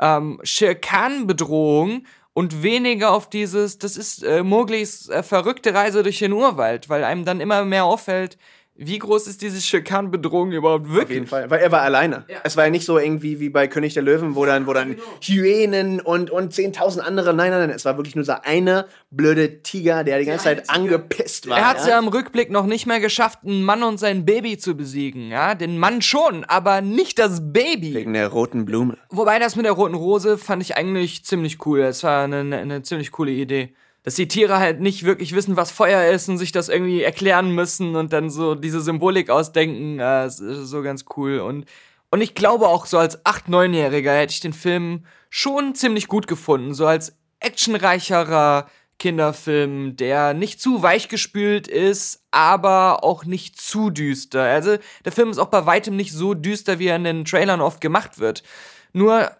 [0.00, 2.04] ähm, Shere Khan-Bedrohung
[2.36, 7.02] und weniger auf dieses, das ist äh, Mowglis äh, verrückte Reise durch den Urwald, weil
[7.02, 8.36] einem dann immer mehr auffällt,
[8.78, 11.04] wie groß ist diese Shere Khan-Bedrohung überhaupt wirklich?
[11.04, 12.26] Auf jeden Fall, weil er war alleine.
[12.44, 14.96] Es war ja nicht so irgendwie wie bei König der Löwen, wo dann, wo dann
[15.22, 19.62] Hyänen und, und 10.000 andere, nein, nein, nein, es war wirklich nur so eine blöde
[19.62, 21.58] Tiger, der die ganze Zeit angepisst war.
[21.58, 21.92] Er hat es ja?
[21.92, 25.30] ja im Rückblick noch nicht mehr geschafft, einen Mann und sein Baby zu besiegen.
[25.30, 27.94] Ja, den Mann schon, aber nicht das Baby.
[27.94, 28.98] Wegen der roten Blume.
[29.10, 31.80] Wobei das mit der roten Rose fand ich eigentlich ziemlich cool.
[31.80, 33.74] Es war eine, eine ziemlich coole Idee.
[34.06, 37.50] Dass die Tiere halt nicht wirklich wissen, was Feuer ist und sich das irgendwie erklären
[37.50, 41.40] müssen und dann so diese Symbolik ausdenken, äh, ist so ganz cool.
[41.40, 41.64] Und,
[42.12, 46.28] und ich glaube auch so als 8-, 9-Jähriger hätte ich den Film schon ziemlich gut
[46.28, 46.72] gefunden.
[46.72, 48.68] So als actionreicherer
[49.00, 54.44] Kinderfilm, der nicht zu weichgespült ist, aber auch nicht zu düster.
[54.44, 57.60] Also der Film ist auch bei weitem nicht so düster, wie er in den Trailern
[57.60, 58.44] oft gemacht wird.
[58.92, 59.32] Nur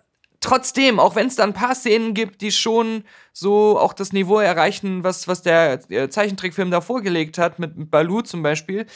[0.47, 3.03] trotzdem, auch wenn es da ein paar Szenen gibt, die schon
[3.33, 8.23] so auch das Niveau erreichen, was, was der Zeichentrickfilm da vorgelegt hat, mit, mit Baloo
[8.23, 8.87] zum Beispiel.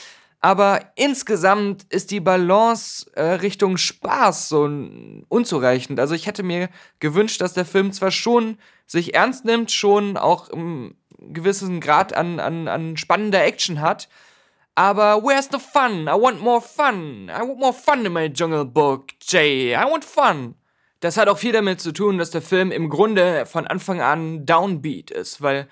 [0.41, 4.71] Aber insgesamt ist die Balance äh, Richtung Spaß so
[5.29, 5.99] unzureichend.
[5.99, 6.71] Also ich hätte mir
[7.01, 8.57] gewünscht, dass der Film zwar schon
[8.87, 14.09] sich ernst nimmt, schon auch einen gewissen Grad an, an, an spannender Action hat,
[14.77, 16.09] aber where's the fun?
[16.09, 17.29] I want more fun.
[17.29, 19.75] I want more fun in my Jungle Book, Jay.
[19.75, 20.55] I want fun.
[21.01, 24.45] Das hat auch viel damit zu tun, dass der Film im Grunde von Anfang an
[24.45, 25.67] downbeat ist, weil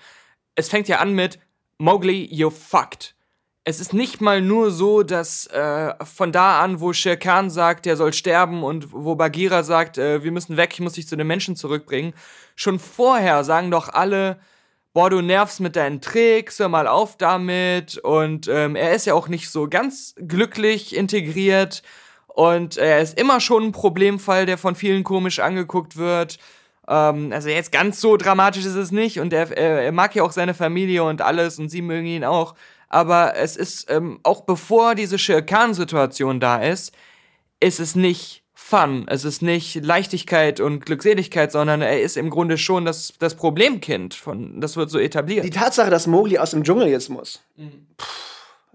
[0.55, 1.39] es fängt ja an mit
[1.77, 3.15] Mowgli, you fucked.
[3.63, 7.85] Es ist nicht mal nur so, dass äh, von da an, wo Shere Khan sagt,
[7.85, 11.15] er soll sterben und wo Bagheera sagt, äh, wir müssen weg, ich muss dich zu
[11.15, 12.13] den Menschen zurückbringen,
[12.55, 14.39] schon vorher sagen doch alle,
[14.93, 17.97] boah, du nervst mit deinen Tricks, hör mal auf damit.
[17.99, 21.83] Und ähm, er ist ja auch nicht so ganz glücklich integriert.
[22.39, 26.39] Und er ist immer schon ein Problemfall, der von vielen komisch angeguckt wird.
[26.87, 29.19] Ähm, also jetzt ganz so dramatisch ist es nicht.
[29.19, 32.23] Und er, er, er mag ja auch seine Familie und alles und sie mögen ihn
[32.23, 32.55] auch.
[32.87, 36.95] Aber es ist, ähm, auch bevor diese Shere Khan-Situation da ist,
[37.59, 39.05] ist es nicht Fun.
[39.09, 44.13] Es ist nicht Leichtigkeit und Glückseligkeit, sondern er ist im Grunde schon das, das Problemkind.
[44.13, 45.43] Von, das wird so etabliert.
[45.43, 47.41] Die Tatsache, dass Mowgli aus dem Dschungel jetzt muss.
[47.57, 47.87] Mhm.
[47.97, 48.05] Na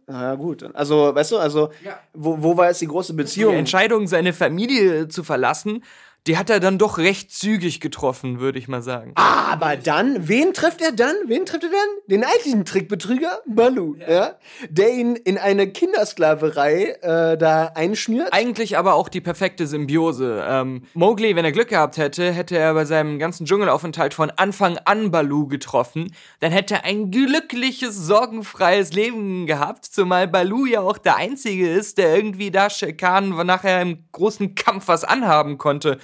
[0.08, 0.64] ja, gut.
[0.74, 1.70] Also, weißt du, also,
[2.12, 3.52] wo, wo war jetzt die große Beziehung?
[3.52, 5.82] Die Entscheidung, seine Familie zu verlassen,
[6.26, 9.12] die hat er dann doch recht zügig getroffen, würde ich mal sagen.
[9.16, 11.14] Aber dann, wen trifft er dann?
[11.26, 11.88] Wen trifft er dann?
[12.06, 14.36] Den eigentlichen Trickbetrüger, Baloo, ja.
[14.70, 18.32] Der ihn in eine Kindersklaverei äh, da einschnürt.
[18.32, 20.42] Eigentlich aber auch die perfekte Symbiose.
[20.48, 24.78] Ähm, Mowgli, wenn er Glück gehabt hätte, hätte er bei seinem ganzen Dschungelaufenthalt von Anfang
[24.84, 26.14] an Baloo getroffen.
[26.40, 31.98] Dann hätte er ein glückliches, sorgenfreies Leben gehabt, zumal Baloo ja auch der Einzige ist,
[31.98, 35.98] der irgendwie da Khan nachher im großen Kampf was anhaben konnte.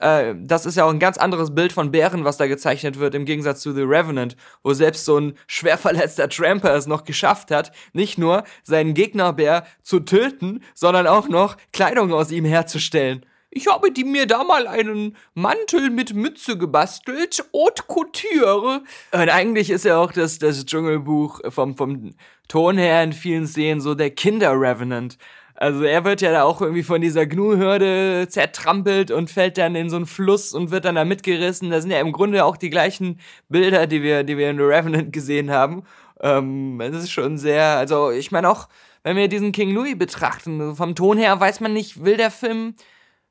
[0.00, 3.14] Äh, das ist ja auch ein ganz anderes Bild von Bären, was da gezeichnet wird,
[3.14, 7.50] im Gegensatz zu The Revenant, wo selbst so ein schwer verletzter Tramper es noch geschafft
[7.50, 13.24] hat, nicht nur seinen Gegnerbär zu töten, sondern auch noch Kleidung aus ihm herzustellen.
[13.56, 18.82] Ich habe die mir da mal einen Mantel mit Mütze gebastelt, Haute Couture.
[19.12, 22.14] Und eigentlich ist ja auch das, das Dschungelbuch vom, vom
[22.48, 25.18] Ton her in vielen Szenen so der Kinder-Revenant.
[25.54, 29.88] Also er wird ja da auch irgendwie von dieser Gnu-Hürde zertrampelt und fällt dann in
[29.88, 31.70] so einen Fluss und wird dann da mitgerissen.
[31.70, 34.64] Das sind ja im Grunde auch die gleichen Bilder, die wir, die wir in The
[34.64, 35.84] Revenant gesehen haben.
[36.20, 38.68] Ähm, das ist schon sehr, also ich meine auch
[39.04, 40.74] wenn wir diesen King Louis betrachten.
[40.74, 42.74] Vom Ton her weiß man nicht, will der Film,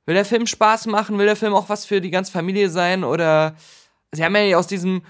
[0.06, 3.04] will der Film Spaß machen, will der Film auch was für die ganze Familie sein
[3.04, 3.56] oder
[4.12, 5.02] sie haben ja aus diesem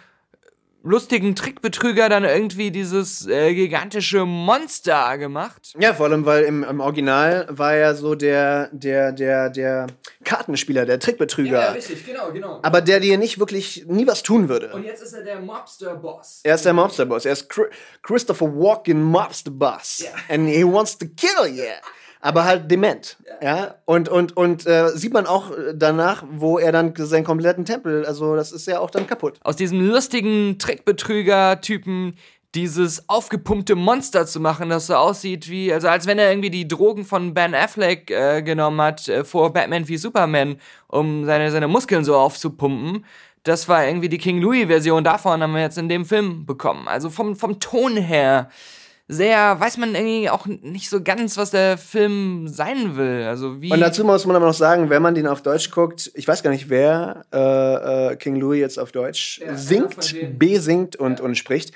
[0.83, 5.73] lustigen Trickbetrüger dann irgendwie dieses äh, gigantische Monster gemacht.
[5.79, 9.87] Ja, vor allem, weil im, im Original war er so der, der, der, der
[10.25, 11.73] Kartenspieler, der Trickbetrüger.
[11.73, 12.59] richtig, genau, genau.
[12.63, 14.71] Aber der dir nicht wirklich nie was tun würde.
[14.73, 16.41] Und jetzt ist er der Mobster-Boss.
[16.43, 17.25] Er ist der Mobster-Boss.
[17.25, 17.69] Er ist Chri-
[18.01, 20.05] Christopher Walken Mobster-Boss.
[20.29, 21.63] And he wants to kill you.
[22.23, 23.17] Aber halt dement.
[23.41, 23.75] Ja.
[23.83, 28.37] Und, und, und äh, sieht man auch danach, wo er dann seinen kompletten Tempel, also
[28.37, 29.41] das ist ja auch dann kaputt.
[29.43, 32.15] Aus diesem lustigen Trickbetrüger-Typen
[32.55, 36.65] dieses aufgepumpte Monster zu machen, das so aussieht wie, also als wenn er irgendwie die
[36.65, 40.55] Drogen von Ben Affleck äh, genommen hat äh, vor Batman wie Superman,
[40.87, 43.03] um seine, seine Muskeln so aufzupumpen.
[43.43, 46.87] Das war irgendwie die King Louis-Version davon, haben wir jetzt in dem Film bekommen.
[46.87, 48.49] Also vom, vom Ton her
[49.13, 53.23] sehr, weiß man irgendwie auch nicht so ganz, was der Film sein will.
[53.23, 53.71] Also wie.
[53.71, 56.43] Und dazu muss man aber noch sagen, wenn man den auf Deutsch guckt, ich weiß
[56.43, 61.35] gar nicht, wer äh, äh, King Louis jetzt auf Deutsch Ja, singt, besingt und, und
[61.35, 61.73] spricht.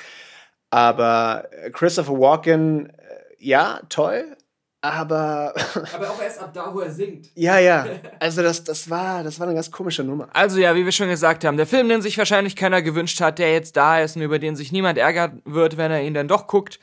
[0.70, 2.94] Aber Christopher Walken, äh,
[3.40, 4.36] ja, toll,
[4.82, 5.54] aber
[5.94, 7.30] Aber auch erst ab da, wo er singt.
[7.36, 7.86] ja, ja.
[8.20, 10.30] Also das, das, war, das war eine ganz komische Nummer.
[10.34, 13.40] Also ja, wie wir schon gesagt haben, der Film, den sich wahrscheinlich keiner gewünscht hat,
[13.40, 16.28] der jetzt da ist und über den sich niemand ärgern wird, wenn er ihn dann
[16.28, 16.80] doch guckt.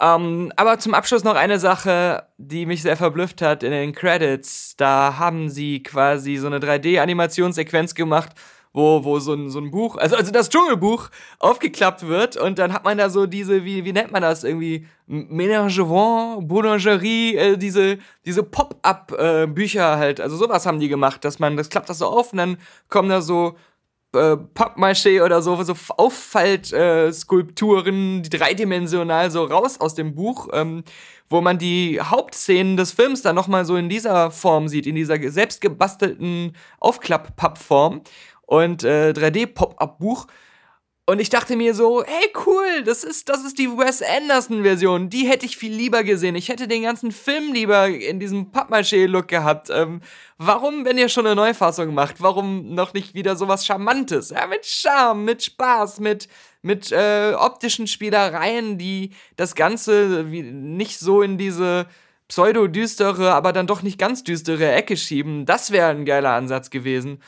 [0.00, 4.74] Ähm, aber zum Abschluss noch eine Sache, die mich sehr verblüfft hat in den Credits.
[4.76, 8.30] Da haben sie quasi so eine 3D-Animationssequenz gemacht,
[8.72, 12.72] wo, wo so ein, so ein Buch, also, also das Dschungelbuch aufgeklappt wird und dann
[12.72, 14.86] hat man da so diese, wie, wie nennt man das irgendwie?
[15.08, 20.20] Ménagement, Boulangerie, äh, diese, diese Pop-Up-Bücher halt.
[20.20, 23.08] Also sowas haben die gemacht, dass man, das klappt das so auf und dann kommen
[23.08, 23.56] da so
[24.14, 30.82] äh, Pappmaché oder so, so Auffaltskulpturen, die dreidimensional so raus aus dem Buch, ähm,
[31.28, 35.18] wo man die Hauptszenen des Films dann nochmal so in dieser Form sieht, in dieser
[35.18, 38.02] ge- selbstgebastelten Aufklapp-Pappform
[38.46, 40.26] und äh, 3D-Pop-Up-Buch.
[41.10, 45.10] Und ich dachte mir so, hey cool, das ist, das ist die Wes Anderson-Version.
[45.10, 46.36] Die hätte ich viel lieber gesehen.
[46.36, 49.70] Ich hätte den ganzen Film lieber in diesem Pappmaché-Look gehabt.
[49.70, 50.02] Ähm,
[50.38, 54.30] warum, wenn ihr schon eine Neufassung macht, warum noch nicht wieder sowas Charmantes?
[54.30, 56.28] Ja, mit Charme, mit Spaß, mit,
[56.62, 61.86] mit äh, optischen Spielereien, die das Ganze wie, nicht so in diese
[62.28, 65.44] pseudo-düstere, aber dann doch nicht ganz düstere Ecke schieben.
[65.44, 67.18] Das wäre ein geiler Ansatz gewesen.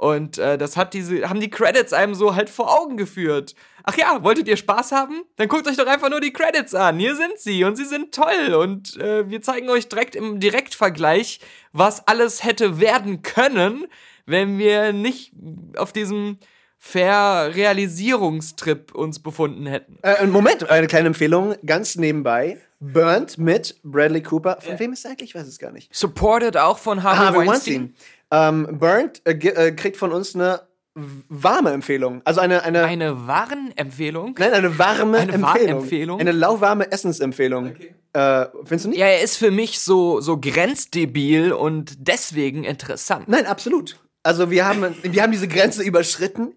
[0.00, 3.54] Und äh, das hat diese, haben die Credits einem so halt vor Augen geführt.
[3.84, 5.24] Ach ja, wolltet ihr Spaß haben?
[5.36, 6.98] Dann guckt euch doch einfach nur die Credits an.
[6.98, 8.54] Hier sind sie und sie sind toll.
[8.54, 11.40] Und äh, wir zeigen euch direkt im Direktvergleich,
[11.74, 13.84] was alles hätte werden können,
[14.24, 15.34] wenn wir nicht
[15.76, 16.38] auf diesem
[16.78, 19.98] Verrealisierungstrip uns befunden hätten.
[20.02, 22.56] Äh, Moment, eine kleine Empfehlung, ganz nebenbei.
[22.82, 24.56] Burnt mit Bradley Cooper.
[24.62, 25.28] Von wem ist er eigentlich?
[25.28, 25.94] Ich weiß es gar nicht.
[25.94, 27.74] Supported auch von Harvey, Harvey Weinstein.
[27.74, 27.94] Weinstein.
[28.30, 30.60] Ähm, Burnt äh, äh, kriegt von uns eine
[30.94, 32.22] warme Empfehlung.
[32.24, 32.62] Also eine.
[32.62, 34.34] Eine, eine Warenempfehlung?
[34.38, 35.70] Nein, eine warme Eine Empfehlung.
[35.70, 36.20] Warnempfehlung?
[36.20, 37.76] Eine lauwarme Essensempfehlung.
[38.12, 38.98] Äh, findest du nicht?
[38.98, 43.28] Ja, er ist für mich so, so grenzdebil und deswegen interessant.
[43.28, 44.00] Nein, absolut.
[44.22, 46.54] Also wir haben, wir haben diese Grenze überschritten,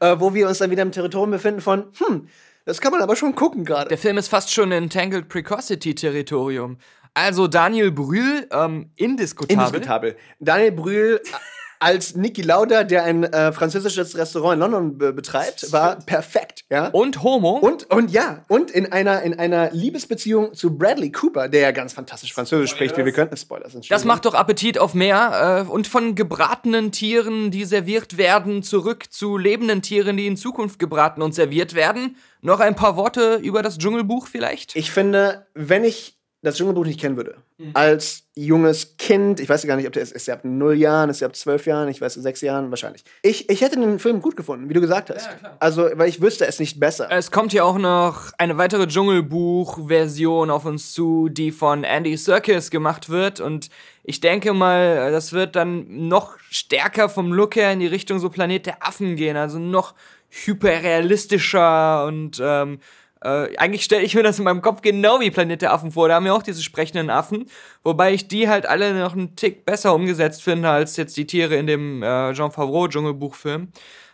[0.00, 2.28] äh, wo wir uns dann wieder im Territorium befinden von, hm,
[2.64, 3.88] das kann man aber schon gucken gerade.
[3.88, 6.78] Der Film ist fast schon in Tangled Precocity-Territorium.
[7.16, 9.64] Also Daniel Brühl, ähm, indiskutabel.
[9.64, 10.16] Indiskutabel.
[10.38, 11.22] Daniel Brühl
[11.80, 16.88] als Niki Lauda, der ein äh, französisches Restaurant in London be betreibt, war perfekt, ja.
[16.88, 17.56] Und Homo.
[17.56, 21.94] Und, und ja, und in einer, in einer Liebesbeziehung zu Bradley Cooper, der ja ganz
[21.94, 23.34] fantastisch Französisch spricht, wie wir könnten.
[23.38, 25.64] Spoilers sind Das macht doch Appetit auf mehr.
[25.66, 30.78] Äh, und von gebratenen Tieren, die serviert werden, zurück zu lebenden Tieren, die in Zukunft
[30.78, 32.16] gebraten und serviert werden.
[32.42, 34.76] Noch ein paar Worte über das Dschungelbuch vielleicht?
[34.76, 36.15] Ich finde, wenn ich
[36.46, 37.70] das Dschungelbuch nicht kennen würde, Mhm.
[37.74, 41.08] als junges Kind, ich weiß gar nicht, ob der ist, ist der ab null Jahren,
[41.10, 43.02] ist der ab zwölf Jahren, ich weiß, sechs Jahren, wahrscheinlich.
[43.22, 45.28] Ich, ich hätte den Film gut gefunden, wie du gesagt hast.
[45.58, 47.08] Also, weil ich wüsste es nicht besser.
[47.10, 52.70] Es kommt hier auch noch eine weitere Dschungelbuch-Version auf uns zu, die von Andy Serkis
[52.70, 53.40] gemacht wird.
[53.40, 53.68] Und
[54.04, 58.28] ich denke mal, das wird dann noch stärker vom Look her in die Richtung so
[58.28, 59.36] Planet der Affen gehen.
[59.36, 59.94] Also noch
[60.28, 62.78] hyperrealistischer und ähm,
[63.26, 66.08] äh, eigentlich stelle ich mir das in meinem Kopf genau wie Planet der Affen vor.
[66.08, 67.46] Da haben wir auch diese sprechenden Affen,
[67.82, 71.56] wobei ich die halt alle noch einen Tick besser umgesetzt finde als jetzt die Tiere
[71.56, 73.68] in dem äh, Jean Favreau Dschungelbuchfilm.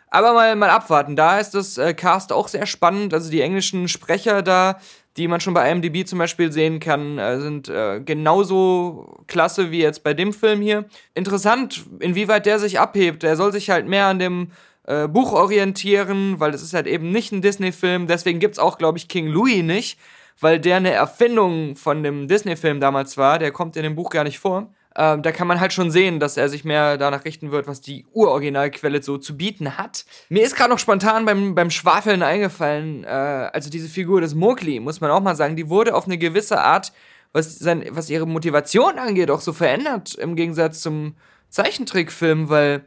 [0.08, 1.16] Aber mal, mal abwarten.
[1.16, 3.14] Da ist das äh, Cast auch sehr spannend.
[3.14, 4.78] Also die englischen Sprecher da,
[5.16, 9.80] die man schon bei IMDb zum Beispiel sehen kann, äh, sind äh, genauso klasse wie
[9.80, 10.84] jetzt bei dem Film hier.
[11.14, 13.24] Interessant, inwieweit der sich abhebt.
[13.24, 14.52] Er soll sich halt mehr an dem
[14.84, 18.06] äh, Buch orientieren, weil das ist halt eben nicht ein Disney-Film.
[18.06, 19.98] Deswegen gibt's auch, glaube ich, King Louis nicht.
[20.40, 23.38] weil der eine Erfindung von dem Disney-Film damals war.
[23.38, 24.72] Der kommt in dem Buch gar nicht vor.
[24.94, 27.80] Ähm, da kann man halt schon sehen, dass er sich mehr danach richten wird, was
[27.80, 30.04] die Uroriginalquelle so zu bieten hat.
[30.28, 34.80] Mir ist gerade noch spontan beim, beim Schwafeln eingefallen, äh, also diese Figur des Mowgli,
[34.80, 36.92] muss man auch mal sagen, die wurde auf eine gewisse Art,
[37.32, 41.14] was, sein, was ihre Motivation angeht, auch so verändert im Gegensatz zum
[41.48, 42.84] Zeichentrickfilm, weil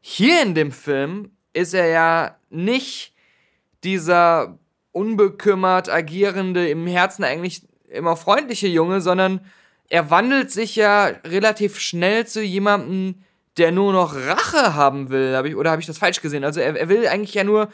[0.00, 3.14] hier in dem Film ist er ja nicht
[3.82, 4.58] dieser
[4.92, 9.40] unbekümmert agierende, im Herzen eigentlich immer freundliche Junge, sondern
[9.88, 13.22] er wandelt sich ja relativ schnell zu jemandem,
[13.56, 15.36] der nur noch Rache haben will.
[15.36, 16.44] Hab ich, oder habe ich das falsch gesehen?
[16.44, 17.68] Also er, er will eigentlich ja nur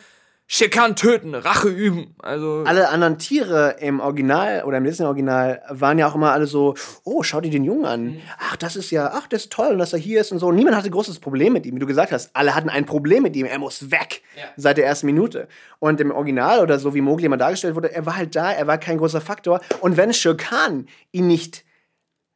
[0.53, 2.13] Schikan töten, Rache üben.
[2.19, 6.75] Also Alle anderen Tiere im Original oder im Disney-Original waren ja auch immer alle so,
[7.05, 8.21] oh, schau dir den Jungen an.
[8.37, 10.51] Ach, das ist ja, ach, das ist toll, dass er hier ist und so.
[10.51, 12.35] Niemand hatte ein großes Problem mit ihm, wie du gesagt hast.
[12.35, 13.47] Alle hatten ein Problem mit ihm.
[13.47, 14.23] Er muss weg
[14.57, 15.47] seit der ersten Minute.
[15.79, 18.67] Und im Original oder so wie Mowgli immer dargestellt wurde, er war halt da, er
[18.67, 19.61] war kein großer Faktor.
[19.81, 21.65] Und wenn Khan ihn nicht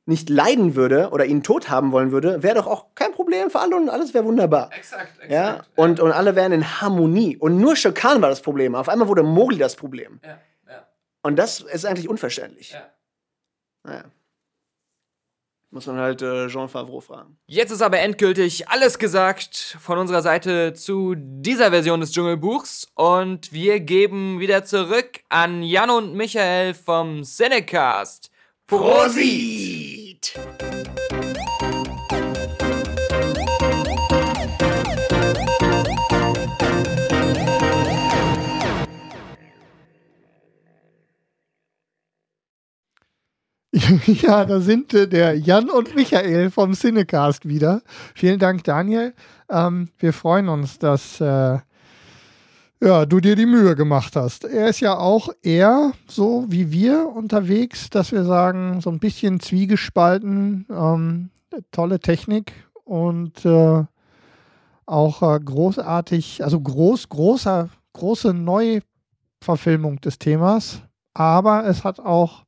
[0.06, 3.60] nicht leiden würde oder ihn tot haben wollen würde, wäre doch auch kein Problem für
[3.60, 4.70] alle und alles wäre wunderbar.
[4.76, 5.32] Exakt, exakt.
[5.32, 5.62] Ja?
[5.76, 7.36] Und, und alle wären in Harmonie.
[7.36, 8.74] Und nur Shere Khan war das Problem.
[8.74, 10.20] Auf einmal wurde Mowgli das Problem.
[10.22, 10.86] Ja, ja.
[11.22, 12.72] Und das ist eigentlich unverständlich.
[12.72, 12.82] Ja.
[13.84, 14.04] Naja.
[15.70, 17.36] Muss man halt äh, Jean Favreau fragen.
[17.46, 23.52] Jetzt ist aber endgültig alles gesagt von unserer Seite zu dieser Version des Dschungelbuchs und
[23.52, 28.30] wir geben wieder zurück an Jan und Michael vom Cinecast.
[28.66, 30.32] Prosit!
[44.06, 47.82] Ja, da sind äh, der Jan und Michael vom Cinecast wieder.
[48.14, 49.12] Vielen Dank, Daniel.
[49.50, 51.58] Ähm, wir freuen uns, dass äh,
[52.84, 54.44] ja, du dir die Mühe gemacht hast.
[54.44, 59.40] Er ist ja auch eher so wie wir unterwegs, dass wir sagen, so ein bisschen
[59.40, 61.30] zwiegespalten, ähm,
[61.70, 62.52] tolle Technik
[62.84, 63.84] und äh,
[64.86, 70.82] auch äh, großartig, also groß, großer, große Neuverfilmung des Themas,
[71.14, 72.44] aber es hat auch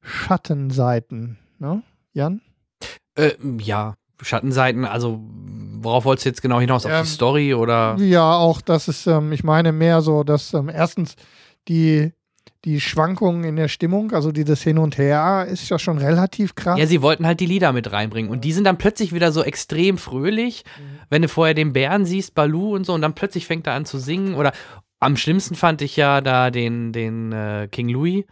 [0.00, 1.82] Schattenseiten, ne?
[2.12, 2.40] Jan?
[3.14, 5.20] Äh, ja, Schattenseiten, also
[5.82, 6.84] worauf wolltest du jetzt genau hinaus?
[6.84, 7.96] Auf Ähm, die Story oder?
[7.98, 11.16] Ja, auch das ist, ähm, ich meine mehr so, dass ähm, erstens
[11.68, 12.12] die,
[12.64, 16.78] die Schwankungen in der Stimmung, also dieses Hin und Her, ist ja schon relativ krass.
[16.78, 19.42] Ja, sie wollten halt die Lieder mit reinbringen und die sind dann plötzlich wieder so
[19.42, 20.64] extrem fröhlich,
[21.08, 23.86] wenn du vorher den Bären siehst, Balu und so und dann plötzlich fängt er an
[23.86, 24.52] zu singen oder
[25.00, 28.24] am schlimmsten fand ich ja da den, den äh, King Louis,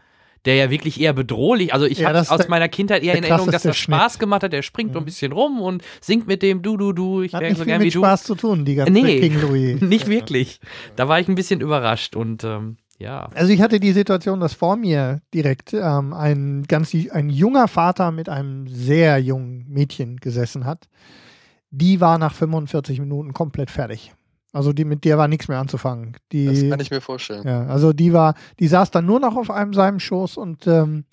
[0.44, 3.24] der ja wirklich eher bedrohlich, also ich Ja, habe aus der- meiner Kindheit eher in
[3.24, 6.42] Erinnerung, dass das Spaß gemacht hat, der springt so ein bisschen rum und singt mit
[6.42, 7.98] dem Du, Du, Du, ich wäre nicht so gern wie du.
[8.00, 9.80] Spaß zu tun, die ganze nee, King Louis.
[9.80, 10.60] nicht wirklich.
[10.96, 13.28] Da war ich ein bisschen überrascht und ähm, ja.
[13.34, 18.10] Also ich hatte die Situation, dass vor mir direkt ähm, ein ganz ein junger Vater
[18.10, 20.88] mit einem sehr jungen Mädchen gesessen hat.
[21.70, 24.12] Die war nach 45 Minuten komplett fertig.
[24.52, 26.16] Also die, mit der war nichts mehr anzufangen.
[26.32, 27.46] Die, Das kann ich mir vorstellen.
[27.46, 31.04] Ja, also die war, die saß dann nur noch auf einem seinem Schoß und ähm,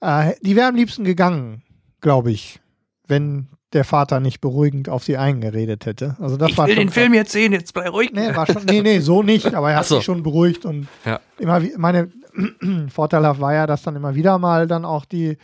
[0.00, 1.62] äh, die wäre am liebsten gegangen,
[2.00, 2.60] glaube ich,
[3.06, 6.16] wenn der Vater nicht beruhigend auf sie eingeredet hätte.
[6.20, 8.12] Also das ich war will schon den Film jetzt sehen, jetzt bleib ruhig.
[8.12, 9.96] Nee, war schon, nee, nee, so nicht, aber er hat so.
[9.96, 11.20] sich schon beruhigt und Ja.
[11.38, 12.10] immer wie, meine,
[12.88, 15.36] vorteilhaft war ja, dass dann immer wieder mal dann auch die,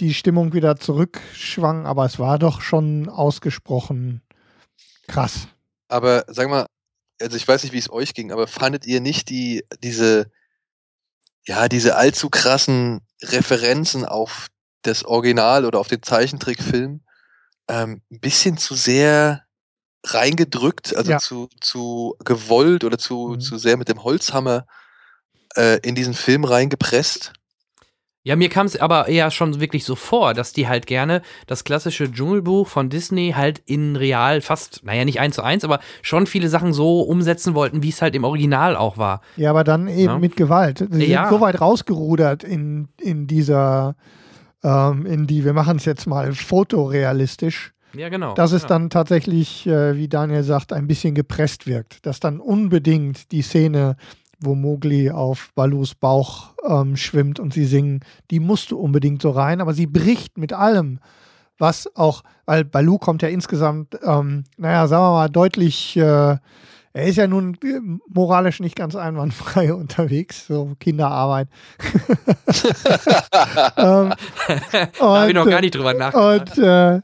[0.00, 4.22] die Stimmung wieder zurückschwang, aber es war doch schon ausgesprochen
[5.06, 5.48] krass.
[5.90, 6.66] Aber sag mal,
[7.20, 10.30] also ich weiß nicht, wie es euch ging, aber fandet ihr nicht die, diese,
[11.46, 14.48] ja, diese allzu krassen Referenzen auf
[14.82, 17.02] das Original oder auf den Zeichentrickfilm
[17.68, 19.44] ähm, ein bisschen zu sehr
[20.04, 21.18] reingedrückt, also Ja.
[21.18, 24.66] zu, zu gewollt oder zu, zu sehr mit dem Holzhammer
[25.56, 27.32] äh, in diesen Film reingepresst?
[28.22, 31.64] Ja, mir kam es aber eher schon wirklich so vor, dass die halt gerne das
[31.64, 36.26] klassische Dschungelbuch von Disney halt in real fast, naja, nicht eins zu eins, aber schon
[36.26, 39.22] viele Sachen so umsetzen wollten, wie es halt im Original auch war.
[39.36, 40.18] Ja, aber dann eben Ja.
[40.18, 40.86] mit Gewalt.
[40.90, 41.22] Sie Ja.
[41.28, 43.96] sind so weit rausgerudert in, in dieser,
[44.62, 48.34] ähm, in die, wir machen es jetzt mal fotorealistisch, Ja, genau.
[48.34, 48.68] dass es ja.
[48.68, 52.04] dann tatsächlich, äh, wie Daniel sagt, ein bisschen gepresst wirkt.
[52.04, 53.96] Dass dann unbedingt die Szene,
[54.40, 59.60] wo Mowgli auf Balus Bauch ähm, schwimmt und sie singen, die musste unbedingt so rein,
[59.60, 60.98] aber sie bricht mit allem,
[61.58, 66.36] was auch, weil Balu kommt ja insgesamt, ähm, naja, sagen wir mal, deutlich, äh,
[66.92, 71.48] er ist ja nun äh, moralisch nicht ganz einwandfrei unterwegs, so Kinderarbeit.
[73.76, 74.12] ähm,
[74.98, 76.58] Da hab ich noch gar nicht drüber nachgedacht.
[76.58, 77.00] Und äh,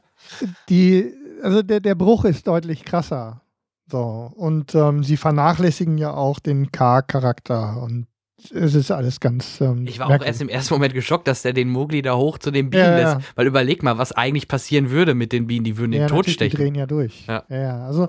[0.69, 3.43] die, also der, der Bruch ist deutlich krasser.
[3.91, 8.07] So, und ähm, sie vernachlässigen ja auch den K-Charakter und
[8.53, 9.61] es ist alles ganz.
[9.61, 10.29] Ähm, Ich war auch merkwürdig.
[10.33, 12.97] erst im ersten Moment geschockt, dass der den Mogli da hoch zu den Bienen Ja,
[12.97, 13.15] lässt.
[13.15, 13.21] ja.
[13.37, 15.65] Weil überleg mal, was eigentlich passieren würde mit den Bienen.
[15.65, 16.59] Die würden ja, ihn natürlich, Die totstechen.
[16.59, 17.27] drehen ja durch.
[17.27, 17.45] Ja.
[17.49, 18.09] ja, also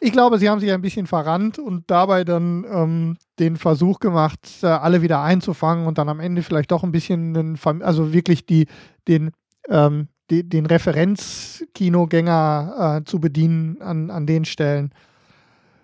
[0.00, 4.38] ich glaube, sie haben sich ein bisschen verrannt und dabei dann ähm, den Versuch gemacht,
[4.62, 8.46] äh, alle wieder einzufangen und dann am Ende vielleicht doch ein bisschen, Fam- also wirklich
[8.46, 8.68] die,
[9.08, 9.32] den,
[9.68, 14.92] ähm, die, den Referenzkinogänger äh, zu bedienen an, an den Stellen.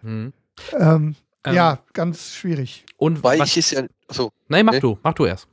[0.03, 0.33] Mhm.
[0.79, 1.17] Ähm,
[1.47, 2.87] Ähm, ja, ganz schwierig.
[2.97, 3.83] Und Weil was, ich es ja.
[4.09, 5.47] So, Nein, mach du, mach du erst.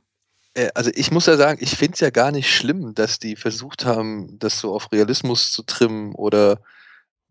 [0.54, 3.36] Äh, Also ich muss ja sagen, ich finde es ja gar nicht schlimm, dass die
[3.36, 6.60] versucht haben, das so auf Realismus zu trimmen oder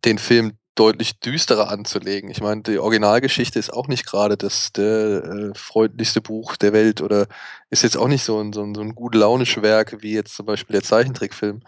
[0.05, 2.29] den Film deutlich düsterer anzulegen.
[2.31, 7.01] Ich meine, die Originalgeschichte ist auch nicht gerade das der, äh, freundlichste Buch der Welt
[7.01, 7.27] oder
[7.69, 10.33] ist jetzt auch nicht so ein, so ein, so ein gut launisch Werk wie jetzt
[10.33, 11.61] zum Beispiel der Zeichentrickfilm.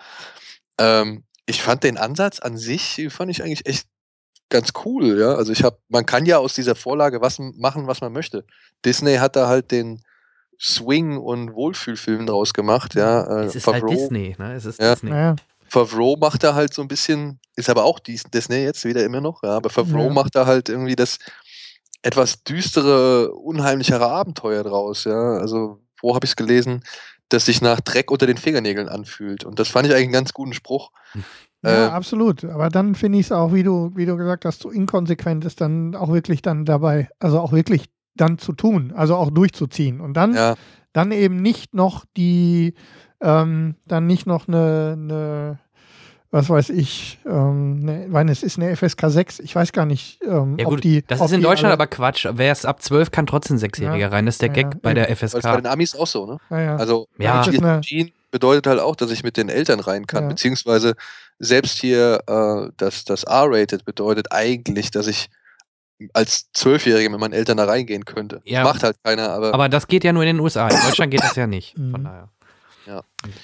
[0.80, 3.88] Ähm, ich fand den Ansatz an sich, fand ich eigentlich echt
[4.50, 5.36] ganz cool, ja.
[5.36, 8.46] Also ich habe, man kann ja aus dieser Vorlage was machen, was man möchte.
[8.86, 10.02] Disney hat da halt den
[10.60, 13.42] Swing- und Wohlfühlfilm draus gemacht, ja.
[13.42, 14.54] Äh, Es ist halt Favreau- Disney, ne?
[14.54, 14.94] Es ist ja.
[14.94, 15.12] Disney.
[15.12, 15.36] Ja.
[15.74, 19.22] Favreau macht da halt so ein bisschen, ist aber auch dies, Disney jetzt wieder immer
[19.22, 20.14] noch, ja, aber Favreau Ja.
[20.14, 21.18] macht da halt irgendwie das
[22.04, 25.38] etwas düstere, unheimlichere Abenteuer draus, ja.
[25.38, 26.84] Also, wo habe ich es gelesen,
[27.30, 29.46] das sich nach Dreck unter den Fingernägeln anfühlt.
[29.46, 30.92] Und das fand ich eigentlich einen ganz guten Spruch.
[31.64, 32.44] Ja, Äh, absolut.
[32.44, 35.60] Aber dann finde ich es auch, wie du, wie du gesagt hast, so inkonsequent ist
[35.62, 37.86] dann auch wirklich dann dabei, also auch wirklich
[38.16, 40.02] dann zu tun, also auch durchzuziehen.
[40.02, 40.56] Und dann, ja,
[40.92, 42.76] dann eben nicht noch die,
[43.24, 45.60] ähm, dann nicht noch eine, eine
[46.32, 50.20] was weiß ich, ähm, ne, weil es ist eine FSK 6, ich weiß gar nicht,
[50.24, 51.04] ähm, Ja ob gut, die.
[51.06, 52.28] das ob ist in Deutschland alle, aber Quatsch.
[52.32, 54.08] Wer es ab 12 kann trotzdem Sechsjähriger Ja.
[54.08, 54.26] rein.
[54.26, 55.20] Das ist der Ja, Gag ja, bei der eben.
[55.22, 55.56] weil es bei FSK.
[55.62, 56.38] den Amis auch so, ne?
[56.50, 56.76] Ja, ja.
[56.78, 57.38] Also, Ja.
[57.38, 60.30] Das ist eine- Gene bedeutet halt auch, dass ich mit den Eltern rein kann, Ja.
[60.30, 60.96] beziehungsweise
[61.38, 65.30] selbst hier äh, das, das R-Rated bedeutet eigentlich, dass ich
[66.14, 68.42] als Zwölfjähriger mit meinen Eltern da reingehen könnte.
[68.44, 68.64] Ja.
[68.64, 70.68] Macht halt keiner, aber, Aber das geht ja nur in den USA.
[70.68, 71.78] In Deutschland geht das ja nicht.
[71.78, 71.92] Mhm.
[71.92, 72.30] Von daher.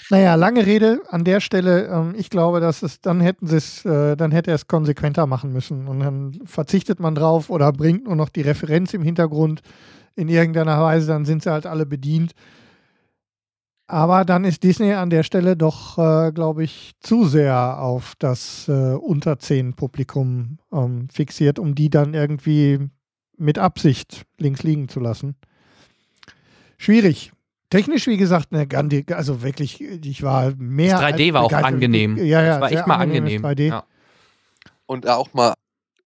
[0.10, 1.88] Naja, lange Rede an der Stelle.
[1.88, 5.28] Ähm, ich glaube, dass es dann hätten sie es, äh, dann hätte er es konsequenter
[5.28, 5.88] machen müssen.
[5.88, 9.62] Und dann verzichtet man drauf oder bringt nur noch die Referenz im Hintergrund
[10.16, 12.34] in irgendeiner Weise, dann sind sie halt alle bedient.
[13.88, 18.68] Aber dann ist Disney an der Stelle doch, äh, glaube ich, zu sehr auf das
[18.68, 22.90] äh, unter 10 Publikum ähm, fixiert, um die dann irgendwie
[23.38, 25.36] mit Absicht links liegen zu lassen.
[26.78, 27.32] Schwierig.
[27.70, 30.94] Technisch, wie gesagt, eine Gandhi, also wirklich, ich war mehr.
[31.00, 32.18] Das 3D als war auch angenehm.
[32.18, 33.44] Ja, ja, Das war echt mal angenehm.
[33.46, 33.68] 3D.
[33.68, 33.84] Ja.
[34.88, 35.54] und auch mal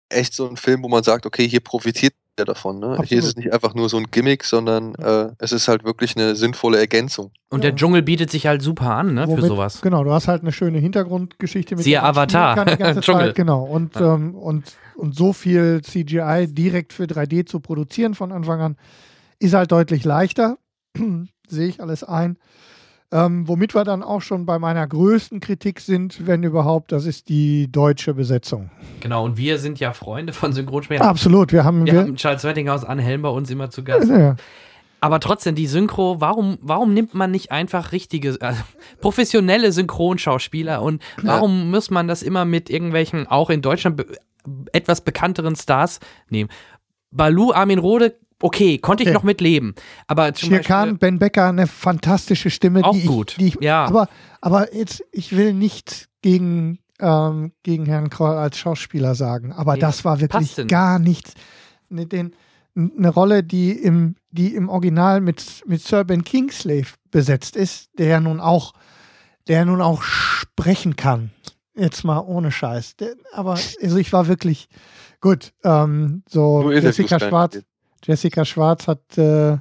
[0.10, 2.80] echt so ein Film, wo man sagt, okay, hier profitiert er davon.
[2.80, 3.00] Ne?
[3.06, 6.16] Hier ist es nicht einfach nur so ein Gimmick, sondern äh, es ist halt wirklich
[6.18, 7.32] eine sinnvolle Ergänzung.
[7.50, 9.82] Und der Dschungel bietet sich halt super an, ne, für Womit- sowas.
[9.82, 12.66] Genau, du hast halt eine schöne Hintergrundgeschichte mit Siehe Avatar,
[13.02, 13.02] Dschungel.
[13.28, 13.64] Zeit, genau.
[13.64, 14.16] Und, Ja.
[14.16, 18.78] ähm, und, und so viel CGI direkt für 3D zu produzieren von Anfang an,
[19.40, 20.58] ist halt deutlich leichter.
[21.48, 22.38] Sehe ich alles ein.
[23.12, 27.30] Ähm, womit wir dann auch schon bei meiner größten Kritik sind, wenn überhaupt, das ist
[27.30, 28.72] die deutsche Besetzung.
[29.02, 31.06] Genau, und wir sind ja Freunde von Synchronsprechern.
[31.06, 31.86] Absolut, wir haben.
[31.86, 34.10] Wir wir, haben Charles Wettinghaus Anne Helm bei uns immer zu Gast.
[34.10, 34.36] ja.
[35.00, 38.62] Aber trotzdem, die Synchro, warum, warum nimmt man nicht einfach richtige, also
[39.02, 44.08] professionelle Synchronschauspieler und warum muss man das immer mit irgendwelchen, auch in Deutschland be
[44.72, 46.00] etwas bekannteren Stars
[46.30, 46.50] nehmen?
[47.12, 49.14] Balu, Armin Rohde, okay, konnte ich Okay.
[49.16, 49.74] noch mitleben.
[50.08, 52.84] Aber zum Khan, Ben Becker, eine fantastische Stimme.
[52.84, 53.86] Auch die ich, gut, Die ich, ja.
[53.86, 54.08] Aber,
[54.42, 59.80] aber jetzt, ich will nicht gegen, ähm, gegen Herrn Kroll als Schauspieler sagen, aber Nee,
[59.80, 61.34] das war wirklich gar nichts.
[61.90, 62.36] Ne, den,
[62.76, 68.08] eine Rolle, die im, die im Original mit, mit Sir Ben Kingsley besetzt ist, der
[68.08, 68.74] ja nun auch,
[69.48, 71.32] der ja nun auch sprechen kann.
[71.76, 72.98] Jetzt mal ohne Scheiß.
[72.98, 74.68] Der, aber also ich war wirklich
[75.22, 75.54] gut.
[75.64, 77.60] Ähm, so Jessica ich Schwarz.
[78.04, 79.58] Jessica Schwarz hat, äh,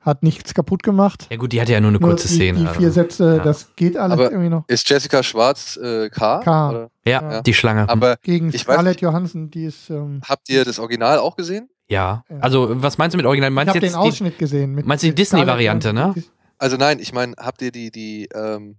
[0.00, 1.26] hat nichts kaputt gemacht.
[1.30, 2.58] ja gut, die hatte ja nur eine Nur kurze die, Szene.
[2.60, 2.80] Die also.
[2.80, 3.42] vier Sätze, Ja.
[3.44, 4.64] das geht alles Aber irgendwie noch.
[4.68, 6.40] ist Jessica Schwarz äh, K?
[6.40, 6.70] K.
[6.70, 6.90] Oder?
[7.04, 7.42] ja, Ja.
[7.42, 7.88] die Schlange.
[7.88, 9.90] Aber Gegen ich weiß Scarlett nicht, Johansson, die ist.
[9.90, 11.68] Ähm, habt ihr das Original auch gesehen?
[11.88, 12.24] ja.
[12.30, 12.36] Ja.
[12.40, 13.50] Also, was meinst du mit Original?
[13.50, 14.72] ich Meinst habe du den jetzt die, Ausschnitt gesehen.
[14.74, 16.14] Mit, meinst du die Disney-Variante, ne?
[16.58, 18.76] Also nein, ich meine, habt ihr die, die, ähm,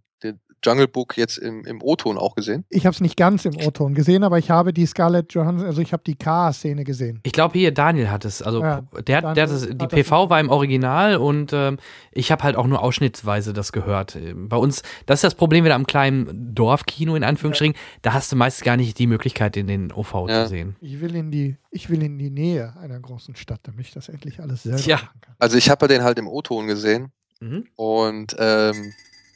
[0.63, 2.65] Jungle Book jetzt im, im O-Ton auch gesehen?
[2.69, 5.81] Ich habe es nicht ganz im O-Ton gesehen, aber ich habe die Scarlett Johansson, also
[5.81, 7.19] ich habe die K-Szene gesehen.
[7.23, 8.41] Ich glaube hier, Daniel hat es.
[8.41, 11.51] Also Ja, der, hat- der hat es, die hat das PV war im Original und
[11.53, 11.77] ähm,
[12.11, 14.15] ich habe halt auch nur ausschnittsweise das gehört.
[14.15, 17.75] Ähm, Bei uns, das ist das Problem wieder am kleinen Dorfkino in Anführungsstrichen.
[18.01, 20.43] Da hast du meist gar nicht die Möglichkeit, in den OV Ja.
[20.43, 20.75] zu sehen.
[20.81, 24.09] Ich will in die, ich will in die Nähe einer großen Stadt, damit ich das
[24.09, 24.95] endlich alles selber Tja.
[24.97, 25.35] machen kann.
[25.39, 27.65] Also ich habe den halt im O-Ton gesehen Mhm.
[27.75, 28.93] und ähm,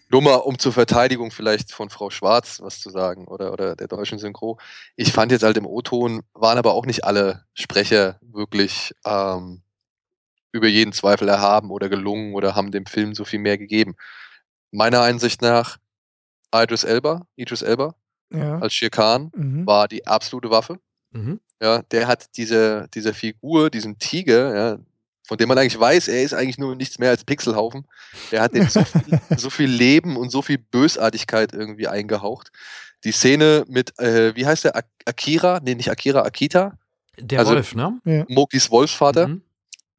[0.09, 3.88] nur mal um zur Verteidigung vielleicht von Frau Schwarz was zu sagen oder, oder der
[3.88, 4.59] deutschen Synchro.
[4.95, 9.61] Ich fand jetzt halt im O-Ton waren aber auch nicht alle Sprecher wirklich ähm,
[10.51, 13.95] über jeden Zweifel erhaben oder gelungen oder haben dem Film so viel mehr gegeben.
[14.72, 15.77] Meiner Einsicht nach,
[16.53, 17.95] Idris Elba, Idris Elba
[18.32, 18.59] Ja.
[18.59, 19.66] als Shere Khan Mhm.
[19.66, 20.80] war die absolute Waffe.
[21.11, 21.40] Mhm.
[21.61, 24.77] Ja, der hat diese, diese Figur, diesen Tiger, ja,
[25.28, 27.88] von dem man eigentlich weiß, er ist eigentlich nur nichts mehr als Pixelhaufen.
[28.32, 32.52] Der hat dem so viel, so viel Leben und so viel Bösartigkeit irgendwie eingehaucht.
[33.04, 35.60] Die Szene mit, äh, wie heißt der, Ak- Akira?
[35.64, 36.78] Nee, nicht Akira, Akita.
[37.18, 38.00] Der Wolf, ne?
[38.06, 38.26] Ja.
[38.28, 39.28] Mokis Wolfsvater.
[39.28, 39.42] Mhm.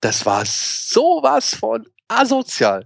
[0.01, 2.85] Das war sowas von asozial.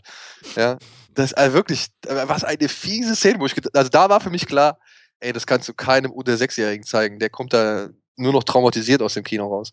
[0.57, 0.79] Ja,
[1.15, 4.47] das also wirklich, äh, was eine fiese Szene, wo ich, also da war für mich
[4.47, 4.79] klar,
[5.21, 7.19] ey, das kannst du keinem unter Sechsjährigen zeigen.
[7.19, 9.73] Der kommt da nur noch traumatisiert aus dem Kino raus.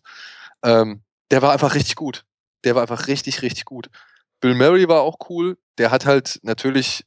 [0.62, 2.24] Ähm, der war einfach richtig gut.
[2.64, 3.88] Der war einfach richtig, richtig gut.
[4.40, 5.58] Bill Murray war auch cool.
[5.78, 7.04] Der hat halt natürlich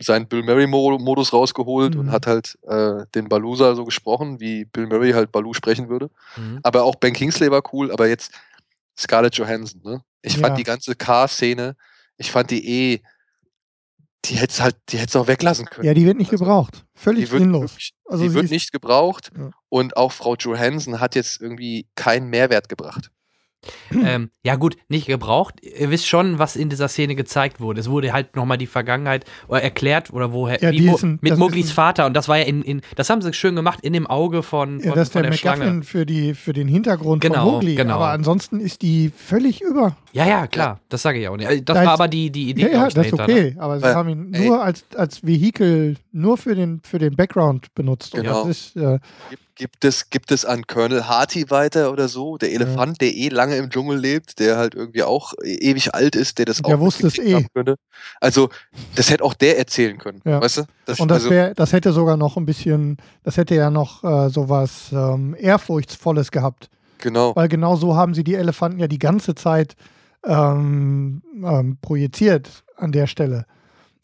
[0.00, 2.00] seinen Bill Murray-Modus rausgeholt Mhm.
[2.00, 6.10] und hat halt äh, den Balusa so gesprochen, wie Bill Murray halt Balu sprechen würde.
[6.36, 6.60] Mhm.
[6.62, 8.32] Aber auch Ben Kingsley war cool, aber jetzt
[8.98, 10.02] Scarlett Johansson, ne?
[10.22, 10.40] Ich Ja.
[10.40, 11.76] fand die ganze Car-Szene,
[12.18, 13.02] ich fand die eh,
[14.26, 15.86] die hätte halt, die hätte auch weglassen können.
[15.86, 16.84] Ja, die wird nicht gebraucht.
[16.94, 17.62] Völlig Die wird sinnlos.
[17.72, 19.50] wirklich- Also die wird nicht gebraucht Ja.
[19.68, 23.10] und auch Frau Johansson hat jetzt irgendwie keinen Mehrwert gebracht.
[23.92, 25.54] Ähm, ja gut, nicht gebraucht.
[25.62, 27.80] Ihr wisst schon, was in dieser Szene gezeigt wurde.
[27.80, 31.38] Es wurde halt nochmal die Vergangenheit oder erklärt oder woher Ja, wie ein- mit das
[31.38, 33.92] Moglis ein- Vater und das war ja in, in das haben sie schön gemacht in
[33.92, 35.64] dem Auge von, von, Ja, das ist von der der Schlange.
[35.64, 37.74] McGuffin für, die, für den Hintergrund Genau, von Mowgli.
[37.74, 37.94] genau.
[37.96, 39.96] Aber ansonsten ist die völlig über.
[40.12, 41.48] Ja, ja, klar, das sage ich auch nicht.
[41.50, 43.54] Das Da war ist- aber die, die Idee, Ja, ja, ich, das ist dahinter, okay.
[43.56, 43.60] ne?
[43.62, 44.46] Aber sie haben ihn ey.
[44.48, 48.14] nur als, als Vehikel, nur für den, für den Background benutzt.
[48.14, 48.44] Und Genau.
[48.44, 48.98] das ist, äh,
[49.30, 53.28] Gibt, gibt, es, gibt es an Colonel Harty weiter oder so, der Elefant, der eh
[53.28, 56.76] lange im Dschungel lebt, der halt irgendwie auch e- ewig alt ist, der das Der
[56.76, 57.44] auch wusste es eh.
[57.54, 57.76] könnte.
[58.20, 58.50] Also,
[58.94, 60.40] das hätte auch der erzählen können, Ja.
[60.40, 60.62] weißt du?
[60.84, 64.04] Das, und das, also, wär, das hätte sogar noch ein bisschen, das hätte ja noch
[64.04, 66.68] äh, sowas ähm, Ehrfurchtsvolles gehabt.
[66.98, 67.34] genau.
[67.34, 69.74] Weil genau so haben sie die Elefanten ja die ganze Zeit
[70.24, 73.46] ähm, ähm, projiziert an der Stelle.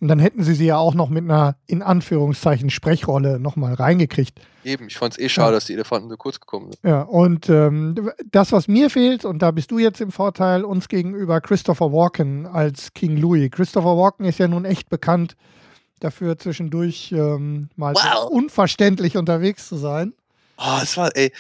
[0.03, 4.41] Und dann hätten sie sie ja auch noch mit einer, in Anführungszeichen, Sprechrolle nochmal reingekriegt.
[4.65, 5.53] Eben, ich fand es eh schade, Ja.
[5.53, 6.79] dass die Elefanten so kurz gekommen sind.
[6.83, 10.89] Ja, und ähm, das, was mir fehlt, und da bist du jetzt im Vorteil, uns
[10.89, 13.49] gegenüber Christopher Walken als King Louis.
[13.53, 15.37] Christopher Walken ist ja nun echt bekannt
[16.01, 18.31] dafür, zwischendurch ähm, mal so Wow.
[18.31, 20.15] unverständlich unterwegs zu sein.
[20.59, 21.33] Oh, es war, ey,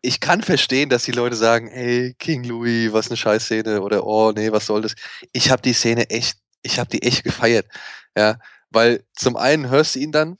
[0.00, 4.30] ich kann verstehen, dass die Leute sagen, ey, King Louis, was eine Scheißszene oder oh
[4.30, 4.94] nee, was soll das?
[5.32, 7.66] Ich habe die Szene echt, ich habe die echt gefeiert,
[8.16, 8.38] ja,
[8.70, 10.38] weil zum einen hörst du ihn dann,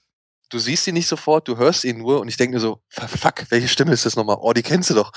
[0.49, 3.45] du siehst ihn nicht sofort, du hörst ihn nur und ich denke mir so, fuck,
[3.49, 4.37] welche Stimme ist das nochmal?
[4.39, 5.11] Oh, die kennst du doch,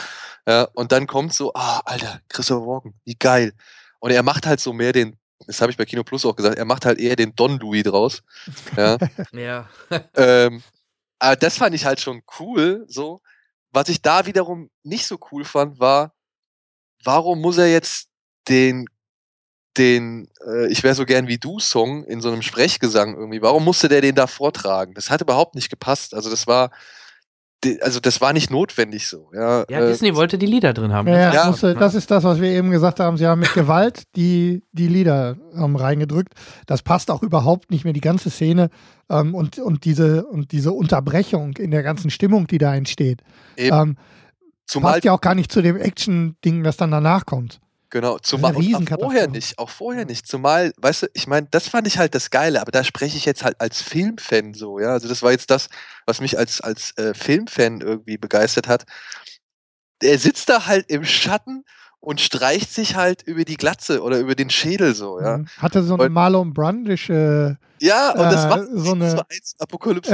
[0.46, 3.52] ja, und dann kommt so, ah, Alter, Christopher Walken, wie geil,
[3.98, 5.16] und er macht halt so mehr den,
[5.46, 7.82] das habe ich bei Kino Plus auch gesagt, er macht halt eher den Don Louis
[7.82, 8.22] draus,
[8.76, 8.96] ja,
[9.32, 9.68] Ja.
[10.14, 10.62] ähm,
[11.20, 13.20] aber das fand ich halt schon cool, so.
[13.72, 16.12] Was ich da wiederum nicht so cool fand, war,
[17.04, 18.08] warum muss er jetzt
[18.48, 18.86] den,
[19.76, 23.64] den, äh, ich wäre so gern wie du Song in so einem Sprechgesang irgendwie, warum
[23.64, 24.94] musste der den da vortragen?
[24.94, 26.14] Das hat überhaupt nicht gepasst.
[26.14, 26.70] Also das war,
[27.82, 29.64] also das war nicht notwendig so, ja.
[29.68, 31.06] Ja, äh, Disney wollte die Lieder drin haben.
[31.08, 31.46] Ja, ja, Ja.
[31.46, 33.16] musste, das ist das, was wir eben gesagt haben.
[33.16, 36.32] Sie haben mit Gewalt die, die Lieder ähm, reingedrückt.
[36.66, 38.70] Das passt auch überhaupt nicht mehr, die ganze Szene
[39.08, 43.22] ähm, und, und, diese, und diese Unterbrechung in der ganzen Stimmung, die da entsteht.
[43.56, 43.76] Eben.
[43.76, 43.96] Ähm,
[44.66, 47.60] Zumal passt ja auch gar nicht zu dem Action-Ding, das dann danach kommt.
[47.90, 50.26] Genau, zumal vorher nicht, auch vorher nicht.
[50.28, 53.24] Zumal, weißt du, ich meine, das fand ich halt das Geile, aber da spreche ich
[53.24, 54.90] jetzt halt als Filmfan so, ja.
[54.90, 55.68] Also das war jetzt das,
[56.06, 58.84] was mich als, als äh, Filmfan irgendwie begeistert hat.
[60.02, 61.64] Er sitzt da halt im Schatten
[61.98, 65.38] und streicht sich halt über die Glatze oder über den Schädel so, ja.
[65.38, 65.48] Mhm.
[65.58, 70.10] Hatte so eine Und- Marlon Brandische Ja, und das äh, war so eine eins Apokalypse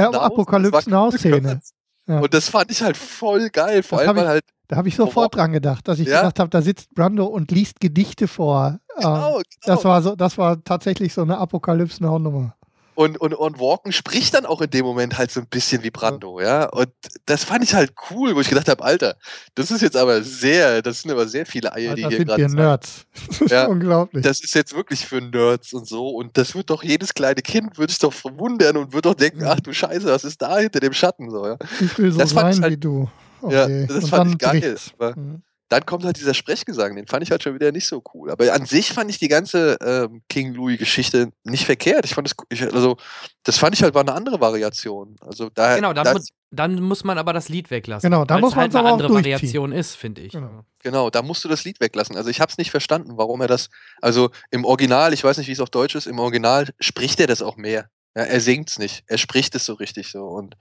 [2.07, 2.19] ja.
[2.19, 4.95] Und das fand ich halt voll geil, vor Das allem weil halt Da habe ich
[4.95, 6.17] sofort dran gedacht, dass ich Ja?
[6.21, 8.79] gedacht habe, da sitzt Brando und liest Gedichte vor.
[8.97, 12.55] Genau, Ähm, Das war so, das war tatsächlich so eine Apokalypse Now Nummer.
[12.95, 15.91] Und, und, und Walken spricht dann auch in dem Moment halt so ein bisschen wie
[15.91, 16.67] Brando, ja.
[16.69, 16.89] Und
[17.27, 19.15] das fand ich halt cool, wo ich gedacht habe, Alter,
[19.53, 22.27] das ist jetzt aber sehr, das sind aber sehr viele Eier, die Alter, hier sind
[22.27, 22.57] gerade wir sein.
[22.57, 23.05] Nerds.
[23.27, 24.23] Das ist Ja, unglaublich.
[24.23, 26.09] Das ist jetzt wirklich für Nerds und so.
[26.09, 29.43] Und das wird doch jedes kleine Kind würde sich doch verwundern und würde doch denken,
[29.45, 31.57] ach du Scheiße, was ist da hinter dem Schatten so, ja.
[31.79, 33.07] ich will so das sein halt- wie du.
[33.43, 33.85] Ja, Okay.
[33.87, 34.77] das Und fand ich geil.
[35.15, 35.41] Mhm.
[35.69, 38.31] dann kommt halt dieser Sprechgesang, den fand ich halt schon wieder nicht so cool.
[38.31, 42.05] Aber an sich fand ich die ganze ähm, King Louis-Geschichte nicht verkehrt.
[42.05, 42.95] Ich fand das, ich, also,
[43.43, 45.17] das fand ich halt war eine andere Variation.
[45.19, 46.19] Also da, Genau, dann, da, mu
[46.51, 48.09] dann muss man aber das Lied weglassen.
[48.09, 49.13] Genau, da muss halt man's eine aber andere.
[49.13, 50.31] Variation ist, finde ich.
[50.31, 50.63] Genau.
[50.81, 52.15] genau, da musst du das Lied weglassen.
[52.15, 53.69] Also ich habe es nicht verstanden, warum er das.
[54.01, 57.27] Also im Original, ich weiß nicht, wie es auf Deutsch ist, im Original spricht er
[57.27, 57.89] das auch mehr.
[58.15, 60.23] Ja, er singt es nicht, er spricht es so richtig so.
[60.23, 60.55] Und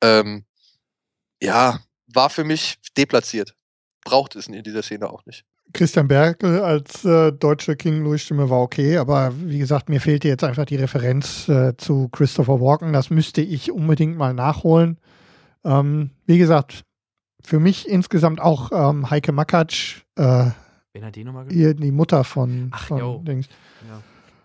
[0.00, 0.44] ähm,
[1.42, 1.78] ja,
[2.12, 3.54] war für mich deplatziert.
[4.04, 5.44] Braucht es in dieser Szene auch nicht.
[5.72, 10.28] Christian Berkel als äh, deutsche King Louis Stimme war okay, aber wie gesagt, mir fehlte
[10.28, 12.92] jetzt einfach die Referenz äh, zu Christopher Walken.
[12.92, 14.98] Das müsste ich unbedingt mal nachholen.
[15.64, 16.84] Ähm, wie gesagt,
[17.42, 20.50] für mich insgesamt auch ähm, Heike Makatsch, äh,
[20.92, 23.24] Wen hat die nochmal ihr, die Mutter von, Ach, von.
[23.24, 23.48] Dings.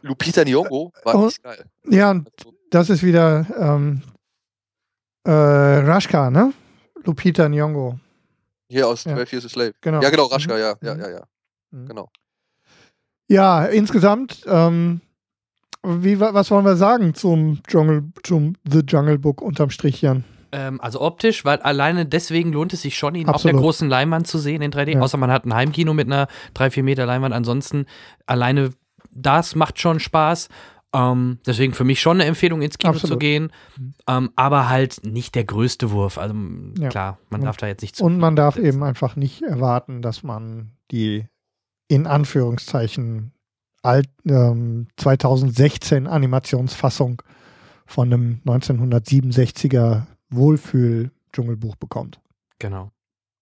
[0.01, 1.64] Lupita Nyong'o war Oh, echt geil.
[1.88, 2.30] Ja, und
[2.72, 4.01] das ist wieder ähm,
[5.23, 6.51] äh, Rashka, ne?
[7.06, 8.00] Lupita Nyong'o.
[8.70, 9.14] Hier aus Ja.
[9.16, 9.74] 12 Years a Slave.
[9.82, 10.02] Genau.
[10.02, 10.60] Ja, genau, Raschka, Mhm.
[10.60, 11.24] ja, ja, ja, ja.
[11.72, 12.10] Genau.
[13.28, 15.02] Ja, insgesamt, ähm,
[15.84, 20.24] wie, wa- was wollen wir sagen zum Jungle, zum The Jungle Book unterm Strich, Jan?
[20.52, 23.56] Ähm, also optisch, weil alleine deswegen lohnt es sich schon, ihn auf Absolut.
[23.56, 24.94] der großen Leinwand zu sehen in 3D.
[24.96, 25.00] Ja.
[25.02, 27.34] Außer man hat ein Heimkino mit einer 3-4 Meter Leinwand.
[27.34, 27.86] Ansonsten
[28.26, 28.72] alleine
[29.12, 30.50] das macht schon Spaß.
[30.94, 33.20] Ähm, deswegen für mich schon eine Empfehlung, ins Kino zu Absolut.
[33.22, 33.52] gehen.
[34.08, 36.18] Ähm, aber halt nicht der größte Wurf.
[36.18, 36.36] Also
[36.78, 36.90] Ja.
[36.90, 38.03] klar, man Und- darf da jetzt nicht zu.
[38.03, 41.28] Und man darf eben einfach nicht erwarten, dass man die
[41.88, 43.32] in Anführungszeichen
[43.84, 47.22] alt, ähm, 2016 Animationsfassung
[47.86, 52.20] von einem 1967er Wohlfühl-Dschungelbuch bekommt.
[52.60, 52.92] Genau.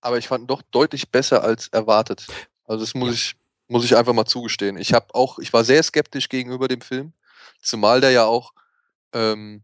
[0.02, 2.26] Aber ich fand ihn doch deutlich besser als erwartet.
[2.66, 3.36] Also das muss ich
[3.72, 4.78] muss ich einfach mal zugestehen.
[4.78, 7.14] Ich habe auch, ich war sehr skeptisch gegenüber dem Film,
[7.62, 8.54] zumal der ja auch
[9.14, 9.64] ähm,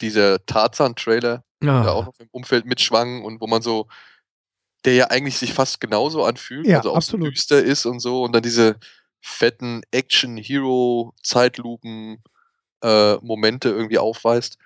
[0.00, 1.82] dieser Tarzan-Trailer Ah.
[1.82, 3.88] da auch noch im Umfeld mitschwang und wo man so,
[4.84, 7.26] der ja eigentlich sich fast genauso anfühlt, Ja, also auch absolut.
[7.26, 8.76] so düster ist und so und dann diese
[9.22, 12.22] fetten Action-Hero-Zeitlupen
[12.82, 14.58] äh, Momente irgendwie aufweist,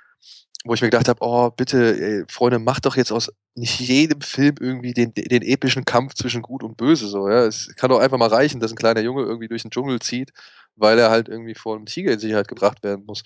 [0.64, 4.20] wo ich mir gedacht habe, oh bitte, ey, Freunde, macht doch jetzt aus nicht jedem
[4.20, 7.44] Film irgendwie den, den epischen Kampf zwischen Gut und Böse so, ja.
[7.44, 10.32] Es kann doch einfach mal reichen, dass ein kleiner Junge irgendwie durch den Dschungel zieht,
[10.76, 13.22] weil er halt irgendwie vor einem Tiger in Sicherheit gebracht werden muss.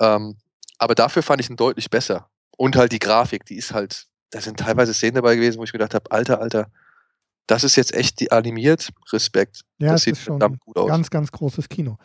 [0.00, 0.36] Ähm,
[0.78, 2.28] aber dafür fand ich ihn deutlich besser.
[2.56, 5.72] Und halt die Grafik, die ist halt, da sind teilweise Szenen dabei gewesen, wo ich
[5.72, 6.70] gedacht habe, Alter, Alter,
[7.46, 8.90] das ist jetzt echt die animiert.
[9.12, 9.62] Respekt.
[9.78, 10.88] Ja, das es sieht ist schon verdammt gut aus.
[10.88, 11.98] ganz, ganz großes Kino.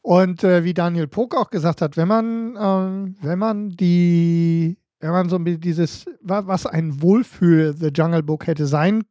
[0.00, 5.10] Und äh, wie Daniel Pog auch gesagt hat, wenn man, ähm, wenn man die, wenn
[5.10, 9.04] man so ein bisschen dieses, wa- was ein Wohlfühl The Jungle Book hätte sein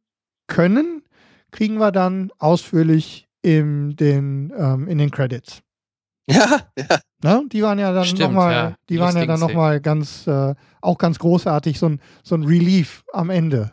[0.46, 1.02] können,
[1.50, 5.60] kriegen wir dann ausführlich in den, ähm, in den Credits.
[6.30, 6.98] Ja, ja.
[7.24, 7.44] Ne?
[7.50, 8.74] Die waren ja dann nochmal, ja.
[8.90, 13.02] die waren ja dann nochmal ganz, äh, auch ganz großartig, so ein, so ein Relief
[13.14, 13.72] am Ende.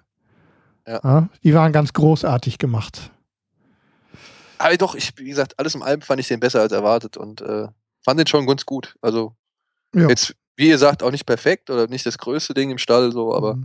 [0.87, 1.27] Ja.
[1.43, 3.11] die waren ganz großartig gemacht.
[4.57, 7.41] Aber doch, ich, wie gesagt, alles im allem fand ich den besser als erwartet und
[7.41, 7.67] äh,
[8.03, 8.95] fand den schon ganz gut.
[9.01, 9.35] Also
[9.93, 10.07] Ja.
[10.07, 13.33] jetzt, wie ihr sagt, auch nicht perfekt oder nicht das größte Ding im Stall, so,
[13.35, 13.57] aber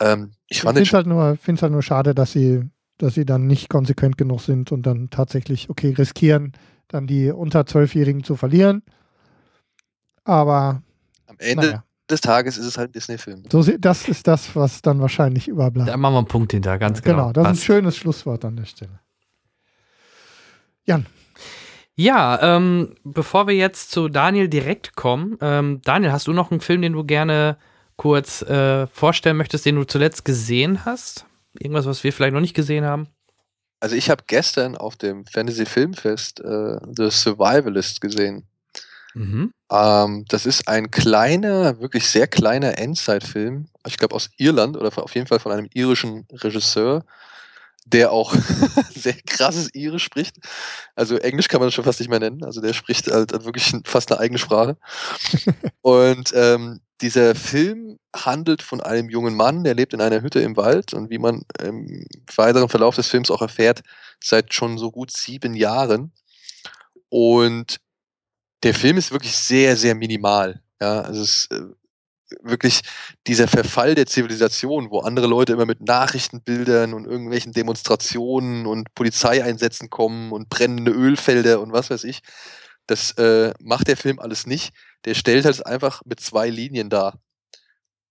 [0.00, 2.62] ähm, ich Ich fand finde es halt, nur- find's halt nur schade, dass sie,
[2.98, 6.52] dass sie dann nicht konsequent genug sind und dann tatsächlich, okay, riskieren,
[6.88, 8.82] dann die unter Zwölfjährigen zu verlieren.
[10.24, 10.82] Aber
[11.26, 11.84] Am Ende naja.
[12.10, 13.44] des Tages ist es halt ein Disney-Film.
[13.50, 15.88] so, das ist das, was dann wahrscheinlich überbleibt.
[15.88, 17.28] Da machen wir einen Punkt hinter, ganz genau.
[17.28, 17.60] genau, das ist Passt.
[17.62, 19.00] ein schönes Schlusswort an der Stelle.
[20.84, 21.06] Jan.
[22.00, 26.62] Ja, ähm, bevor wir jetzt zu Daniel direkt kommen, ähm, Daniel, hast du noch einen
[26.62, 27.58] Film, den du gerne
[27.96, 31.26] kurz äh, vorstellen möchtest, den du zuletzt gesehen hast?
[31.58, 33.08] Irgendwas, was wir vielleicht noch nicht gesehen haben?
[33.80, 38.46] Also ich habe gestern auf dem Fantasy Filmfest äh, The Survivalist gesehen.
[39.12, 39.52] Mhm.
[39.70, 43.66] Ähm, das ist ein kleiner, wirklich sehr kleiner Endzeit-Film.
[43.86, 47.04] Ich glaube aus Irland oder auf jeden Fall von einem irischen Regisseur,
[47.86, 48.34] der auch
[48.94, 50.36] sehr krasses Irisch spricht.
[50.94, 52.44] Also Englisch kann man das schon fast nicht mehr nennen.
[52.44, 54.76] Also der spricht halt wirklich fast eine eigene Sprache.
[55.82, 60.56] Und ähm, dieser Film handelt von einem jungen Mann, der lebt in einer Hütte im
[60.56, 62.04] Wald und wie man im
[62.36, 63.82] weiteren Verlauf des Films auch erfährt,
[64.22, 66.12] seit schon so gut sieben Jahren.
[67.08, 67.80] Und
[68.62, 70.62] der Film ist wirklich sehr, sehr minimal.
[70.80, 71.62] Ja, also es ist äh,
[72.42, 72.80] wirklich
[73.26, 79.90] dieser Verfall der Zivilisation, wo andere Leute immer mit Nachrichtenbildern und irgendwelchen Demonstrationen und Polizeieinsätzen
[79.90, 82.20] kommen und brennende Ölfelder und was weiß ich.
[82.86, 84.72] Das äh, macht der Film alles nicht.
[85.04, 87.20] Der stellt halt einfach mit zwei Linien dar.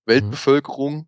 [0.06, 1.07] Weltbevölkerung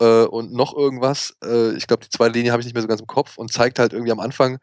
[0.00, 1.34] äh, und noch irgendwas.
[1.44, 3.52] Äh, ich glaube, die zweite Linie habe ich nicht mehr so ganz im Kopf und
[3.52, 4.58] zeigt halt irgendwie am Anfang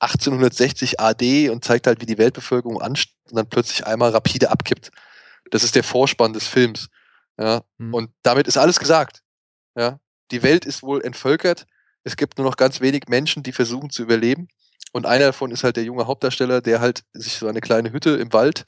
[0.00, 4.90] 1860 AD und zeigt halt, wie die Weltbevölkerung ansteigt und dann plötzlich einmal rapide abkippt.
[5.50, 6.88] Das ist der Vorspann des Films.
[7.38, 9.22] Ja, und damit ist alles gesagt.
[9.76, 9.98] Ja,
[10.30, 11.66] die Welt ist wohl entvölkert.
[12.04, 14.48] Es gibt nur noch ganz wenig Menschen, die versuchen zu überleben.
[14.92, 18.10] Und einer davon ist halt der junge Hauptdarsteller, der halt sich so eine kleine Hütte
[18.10, 18.64] im Wald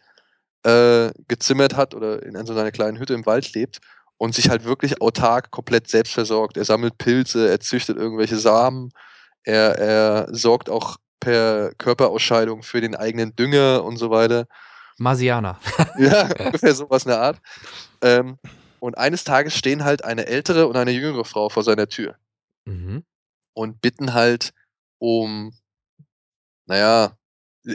[0.64, 3.78] äh, gezimmert hat oder in so einer kleinen Hütte im Wald lebt
[4.18, 6.56] und sich halt wirklich autark komplett selbst versorgt.
[6.56, 8.90] Er sammelt Pilze, er züchtet irgendwelche Samen,
[9.44, 14.46] er, er sorgt auch per Körperausscheidung für den eigenen Dünger und so weiter.
[14.98, 15.58] Marsianer.
[15.98, 17.40] Ja, ungefähr sowas in der Art.
[18.02, 18.38] Ähm,
[18.80, 22.16] und eines Tages stehen halt eine ältere und eine jüngere Frau vor seiner Tür
[22.66, 23.04] Mhm.
[23.54, 24.52] und bitten halt
[24.98, 25.52] um,
[26.66, 27.16] naja,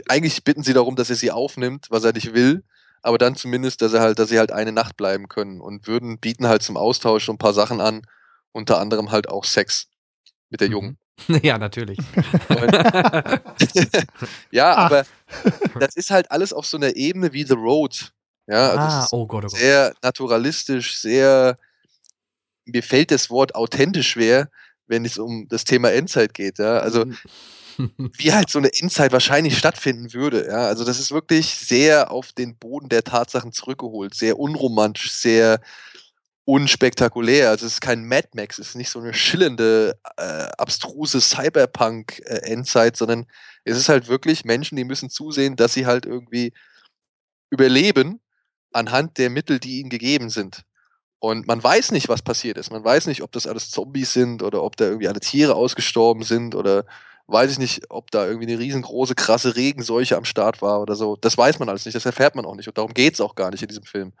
[0.08, 2.64] eigentlich bitten sie darum, dass er sie aufnimmt, was er nicht will,
[3.02, 6.18] aber dann zumindest, dass er halt, dass sie halt eine Nacht bleiben können und würden
[6.18, 8.02] bieten halt zum Austausch so ein paar Sachen an,
[8.52, 9.88] unter anderem halt auch Sex
[10.50, 10.98] mit der Jungen.
[11.42, 11.98] Ja, natürlich.
[14.50, 15.04] ja, aber
[15.78, 18.12] das ist halt alles auf so einer Ebene wie The Road.
[18.46, 19.58] Ja, also Ah, oh Gott, oh Gott.
[19.58, 21.56] sehr naturalistisch, sehr,
[22.64, 24.48] mir fällt das Wort authentisch schwer,
[24.86, 26.58] wenn es um das Thema Endzeit geht.
[26.58, 27.04] Ja, also
[27.78, 30.46] wie halt so eine Endzeit wahrscheinlich stattfinden würde.
[30.48, 35.60] Ja, also das ist wirklich sehr auf den Boden der Tatsachen zurückgeholt, sehr unromantisch, sehr
[36.44, 37.50] unspektakulär.
[37.50, 42.96] Also es ist kein Mad Max, es ist nicht so eine schillernde, äh, abstruse Cyberpunk-Endzeit,
[42.96, 43.26] sondern
[43.64, 46.52] es ist halt wirklich Menschen, die müssen zusehen, dass sie halt irgendwie
[47.50, 48.20] überleben
[48.72, 50.62] anhand der Mittel, die ihnen gegeben sind.
[51.20, 52.72] Und man weiß nicht, was passiert ist.
[52.72, 56.24] Man weiß nicht, ob das alles Zombies sind oder ob da irgendwie alle Tiere ausgestorben
[56.24, 56.84] sind oder
[57.28, 61.16] weiß ich nicht, ob da irgendwie eine riesengroße, krasse Regenseuche am Start war oder so.
[61.16, 63.36] Das weiß man alles nicht, das erfährt man auch nicht und darum geht es auch
[63.36, 64.12] gar nicht in diesem Film.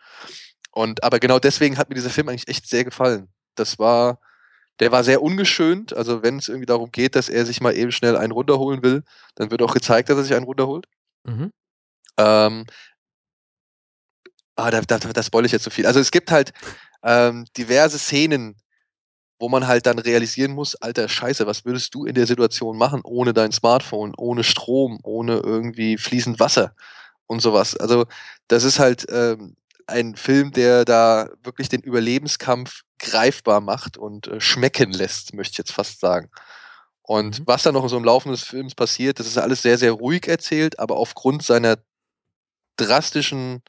[0.72, 3.28] Und aber genau deswegen hat mir dieser Film eigentlich echt sehr gefallen.
[3.54, 4.18] Das war,
[4.80, 5.94] der war sehr ungeschönt.
[5.94, 9.04] Also wenn es irgendwie darum geht, dass er sich mal eben schnell einen runterholen will,
[9.34, 10.86] dann wird auch gezeigt, dass er sich einen runterholt.
[11.24, 11.52] Mhm.
[12.16, 12.66] Ähm,
[14.56, 15.86] ah, da, da, da spoil ich jetzt so viel.
[15.86, 16.52] Also es gibt halt
[17.02, 18.56] ähm, diverse Szenen,
[19.38, 23.00] wo man halt dann realisieren muss, alter Scheiße, was würdest du in der Situation machen,
[23.02, 26.74] ohne dein Smartphone, ohne Strom, ohne irgendwie fließend Wasser
[27.26, 27.76] und sowas.
[27.76, 28.06] Also
[28.46, 29.56] das ist halt ähm,
[29.92, 35.58] ein Film, der da wirklich den Überlebenskampf greifbar macht und äh, schmecken lässt, möchte ich
[35.58, 36.30] jetzt fast sagen.
[37.02, 39.92] Und was dann noch so im Laufe des Films passiert, das ist alles sehr, sehr
[39.92, 41.78] ruhig erzählt, aber aufgrund seiner
[42.76, 43.62] drastischen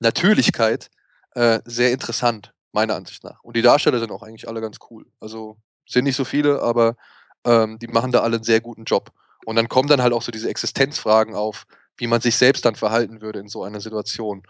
[0.00, 0.90] Natürlichkeit
[1.34, 3.42] äh, sehr interessant, meiner Ansicht nach.
[3.42, 5.06] Und die Darsteller sind auch eigentlich alle ganz cool.
[5.20, 6.96] Also sind nicht so viele, aber
[7.44, 9.12] ähm, die machen da alle einen sehr guten Job.
[9.44, 11.64] Und dann kommen dann halt auch so diese Existenzfragen auf,
[11.96, 14.42] wie man sich selbst dann verhalten würde in so einer Situation.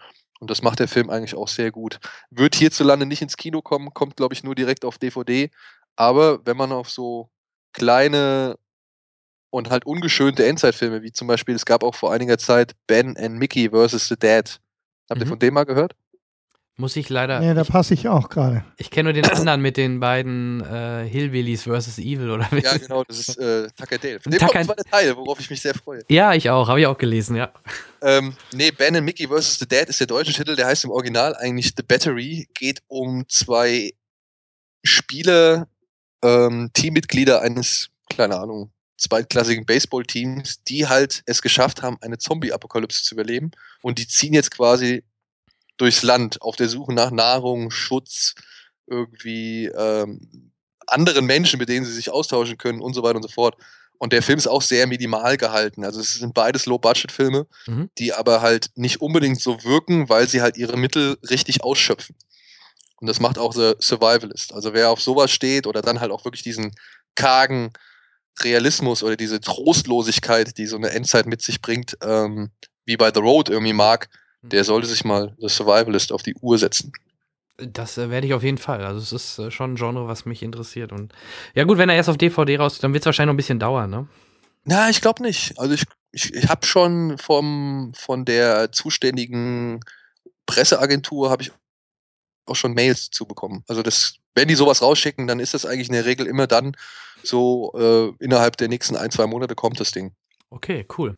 [0.45, 1.97] Und das macht der Film eigentlich auch sehr gut.
[2.29, 5.49] Wird hierzulande nicht ins Kino kommen, kommt, glaube ich, nur direkt auf DVD.
[5.95, 7.31] Aber wenn man auf so
[7.73, 8.55] kleine
[9.51, 13.37] und halt ungeschönte Endzeitfilme, wie zum Beispiel, es gab auch vor einiger Zeit Ben and
[13.37, 14.07] Mickey vs.
[14.09, 14.59] The Dead.
[15.09, 15.29] Habt ihr Mhm.
[15.29, 15.93] von dem mal gehört?
[16.77, 17.39] Muss ich leider.
[17.39, 18.65] Nee, da passe ich auch gerade.
[18.77, 22.59] ich kenne nur den anderen mit den beiden äh, Hillbillies versus Evil oder wie.
[22.61, 24.19] Ja, genau, das ist äh, Tucker Dale.
[24.19, 26.01] Von dem Tucker- kommt der zweite Teil, worauf ich mich sehr freue.
[26.09, 27.53] Ja, ich auch, habe ich auch gelesen, ja.
[28.01, 29.57] Ähm, nee, Ben and Mickey vs.
[29.59, 32.49] The Dead ist der deutsche Titel, der heißt im Original eigentlich The Battery.
[32.53, 33.93] Geht um zwei
[34.83, 35.67] Spieler,
[36.23, 43.15] ähm, Teammitglieder eines, keine Ahnung, zweitklassigen Baseballteams, die halt es geschafft haben, eine Zombie-Apokalypse zu
[43.15, 43.51] überleben.
[43.81, 45.03] Und die ziehen jetzt quasi
[45.77, 48.35] durchs Land auf der Suche nach Nahrung, Schutz,
[48.87, 50.51] irgendwie ähm,
[50.87, 53.55] anderen Menschen, mit denen sie sich austauschen können und so weiter und so fort.
[53.97, 55.85] Und der Film ist auch sehr minimal gehalten.
[55.85, 57.89] Also es sind beides Low-Budget-Filme, Mhm.
[57.97, 62.15] die aber halt nicht unbedingt so wirken, weil sie halt ihre Mittel richtig ausschöpfen.
[62.97, 64.53] Und das macht auch The Survivalist.
[64.53, 66.75] Also wer auf sowas steht oder dann halt auch wirklich diesen
[67.15, 67.71] kargen
[68.41, 72.51] Realismus oder diese Trostlosigkeit, die so eine Endzeit mit sich bringt, ähm,
[72.85, 74.09] wie bei The Road irgendwie mag,
[74.51, 76.91] der sollte sich mal The Survivalist auf die Uhr setzen.
[77.57, 78.83] Das äh, werde ich auf jeden Fall.
[78.83, 80.91] Also es ist äh, schon ein Genre, was mich interessiert.
[80.91, 81.13] Und
[81.53, 83.59] ja gut, wenn er erst auf DVD raus, dann wird es wahrscheinlich noch ein bisschen
[83.59, 84.07] dauern, ne?
[84.65, 85.57] Na, ich glaube nicht.
[85.57, 89.79] Also ich, ich, ich habe schon vom, von der zuständigen
[90.45, 91.51] Presseagentur habe ich
[92.45, 93.63] auch schon Mails zu bekommen.
[93.67, 96.75] Also das, wenn die sowas rausschicken, dann ist das eigentlich in der Regel immer dann
[97.23, 100.13] so äh, innerhalb der nächsten ein, zwei Monate kommt das Ding.
[100.49, 101.15] Okay, cool.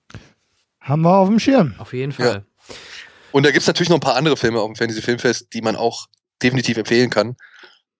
[0.81, 1.75] Haben wir auf dem Schirm.
[1.79, 2.45] Auf jeden Fall.
[3.37, 5.61] Und da gibt es natürlich noch ein paar andere Filme auf dem Fantasy Filmfest, die
[5.61, 6.07] man auch
[6.41, 7.37] definitiv empfehlen kann.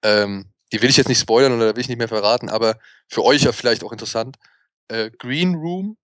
[0.02, 3.24] Ähm, die will ich jetzt nicht spoilern oder will ich nicht mehr verraten, aber für
[3.24, 4.38] euch ja vielleicht auch interessant.
[4.88, 5.96] Äh, Green Room,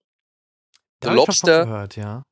[1.01, 2.23] The Lobster gehört, ja.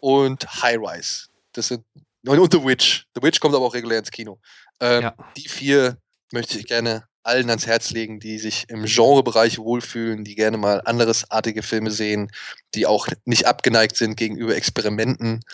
[0.00, 1.26] und High Rise.
[1.52, 1.84] Das sind
[2.24, 3.04] und, The Witch.
[3.14, 4.40] The Witch kommt aber auch regulär ins Kino.
[4.80, 5.98] Ähm, Die vier
[6.32, 10.80] möchte ich gerne allen ans Herz legen, die sich im Genrebereich wohlfühlen, die gerne mal
[10.86, 12.32] anderesartige Filme sehen,
[12.74, 15.44] die auch nicht abgeneigt sind gegenüber Experimenten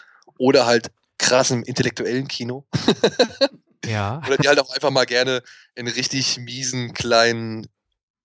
[0.43, 2.67] oder halt krassem intellektuellen Kino.
[3.85, 4.23] Ja.
[4.29, 5.43] Oder die halt auch einfach mal gerne
[5.75, 7.67] in richtig miesen, kleinen,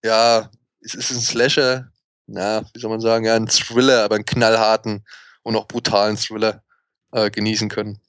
[0.03, 1.91] ja, es ist ein Slasher,
[2.27, 5.03] na, wie soll man sagen, ja, ein Thriller, aber einen knallharten
[5.41, 6.63] und auch brutalen Thriller
[7.11, 7.99] äh, genießen können.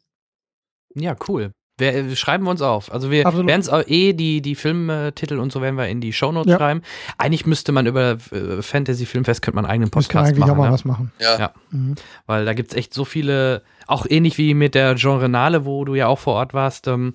[0.94, 1.54] Ja, cool.
[1.78, 2.92] Wir, schreiben wir uns auf.
[2.92, 6.50] Also wir werden es eh, die, die Filmtitel und so werden wir in die Shownotes
[6.50, 6.58] Ja.
[6.58, 6.82] schreiben.
[7.16, 10.50] Eigentlich müsste man über äh, Fantasy Filmfest könnte man einen eigenen Müsste Podcast eigentlich machen.
[10.50, 10.72] auch mal ne?
[10.74, 11.12] was machen.
[11.20, 11.52] Ja.
[11.70, 11.94] Mhm.
[12.26, 15.94] Weil da gibt es echt so viele, auch ähnlich wie mit der Genrenale, wo du
[15.94, 17.12] ja auch vor Ort warst, ähm,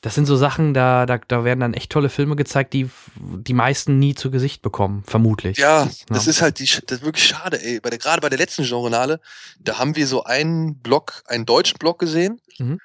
[0.00, 3.52] das sind so Sachen, da, da, da werden dann echt tolle Filme gezeigt, die die
[3.52, 5.58] meisten nie zu Gesicht bekommen, vermutlich.
[5.58, 7.80] Ja, das ist halt die, das ist wirklich schade, ey.
[7.80, 9.18] Bei der, gerade bei der letzten Genrenale,
[9.58, 12.40] da haben wir so einen Blog, einen deutschen Blog gesehen.
[12.58, 12.78] Mhm.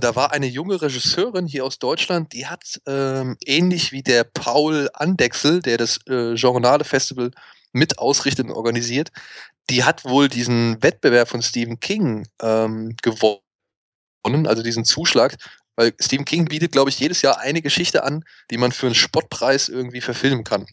[0.00, 4.88] Da war eine junge Regisseurin hier aus Deutschland, die hat ähm, ähnlich wie der Paul
[4.94, 7.30] Andexel, der das äh, Genrenale Festival
[7.72, 9.10] mit ausrichtet und organisiert,
[9.68, 15.36] die hat wohl diesen Wettbewerb von Stephen King ähm, gewonnen, also diesen Zuschlag,
[15.76, 18.94] weil Stephen King bietet, glaube ich, jedes Jahr eine Geschichte an, die man für einen
[18.94, 20.66] Spottpreis irgendwie verfilmen kann.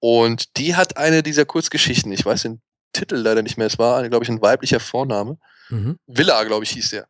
[0.00, 2.60] Und die hat eine dieser Kurzgeschichten, ich weiß den
[2.92, 5.38] Titel leider nicht mehr, es war, glaube ich, ein weiblicher Vorname.
[5.70, 5.98] Mhm.
[6.06, 7.06] Villa, glaube ich, hieß der.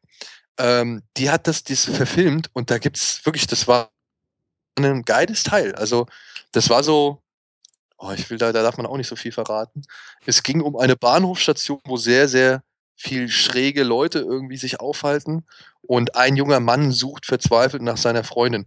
[0.59, 3.91] Ähm, die hat das, das verfilmt und da gibt's wirklich, das war
[4.77, 5.75] ein geiles Teil.
[5.75, 6.07] Also,
[6.53, 7.23] das war so,
[7.99, 9.83] oh, ich will da, da darf man auch nicht so viel verraten.
[10.25, 12.63] Es ging um eine Bahnhofstation, wo sehr, sehr
[12.97, 15.47] viel schräge Leute irgendwie sich aufhalten
[15.83, 18.67] und ein junger Mann sucht verzweifelt nach seiner Freundin.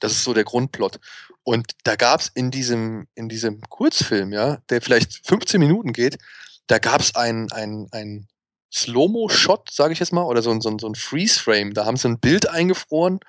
[0.00, 0.98] Das ist so der Grundplot.
[1.42, 6.18] Und da gab's in diesem, in diesem Kurzfilm, ja, der vielleicht 15 Minuten geht,
[6.66, 8.28] da gab's ein, ein, ein
[8.72, 11.74] Slow-Mo-Shot, sage ich jetzt mal, oder so ein, so ein, so ein Freeze-Frame.
[11.74, 13.20] Da haben sie ein Bild eingefroren,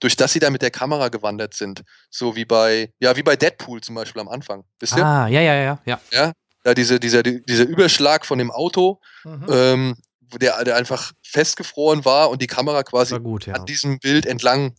[0.00, 1.82] durch das sie da mit der Kamera gewandert sind.
[2.10, 4.64] So wie bei, ja, wie bei Deadpool zum Beispiel am Anfang.
[4.80, 5.04] Wisst ihr?
[5.04, 6.00] Ah, ja, ja, ja, ja.
[6.12, 6.32] Ja,
[6.64, 9.46] da diese, dieser, dieser Überschlag von dem Auto, Mhm.
[9.50, 9.96] ähm,
[10.40, 13.54] der, der einfach festgefroren war und die Kamera quasi gut, ja.
[13.54, 14.74] an diesem Bild entlang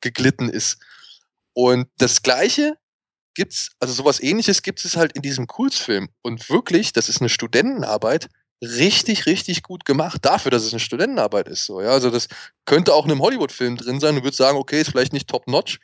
[0.00, 0.78] geglitten ist.
[1.54, 2.74] Und das Gleiche
[3.34, 6.08] gibt's, also sowas ähnliches gibt es halt in diesem Kurzfilm.
[6.22, 8.28] Und wirklich, das ist eine Studentenarbeit,
[8.62, 11.64] richtig, richtig gut gemacht, dafür, dass es eine Studentenarbeit ist.
[11.64, 11.90] So, ja?
[11.90, 12.28] Also das
[12.66, 14.16] könnte auch in einem Hollywood-Film drin sein.
[14.16, 15.80] Du würdest sagen, okay, ist vielleicht nicht top-notch,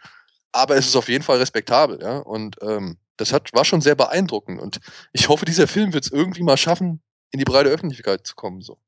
[0.52, 2.18] aber es ist auf jeden Fall respektabel, ja.
[2.18, 4.60] Und ähm, das hat, war schon sehr beeindruckend.
[4.60, 4.78] Und
[5.12, 8.60] ich hoffe, dieser Film wird es irgendwie mal schaffen, in die breite Öffentlichkeit zu kommen.
[8.60, 8.78] So.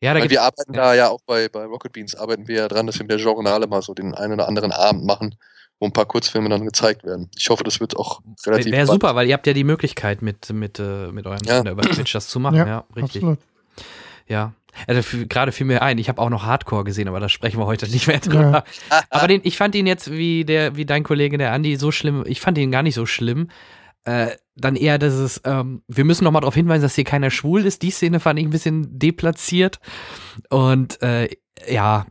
[0.00, 2.56] Ja, da Weil gibt's- wir arbeiten da ja auch bei, bei Rocket Beans, arbeiten wir
[2.56, 5.34] ja dran, dass wir mit der Journale mal so den einen oder anderen Abend machen,
[5.78, 7.30] wo ein paar Kurzfilme dann gezeigt werden.
[7.36, 10.50] Ich hoffe, das wird auch relativ Wäre super, weil ihr habt ja die Möglichkeit, mit,
[10.52, 11.56] mit, äh, mit eurem Ja.
[11.56, 12.56] Sender über Twitch das zu machen.
[12.56, 13.22] Ja, Ja, richtig.
[13.22, 13.38] absolut.
[14.26, 14.52] Ja.
[14.86, 17.66] Also gerade fiel mir ein, ich habe auch noch Hardcore gesehen, aber da sprechen wir
[17.66, 18.64] heute nicht mehr drüber.
[19.10, 22.24] Aber den, ich fand ihn jetzt, wie der, wie dein Kollege, der Andi, so schlimm,
[22.26, 23.48] ich fand ihn gar nicht so schlimm.
[24.04, 27.64] Äh, dann eher dieses, ähm, wir müssen noch mal darauf hinweisen, dass hier keiner schwul
[27.64, 27.82] ist.
[27.82, 29.78] Die Szene fand ich ein bisschen deplatziert.
[30.50, 31.28] Und äh,
[31.68, 32.06] ja,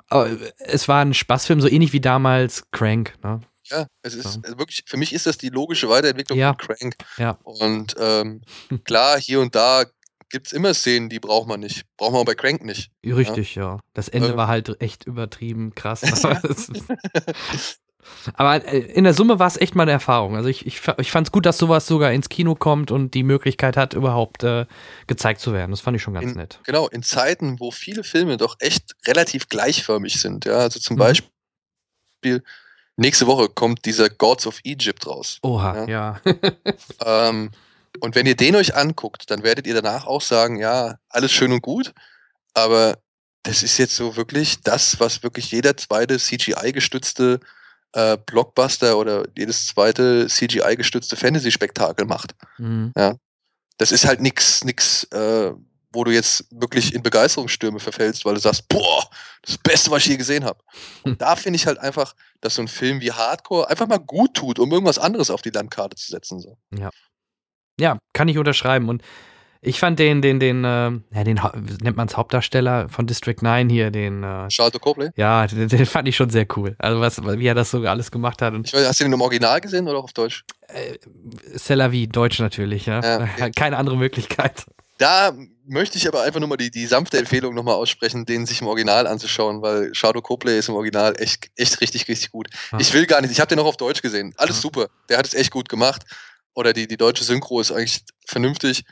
[0.59, 3.13] es war ein Spaßfilm, so ähnlich wie damals Crank.
[3.23, 3.41] Ne?
[3.65, 6.55] Ja, es ist also wirklich, für mich ist das die logische Weiterentwicklung Ja.
[6.59, 6.95] von Crank.
[7.17, 7.37] Ja.
[7.43, 8.41] Und ähm,
[8.83, 9.85] klar, hier und da
[10.31, 11.85] gibt es immer Szenen, die braucht man nicht.
[11.97, 12.91] Braucht man auch bei Crank nicht.
[13.05, 13.79] Richtig, ja.
[13.93, 14.37] Das Ende Ähm.
[14.37, 16.01] war halt echt übertrieben krass.
[18.33, 20.35] Aber äh, in der Summe war es echt mal eine Erfahrung.
[20.35, 23.23] Also ich, ich, ich fand es gut, dass sowas sogar ins Kino kommt und die
[23.23, 24.65] Möglichkeit hat, überhaupt äh,
[25.07, 25.71] gezeigt zu werden.
[25.71, 26.59] Das fand ich schon ganz in, nett.
[26.65, 30.45] Genau, in Zeiten, wo viele Filme doch echt relativ gleichförmig sind.
[30.45, 30.99] Ja, also zum Mhm.
[30.99, 32.43] Beispiel,
[32.97, 35.39] nächste Woche kommt dieser Gods of Egypt raus.
[35.43, 36.19] Oha, ja.
[37.05, 37.51] ähm,
[38.01, 41.51] und wenn ihr den euch anguckt, dann werdet ihr danach auch sagen, ja, alles schön
[41.51, 41.93] und gut,
[42.53, 42.97] aber
[43.43, 47.39] das ist jetzt so wirklich das, was wirklich jeder zweite CGI-gestützte
[47.93, 52.35] äh, Blockbuster oder jedes zweite CGI-gestützte Fantasy-Spektakel macht.
[52.57, 52.93] Mhm.
[52.95, 53.15] Ja.
[53.77, 55.53] Das ist halt nix, nix, äh,
[55.91, 59.09] wo du jetzt wirklich in Begeisterungsstürme verfällst, weil du sagst, boah,
[59.41, 60.63] das Beste, was ich je gesehen habe.
[61.03, 64.35] Und da finde ich halt einfach, dass so ein Film wie Hardcore einfach mal gut
[64.35, 66.39] tut, um irgendwas anderes auf die Landkarte zu setzen.
[66.39, 66.57] So.
[66.77, 66.89] Ja.
[67.79, 68.89] Ja, kann ich unterschreiben.
[68.89, 69.01] Und
[69.61, 71.39] ich fand den, den, den, äh, ja, den
[71.81, 74.23] nennt man es Hauptdarsteller von District 9 hier, den.
[74.23, 75.09] Äh, Charlotte Copley?
[75.15, 76.75] Ja, den, den fand ich schon sehr cool.
[76.79, 78.53] Also was, wie er das so alles gemacht hat.
[78.53, 80.43] Und Ich weiß, hast du den im Original gesehen oder auch auf Deutsch?
[81.57, 83.01] Celavi, Deutsch natürlich, ja.
[83.01, 83.51] Ja, okay.
[83.55, 84.65] Keine andere Möglichkeit.
[84.97, 85.33] Da
[85.65, 88.67] möchte ich aber einfach nur mal die, die sanfte Empfehlung nochmal aussprechen, den sich im
[88.67, 92.47] Original anzuschauen, weil Shadow Copley ist im Original echt, echt richtig, richtig gut.
[92.71, 92.77] Ah.
[92.79, 94.33] Ich will gar nicht, ich habe den noch auf Deutsch gesehen.
[94.37, 94.87] Alles super.
[95.07, 96.03] Der hat es echt gut gemacht.
[96.53, 98.83] Oder die, die deutsche Synchro ist eigentlich vernünftig.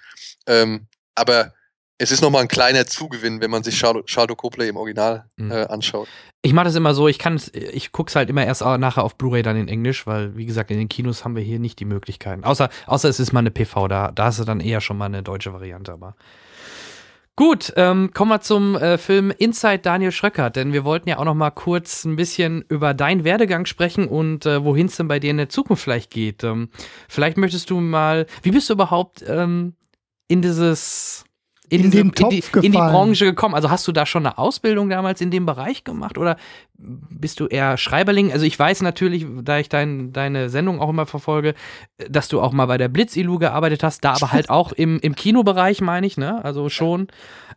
[0.47, 1.53] Ähm, aber
[1.99, 5.51] es ist nochmal ein kleiner Zugewinn, wenn man sich Shadow, Shadow Copley im Original Mhm.
[5.51, 6.07] äh, anschaut.
[6.43, 9.15] Ich mache das immer so, ich kann ich guck's halt immer erst au- nachher auf
[9.17, 11.85] Blu-ray dann in Englisch, weil wie gesagt, in den Kinos haben wir hier nicht die
[11.85, 12.43] Möglichkeiten.
[12.43, 15.05] Außer, außer es ist mal eine PV, da, da hast du dann eher schon mal
[15.05, 16.15] eine deutsche Variante, aber.
[17.35, 21.23] Gut, ähm, kommen wir zum äh, Film Inside Daniel Schröckert, denn wir wollten ja auch
[21.25, 25.19] noch mal kurz ein bisschen über deinen Werdegang sprechen und äh, wohin es denn bei
[25.19, 26.43] dir in der Zukunft vielleicht geht.
[26.43, 26.69] Ähm,
[27.07, 29.75] vielleicht möchtest du mal, wie bist du überhaupt ähm,
[30.27, 31.25] in dieses
[31.69, 32.77] in, In diese, den in, die, Topf in die.
[32.77, 33.53] Branche gekommen?
[33.53, 36.37] Also hast du da schon eine Ausbildung damals in dem Bereich gemacht oder
[36.77, 38.31] bist du eher Schreiberling?
[38.31, 41.55] Also ich weiß natürlich, da ich dein, deine Sendung auch immer verfolge,
[42.09, 45.15] dass du auch mal bei der Blitzilu gearbeitet hast, da aber halt auch im, im
[45.15, 46.43] Kinobereich, meine ich, ne?
[46.45, 47.07] Also schon.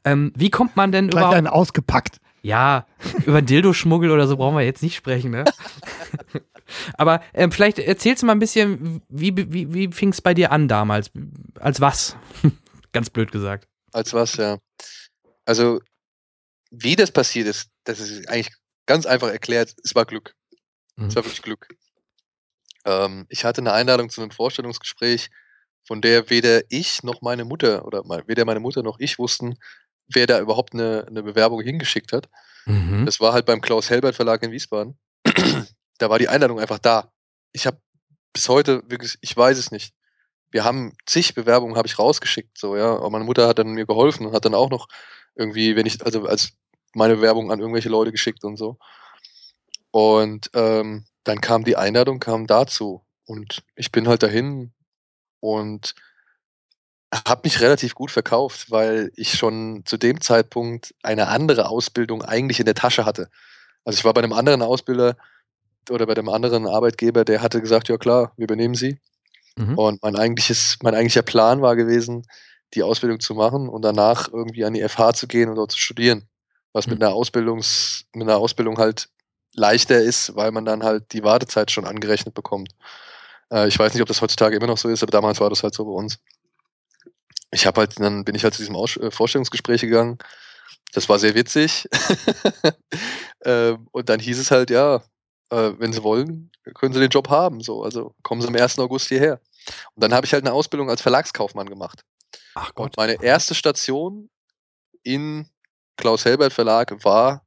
[0.04, 1.36] Ähm, wie kommt man denn Gleich überhaupt?
[1.36, 2.20] einen ausgepackt.
[2.42, 2.86] Ja,
[3.26, 5.44] über Dildo-Schmuggel oder so brauchen wir jetzt nicht sprechen, ne?
[6.96, 10.50] Aber ähm, vielleicht erzählst du mal ein bisschen, wie, wie, wie fing es bei dir
[10.50, 11.10] an damals?
[11.60, 12.16] Als was?
[12.92, 13.68] Ganz blöd gesagt.
[13.92, 14.58] Als was, ja.
[15.44, 15.80] Also,
[16.70, 18.54] wie das passiert ist, das ist eigentlich
[18.86, 19.74] ganz einfach erklärt.
[19.82, 20.34] Es war Glück.
[20.96, 21.68] Es war wirklich Glück.
[22.84, 25.30] Ähm, ich hatte eine Einladung zu einem Vorstellungsgespräch,
[25.86, 29.56] von der weder ich noch meine Mutter oder mal, weder meine Mutter noch ich wussten,
[30.08, 32.28] wer da überhaupt eine, eine Bewerbung hingeschickt hat.
[32.66, 33.06] Mhm.
[33.06, 34.98] Das war halt beim Klaus Helbert Verlag in Wiesbaden.
[35.98, 37.12] da war die Einladung einfach da.
[37.52, 37.80] Ich habe
[38.32, 39.94] bis heute wirklich, ich weiß es nicht.
[40.50, 42.96] Wir haben zig Bewerbungen habe ich rausgeschickt, so ja.
[42.96, 44.88] Aber meine Mutter hat dann mir geholfen und hat dann auch noch
[45.34, 46.52] irgendwie, wenn ich also als
[46.94, 48.78] meine Bewerbung an irgendwelche Leute geschickt und so.
[49.92, 54.72] Und ähm, dann kam die Einladung, kam dazu und ich bin halt dahin
[55.40, 55.94] und
[57.12, 62.60] habe mich relativ gut verkauft, weil ich schon zu dem Zeitpunkt eine andere Ausbildung eigentlich
[62.60, 63.30] in der Tasche hatte.
[63.84, 65.16] Also ich war bei einem anderen Ausbilder
[65.90, 69.00] oder bei dem anderen Arbeitgeber, der hatte gesagt, ja klar, wir übernehmen Sie.
[69.56, 69.78] Mhm.
[69.78, 72.26] Und mein eigentliches, mein eigentlicher Plan war gewesen,
[72.74, 75.78] die Ausbildung zu machen und danach irgendwie an die FH zu gehen und dort zu
[75.78, 76.28] studieren.
[76.72, 79.08] Was mit einer Ausbildungs, mit einer Ausbildung halt
[79.54, 82.72] leichter ist, weil man dann halt die Wartezeit schon angerechnet bekommt.
[83.52, 85.62] Äh, ich weiß nicht, ob das heutzutage immer noch so ist, aber damals war das
[85.62, 86.18] halt so bei uns.
[87.50, 90.18] Ich habe halt, dann bin ich halt zu diesem Aus äh, Vorstellungsgespräch gegangen.
[90.92, 91.88] Das war sehr witzig.
[93.44, 95.02] ähm, und dann hieß es halt, ja,
[95.50, 97.60] äh, wenn Sie wollen, können Sie den Job haben.
[97.60, 98.78] So, also kommen Sie am 1.
[98.78, 99.40] August hierher.
[99.94, 102.04] Und dann habe ich halt eine Ausbildung als Verlagskaufmann gemacht.
[102.54, 104.30] Ach Und meine erste Station
[105.02, 105.48] in
[105.96, 107.46] Klaus Helbert Verlag war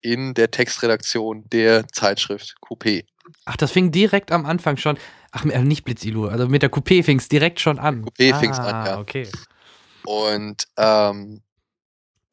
[0.00, 3.06] in der Textredaktion der Zeitschrift Coupé.
[3.46, 4.98] Ach, das fing direkt am Anfang schon.
[5.32, 8.04] Ach, äh, nicht Blitzilu, also mit der Coupé fing es direkt schon an.
[8.04, 8.94] Coupé fing's an, ja.
[8.96, 9.28] Ah, okay.
[10.04, 11.42] Und ähm,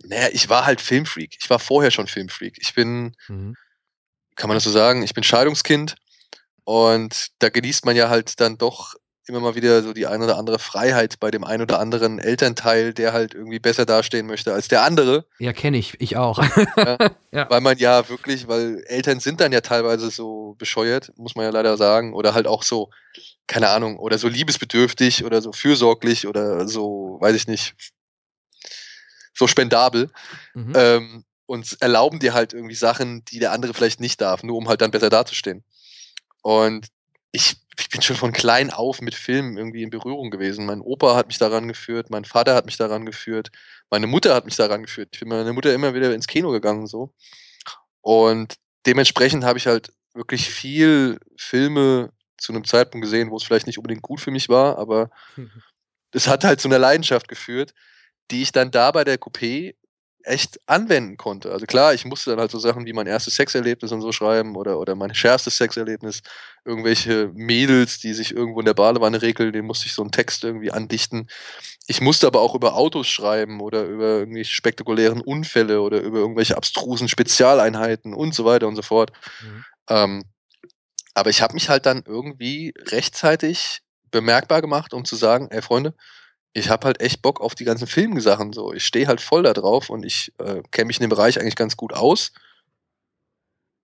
[0.03, 1.38] naja, ich war halt Filmfreak.
[1.40, 2.57] Ich war vorher schon Filmfreak.
[2.59, 3.56] Ich bin, Mhm.
[4.35, 5.95] Kann man das so sagen, ich bin Scheidungskind
[6.63, 8.95] und da genießt man ja halt dann doch
[9.27, 12.93] immer mal wieder so die ein oder andere Freiheit bei dem ein oder anderen Elternteil,
[12.93, 15.25] der halt irgendwie besser dastehen möchte als der andere.
[15.39, 15.95] Ja, kenne ich.
[15.99, 16.39] Ich auch.
[16.75, 16.97] Ja,
[17.33, 17.49] Ja.
[17.49, 21.51] Weil man ja wirklich, weil Eltern sind dann ja teilweise so bescheuert, muss man ja
[21.51, 22.89] leider sagen, oder halt auch so,
[23.47, 27.73] keine Ahnung, oder so liebesbedürftig oder so fürsorglich oder so, weiß ich nicht,
[29.33, 30.09] so spendabel.
[30.53, 30.73] Mhm.
[30.75, 34.69] Ähm, und erlauben dir halt irgendwie Sachen, die der andere vielleicht nicht darf, nur um
[34.69, 35.65] halt dann besser dazustehen.
[36.41, 36.88] Und
[37.33, 40.65] ich, ich bin schon von klein auf mit Filmen irgendwie in Berührung gewesen.
[40.65, 43.51] Mein Opa hat mich daran geführt, mein Vater hat mich daran geführt,
[43.89, 45.09] meine Mutter hat mich daran geführt.
[45.11, 47.13] Ich bin mit meiner Mutter immer wieder ins Kino gegangen so.
[47.99, 48.55] Und
[48.85, 53.77] dementsprechend habe ich halt wirklich viel Filme zu einem Zeitpunkt gesehen, wo es vielleicht nicht
[53.77, 55.11] unbedingt gut für mich war, aber
[56.13, 57.73] es hat halt zu einer Leidenschaft geführt,
[58.31, 59.75] die ich dann da bei der Coupé
[60.24, 61.51] echt anwenden konnte.
[61.51, 64.56] Also klar, ich musste dann halt so Sachen wie mein erstes Sexerlebnis und so schreiben
[64.56, 66.22] oder, oder mein schärfstes Sexerlebnis.
[66.66, 70.43] Irgendwelche Mädels, die sich irgendwo in der Badewanne regeln, denen musste ich so einen Text
[70.43, 71.27] irgendwie andichten.
[71.88, 76.56] Ich musste aber auch über Autos schreiben oder über irgendwelche spektakulären Unfälle oder über irgendwelche
[76.58, 79.11] abstrusen Spezialeinheiten und so weiter und so fort.
[79.90, 80.24] Ähm,
[81.14, 85.93] aber ich habe mich halt dann irgendwie rechtzeitig bemerkbar gemacht, um zu sagen, ey Freunde,
[86.53, 88.73] ich habe halt echt Bock auf die ganzen Filmsachen so.
[88.73, 91.55] Ich stehe halt voll da drauf und ich äh, kenne mich in dem Bereich eigentlich
[91.55, 92.33] ganz gut aus.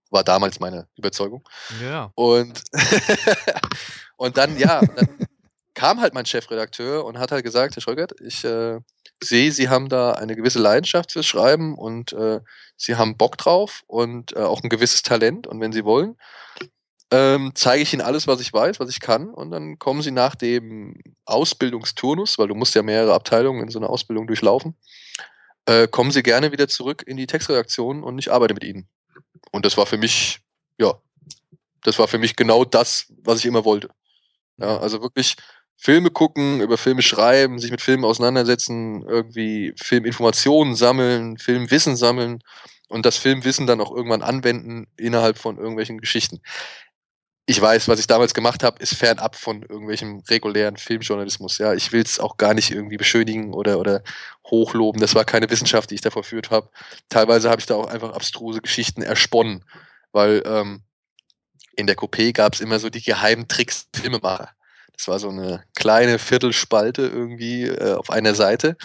[0.10, 1.48] War damals meine Überzeugung.
[1.82, 2.12] Ja.
[2.16, 2.62] Und,
[4.18, 5.28] und dann, ja, dann
[5.74, 8.80] kam halt mein Chefredakteur und hat halt gesagt, Herr Scholgert, ich äh,
[9.22, 12.42] sehe, Sie haben da eine gewisse Leidenschaft fürs Schreiben und äh,
[12.76, 15.48] Sie haben Bock drauf und äh, auch ein gewisses Talent.
[15.48, 16.18] Und wenn Sie wollen,
[17.12, 19.30] ähm, zeige ich Ihnen alles, was ich weiß, was ich kann.
[19.30, 23.80] Und dann kommen Sie nach dem Ausbildungsturnus, weil du musst ja mehrere Abteilungen in so
[23.80, 24.76] einer Ausbildung durchlaufen,
[25.66, 28.88] äh, kommen Sie gerne wieder zurück in die Textredaktion und ich arbeite mit Ihnen.
[29.52, 30.40] Und das war für mich,
[30.78, 30.94] ja,
[31.84, 33.90] das war für mich genau das, was ich immer wollte.
[34.58, 35.36] Ja, also wirklich
[35.78, 42.40] Filme gucken, über Filme schreiben, sich mit Filmen auseinandersetzen, irgendwie Filminformationen sammeln, Filmwissen sammeln
[42.90, 46.42] und das Filmwissen dann auch irgendwann anwenden innerhalb von irgendwelchen Geschichten.
[47.50, 51.60] Ich weiß, was ich damals gemacht habe, ist fernab von irgendwelchem regulären Filmjournalismus.
[51.60, 54.04] Ja, ich will es auch gar nicht irgendwie beschönigen oder, oder
[54.46, 55.00] hochloben.
[55.00, 56.70] Das war keine Wissenschaft, die ich da verführt habe.
[57.08, 59.64] Teilweise habe ich da auch einfach abstruse Geschichten ersponnen,
[60.12, 60.82] weil ähm,
[61.78, 64.50] in der Coupé gab es immer so die geheimen Tricks Filmemacher.
[64.92, 68.76] Das war so eine kleine Viertelspalte irgendwie äh, auf einer Seite.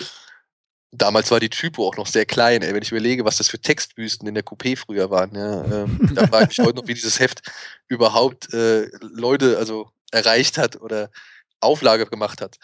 [0.94, 2.62] Damals war die Typo auch noch sehr klein.
[2.62, 2.74] Ey.
[2.74, 6.26] Wenn ich überlege, was das für Textbüsten in der Coupé früher waren, ja, ähm, da
[6.26, 7.40] frage ich mich heute noch, wie dieses Heft
[7.88, 11.10] überhaupt äh, Leute also erreicht hat oder
[11.60, 12.58] Auflage gemacht hat.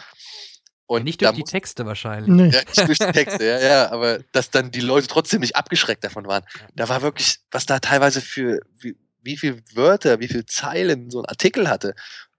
[0.87, 2.35] Und Nicht durch die Texte wahrscheinlich.
[2.35, 2.49] Nee.
[2.49, 6.03] ja, nicht durch die Texte, ja, ja, aber dass dann die Leute trotzdem nicht abgeschreckt
[6.03, 6.45] davon waren.
[6.75, 11.21] Da war wirklich, was da teilweise für, wie, wie viel Wörter, wie viel Zeilen so
[11.21, 11.95] ein Artikel hatte,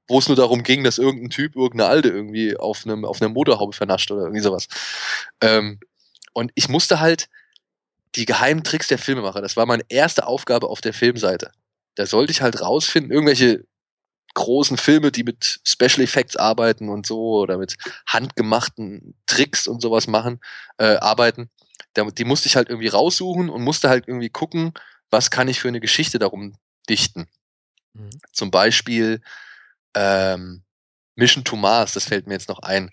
[0.10, 3.30] wo es nur darum ging, dass irgendein Typ, irgendeine Alte irgendwie auf einem, auf einer
[3.30, 4.68] Motorhaube vernascht oder irgendwie sowas.
[5.40, 5.80] Ähm,
[6.34, 7.30] und ich musste halt
[8.16, 11.52] die geheimen Tricks der Filmemacher, das war meine erste Aufgabe auf der Filmseite.
[11.96, 13.66] Da sollte ich halt rausfinden, irgendwelche
[14.34, 17.76] großen Filme, die mit Special Effects arbeiten und so oder mit
[18.08, 20.40] handgemachten Tricks und sowas machen,
[20.78, 21.50] äh, arbeiten.
[21.94, 24.74] Da, die musste ich halt irgendwie raussuchen und musste halt irgendwie gucken,
[25.10, 26.56] was kann ich für eine Geschichte darum
[26.88, 27.28] dichten.
[28.32, 29.22] Zum Beispiel
[29.96, 30.64] ähm,
[31.16, 32.90] Mission to Mars, das fällt mir jetzt noch ein.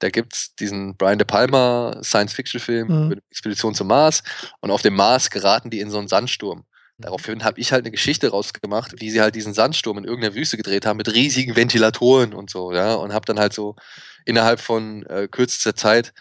[0.00, 3.06] Da gibt's diesen Brian De Palma Science-Fiction-Film Mhm.
[3.06, 4.22] über die Expedition zum Mars
[4.60, 6.64] und auf dem Mars geraten die in so einen Sandsturm.
[6.98, 10.58] Daraufhin habe ich halt eine Geschichte rausgemacht, wie sie halt diesen Sandsturm in irgendeiner Wüste
[10.58, 13.74] gedreht haben mit riesigen Ventilatoren und so, ja, und habe dann halt so
[14.26, 16.12] innerhalb von äh, kürzester Zeit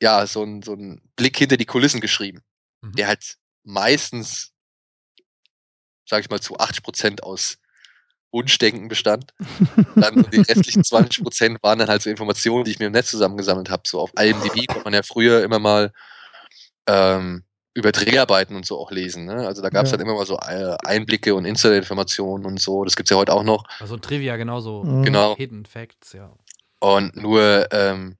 [0.00, 2.40] ja so einen so einen Blick hinter die Kulissen geschrieben,
[2.82, 4.52] der halt meistens,
[6.08, 7.58] sage ich mal, zu 80 Prozent aus
[8.34, 9.32] Wunschdenken bestand.
[9.94, 13.10] Dann die restlichen 20 Prozent waren dann halt so Informationen, die ich mir im Netz
[13.10, 13.84] zusammengesammelt habe.
[13.86, 15.92] So auf IMDb konnte man ja früher immer mal
[16.86, 19.24] ähm, über Dreharbeiten und so auch lesen.
[19.24, 19.46] Ne?
[19.46, 19.96] Also da gab es Ja.
[19.96, 22.84] dann immer mal so äh, Einblicke und Insider-Informationen und so.
[22.84, 23.64] Das gibt's ja heute auch noch.
[23.80, 24.84] Also Trivia genauso.
[24.84, 25.02] Mhm.
[25.04, 25.36] Genau.
[25.36, 26.32] Hidden Facts, ja.
[26.80, 28.16] Und nur, ähm,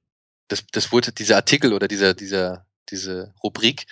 [0.48, 3.86] das, das wurde, dieser Artikel oder dieser, dieser, diese Rubrik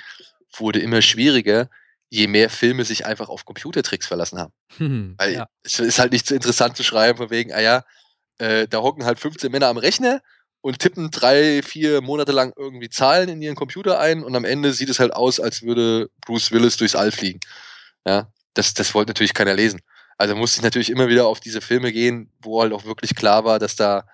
[0.56, 1.68] wurde immer schwieriger,
[2.12, 4.52] je mehr Filme sich einfach auf Computertricks verlassen haben.
[4.76, 5.46] Hm, Weil ja.
[5.62, 7.84] es ist halt nicht so interessant zu schreiben, von wegen, ah ja,
[8.36, 10.20] äh, da hocken halt 15 Männer am Rechner
[10.60, 14.74] und tippen drei, vier Monate lang irgendwie Zahlen in ihren Computer ein und am Ende
[14.74, 17.40] sieht es halt aus, als würde Bruce Willis durchs All fliegen.
[18.06, 19.80] Ja, das, das wollte natürlich keiner lesen.
[20.18, 23.46] Also musste ich natürlich immer wieder auf diese Filme gehen, wo halt auch wirklich klar
[23.46, 24.04] war, dass da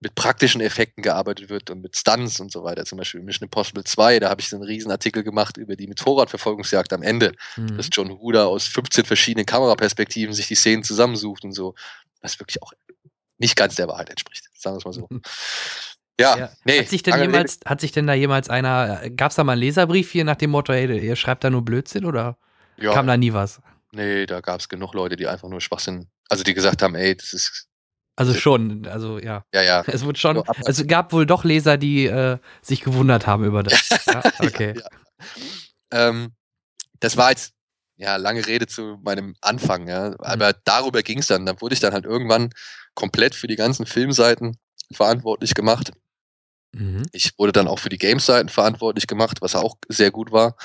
[0.00, 2.84] mit praktischen Effekten gearbeitet wird und mit Stunts und so weiter.
[2.84, 5.86] Zum Beispiel Mission Impossible 2, da habe ich so einen riesen Artikel gemacht über die
[5.86, 7.76] Motorradverfolgungsjagd am Ende, Mhm.
[7.78, 11.74] dass John Huda aus 15 verschiedenen Kameraperspektiven sich die Szenen zusammensucht und so,
[12.20, 12.72] was wirklich auch
[13.38, 15.08] nicht ganz der Wahrheit entspricht, sagen wir es mal so.
[16.18, 16.80] Ja, nee.
[16.80, 19.60] hat sich denn jemals, hat sich denn da jemals einer, gab es da mal einen
[19.60, 22.38] Leserbrief hier nach dem Motto, hey, ihr schreibt da nur Blödsinn oder
[22.78, 22.92] Ja.
[22.94, 23.60] kam da nie was?
[23.92, 27.14] Nee, da gab es genug Leute, die einfach nur Schwachsinn, also die gesagt haben, ey,
[27.16, 27.68] das ist,
[28.16, 29.44] Also schon, also ja.
[29.52, 29.82] ja, ja.
[29.86, 33.88] Es wurde schon, es gab wohl doch Leser, die äh, sich gewundert haben über das.
[34.06, 34.74] Ja, okay.
[35.90, 36.32] Ähm,
[37.00, 37.52] das war jetzt
[37.96, 40.14] ja lange Rede zu meinem Anfang, ja.
[40.20, 41.44] Aber darüber ging es dann.
[41.44, 42.50] Da wurde ich dann halt irgendwann
[42.94, 44.56] komplett für die ganzen Filmseiten
[44.92, 45.92] verantwortlich gemacht.
[46.72, 47.02] Mhm.
[47.12, 50.56] Ich wurde dann auch für die Games-Seiten verantwortlich gemacht, was auch sehr gut war.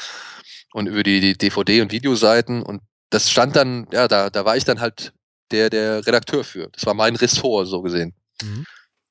[0.74, 2.64] Und über die, die DVD- und Videoseiten.
[2.64, 5.14] Und das stand dann, ja, da, da war ich dann halt
[5.52, 6.70] der, der Redakteur für.
[6.72, 8.14] Das war mein Ressort, so gesehen.
[8.42, 8.66] Mhm.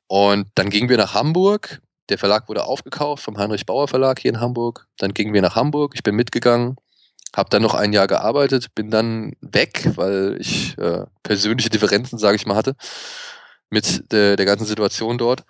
[0.06, 1.80] Und dann gingen wir nach Hamburg.
[2.08, 4.86] Der Verlag wurde aufgekauft vom Heinrich Bauer Verlag hier in Hamburg.
[4.98, 5.92] Dann gingen wir nach Hamburg.
[5.94, 6.76] Ich bin mitgegangen,
[7.36, 12.36] habe dann noch ein Jahr gearbeitet, bin dann weg, weil ich äh, persönliche Differenzen, sage
[12.36, 12.74] ich mal, hatte
[13.70, 15.44] mit der, der ganzen Situation dort.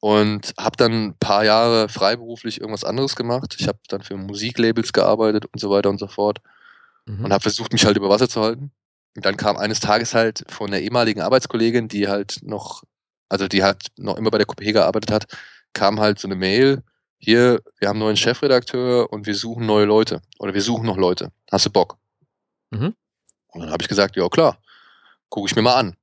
[0.00, 3.56] Und habe dann ein paar Jahre freiberuflich irgendwas anderes gemacht.
[3.58, 6.40] Ich habe dann für Musiklabels gearbeitet und so weiter und so fort.
[7.06, 8.72] Und habe versucht, mich halt über Wasser zu halten.
[9.16, 12.82] Und dann kam eines Tages halt von der ehemaligen Arbeitskollegin, die halt noch,
[13.28, 15.26] also die halt noch immer bei der Coupé gearbeitet hat,
[15.72, 16.82] kam halt so eine Mail,
[17.18, 20.20] hier, wir haben einen neuen Chefredakteur und wir suchen neue Leute.
[20.38, 21.32] Oder wir suchen noch Leute.
[21.50, 21.96] Hast du Bock?
[22.70, 22.94] Mhm.
[23.48, 24.58] Und dann habe ich gesagt, ja klar,
[25.30, 25.96] gucke ich mir mal an.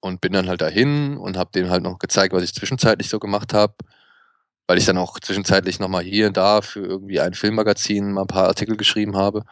[0.00, 3.18] Und bin dann halt dahin und habe denen halt noch gezeigt, was ich zwischenzeitlich so
[3.18, 3.74] gemacht habe.
[4.66, 8.26] Weil ich dann auch zwischenzeitlich nochmal hier und da für irgendwie ein Filmmagazin mal ein
[8.26, 9.44] paar Artikel geschrieben habe.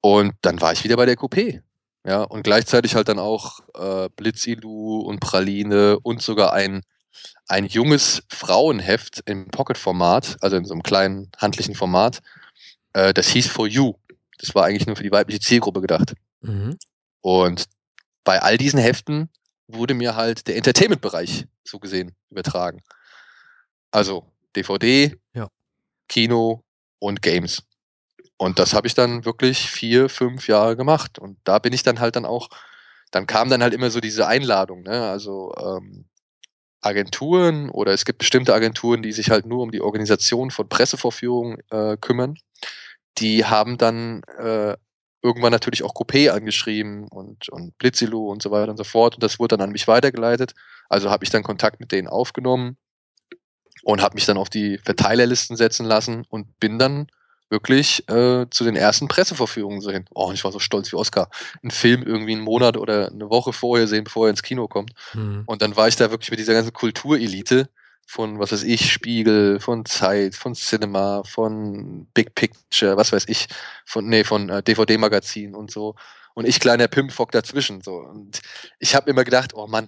[0.00, 1.62] Und dann war ich wieder bei der Coupé.
[2.06, 6.82] Ja, und gleichzeitig halt dann auch äh, Blitzilu und Praline und sogar ein,
[7.46, 12.20] ein junges Frauenheft im Pocket-Format, also in so einem kleinen handlichen Format.
[12.94, 13.94] Äh, das hieß For You.
[14.38, 16.14] Das war eigentlich nur für die weibliche Zielgruppe gedacht.
[16.40, 16.78] Mhm.
[17.20, 17.66] Und
[18.24, 19.28] bei all diesen Heften
[19.68, 22.82] wurde mir halt der Entertainment-Bereich so gesehen übertragen.
[23.90, 24.24] Also
[24.56, 25.48] DVD, Ja.
[26.08, 26.64] Kino
[26.98, 27.62] und Games.
[28.40, 31.18] Und das habe ich dann wirklich vier, fünf Jahre gemacht.
[31.18, 32.48] Und da bin ich dann halt dann auch,
[33.10, 35.10] dann kam dann halt immer so diese Einladung, ne?
[35.10, 36.06] Also ähm,
[36.80, 41.58] Agenturen oder es gibt bestimmte Agenturen, die sich halt nur um die Organisation von Pressevorführungen
[41.70, 42.36] äh, kümmern.
[43.18, 44.74] Die haben dann äh,
[45.22, 49.16] irgendwann natürlich auch Coupé angeschrieben und, und Blitzilu und so weiter und so fort.
[49.16, 50.54] Und das wurde dann an mich weitergeleitet.
[50.88, 52.78] Also habe ich dann Kontakt mit denen aufgenommen
[53.82, 57.08] und habe mich dann auf die Verteilerlisten setzen lassen und bin dann
[57.50, 60.06] wirklich äh, zu den ersten Pressevorführungen so hin.
[60.14, 61.28] Oh, und ich war so stolz wie Oscar.
[61.62, 64.92] Einen Film irgendwie einen Monat oder eine Woche vorher sehen, bevor er ins Kino kommt.
[65.14, 65.42] Mhm.
[65.46, 67.68] Und dann war ich da wirklich mit dieser ganzen Kulturelite
[68.06, 73.46] von, was weiß ich, Spiegel, von Zeit, von Cinema, von Big Picture, was weiß ich,
[73.84, 75.94] von, nee, von äh, DVD-Magazin und so.
[76.34, 77.82] Und ich kleiner Pimpfock dazwischen.
[77.82, 77.96] So.
[77.96, 78.40] Und
[78.78, 79.86] ich habe immer gedacht, oh Mann,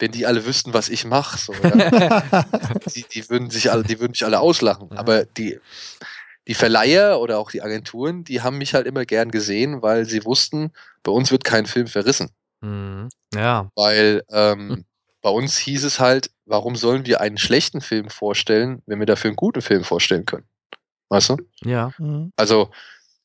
[0.00, 1.52] wenn die alle wüssten, was ich mache, so,
[2.94, 4.90] die, die, würden sich alle, die würden mich alle auslachen.
[4.96, 5.60] Aber die,
[6.50, 10.24] die Verleiher oder auch die Agenturen, die haben mich halt immer gern gesehen, weil sie
[10.24, 10.72] wussten,
[11.04, 12.30] bei uns wird kein Film verrissen.
[12.60, 13.08] Mhm.
[13.32, 13.70] Ja.
[13.76, 14.84] Weil ähm,
[15.22, 19.28] bei uns hieß es halt, warum sollen wir einen schlechten Film vorstellen, wenn wir dafür
[19.28, 20.44] einen guten Film vorstellen können?
[21.08, 21.36] Weißt du?
[21.62, 21.92] Ja.
[22.34, 22.72] Also,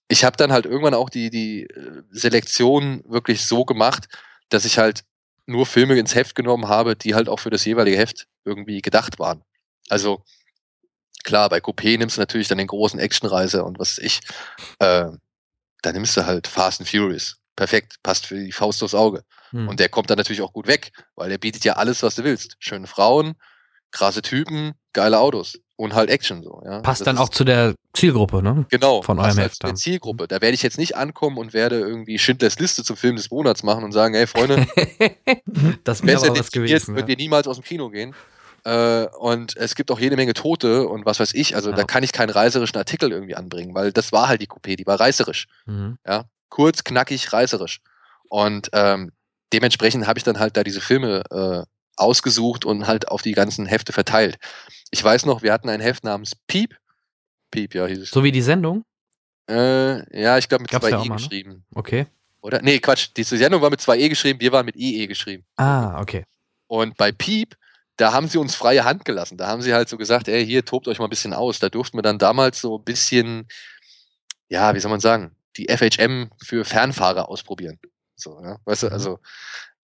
[0.08, 4.08] ich habe dann halt irgendwann auch die, die äh, Selektion wirklich so gemacht,
[4.50, 5.04] dass ich halt
[5.48, 9.18] nur Filme ins Heft genommen habe, die halt auch für das jeweilige Heft irgendwie gedacht
[9.18, 9.42] waren.
[9.90, 10.24] Also,
[11.26, 14.20] klar, bei Coupé nimmst du natürlich dann den großen Actionreiser und was weiß ich.
[14.80, 15.08] Äh,
[15.82, 17.36] da nimmst du halt Fast and Furious.
[17.58, 19.24] Perfekt, passt für die Faust aufs Auge.
[19.52, 19.68] Hm.
[19.68, 22.24] Und der kommt dann natürlich auch gut weg, weil der bietet ja alles, was du
[22.24, 22.56] willst.
[22.60, 23.36] Schöne Frauen,
[23.92, 26.62] krasse Typen, geile Autos und halt Action so.
[26.66, 26.80] Ja?
[26.82, 28.66] Passt Das dann auch zu der Zielgruppe, ne?
[28.70, 29.76] Genau, Von passt eurem halt zu der.
[29.76, 30.28] Zielgruppe.
[30.28, 33.64] Da werde ich jetzt nicht ankommen und werde irgendwie Schindlers Liste zum Film des Monats
[33.64, 34.68] machen und sagen, hey Freunde,
[35.84, 36.96] Das wäre aber was jetzt gewesen.
[36.96, 37.14] könnt Ja.
[37.14, 38.14] ihr niemals aus dem Kino gehen.
[38.66, 41.56] Äh, und es gibt auch jede Menge Tote und was weiß ich.
[41.56, 44.76] Also da kann ich keinen reißerischen Artikel irgendwie anbringen, weil das war halt die Coupé,
[44.76, 45.48] die war reißerisch.
[45.68, 46.00] Mhm.
[46.06, 47.80] Ja, kurz, knackig, reißerisch.
[48.28, 49.12] Und ähm,
[49.54, 51.64] dementsprechend habe ich dann halt da diese Filme äh,
[51.96, 54.38] ausgesucht und halt auf die ganzen Hefte verteilt.
[54.90, 56.76] Ich weiß noch, wir hatten ein Heft namens Piep.
[57.52, 58.10] Piep, ja, hieß es.
[58.10, 58.84] So wie die Sendung?
[59.48, 61.22] Äh, ja, ich glaube mit Gab's zwei ja E mal, ne?
[61.22, 61.66] geschrieben.
[61.76, 62.08] Okay.
[62.42, 62.62] Oder?
[62.64, 63.10] Nee, Quatsch.
[63.16, 65.46] Diese Sendung war mit zwei E geschrieben, wir waren mit IE geschrieben.
[65.56, 66.26] Ah, okay.
[66.68, 67.56] Und bei Piep,
[67.98, 69.38] da haben sie uns freie Hand gelassen.
[69.38, 71.60] Da haben sie halt so gesagt, ey, hier tobt euch mal ein bisschen aus.
[71.60, 73.48] Da durften wir dann damals so ein bisschen,
[74.50, 77.80] ja, wie soll man sagen, die FHM für Fernfahrer ausprobieren.
[78.16, 79.20] So, ja, weißt du, also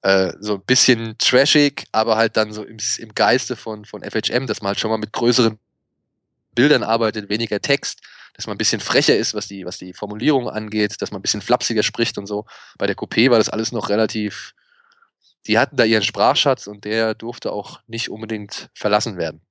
[0.01, 4.47] äh, so ein bisschen trashig, aber halt dann so im, im Geiste von, von FHM,
[4.47, 5.59] dass man halt schon mal mit größeren
[6.55, 8.01] Bildern arbeitet, weniger Text,
[8.33, 11.21] dass man ein bisschen frecher ist, was die, was die Formulierung angeht, dass man ein
[11.21, 12.45] bisschen flapsiger spricht und so.
[12.77, 14.53] Bei der Coupé war das alles noch relativ,
[15.49, 19.41] die hatten da ihren Sprachschatz und der durfte auch nicht unbedingt verlassen werden.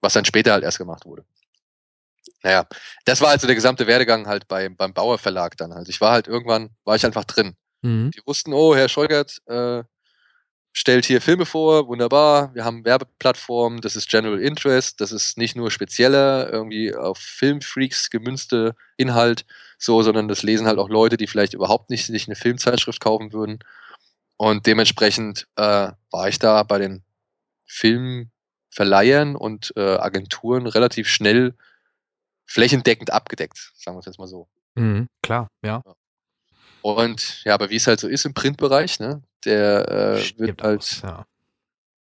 [0.00, 1.26] Was dann später halt erst gemacht wurde.
[2.42, 2.66] Naja,
[3.04, 5.90] das war also der gesamte Werdegang halt bei, beim Bauer Verlag dann halt.
[5.90, 7.54] Ich war halt irgendwann, war ich einfach drin.
[7.82, 8.12] Mhm.
[8.12, 9.82] Die wussten, oh, Herr Scheugert äh,
[10.72, 15.54] stellt hier Filme vor, wunderbar, wir haben Werbeplattformen, das ist General Interest, das ist nicht
[15.54, 19.44] nur spezieller, irgendwie auf Filmfreaks gemünzte Inhalt,
[19.76, 23.34] so, sondern das lesen halt auch Leute, die vielleicht überhaupt nicht sich eine Filmzeitschrift kaufen
[23.34, 23.58] würden.
[24.36, 27.04] Und dementsprechend äh, war ich da bei den
[27.66, 31.54] Filmverleihern und äh, Agenturen relativ schnell
[32.46, 34.48] flächendeckend abgedeckt, sagen wir es jetzt mal so.
[34.74, 35.08] Mhm.
[35.22, 35.82] Klar, ja.
[36.82, 41.00] Und ja, aber wie es halt so ist im Printbereich, ne, der äh, wird halt,
[41.02, 41.26] ja.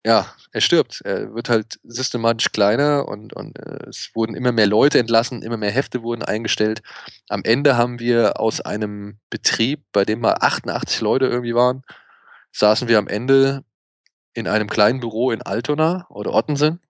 [0.05, 1.01] ja, er stirbt.
[1.05, 5.57] Er wird halt systematisch kleiner und, und äh, es wurden immer mehr Leute entlassen, immer
[5.57, 6.81] mehr Hefte wurden eingestellt.
[7.29, 11.83] Am Ende haben wir aus einem Betrieb, bei dem mal 88 Leute irgendwie waren,
[12.57, 13.63] saßen wir am Ende
[14.33, 16.81] in einem kleinen Büro in Altona oder Ottensen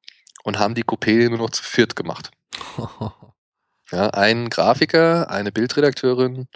[0.44, 2.32] und haben die Coupé nur noch zu viert gemacht.
[3.90, 6.50] Ja, ein Grafiker, eine Bildredakteurin,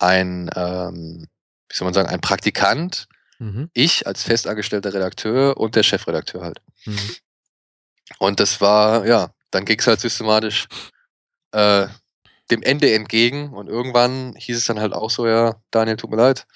[0.00, 1.28] ein, ähm,
[1.68, 3.06] wie soll man sagen, ein Praktikant,
[3.38, 3.70] Mhm.
[3.72, 6.60] ich als festangestellter Redakteur und der Chefredakteur halt.
[6.84, 6.98] Mhm.
[8.18, 10.66] Und das war, ja, dann ging es halt systematisch
[11.52, 11.86] äh,
[12.50, 16.16] dem Ende entgegen und irgendwann hieß es dann halt auch so, ja, Daniel, tut mir
[16.16, 16.48] leid.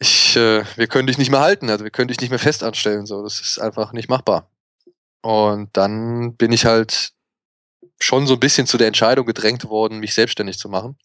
[0.00, 3.06] Ich, äh, wir können dich nicht mehr halten, also wir können dich nicht mehr festanstellen,
[3.06, 4.50] so, das ist einfach nicht machbar.
[5.22, 7.12] Und dann bin ich halt
[8.00, 10.96] schon so ein bisschen zu der Entscheidung gedrängt worden, mich selbstständig zu machen.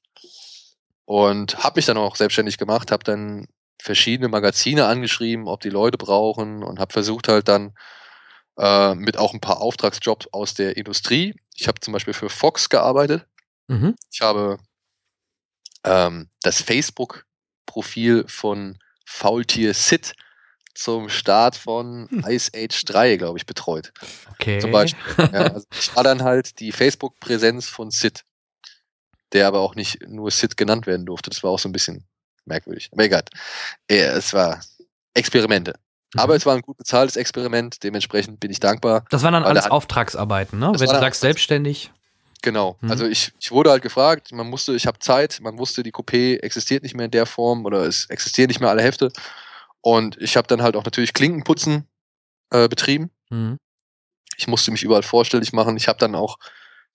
[1.05, 3.47] Und habe mich dann auch selbstständig gemacht, habe dann
[3.81, 7.73] verschiedene Magazine angeschrieben, ob die Leute brauchen und habe versucht halt dann
[8.57, 11.35] äh, mit auch ein paar Auftragsjobs aus der Industrie.
[11.55, 13.25] Ich habe zum Beispiel für Fox gearbeitet.
[13.67, 13.95] Mhm.
[14.11, 14.59] Ich habe
[15.83, 16.61] ähm, das
[17.73, 20.13] Facebook-Profil von Faultier Sid
[20.75, 23.91] zum Start von Ice Age 3, glaube ich, betreut.
[24.31, 24.59] Okay.
[24.59, 25.01] Zum Beispiel.
[25.17, 28.23] Ja, also ich war dann halt die Facebook-Präsenz von Sid,
[29.33, 31.29] der aber auch nicht nur Sid genannt werden durfte.
[31.29, 32.05] Das war auch so ein bisschen
[32.45, 32.89] merkwürdig.
[32.91, 33.23] Aber egal.
[33.87, 34.61] Es war
[35.13, 35.75] Experimente.
[36.15, 39.05] Aber es war ein gut bezahltes Experiment, dementsprechend bin ich dankbar.
[39.09, 40.67] Das waren dann alles Auftragsarbeiten, ne?
[40.67, 41.91] Wenn du sagst selbstständig.
[42.43, 42.77] Genau.
[42.81, 42.91] Mhm.
[42.91, 46.39] Also ich, ich wurde halt gefragt, man musste, ich habe Zeit, man wusste, die Coupé
[46.41, 49.11] existiert nicht mehr in der Form oder es existieren nicht mehr alle Hefte.
[49.81, 51.87] Und ich habe dann halt auch natürlich Klinkenputzen
[52.51, 53.11] äh, betrieben.
[53.29, 53.57] Mhm.
[54.37, 55.77] Ich musste mich überall vorstellig machen.
[55.77, 56.37] Ich habe dann auch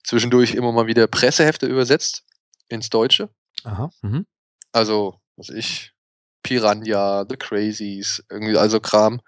[0.04, 2.24] zwischendurch immer mal wieder Pressehefte übersetzt
[2.68, 3.30] ins Deutsche.
[3.64, 3.90] Aha.
[4.02, 4.26] Mhm.
[4.72, 5.92] Also, was ich,
[6.42, 9.22] Piranha, The Crazies, irgendwie also Kram.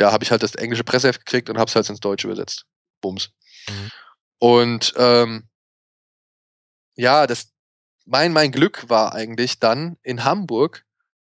[0.00, 2.66] ja, habe ich halt das englische Presseheft gekriegt und habe es halt ins Deutsche übersetzt.
[3.00, 3.30] Bums.
[4.38, 5.48] Und ähm,
[6.96, 7.52] ja, das,
[8.04, 10.84] mein, mein Glück war eigentlich dann in Hamburg,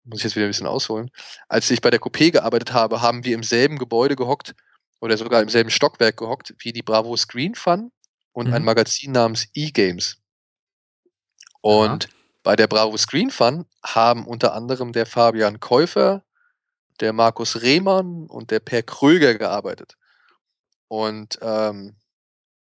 [0.03, 1.11] muss ich jetzt wieder ein bisschen ausholen,
[1.47, 4.55] als ich bei der Coupé gearbeitet habe, haben wir im selben Gebäude gehockt
[4.99, 7.91] oder sogar im selben Stockwerk gehockt wie die Bravo Screen Fun
[8.31, 8.65] und ein Mhm.
[8.65, 10.17] Magazin namens E-Games.
[11.61, 12.09] Und
[12.43, 16.23] bei der Bravo Screen Fun haben unter anderem der Fabian Käufer,
[16.99, 19.97] der Markus Rehmann und der Per Kröger gearbeitet.
[20.87, 21.95] Und ähm,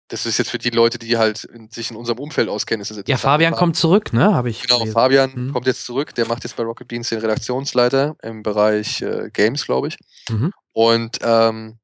[0.09, 3.17] das ist jetzt für die Leute, die halt in, sich in unserem Umfeld auskennen, Ja.
[3.17, 4.35] Fabian kommt zurück, ne?
[4.35, 4.63] Habe ich.
[4.63, 4.93] Genau, gelesen.
[4.95, 5.53] Fabian Mhm.
[5.53, 6.15] kommt jetzt zurück.
[6.15, 9.97] Der macht jetzt bei Rocket Beans den Redaktionsleiter im Bereich äh, Games, glaube ich.
[10.29, 10.53] Mhm.
[10.73, 11.79] Und ähm,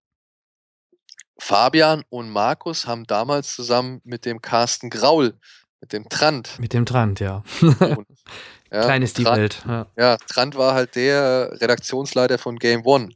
[1.38, 5.34] Fabian und Markus haben damals zusammen mit dem Carsten Graul,
[5.80, 7.42] mit dem Trant, Mit dem Trant, ja.
[8.70, 9.62] ja, Klein ist die Trant- Welt.
[9.66, 9.86] Ja.
[9.96, 13.08] ja, Trant war halt der Redaktionsleiter von Game One.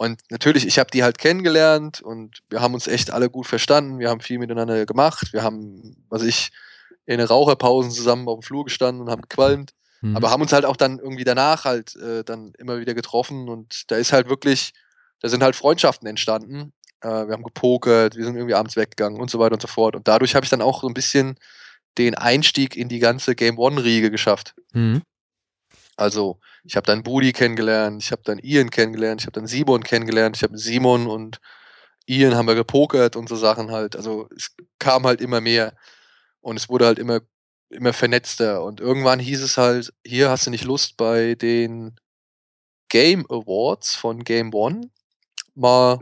[0.00, 3.98] Und natürlich, ich habe die halt kennengelernt und wir haben uns echt alle gut verstanden.
[3.98, 5.34] Wir haben viel miteinander gemacht.
[5.34, 6.52] Wir haben, was ich,
[7.04, 9.72] in den Raucherpausen zusammen auf dem Flur gestanden und haben gequalmt.
[10.00, 10.16] Mhm.
[10.16, 13.90] Aber haben uns halt auch dann irgendwie danach halt äh, dann immer wieder getroffen und
[13.90, 14.72] da ist halt wirklich,
[15.20, 16.72] da sind halt Freundschaften entstanden.
[17.02, 19.96] Äh, wir haben gepokert, wir sind irgendwie abends weggegangen und so weiter und so fort.
[19.96, 21.34] Und dadurch habe ich dann auch so ein bisschen
[21.98, 24.54] den Einstieg in die ganze Game One-Riege geschafft.
[24.72, 25.02] Mhm.
[25.98, 29.82] Also, ich habe dann Budi kennengelernt, ich habe dann Ian kennengelernt, ich habe dann Simon
[29.82, 31.40] kennengelernt, ich habe Simon und
[32.06, 33.96] Ian haben wir gepokert und so Sachen halt.
[33.96, 35.74] Also, es kam halt immer mehr
[36.40, 37.20] und es wurde halt immer,
[37.70, 38.64] immer vernetzter.
[38.64, 41.96] Und irgendwann hieß es halt, hier hast du nicht Lust bei den
[42.88, 44.90] Game Awards von Game One
[45.54, 46.00] mal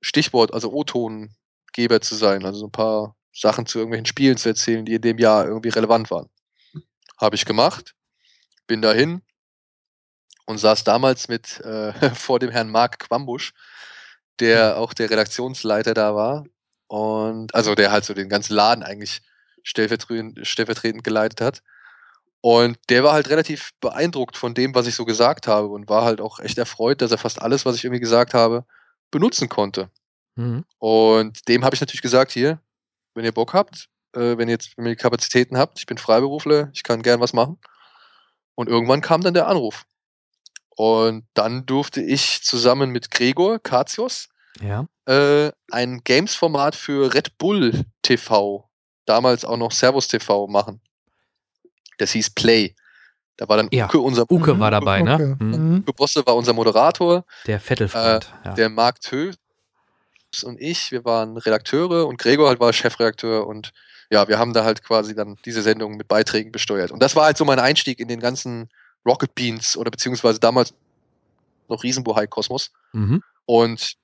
[0.00, 4.84] Stichwort, also O-Tongeber zu sein, also so ein paar Sachen zu irgendwelchen Spielen zu erzählen,
[4.84, 6.28] die in dem Jahr irgendwie relevant waren.
[7.20, 7.94] Habe ich gemacht,
[8.66, 9.22] bin dahin
[10.48, 13.52] und saß damals mit äh, vor dem Herrn Marc Quambusch,
[14.40, 16.44] der auch der Redaktionsleiter da war
[16.86, 19.20] und also der halt so den ganzen Laden eigentlich
[19.62, 21.62] stellvertretend, stellvertretend geleitet hat.
[22.40, 26.04] Und der war halt relativ beeindruckt von dem, was ich so gesagt habe und war
[26.04, 28.64] halt auch echt erfreut, dass er fast alles, was ich irgendwie gesagt habe,
[29.10, 29.90] benutzen konnte.
[30.36, 30.64] Mhm.
[30.78, 32.58] Und dem habe ich natürlich gesagt, hier,
[33.14, 35.98] wenn ihr Bock habt, äh, wenn ihr jetzt wenn ihr die Kapazitäten habt, ich bin
[35.98, 37.58] Freiberufler, ich kann gern was machen.
[38.54, 39.84] Und irgendwann kam dann der Anruf.
[40.78, 44.28] Und dann durfte ich zusammen mit Gregor Katios
[44.60, 44.86] Ja.
[45.06, 48.68] äh, ein Games-Format für Red Bull TV,
[49.04, 50.80] damals auch noch Servus TV, machen.
[51.98, 52.76] Das hieß Play.
[53.36, 55.14] Da war dann Ja, Uke unser Uke war dabei, ne?
[55.14, 55.34] Okay.
[55.40, 55.50] Mhm.
[55.50, 55.78] Mhm.
[55.80, 57.24] Uke Bosse war unser Moderator.
[57.48, 58.32] Der Vettelfreund.
[58.44, 58.54] Äh, ja.
[58.54, 59.34] Der Marc Tös
[60.44, 63.72] und ich, wir waren Redakteure und Gregor halt war Chefredakteur und
[64.10, 66.92] ja, wir haben da halt quasi dann diese Sendung mit Beiträgen besteuert.
[66.92, 68.68] Und das war halt so mein Einstieg in den ganzen
[69.06, 70.74] Rocket Beans oder beziehungsweise damals
[71.68, 72.72] noch Riesenbohai-Kosmos.
[72.92, 73.22] Mhm.
[73.44, 73.94] Und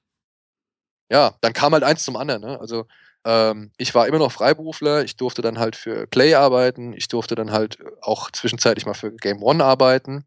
[1.11, 2.43] ja, dann kam halt eins zum anderen.
[2.43, 2.59] Ne?
[2.61, 2.87] Also
[3.25, 7.35] ähm, ich war immer noch Freiberufler, ich durfte dann halt für Play arbeiten, ich durfte
[7.35, 10.27] dann halt auch zwischenzeitlich mal für Game One arbeiten.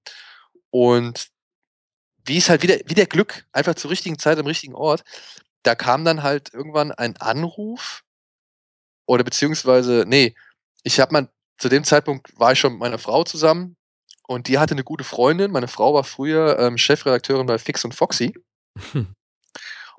[0.70, 1.28] Und
[2.26, 5.04] wie es halt wieder, wieder Glück, einfach zur richtigen Zeit am richtigen Ort,
[5.64, 8.04] da kam dann halt irgendwann ein Anruf
[9.06, 10.36] oder beziehungsweise, nee,
[10.84, 13.78] ich habe mal, zu dem Zeitpunkt war ich schon mit meiner Frau zusammen
[14.27, 15.51] und die hatte eine gute Freundin.
[15.51, 18.33] Meine Frau war früher ähm, Chefredakteurin bei Fix und Foxy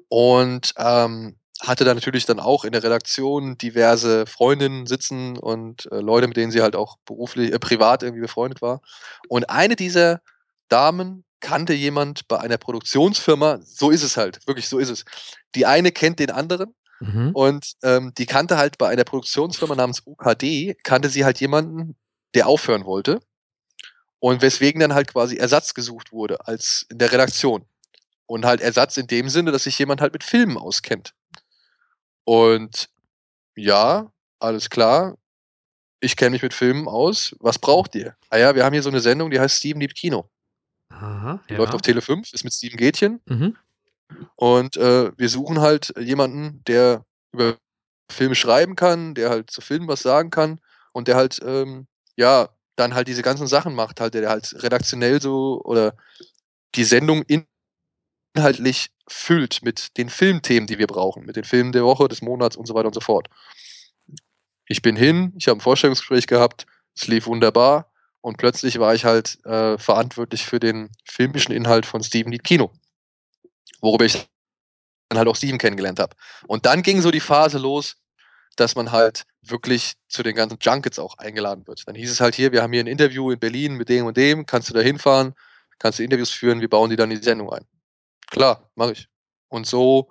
[0.08, 6.00] und ähm, hatte da natürlich dann auch in der Redaktion diverse Freundinnen sitzen und äh,
[6.00, 8.80] Leute, mit denen sie halt auch beruflich, äh, privat irgendwie befreundet war.
[9.28, 10.20] Und eine dieser
[10.68, 15.04] Damen kannte jemand bei einer Produktionsfirma, so ist es halt, wirklich so ist es.
[15.54, 17.30] Die eine kennt den anderen Mhm.
[17.32, 21.96] und ähm, die kannte halt bei einer Produktionsfirma namens UKD, kannte sie halt jemanden,
[22.34, 23.20] der aufhören wollte.
[24.20, 27.64] Und weswegen dann halt quasi Ersatz gesucht wurde als in der Redaktion.
[28.26, 31.14] Und halt Ersatz in dem Sinne, dass sich jemand halt mit Filmen auskennt.
[32.24, 32.90] Und
[33.56, 35.16] ja, alles klar.
[36.00, 37.34] Ich kenne mich mit Filmen aus.
[37.40, 38.16] Was braucht ihr?
[38.28, 40.28] Ah ja, wir haben hier so eine Sendung, die heißt Steven liebt Kino.
[40.90, 41.58] Aha, Die ja.
[41.58, 43.20] läuft auf Tele 5, ist mit Steven Gätchen.
[43.26, 43.56] Mhm.
[44.36, 47.56] Und äh, wir suchen halt jemanden, der über
[48.10, 50.60] Filme schreiben kann, der halt zu Filmen was sagen kann
[50.92, 55.20] und der halt, ähm, ja, dann halt diese ganzen Sachen macht, halt, der halt redaktionell
[55.20, 55.96] so oder
[56.74, 57.24] die Sendung
[58.34, 62.56] inhaltlich füllt mit den Filmthemen, die wir brauchen, mit den Filmen der Woche, des Monats
[62.56, 63.28] und so weiter und so fort.
[64.66, 67.90] Ich bin hin, ich habe ein Vorstellungsgespräch gehabt, es lief wunderbar
[68.20, 72.70] und plötzlich war ich halt äh, verantwortlich für den filmischen Inhalt von Steven Lied Kino,
[73.80, 74.28] worüber ich
[75.08, 76.14] dann halt auch Steven kennengelernt habe.
[76.46, 77.96] Und dann ging so die Phase los,
[78.56, 81.86] dass man halt wirklich zu den ganzen Junkets auch eingeladen wird.
[81.86, 84.16] Dann hieß es halt hier, wir haben hier ein Interview in Berlin mit dem und
[84.16, 85.34] dem, kannst du da hinfahren,
[85.78, 87.66] kannst du Interviews führen, wir bauen die dann in die Sendung ein.
[88.30, 89.08] Klar, mache ich.
[89.48, 90.10] Und so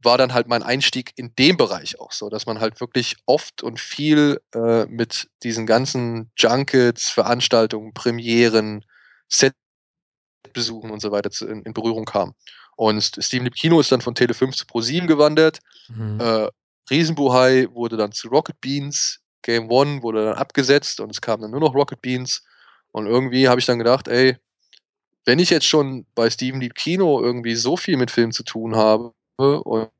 [0.00, 3.62] war dann halt mein Einstieg in dem Bereich auch so, dass man halt wirklich oft
[3.62, 8.84] und viel äh, mit diesen ganzen Junkets, Veranstaltungen, Premieren,
[9.28, 12.34] Setbesuchen und so weiter zu, in, in, Berührung kam.
[12.76, 15.58] Und Steven Lieb Kino ist dann von Tele 5 zu Pro 7 gewandert.
[15.88, 16.20] Mhm.
[16.20, 16.48] Äh,
[16.90, 19.20] Riesenbuhai wurde dann zu Rocket Beans.
[19.42, 22.44] Game One wurde dann abgesetzt und es kam dann nur noch Rocket Beans.
[22.92, 24.36] Und irgendwie habe ich dann gedacht, ey,
[25.24, 28.76] wenn ich jetzt schon bei Steven Lieb Kino irgendwie so viel mit Film zu tun
[28.76, 29.90] habe und,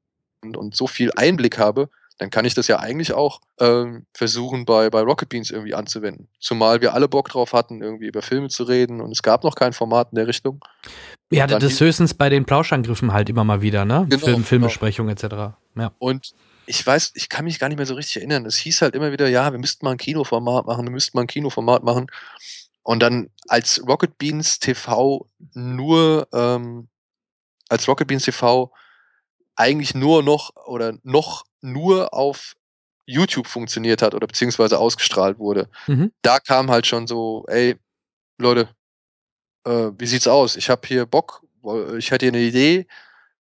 [0.42, 4.64] und, und so viel Einblick habe, dann kann ich das ja eigentlich auch ähm, versuchen,
[4.64, 6.28] bei, bei Rocket Beans irgendwie anzuwenden.
[6.40, 9.54] Zumal wir alle Bock drauf hatten, irgendwie über Filme zu reden und es gab noch
[9.54, 10.60] kein Format in der Richtung.
[11.30, 14.06] Ja, das ist höchstens bei den Plauschangriffen halt immer mal wieder, ne?
[14.08, 15.26] Genau, Film, Filmbesprechung genau.
[15.26, 15.56] etc.
[15.76, 15.92] Ja.
[15.98, 16.32] Und
[16.68, 18.44] ich weiß, ich kann mich gar nicht mehr so richtig erinnern.
[18.44, 21.22] Es hieß halt immer wieder, ja, wir müssten mal ein Kinoformat machen, wir müssten mal
[21.22, 22.06] ein Kinoformat machen.
[22.82, 26.88] Und dann als Rocket Beans TV nur, ähm,
[27.68, 28.70] als Rocket Beans TV
[29.56, 32.54] eigentlich nur noch oder noch nur auf
[33.06, 36.12] YouTube funktioniert hat oder beziehungsweise ausgestrahlt wurde, mhm.
[36.20, 37.76] da kam halt schon so, ey,
[38.36, 38.68] Leute,
[39.64, 40.56] äh, wie sieht's aus?
[40.56, 41.42] Ich habe hier Bock,
[41.96, 42.86] ich hätte hier eine Idee,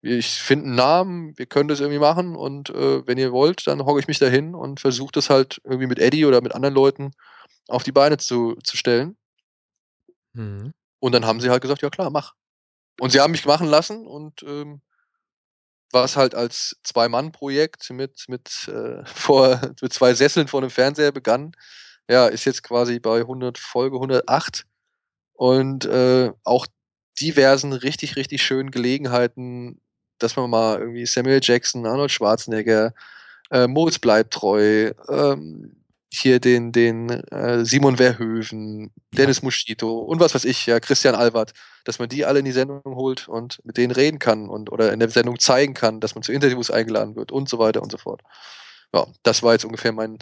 [0.05, 3.85] ich finde einen Namen, wir können das irgendwie machen und äh, wenn ihr wollt, dann
[3.85, 7.11] hocke ich mich dahin und versuche das halt irgendwie mit Eddie oder mit anderen Leuten
[7.69, 9.15] auf die Beine zu, zu stellen.
[10.33, 10.73] Mhm.
[10.99, 12.33] Und dann haben sie halt gesagt, ja klar, mach.
[12.99, 14.81] Und sie haben mich machen lassen und ähm,
[15.93, 21.53] was halt als Zwei-Mann-Projekt mit, mit, äh, vor, mit zwei Sesseln vor einem Fernseher begann,
[22.09, 24.65] ja, ist jetzt quasi bei 100 Folge 108
[25.31, 26.67] und äh, auch
[27.21, 29.79] diversen richtig, richtig schönen Gelegenheiten,
[30.23, 32.93] dass man mal irgendwie Samuel Jackson, Arnold Schwarzenegger,
[33.51, 35.75] äh, Moritz bleibt treu, ähm,
[36.11, 39.45] hier den, den äh, Simon Verhöven, Dennis ja.
[39.45, 41.53] Muschito und was weiß ich, ja, Christian Albert,
[41.85, 44.93] dass man die alle in die Sendung holt und mit denen reden kann und oder
[44.93, 47.91] in der Sendung zeigen kann, dass man zu Interviews eingeladen wird und so weiter und
[47.91, 48.21] so fort.
[48.93, 50.19] Ja, das war jetzt ungefähr mein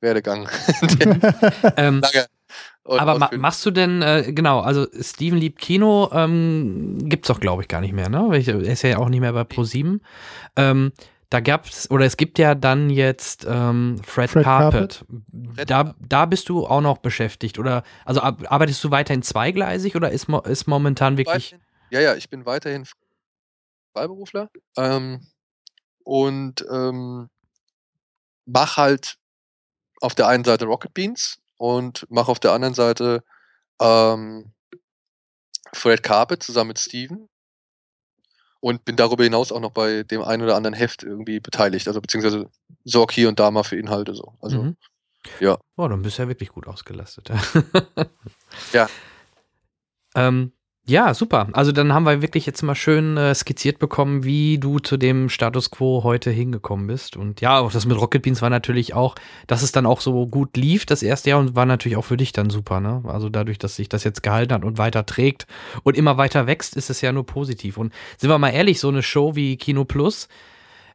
[0.00, 0.48] Werdegang.
[1.76, 2.00] ähm,
[2.88, 7.62] aber ma machst du denn, äh, genau, also Steven Lieb Kino ähm, gibt's doch, glaube
[7.62, 8.28] ich, gar nicht mehr, ne?
[8.30, 10.00] Er ist ja auch nicht mehr bei Pro7.
[10.56, 10.92] Ähm,
[11.30, 15.04] da gab's, oder es gibt ja dann jetzt ähm, Fred, Fred Carpet.
[15.06, 15.70] Carpet.
[15.70, 17.58] Da, da bist du auch noch beschäftigt.
[17.58, 21.56] Oder also arbeitest du weiterhin zweigleisig oder ist, ist momentan wirklich.
[21.90, 22.86] Ja, ja, ich bin weiterhin
[23.92, 24.50] Freiberufler.
[24.76, 25.26] Ähm,
[26.04, 27.28] und ähm,
[28.44, 29.18] mach halt
[30.00, 33.24] auf der einen Seite Rocket Beans und mache auf der anderen Seite
[33.80, 34.52] ähm,
[35.72, 37.28] Fred Carpet zusammen mit Steven
[38.60, 42.00] und bin darüber hinaus auch noch bei dem einen oder anderen Heft irgendwie beteiligt, also
[42.00, 42.50] beziehungsweise
[42.84, 44.34] sorg hier und da mal für Inhalte so.
[44.40, 44.76] Also mhm.
[45.40, 45.58] ja.
[45.76, 47.30] Boah, dann bist du ja wirklich gut ausgelastet.
[48.72, 48.88] ja.
[50.14, 50.52] Ähm,
[50.88, 51.48] ja, super.
[51.52, 55.28] Also dann haben wir wirklich jetzt mal schön äh, skizziert bekommen, wie du zu dem
[55.28, 57.16] Status quo heute hingekommen bist.
[57.16, 59.16] Und ja, auch das mit Rocket Beans war natürlich auch,
[59.48, 62.16] dass es dann auch so gut lief das erste Jahr und war natürlich auch für
[62.16, 62.78] dich dann super.
[62.78, 63.02] Ne?
[63.08, 65.48] Also dadurch, dass sich das jetzt gehalten hat und weiter trägt
[65.82, 67.78] und immer weiter wächst, ist es ja nur positiv.
[67.78, 70.28] Und sind wir mal ehrlich, so eine Show wie Kino Plus,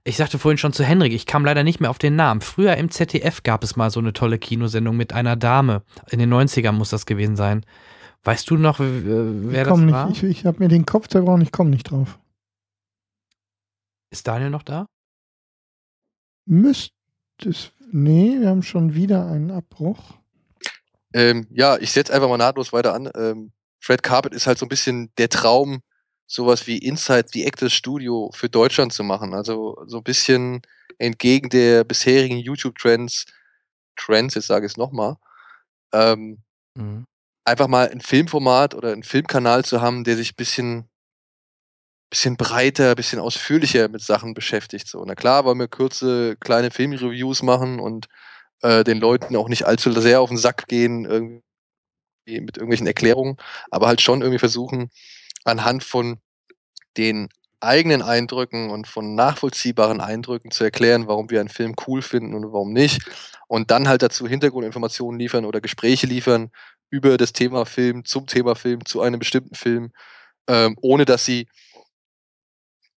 [0.06, 2.40] ich sagte vorhin schon zu Henrik, ich kam leider nicht mehr auf den Namen.
[2.40, 5.84] Früher im ZDF gab es mal so eine tolle Kinosendung mit einer Dame.
[6.10, 7.66] In den 90ern muss das gewesen sein.
[8.24, 10.10] Weißt du noch, wer das nicht, war?
[10.12, 12.20] Ich, ich habe mir den Kopf zerbrochen, ich komme nicht drauf.
[14.12, 14.86] Ist Daniel noch da?
[16.46, 16.94] Müsste
[17.44, 17.72] es.
[17.92, 20.18] Nee, wir haben schon wieder einen Abbruch.
[21.14, 23.10] Ähm, ja, ich setze einfach mal nahtlos weiter an.
[23.16, 25.82] Ähm, Fred Carpet ist halt so ein bisschen der Traum,
[26.28, 29.34] sowas wie Inside the Actors Studio für Deutschland zu machen.
[29.34, 30.62] Also so ein bisschen
[31.00, 33.26] entgegen der bisherigen YouTube-Trends,
[33.96, 35.16] Trends, jetzt sage ich es nochmal,
[35.92, 36.44] ähm,
[36.76, 37.06] mhm
[37.46, 40.90] einfach mal ein Filmformat oder ein Filmkanal zu haben, der sich ein bisschen,
[42.10, 44.88] bisschen breiter, bisschen ausführlicher mit Sachen beschäftigt.
[44.88, 48.08] So, na klar, wollen wir kurze, kleine Filmreviews machen und
[48.62, 51.42] äh, den Leuten auch nicht allzu sehr auf den Sack gehen, irgendwie
[52.28, 53.38] mit irgendwelchen Erklärungen,
[53.72, 54.90] aber halt schon irgendwie versuchen,
[55.44, 56.20] anhand von
[56.98, 57.30] den
[57.60, 62.52] eigenen Eindrücken und von nachvollziehbaren Eindrücken zu erklären, warum wir einen Film cool finden und
[62.52, 63.04] warum nicht.
[63.48, 66.52] Und dann halt dazu Hintergrundinformationen liefern oder Gespräche liefern,
[66.92, 69.92] über das Thema Film, zum Thema Film, zu einem bestimmten Film,
[70.48, 71.48] ähm, ohne dass sie,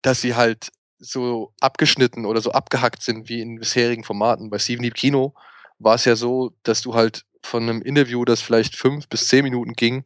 [0.03, 4.51] dass sie halt so abgeschnitten oder so abgehackt sind wie in bisherigen Formaten.
[4.51, 5.35] Bei Steven Lieb Kino
[5.79, 9.45] war es ja so, dass du halt von einem Interview, das vielleicht fünf bis zehn
[9.45, 10.05] Minuten ging,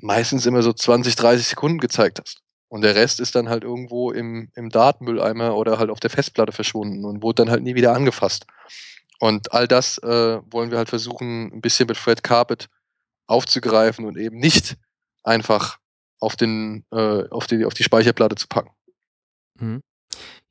[0.00, 2.40] meistens immer so 20, 30 Sekunden gezeigt hast.
[2.68, 6.52] Und der Rest ist dann halt irgendwo im, im Datenmülleimer oder halt auf der Festplatte
[6.52, 8.46] verschwunden und wurde dann halt nie wieder angefasst.
[9.18, 12.68] Und all das äh, wollen wir halt versuchen, ein bisschen mit Fred Carpet
[13.28, 14.76] aufzugreifen und eben nicht
[15.22, 15.78] einfach
[16.18, 18.70] auf, den, äh, auf, die, auf die Speicherplatte zu packen.
[19.60, 19.82] Mhm.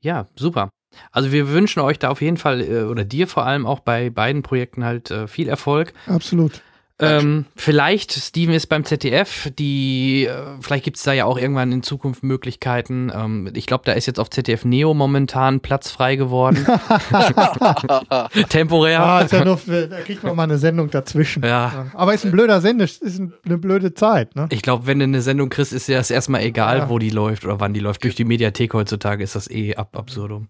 [0.00, 0.70] Ja, super.
[1.10, 4.10] Also wir wünschen euch da auf jeden Fall äh, oder dir vor allem auch bei
[4.10, 5.92] beiden Projekten halt äh, viel Erfolg.
[6.06, 6.62] Absolut.
[7.00, 11.70] Ähm, vielleicht, Steven ist beim ZDF, die, äh, vielleicht gibt es da ja auch irgendwann
[11.70, 13.12] in Zukunft Möglichkeiten.
[13.14, 16.66] Ähm, ich glaube, da ist jetzt auf ZDF Neo momentan Platz frei geworden.
[18.48, 19.00] Temporär.
[19.02, 21.44] Ah, ist ja nur, für- da kriegt man mal eine Sendung dazwischen.
[21.44, 21.86] Ja.
[21.94, 24.46] Aber ist ein blöder Sende, ist ein, eine blöde Zeit, ne?
[24.50, 26.88] Ich glaube, wenn du eine Sendung kriegst, ist dir das erstmal egal, Ja.
[26.90, 28.02] wo die läuft oder wann die läuft.
[28.04, 30.48] Durch die Mediathek heutzutage ist das eh ab absurdum.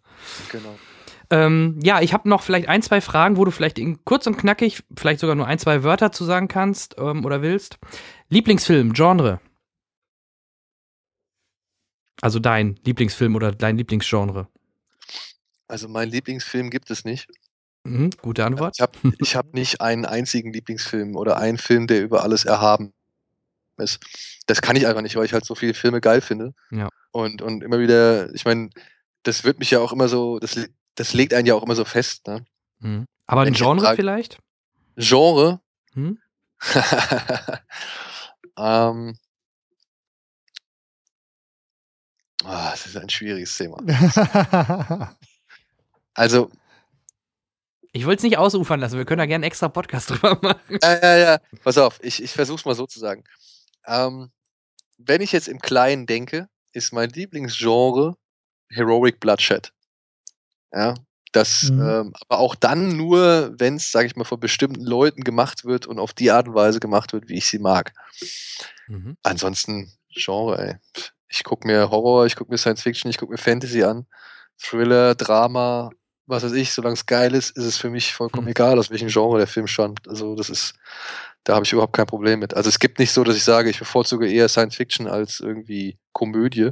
[0.51, 0.77] Genau.
[1.31, 4.39] Ähm, ja, ich habe noch vielleicht ein, zwei Fragen, wo du vielleicht in kurz und
[4.39, 7.79] knackig, vielleicht sogar nur ein, zwei Wörter zu sagen kannst ähm, oder willst.
[8.31, 9.41] Lieblingsfilm, Genre.
[12.21, 14.49] Also dein Lieblingsfilm oder dein Lieblingsgenre.
[15.69, 17.29] Also mein Lieblingsfilm gibt es nicht.
[17.85, 18.77] Mhm, gute Antwort.
[18.77, 22.93] Ich habe hab nicht einen einzigen Lieblingsfilm oder einen Film, der über alles erhaben
[23.77, 24.01] ist.
[24.47, 26.55] Das kann ich einfach nicht, weil ich halt so viele Filme geil finde.
[26.71, 26.89] Ja.
[27.13, 28.71] Und, und immer wieder, ich meine,
[29.23, 30.57] das wird mich ja auch immer so, das,
[30.99, 32.27] das legt einen ja auch immer so fest.
[32.27, 32.45] Ne?
[32.81, 33.07] Mhm.
[33.27, 34.39] Aber Wenn ein Genre frage- vielleicht?
[34.97, 35.61] Genre?
[35.95, 36.19] Hm?
[38.59, 39.17] ähm,
[42.45, 43.79] ah, das ist ein schwieriges Thema.
[46.15, 46.51] Also,
[47.93, 50.79] Ich wollte es nicht ausufern lassen, wir können da gerne einen extra Podcast drüber machen.
[50.83, 51.39] Ja, ja, ja.
[51.63, 53.23] Pass auf, ich, ich versuch's mal so zu sagen.
[53.87, 54.33] Ähm,
[54.99, 58.17] wenn ich jetzt im Kleinen denke, ist mein Lieblingsgenre
[58.69, 59.73] Heroic Bloodshed.
[60.73, 60.95] Ja,
[61.33, 61.81] das, Mhm.
[61.83, 65.87] ähm, aber auch dann nur, wenn es, sage ich mal, von bestimmten Leuten gemacht wird
[65.87, 67.93] und auf die Art und Weise gemacht wird, wie ich sie mag.
[68.87, 69.17] Mhm.
[69.23, 70.77] Ansonsten Genre, ey.
[71.29, 74.07] Ich gucke mir Horror, ich gucke mir Science Fiction, ich gucke mir Fantasy an,
[74.59, 75.91] Thriller, Drama,
[76.27, 79.09] was weiß ich, solange es geil ist, ist es für mich vollkommen egal, aus welchem
[79.09, 80.09] Genre der Film stammt.
[80.09, 80.75] Also das ist,
[81.45, 82.55] da habe ich überhaupt kein Problem mit.
[82.55, 85.99] Also es gibt nicht so, dass ich sage, ich bevorzuge eher Science Fiction als irgendwie
[86.13, 86.71] Komödie.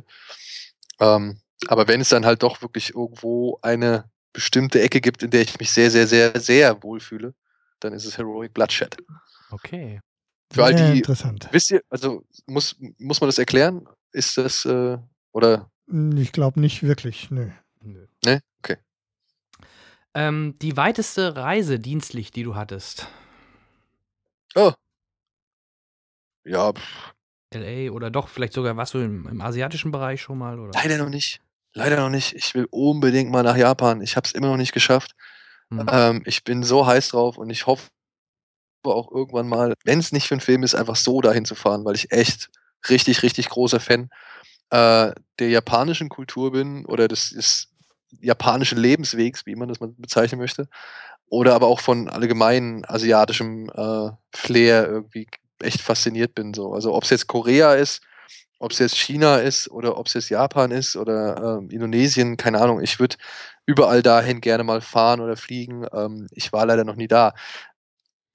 [1.00, 5.42] Ähm, aber wenn es dann halt doch wirklich irgendwo eine bestimmte Ecke gibt, in der
[5.42, 7.34] ich mich sehr, sehr, sehr, sehr wohlfühle,
[7.80, 8.96] dann ist es Heroic Bloodshed.
[9.50, 10.00] Okay.
[10.52, 11.48] Für all die, interessant.
[11.50, 13.88] wisst ihr, also muss, muss man das erklären?
[14.12, 14.98] Ist das, äh,
[15.32, 15.70] oder,
[16.16, 17.50] Ich glaube nicht wirklich, nö.
[18.24, 18.40] ne?
[18.60, 18.76] Okay.
[20.14, 23.08] Ähm, die weiteste Reise dienstlich, die du hattest.
[24.54, 24.72] Oh.
[26.44, 27.14] Ja, pff,
[27.54, 30.58] LA oder doch, vielleicht sogar warst du im, im asiatischen Bereich schon mal?
[30.58, 30.72] Oder?
[30.74, 31.40] leider noch nicht.
[31.76, 32.32] Leider noch nicht.
[32.32, 34.00] Ich will unbedingt mal nach Japan.
[34.00, 35.12] Ich habe es immer noch nicht geschafft.
[35.68, 35.86] Mhm.
[35.92, 37.90] Ähm, ich bin so heiß drauf und ich hoffe
[38.82, 41.84] auch irgendwann mal, wenn es nicht für einen Film ist, einfach so dahin zu fahren,
[41.84, 42.48] weil ich echt
[42.88, 44.08] richtig, richtig großer Fan
[44.70, 47.68] äh, der japanischen Kultur bin oder des, des
[48.20, 50.68] japanischen Lebenswegs, wie man das mal bezeichnen möchte.
[51.28, 55.26] Oder aber auch von allgemeinen asiatischem äh, Flair irgendwie
[55.58, 56.54] echt fasziniert bin.
[56.54, 56.72] So.
[56.72, 58.00] Also ob es jetzt Korea ist,
[58.58, 62.60] ob es jetzt China ist oder ob es jetzt Japan ist oder ähm, Indonesien, keine
[62.60, 62.80] Ahnung.
[62.80, 63.16] Ich würde
[63.66, 65.86] überall dahin gerne mal fahren oder fliegen.
[65.92, 67.34] Ähm, ich war leider noch nie da.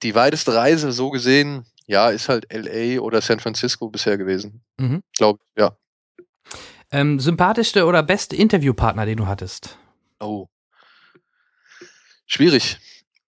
[0.02, 4.62] Die weiteste Reise so gesehen, ja, ist halt LA oder San Francisco bisher gewesen.
[4.78, 5.02] Mhm.
[5.16, 5.76] Glaube ja.
[6.90, 9.78] Ähm, sympathischste oder beste Interviewpartner, den du hattest?
[10.20, 10.46] Oh.
[12.26, 12.78] Schwierig.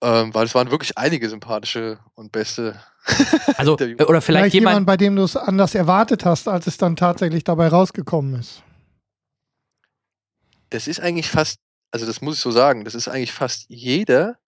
[0.04, 2.80] Ähm, weil es waren wirklich einige sympathische und beste.
[3.56, 6.96] Also, oder vielleicht, Vielleicht jemand, bei dem du es anders erwartet hast, als es dann
[6.96, 8.62] tatsächlich dabei rausgekommen ist.
[10.70, 11.58] das ist eigentlich fast,
[11.90, 14.38] also das muss ich so sagen, das ist eigentlich fast jeder,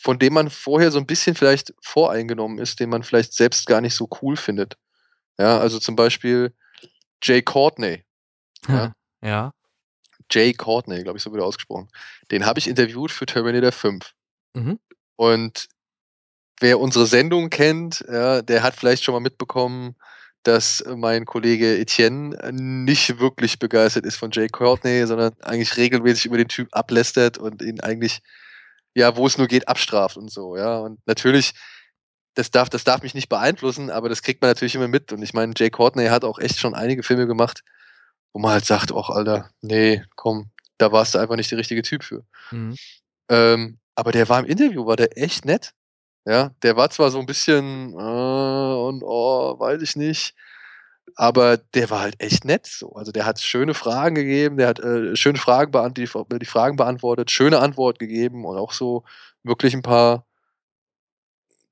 [0.00, 3.80] von dem man vorher so ein bisschen vielleicht voreingenommen ist, den man vielleicht selbst gar
[3.80, 4.76] nicht so cool findet.
[5.38, 6.52] Ja, also zum Beispiel
[7.22, 8.04] Jay Courtney.
[8.68, 8.92] Ja.
[9.24, 9.52] Ja.
[10.32, 11.88] Jay Courtney, glaube ich, so wird er ausgesprochen.
[12.32, 14.12] Den habe ich interviewt für Terminator 5.
[14.54, 14.78] Mhm.
[15.16, 15.68] Und
[16.60, 19.96] wer unsere Sendung kennt, ja, der hat vielleicht schon mal mitbekommen,
[20.44, 26.36] dass mein Kollege Etienne nicht wirklich begeistert ist von Jay Courtney, sondern eigentlich regelmäßig über
[26.36, 28.20] den Typ ablästert und ihn eigentlich,
[28.94, 30.78] ja, wo es nur geht, abstraft und so, ja.
[30.78, 31.52] Und natürlich,
[32.34, 35.12] das darf, das darf mich nicht beeinflussen, aber das kriegt man natürlich immer mit.
[35.12, 37.62] Und ich meine, Jay Courtney hat auch echt schon einige Filme gemacht,
[38.32, 41.82] wo man halt sagt, ach Alter, nee, komm, da warst du einfach nicht der richtige
[41.82, 42.24] Typ für.
[42.50, 42.76] Mhm.
[43.28, 45.72] Ähm, aber der war im Interview, war der echt nett.
[46.24, 50.34] Ja, der war zwar so ein bisschen äh, und oh, weiß ich nicht,
[51.16, 52.92] aber der war halt echt nett so.
[52.94, 56.76] Also der hat schöne Fragen gegeben, der hat äh, schöne Fragen beantwortet, die, die Fragen
[56.76, 59.04] beantwortet, schöne Antwort gegeben und auch so
[59.42, 60.26] wirklich ein paar,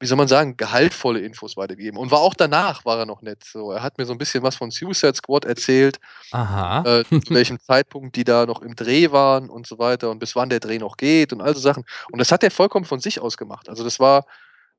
[0.00, 1.98] wie soll man sagen, gehaltvolle Infos weitergegeben.
[1.98, 3.44] Und war auch danach war er noch nett.
[3.44, 6.00] So, er hat mir so ein bisschen was von Suicide Squad erzählt,
[6.32, 6.82] Aha.
[6.86, 10.34] äh, zu welchem Zeitpunkt die da noch im Dreh waren und so weiter und bis
[10.34, 11.84] wann der Dreh noch geht und all so Sachen.
[12.10, 13.68] Und das hat er vollkommen von sich aus gemacht.
[13.68, 14.24] Also das war,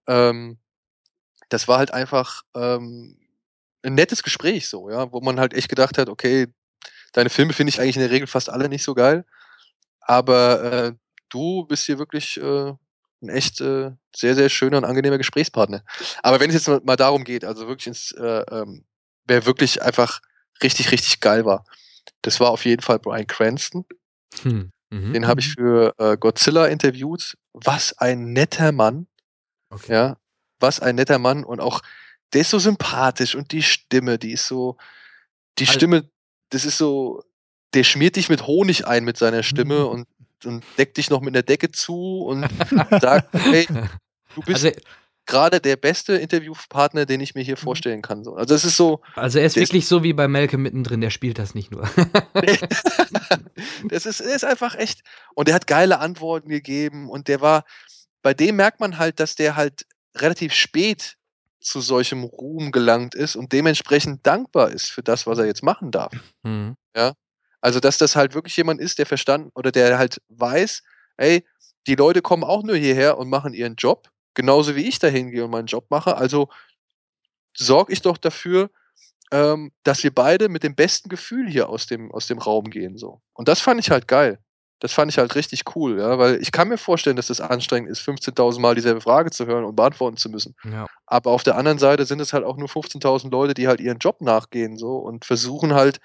[0.08, 0.58] ähm,
[1.50, 3.16] das war halt einfach ähm,
[3.84, 6.48] ein nettes Gespräch so, ja, wo man halt echt gedacht hat, okay,
[7.14, 9.24] deine Filme finde ich eigentlich in der Regel fast alle nicht so geil.
[10.02, 10.94] Aber äh,
[11.30, 12.74] du bist hier wirklich äh,
[13.22, 15.84] ein echt äh, sehr, sehr schöner und angenehmer Gesprächspartner.
[16.24, 18.86] Aber wenn es jetzt mal- darum geht, also wirklich ins, äh, ähm,
[19.26, 20.22] wer wirklich einfach
[20.64, 21.66] richtig, richtig geil war,
[22.24, 23.86] das war auf jeden Fall Brian Cranston.
[24.42, 24.72] Hm.
[24.90, 25.14] Mhm.
[25.14, 27.38] Den habe ich für äh, Godzilla interviewt.
[27.54, 29.08] Was ein netter Mann.
[29.88, 30.18] Ja,
[30.60, 31.82] was ein netter Mann und auch
[32.34, 34.78] der ist so sympathisch und die Stimme, die ist so,
[35.60, 36.10] die Also- Stimme,
[36.50, 37.24] das ist so,
[37.74, 40.08] der schmiert dich mit Honig ein mit seiner Stimme und,
[40.46, 42.48] und deckt dich noch mit einer Decke zu und
[43.02, 43.68] sagt, hey,
[44.36, 44.80] du bist Also-
[45.28, 48.24] gerade der beste Interviewpartner, den ich mir hier vorstellen kann.
[48.24, 48.36] So.
[48.36, 51.38] Also es ist so, Also er ist wirklich so wie bei Malcolm mittendrin, der spielt
[51.40, 51.84] das nicht nur.
[53.90, 55.02] das ist, er ist einfach echt.
[55.36, 57.64] Und der hat geile Antworten gegeben und der war,
[58.22, 59.86] bei dem merkt man halt, dass der halt
[60.18, 61.18] relativ spät
[61.60, 65.92] zu solchem Ruhm gelangt ist und dementsprechend dankbar ist für das, was er jetzt machen
[65.92, 66.12] darf.
[66.44, 66.76] Mhm.
[66.96, 67.14] Ja.
[67.62, 70.84] Also, dass das halt wirklich jemand ist, der verstanden oder der halt weiß,
[71.18, 71.46] ey,
[71.88, 75.46] die Leute kommen auch nur hierher und machen ihren Job, genauso wie ich da hingehe
[75.46, 76.18] und meinen Job mache.
[76.18, 76.50] Also
[77.56, 78.70] sorge ich doch dafür,
[79.32, 82.98] ähm, dass wir beide mit dem besten Gefühl hier aus dem, aus dem Raum gehen.
[82.98, 83.22] So.
[83.34, 84.40] Und das fand ich halt geil.
[84.82, 87.92] Das fand ich halt richtig cool, ja, weil ich kann mir vorstellen, dass es anstrengend
[87.92, 90.56] ist, 15.000 Mal dieselbe Frage zu hören und beantworten zu müssen.
[90.64, 90.88] Ja.
[91.06, 94.00] Aber auf der anderen Seite sind es halt auch nur 15.000 Leute, die halt ihren
[94.00, 96.00] Job nachgehen so und versuchen halt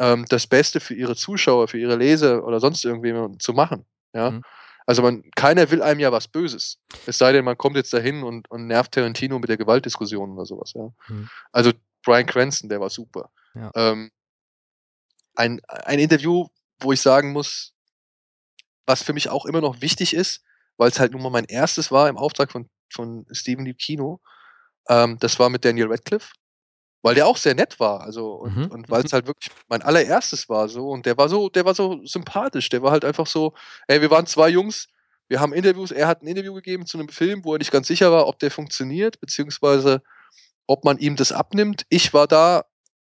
[0.00, 3.86] ähm, das Beste für ihre Zuschauer, für ihre Leser oder sonst irgendjemanden zu machen.
[4.12, 4.32] Ja.
[4.32, 4.42] Mhm.
[4.86, 6.78] Also man, keiner will einem ja was Böses.
[7.06, 10.46] Es sei denn, man kommt jetzt dahin und, und nervt Tarantino mit der Gewaltdiskussion oder
[10.46, 10.88] sowas, ja.
[11.06, 11.28] Mhm.
[11.52, 11.70] Also
[12.02, 13.30] Brian Cranston, der war super.
[13.54, 13.70] Ja.
[13.76, 14.10] Ähm,
[15.36, 16.48] ein, ein Interview,
[16.80, 17.72] wo ich sagen muss,
[18.86, 20.42] was für mich auch immer noch wichtig ist,
[20.76, 24.20] weil es halt nun mal mein erstes war im Auftrag von, von Stephen Lieb Kino,
[24.88, 26.32] ähm, das war mit Daniel Radcliffe,
[27.02, 28.66] weil der auch sehr nett war, also und, Mhm.
[28.66, 31.74] und weil es halt wirklich mein allererstes war so und der war so, der war
[31.74, 33.54] so sympathisch, der war halt einfach so,
[33.88, 34.88] ey, wir waren zwei Jungs,
[35.28, 37.88] wir haben Interviews, er hat ein Interview gegeben zu einem Film, wo er nicht ganz
[37.88, 40.02] sicher war, ob der funktioniert, beziehungsweise
[40.68, 41.84] ob man ihm das abnimmt.
[41.88, 42.64] Ich war da,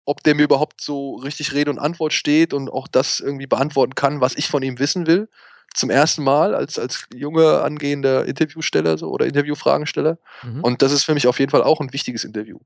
[0.04, 3.94] ob der mir überhaupt so richtig Rede und Antwort steht und auch das irgendwie beantworten
[3.94, 5.28] kann, was ich von ihm wissen will.
[5.74, 10.18] Zum ersten Mal als, als junger angehender Interviewsteller so, oder Interviewfragensteller.
[10.42, 10.62] Mhm.
[10.62, 12.58] Und das ist für mich auf jeden Fall auch ein wichtiges Interview.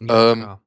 [0.00, 0.60] Ja, ähm, klar.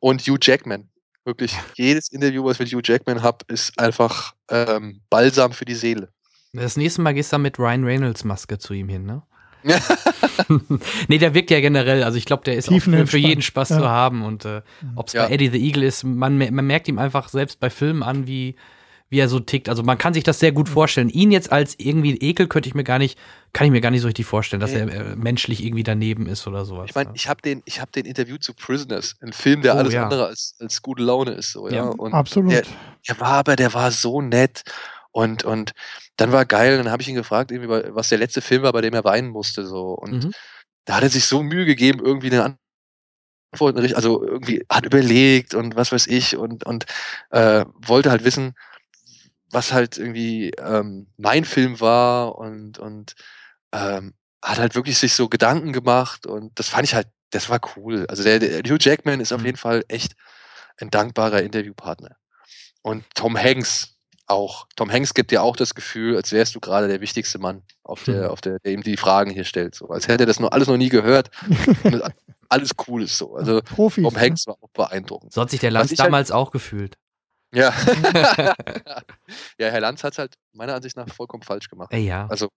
[0.00, 0.88] und Hugh Jackman.
[1.24, 5.74] Wirklich, jedes Interview, was ich mit Hugh Jackman habe, ist einfach ähm, Balsam für die
[5.74, 6.10] Seele.
[6.52, 9.22] Das nächste Mal gehst du dann mit Ryan Reynolds Maske zu ihm hin, ne?
[11.08, 13.70] nee, der wirkt ja generell, also ich glaube, der ist auch für, für jeden Spaß
[13.70, 13.78] ja.
[13.78, 14.60] zu haben und äh,
[14.94, 15.26] ob es Ja.
[15.26, 18.56] bei Eddie the Eagle ist, man, man merkt ihm einfach selbst bei Filmen an, wie,
[19.10, 19.68] wie er so tickt.
[19.68, 21.08] Also man kann sich das sehr gut vorstellen.
[21.08, 23.18] Ihn jetzt als irgendwie Ekel könnte ich mir gar nicht,
[23.52, 24.78] kann ich mir gar nicht so richtig vorstellen, dass Nee.
[24.80, 26.86] er äh, menschlich irgendwie daneben ist oder sowas.
[26.88, 29.78] Ich meine, ich habe den, ich hab den Interview zu Prisoners, ein Film, der Oh,
[29.78, 30.04] alles ja.
[30.04, 31.52] andere als, als gute Laune ist.
[31.52, 31.74] So, ja?
[31.76, 32.50] Ja, und absolut.
[32.50, 32.62] Der,
[33.08, 34.62] der war aber, der war so nett.
[35.12, 35.72] Und, und
[36.16, 38.94] dann war geil, dann habe ich ihn gefragt, was der letzte Film war, bei dem
[38.94, 39.64] er weinen musste.
[39.64, 39.90] So.
[39.92, 40.32] Und Mhm.
[40.86, 42.56] da hat er sich so Mühe gegeben, irgendwie eine
[43.52, 46.86] Antwort, richt- also irgendwie hat überlegt und was weiß ich und, und
[47.30, 48.54] äh, wollte halt wissen,
[49.54, 53.14] was halt irgendwie ähm, mein Film war und, und
[53.72, 57.60] ähm, hat halt wirklich sich so Gedanken gemacht und das fand ich halt, das war
[57.76, 58.04] cool.
[58.08, 59.46] Also der, der Hugh Jackman ist auf Mhm.
[59.46, 60.14] jeden Fall echt
[60.78, 62.16] ein dankbarer Interviewpartner.
[62.82, 64.66] Und Tom Hanks auch.
[64.76, 68.04] Tom Hanks gibt dir auch das Gefühl, als wärst du gerade der wichtigste Mann, auf
[68.04, 69.74] der, auf der, der ihm die Fragen hier stellt.
[69.74, 69.88] So.
[69.88, 71.30] Als hätte er das noch alles noch nie gehört.
[72.48, 73.34] alles cool ist so.
[73.36, 74.04] Also Profis.
[74.04, 74.20] Tom ne?
[74.20, 75.32] Hanks war auch beeindruckend.
[75.32, 76.96] So hat sich der Lanz halt- damals auch gefühlt.
[77.54, 77.72] Ja.
[79.58, 81.92] ja, Herr Lanz hat es halt meiner Ansicht nach vollkommen falsch gemacht.
[81.92, 82.26] Ey, ja.
[82.26, 82.48] Also,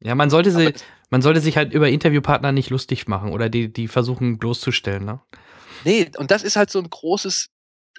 [0.00, 0.72] Ja, man sollte, sie,
[1.10, 5.20] man sollte sich halt über Interviewpartner nicht lustig machen oder die, die versuchen bloßzustellen, ne?
[5.84, 7.48] nee, und das ist halt so ein großes,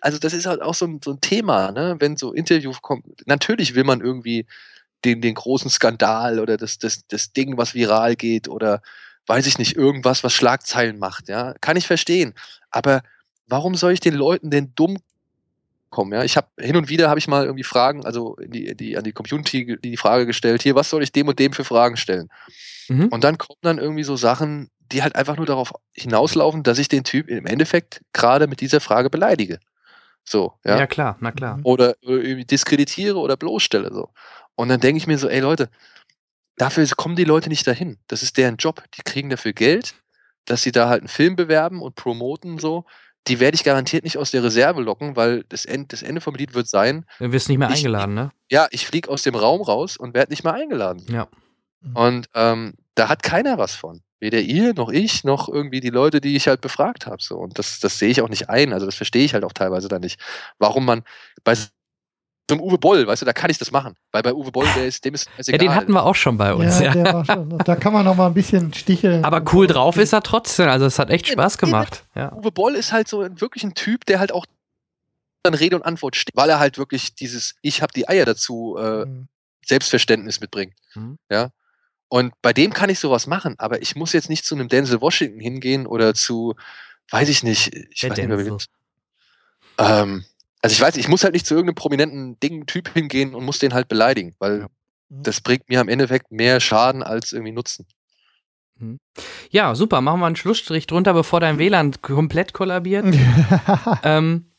[0.01, 1.95] also das ist halt auch so ein, so ein Thema, ne?
[1.99, 3.03] wenn so Interviews kommen.
[3.25, 4.45] Natürlich will man irgendwie
[5.05, 8.81] den, den großen Skandal oder das, das, das Ding, was viral geht oder
[9.27, 11.53] weiß ich nicht, irgendwas, was Schlagzeilen macht, ja.
[11.61, 12.33] Kann ich verstehen.
[12.69, 13.01] Aber
[13.47, 14.97] warum soll ich den Leuten denn dumm
[15.95, 16.24] kommen, ja?
[16.24, 19.03] Ich habe hin und wieder habe ich mal irgendwie Fragen, also in die, die, an
[19.03, 21.95] die Community ge- die Frage gestellt, hier, was soll ich dem und dem für Fragen
[21.98, 22.30] stellen?
[22.90, 23.07] Mhm.
[23.07, 26.90] Und dann kommen dann irgendwie so Sachen, die halt einfach nur darauf hinauslaufen, dass ich
[26.90, 29.59] den Typ im Endeffekt gerade mit dieser Frage beleidige.
[30.24, 30.88] So, Ja, ja.
[30.88, 31.59] klar, na klar.
[31.64, 33.93] Oder, oder irgendwie diskreditiere oder bloßstelle.
[33.93, 34.09] So.
[34.56, 35.69] Und dann denke ich mir so, ey Leute,
[36.57, 37.98] dafür kommen die Leute nicht dahin.
[38.07, 38.83] Das ist deren Job.
[38.98, 39.95] Die kriegen dafür Geld,
[40.45, 42.85] dass sie da halt einen Film bewerben und promoten so.
[43.27, 46.35] Die werde ich garantiert nicht aus der Reserve locken, weil das, End, das Ende vom
[46.35, 48.31] Lied wird sein, Du wirst nicht mehr Ich- eingeladen, ne?
[48.51, 51.03] ja, ich fliege aus dem Raum raus und werde nicht mehr eingeladen.
[51.09, 51.27] Ja.
[51.93, 54.01] Und ähm, da hat keiner was von.
[54.19, 57.21] Weder ihr, noch ich, noch irgendwie die Leute, die ich halt befragt habe.
[57.21, 57.37] So.
[57.37, 58.73] Und das, das sehe ich auch nicht ein.
[58.73, 60.19] Also das verstehe ich halt auch teilweise dann nicht.
[60.57, 61.03] Warum man
[61.43, 61.55] bei
[62.49, 63.95] so einem Uwe Boll, weißt du, da kann ich das machen.
[64.11, 65.67] Weil bei Uwe Boll, der ist, dem ist es Ja, egal.
[65.67, 66.80] den hatten wir auch schon bei uns.
[66.80, 69.25] Ja, Ja, der war schon, da kann man noch mal ein bisschen sticheln.
[69.25, 70.69] Aber cool drauf ist er trotzdem.
[70.69, 72.03] Also es hat echt Spaß gemacht.
[72.14, 72.32] Ja.
[72.33, 74.45] Uwe Boll ist halt so ein, wirklich ein Typ, der halt auch
[75.43, 78.77] dann Rede und Antwort steht, weil er halt wirklich dieses Ich habe die Eier dazu
[78.77, 79.06] äh,
[79.65, 80.74] Selbstverständnis mitbringt.
[80.93, 81.17] Mhm.
[81.32, 81.49] Ja.
[82.09, 85.01] Und bei dem kann ich sowas machen, aber ich muss jetzt nicht zu einem Denzel
[85.01, 86.56] Washington hingehen oder zu,
[87.09, 88.67] weiß ich nicht, ich Der weiß nicht mehr, wie Denzel.
[89.80, 90.25] ähm,
[90.66, 93.60] also ich weiß, ich muss halt nicht zu irgendeinem prominenten Ding Typ hingehen und muss
[93.60, 94.68] den halt beleidigen, weil
[95.10, 97.85] das bringt mir am Endeffekt mehr Schaden als irgendwie Nutzen.
[99.50, 100.02] ja, super.
[100.02, 103.06] Machen wir einen Schlussstrich drunter, bevor dein WLAN komplett kollabiert.
[104.03, 104.52] ähm,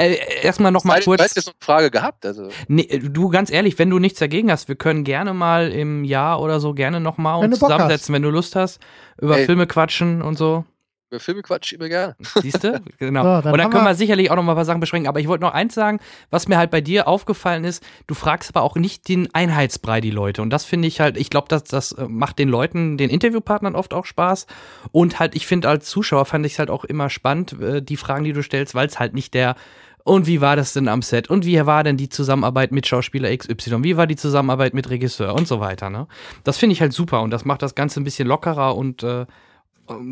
[0.00, 1.18] äh, erstmal noch mal Weil- kurz.
[1.18, 2.48] Du hast jetzt eine Frage gehabt, also.
[2.68, 6.40] Nee, du, ganz ehrlich, wenn du nichts dagegen hast, wir können gerne mal im Jahr
[6.40, 8.80] oder so gerne nochmal uns zusammensetzen, wenn du Lust hast,
[9.20, 9.44] über Ey.
[9.44, 10.64] Filme quatschen und so.
[11.10, 12.14] Über Filme quatsch immer gerne.
[12.40, 12.80] Siehst du?
[12.98, 13.22] Genau.
[13.22, 15.08] So, dann und dann können wir wir- sicherlich auch noch mal ein paar Sachen besprechen.
[15.08, 15.98] Aber ich wollte noch eins sagen,
[16.30, 20.12] was mir halt bei dir aufgefallen ist, du fragst aber auch nicht den Einheitsbrei die
[20.12, 20.40] Leute.
[20.40, 23.74] Und das finde ich halt, ich glaube, das, das äh, macht den Leuten, den Interviewpartnern
[23.74, 24.46] oft auch Spaß.
[24.92, 27.96] Und halt, ich finde als Zuschauer fand ich es halt auch immer spannend, äh, die
[27.96, 29.56] Fragen, die du stellst, weil es halt nicht der
[30.02, 31.28] und wie war das denn am Set?
[31.28, 33.82] Und wie war denn die Zusammenarbeit mit Schauspieler XY?
[33.84, 35.90] Wie war die Zusammenarbeit mit Regisseur und so weiter?
[35.90, 36.06] Ne?
[36.42, 39.26] Das finde ich halt super und das macht das Ganze ein bisschen lockerer und äh,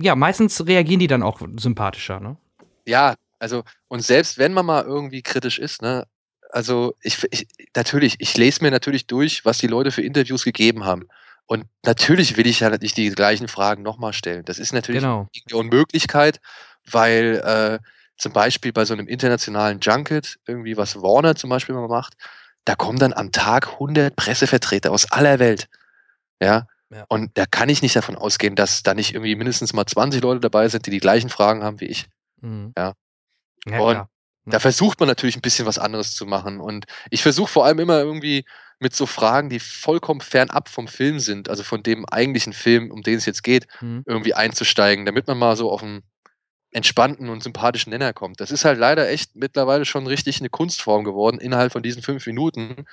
[0.01, 2.21] ja, meistens reagieren die dann auch sympathischer.
[2.21, 2.37] Ne?
[2.87, 6.07] Ja, also, und selbst wenn man mal irgendwie kritisch ist, ne,
[6.51, 10.85] also ich, ich natürlich, ich lese mir natürlich durch, was die Leute für Interviews gegeben
[10.85, 11.09] haben.
[11.47, 14.45] Und natürlich will ich ja nicht die gleichen Fragen nochmal stellen.
[14.45, 15.29] Das ist natürlich Genau.
[15.49, 16.41] eine Unmöglichkeit,
[16.91, 17.79] weil äh,
[18.19, 22.15] zum Beispiel bei so einem internationalen Junket, irgendwie was Warner zum Beispiel mal macht,
[22.65, 25.69] da kommen dann am Tag 100 Pressevertreter aus aller Welt.
[26.43, 26.67] Ja.
[27.09, 30.41] Und da kann ich nicht davon ausgehen, dass da nicht irgendwie mindestens mal 20 Leute
[30.41, 32.07] dabei sind, die die gleichen Fragen haben wie ich.
[32.41, 32.73] Mhm.
[32.77, 32.95] Ja.
[33.67, 34.11] Ja, und klar.
[34.47, 36.61] da versucht man natürlich ein bisschen was anderes zu machen.
[36.61, 38.45] Und ich versuche vor allem immer irgendwie
[38.81, 43.03] mit so Fragen, die vollkommen fernab vom Film sind, also von dem eigentlichen Film, um
[43.03, 44.05] den es jetzt geht, Mhm.
[44.07, 46.03] irgendwie einzusteigen, damit man mal so auf einen
[46.73, 48.41] entspannten und sympathischen Nenner kommt.
[48.41, 52.27] Das ist halt leider echt mittlerweile schon richtig eine Kunstform geworden, innerhalb von diesen fünf
[52.27, 52.87] Minuten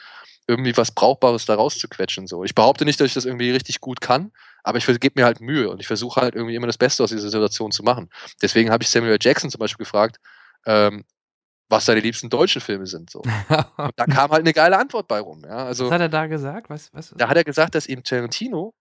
[0.48, 2.28] irgendwie was Brauchbares da rauszuquetschen.
[2.28, 2.44] So.
[2.44, 4.32] Ich behaupte nicht, dass ich das irgendwie richtig gut kann,
[4.64, 7.10] aber ich gebe mir halt Mühe und ich versuche halt irgendwie immer das Beste aus
[7.10, 8.10] dieser Situation zu machen.
[8.42, 9.18] Deswegen habe ich Samuel.
[9.20, 10.18] Jackson zum Beispiel gefragt,
[10.66, 11.04] ähm,
[11.68, 13.10] was seine liebsten deutschen Filme sind.
[13.10, 13.20] So.
[13.78, 15.44] Und da kam halt eine geile Antwort bei rum.
[15.46, 15.66] Ja?
[15.66, 16.70] Also, Was hat er da gesagt?
[16.70, 17.14] Was, was?
[17.18, 18.74] da hat er gesagt, dass ihm Tarantino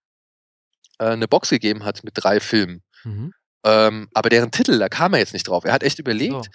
[0.98, 2.82] äh, eine Box gegeben hat mit drei Filmen.
[3.04, 3.32] Mhm.
[3.64, 5.64] Ähm, aber deren Titel, da kam er jetzt nicht drauf.
[5.64, 6.50] Er hat echt überlegt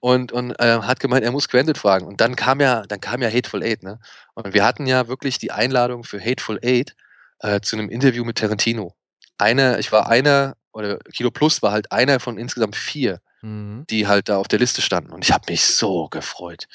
[0.00, 2.06] und, und äh, hat gemeint, er muss Quentin fragen.
[2.06, 3.98] Und dann kam ja, dann kam ja Hateful Eight, ne?
[4.34, 6.94] Und wir hatten ja wirklich die Einladung für Hateful Eight
[7.40, 8.94] äh, zu einem Interview mit Tarantino.
[9.38, 13.84] Einer, ich war einer, oder Kilo Plus war halt einer von insgesamt vier, Mhm.
[13.88, 15.12] die halt da auf der Liste standen.
[15.12, 16.66] Und ich habe mich so gefreut.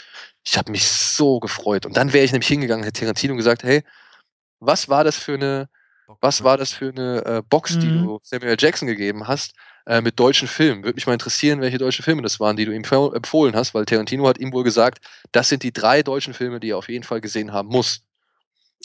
[0.46, 1.86] Ich habe mich so gefreut.
[1.86, 3.84] Und dann wäre ich nämlich hingegangen, hätte Tarantino gesagt, hey,
[4.62, 5.68] was war das für eine,
[6.24, 7.94] was war das für eine äh, Box, die Mhm.
[7.94, 8.56] du Samuel.
[8.60, 9.54] Jackson gegeben hast
[9.86, 10.84] äh, mit deutschen Filmen?
[10.84, 13.74] Würde mich mal interessieren, welche deutschen Filme das waren, die du ihm empf- empfohlen hast,
[13.76, 16.90] weil Tarantino hat ihm wohl gesagt, das sind die drei deutschen Filme, die er auf
[16.90, 18.02] jeden Fall gesehen haben muss.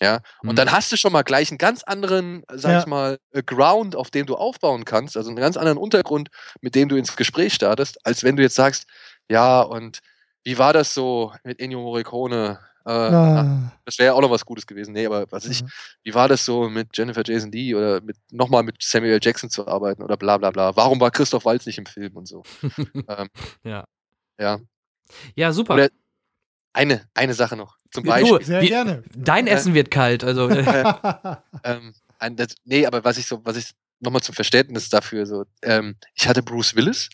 [0.01, 2.81] Ja, und dann hast du schon mal gleich einen ganz anderen, sag Ja.
[2.81, 6.29] ich mal, äh, Ground, auf dem du aufbauen kannst, also einen ganz anderen Untergrund,
[6.61, 8.87] mit dem du ins Gespräch startest, als wenn du jetzt sagst,
[9.29, 9.99] ja, und
[10.45, 12.61] wie war das so mit Ennio Morricone?
[12.89, 13.73] Äh, Ah.
[13.85, 14.93] das wäre ja auch noch was Gutes gewesen.
[14.93, 15.63] Nee, aber was ich,
[16.05, 19.19] wie war das so mit Jennifer Jason Lee oder mit nochmal mit Samuel.
[19.23, 20.75] Jackson zu arbeiten oder bla bla bla?
[20.75, 22.43] Warum war Christoph Waltz nicht im Film und so?
[23.09, 23.29] ähm,
[23.63, 23.85] Ja.
[24.41, 24.59] ja.
[25.37, 25.75] Ja, super.
[25.75, 25.89] Oder
[26.73, 27.77] eine, eine Sache noch.
[27.91, 28.43] Zum Du, Beispiel.
[28.45, 29.03] Sehr wir- gerne.
[29.17, 30.25] Dein Essen wird kalt.
[30.25, 30.85] Also, äh,
[31.65, 35.45] ähm, ein, das, nee, aber was ich so, was ich nochmal zum Verständnis dafür so,
[35.63, 37.09] ähm, ich hatte Bruce Willis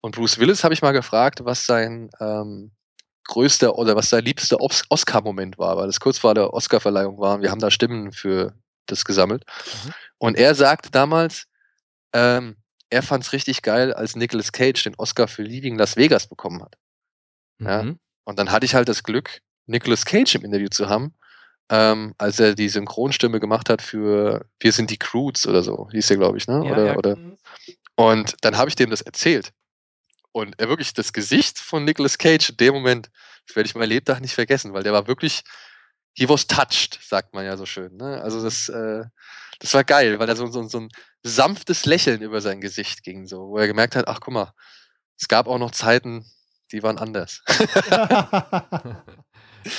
[0.00, 2.70] und Bruce Willis habe ich mal gefragt, was sein ähm,
[3.28, 7.36] größter oder was sein liebster Os Oscar-Moment war, weil das kurz vor der Oscar-Verleihung war
[7.36, 8.54] und wir haben da Stimmen für
[8.86, 9.44] das gesammelt.
[10.18, 11.46] Und er sagte damals,
[12.12, 12.56] ähm,
[12.90, 16.62] er fand es richtig geil, als Nicolas Cage den Oscar für Leaving Las Vegas bekommen
[16.62, 16.74] hat.
[17.60, 17.82] Ja?
[17.82, 17.98] Mhm.
[18.24, 21.14] Und dann hatte ich halt das Glück, Nicolas Cage im Interview zu haben,
[21.70, 26.06] ähm, als er die Synchronstimme gemacht hat für Wir sind die Croods oder so, hieß
[26.06, 26.62] der, glaube ich, ne?
[26.64, 26.96] Ja, oder, ja.
[26.96, 27.18] oder.
[27.94, 29.52] Und dann habe ich dem das erzählt.
[30.38, 33.10] Und er wirklich, das Gesicht von Nicolas Cage in dem Moment,
[33.46, 35.42] das werde ich mein Lebtag nicht vergessen, weil der war wirklich,
[36.14, 37.96] he was touched, sagt man ja so schön.
[37.96, 38.20] Ne?
[38.22, 39.04] Also das, äh,
[39.58, 40.88] das war geil, weil da so, so, so ein
[41.22, 44.52] sanftes Lächeln über sein Gesicht ging, so, wo er gemerkt hat, ach guck mal,
[45.18, 46.24] es gab auch noch Zeiten,
[46.72, 47.42] die waren anders.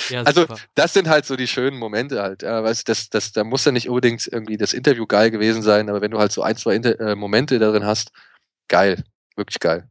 [0.08, 2.42] Ja, also, das sind halt so die schönen Momente halt.
[2.42, 5.88] Ja, weißt, das, das, da muss ja nicht unbedingt irgendwie das Interview geil gewesen sein,
[5.88, 8.12] aber wenn du halt so ein, zwei Inter äh, Momente darin hast,
[8.68, 9.02] geil.
[9.36, 9.88] Wirklich geil.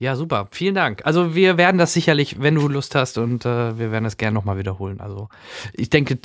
[0.00, 0.48] Ja, super.
[0.50, 1.02] Vielen Dank.
[1.04, 4.34] Also wir werden das sicherlich, wenn du Lust hast, und äh, wir werden das gerne
[4.34, 4.98] nochmal wiederholen.
[4.98, 5.28] Also
[5.74, 6.18] ich denke,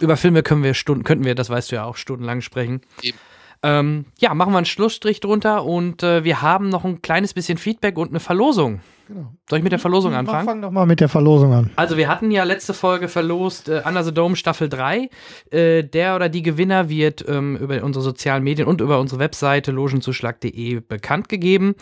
[0.00, 2.80] über Filme können wir Stunden, könnten wir, das weißt du ja auch, stundenlang sprechen.
[3.00, 3.16] Eben.
[3.62, 7.58] Ähm, ja, machen wir einen Schlussstrich drunter und äh, wir haben noch ein kleines bisschen
[7.58, 8.80] Feedback und eine Verlosung.
[9.08, 9.32] Genau.
[9.48, 10.44] Soll ich mit der Verlosung anfangen?
[10.44, 11.70] Fang doch mal mit der Verlosung an.
[11.76, 15.08] Also wir hatten ja letzte Folge verlost äh, Under the Dome Staffel 3.
[15.50, 19.72] Äh, der oder die Gewinner wird ähm, über unsere sozialen Medien und über unsere Webseite
[19.72, 21.74] logenzuschlag.de bekannt gegeben.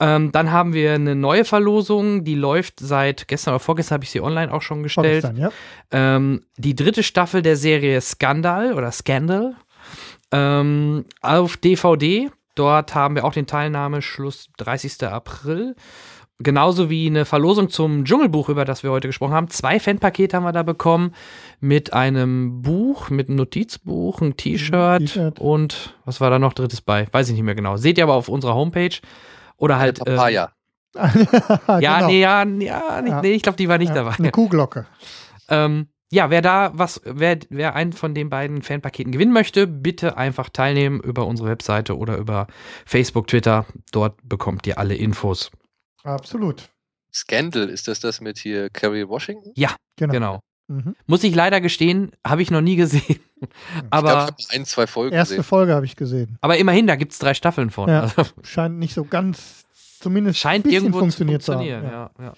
[0.00, 4.10] Ähm, dann haben wir eine neue Verlosung, die läuft seit gestern oder vorgestern habe ich
[4.10, 5.22] sie online auch schon gestellt.
[5.22, 5.52] Vorgestern, ja.
[5.92, 9.54] Ähm, die dritte Staffel der Serie Skandal oder Scandal
[10.32, 12.30] ähm, auf DVD.
[12.54, 15.04] Dort haben wir auch den Teilnahmeschluss 30.
[15.04, 15.74] April.
[16.38, 19.48] Genauso wie eine Verlosung zum Dschungelbuch, über das wir heute gesprochen haben.
[19.48, 21.14] Zwei Fanpakete haben wir da bekommen
[21.60, 27.06] mit einem Buch, mit einem Notizbuch, ein T-Shirt und was war da noch drittes bei?
[27.12, 27.76] Weiß ich nicht mehr genau.
[27.76, 28.96] Seht ihr aber auf unserer Homepage.
[29.56, 30.00] Oder halt.
[30.00, 30.50] äh, Papaya.
[30.94, 32.06] ja, Genau.
[32.08, 33.20] nee, ja, ja, nicht, Ja.
[33.22, 34.14] nee, ich glaube, die war nicht Ja, dabei.
[34.18, 34.86] Eine Kuhglocke.
[35.48, 40.16] Ähm, ja, wer da was, wer, wer einen von den beiden Fanpaketen gewinnen möchte, bitte
[40.18, 42.46] einfach teilnehmen über unsere Webseite oder über
[42.84, 43.64] Facebook, Twitter.
[43.92, 45.50] Dort bekommt ihr alle Infos.
[46.04, 46.68] Absolut.
[47.14, 49.52] Scandal, ist das das mit hier Kerry Washington?
[49.56, 50.12] Ja, Genau.
[50.12, 50.40] genau.
[50.68, 50.94] Mhm.
[51.06, 53.02] Muss ich leider gestehen, habe ich noch nie gesehen.
[53.08, 53.50] ich glaube,
[53.90, 54.08] Aber,
[54.38, 55.44] ich habe ein, zwei Folgen Erste gesehen.
[55.48, 56.36] Folge habe ich gesehen.
[56.40, 57.88] aber immerhin, da gibt es drei Staffeln von.
[57.88, 59.64] Ja, Also, scheint nicht so ganz,
[60.00, 61.84] zumindest scheint ein bisschen irgendwo funktioniert zu funktionieren.
[61.84, 62.10] Ja.
[62.18, 62.32] Ja,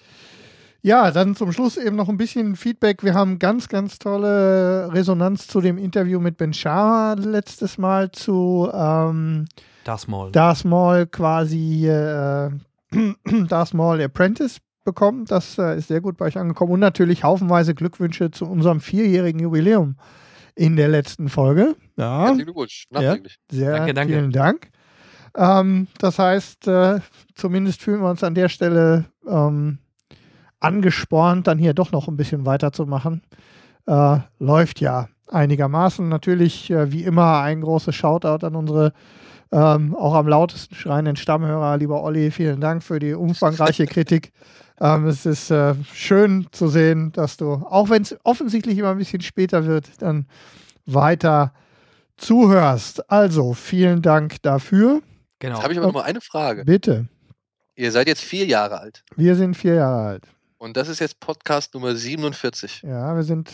[0.84, 1.10] ja.
[1.10, 3.02] Dann zum Schluss eben noch ein bisschen Feedback.
[3.02, 8.70] Wir haben ganz, ganz tolle Resonanz zu dem Interview mit Ben Shah letztes Mal zu
[8.72, 9.46] ähm,
[9.84, 10.30] Das Maul.
[10.30, 12.50] Darth Maul quasi äh,
[13.48, 15.24] Darth Maul Apprentice bekommen.
[15.24, 16.72] Das äh, ist sehr gut bei euch angekommen.
[16.72, 19.96] Und natürlich haufenweise Glückwünsche zu unserem vierjährigen Jubiläum
[20.54, 21.74] in der letzten Folge.
[21.96, 22.86] Ja, Herzlichen Glückwunsch.
[22.90, 23.16] ja
[23.50, 24.12] sehr Danke, danke.
[24.12, 24.68] vielen Dank.
[25.36, 27.00] Ähm, das heißt, äh,
[27.34, 29.78] zumindest fühlen wir uns an der Stelle ähm,
[30.60, 33.22] angespornt, dann hier doch noch ein bisschen weiterzumachen.
[33.86, 36.08] Äh, läuft ja einigermaßen.
[36.08, 38.92] Natürlich, äh, wie immer, ein großes Shoutout an unsere
[39.52, 42.32] ähm, auch am lautesten schreienden Stammhörer, lieber Olli.
[42.32, 44.32] Vielen Dank für die umfangreiche Kritik.
[44.80, 48.98] Ähm, es ist äh, schön zu sehen, dass du, auch wenn es offensichtlich immer ein
[48.98, 50.26] bisschen später wird, dann
[50.86, 51.52] weiter
[52.16, 53.08] zuhörst.
[53.10, 55.00] Also, vielen Dank dafür.
[55.38, 55.54] Genau.
[55.54, 56.64] Jetzt habe ich aber noch mal eine Frage.
[56.64, 57.06] Bitte.
[57.76, 60.28] Ihr seid jetzt vier Jahre alt Wir sind vier Jahre alt.
[60.64, 62.84] Und das ist jetzt Podcast Nummer 47.
[62.84, 63.52] Ja, wir sind,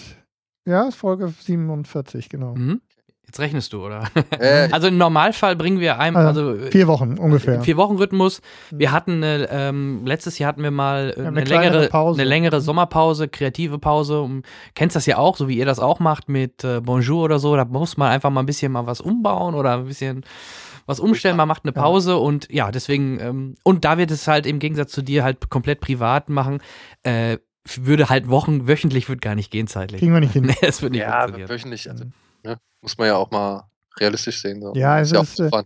[0.64, 2.54] ja, ist Folge 47, genau.
[2.54, 2.80] Mhm.
[3.26, 4.04] Jetzt rechnest du, oder?
[4.38, 7.56] Äh, also im Normalfall bringen wir einem, also Also, vier Wochen ungefähr.
[7.56, 8.40] Im Vier-Wochen-Rhythmus.
[8.70, 11.88] Wir hatten eine, ähm, letztes Jahr hatten wir mal äh, Ja, eine, eine kleinere längere,
[11.88, 12.20] Pause.
[12.20, 14.20] eine längere Sommerpause, kreative Pause.
[14.20, 14.42] Um,
[14.74, 17.56] kennst das ja auch, so wie ihr das auch macht mit äh, Bonjour oder so.
[17.56, 20.24] Da muss man einfach mal ein bisschen mal was umbauen oder ein bisschen
[20.86, 21.36] was umstellen.
[21.36, 21.82] Man macht eine Ja.
[21.82, 25.50] Pause und ja, deswegen, ähm, und da wird es halt im Gegensatz zu dir halt
[25.50, 26.60] komplett privat machen.
[27.02, 27.38] Äh,
[27.76, 30.00] würde halt Wochen, wöchentlich wird gar nicht gehen zeitlich.
[30.00, 30.44] Kriegen wir nicht hin.
[30.46, 31.50] Nee, das wird nicht ja, funktionieren.
[31.50, 31.90] wöchentlich.
[31.90, 32.04] Also,
[32.42, 33.64] ne, muss man ja auch mal
[33.98, 34.60] realistisch sehen.
[34.62, 34.72] So.
[34.74, 35.64] Ja, es ist, äh, Fun.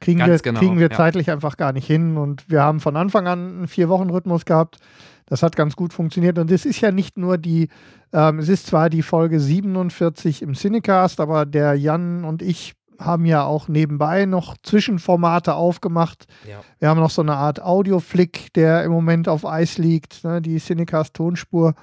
[0.00, 0.96] kriegen Ganz wir, genau, kriegen wir ja.
[0.96, 2.16] zeitlich einfach gar nicht hin.
[2.16, 4.78] Und wir haben von Anfang an einen Vier-Wochen-Rhythmus gehabt.
[5.26, 6.38] Das hat ganz gut funktioniert.
[6.38, 7.68] Und es ist ja nicht nur die,
[8.12, 13.24] ähm, es ist zwar die Folge 47 im Cinecast, aber der Jan und ich haben
[13.24, 16.26] ja auch nebenbei noch Zwischenformate aufgemacht.
[16.48, 16.60] Ja.
[16.78, 20.58] Wir haben noch so eine Art Audio-Flick, der im Moment auf Eis liegt, ne, die
[20.58, 21.74] Cinecast-Tonspur.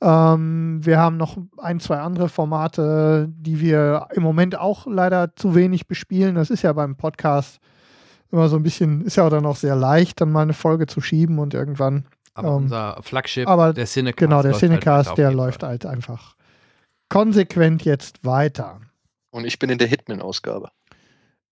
[0.00, 5.54] Ähm, wir haben noch ein, zwei andere Formate, die wir im Moment auch leider zu
[5.54, 6.36] wenig bespielen.
[6.36, 7.58] Das ist ja beim Podcast
[8.30, 10.86] immer so ein bisschen, ist ja auch dann auch sehr leicht, dann mal eine Folge
[10.86, 12.04] zu schieben und irgendwann.
[12.34, 14.18] Aber ähm, unser Flagship, aber der Cinecast.
[14.18, 16.34] Genau, der läuft halt Cinecast, auf der läuft halt einfach
[17.08, 18.80] konsequent jetzt weiter.
[19.30, 20.70] Und ich bin in der Hitman-Ausgabe.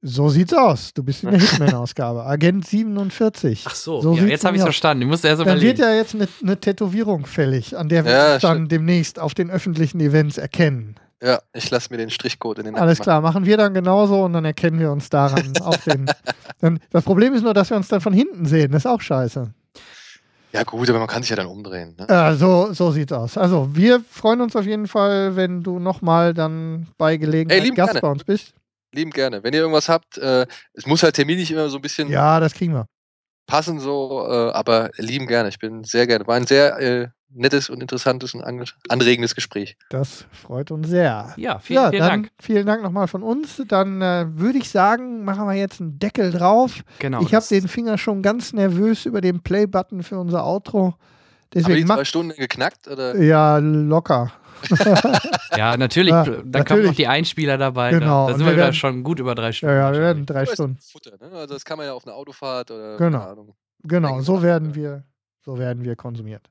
[0.02, 0.92] So sieht's aus.
[0.94, 2.24] Du bist in der Hitman-Ausgabe.
[2.24, 3.64] Agent 47.
[3.66, 5.02] Ach so, so ja, jetzt habe ich verstanden.
[5.02, 5.66] Ich musste erst Dann überlegen.
[5.66, 8.72] wird ja jetzt eine, eine Tätowierung fällig, an der wir Ja, uns dann stimmt.
[8.72, 10.96] demnächst auf den öffentlichen Events erkennen.
[11.22, 14.22] Ja, ich lasse mir den Strichcode in den Alles Nacken klar, machen wir dann genauso
[14.24, 16.06] und dann erkennen wir uns daran auf den.
[16.60, 18.70] Dann, das Problem ist nur, dass wir uns dann von hinten sehen.
[18.72, 19.50] Das ist auch scheiße.
[20.56, 21.94] Ja, gut, aber man kann sich ja dann umdrehen.
[21.98, 22.08] Ne?
[22.08, 23.36] Äh, so, so sieht's aus.
[23.36, 27.76] Also, wir freuen uns auf jeden Fall, wenn du nochmal dann bei Gelegenheit Ey, lieben
[27.76, 28.00] Gast gerne.
[28.00, 28.54] bei uns bist.
[28.94, 29.44] Lieben gerne.
[29.44, 32.54] Wenn ihr irgendwas habt, äh, es muss halt terminlich immer so ein bisschen Ja, das
[32.54, 32.86] kriegen wir.
[33.46, 35.48] Passen, so, äh, aber lieben gerne.
[35.48, 36.26] Ich bin sehr gerne.
[36.26, 38.44] War ein sehr äh, nettes und interessantes und
[38.88, 39.76] anregendes Gespräch.
[39.90, 41.34] Das freut uns sehr.
[41.36, 42.30] Ja, vielen, ja, vielen dann Dank.
[42.40, 43.62] vielen Dank nochmal von uns.
[43.68, 46.82] Dann äh, würde ich sagen, machen wir jetzt einen Deckel drauf.
[46.98, 47.20] Genau.
[47.22, 50.94] ich habe den Finger schon ganz nervös über den Play-Button für unser Outro.
[51.54, 52.88] Deswegen die mach- zwei Stunden geknackt?
[52.88, 53.16] Oder?
[53.20, 54.32] Ja, locker.
[55.56, 56.10] Ja, natürlich.
[56.12, 57.90] Ja, dann kommen noch die Einspieler dabei.
[57.90, 59.74] Genau, Da, da sind wir wir wieder werden- schon gut über drei Stunden.
[59.74, 60.78] Ja, ja, wir werden drei Stunden.
[60.80, 61.30] Futter, ne?
[61.34, 63.18] Also das kann man ja auf einer Autofahrt oder Genau.
[63.18, 63.54] keine Ahnung.
[63.82, 65.04] Genau, so werden wir,
[65.44, 66.48] so werden wir konsumiert.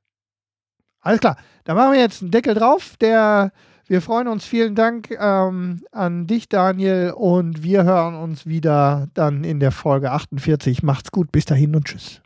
[1.01, 2.95] Alles klar, da machen wir jetzt einen Deckel drauf.
[3.01, 3.51] Der,
[3.87, 4.45] wir freuen uns.
[4.45, 10.11] Vielen Dank ähm, an dich, Daniel, und wir hören uns wieder dann in der Folge
[10.11, 10.81] 48.
[10.83, 12.21] Macht's gut, bis dahin und tschüss.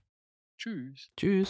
[0.57, 1.09] Tschüss.
[1.17, 1.49] Tschüss.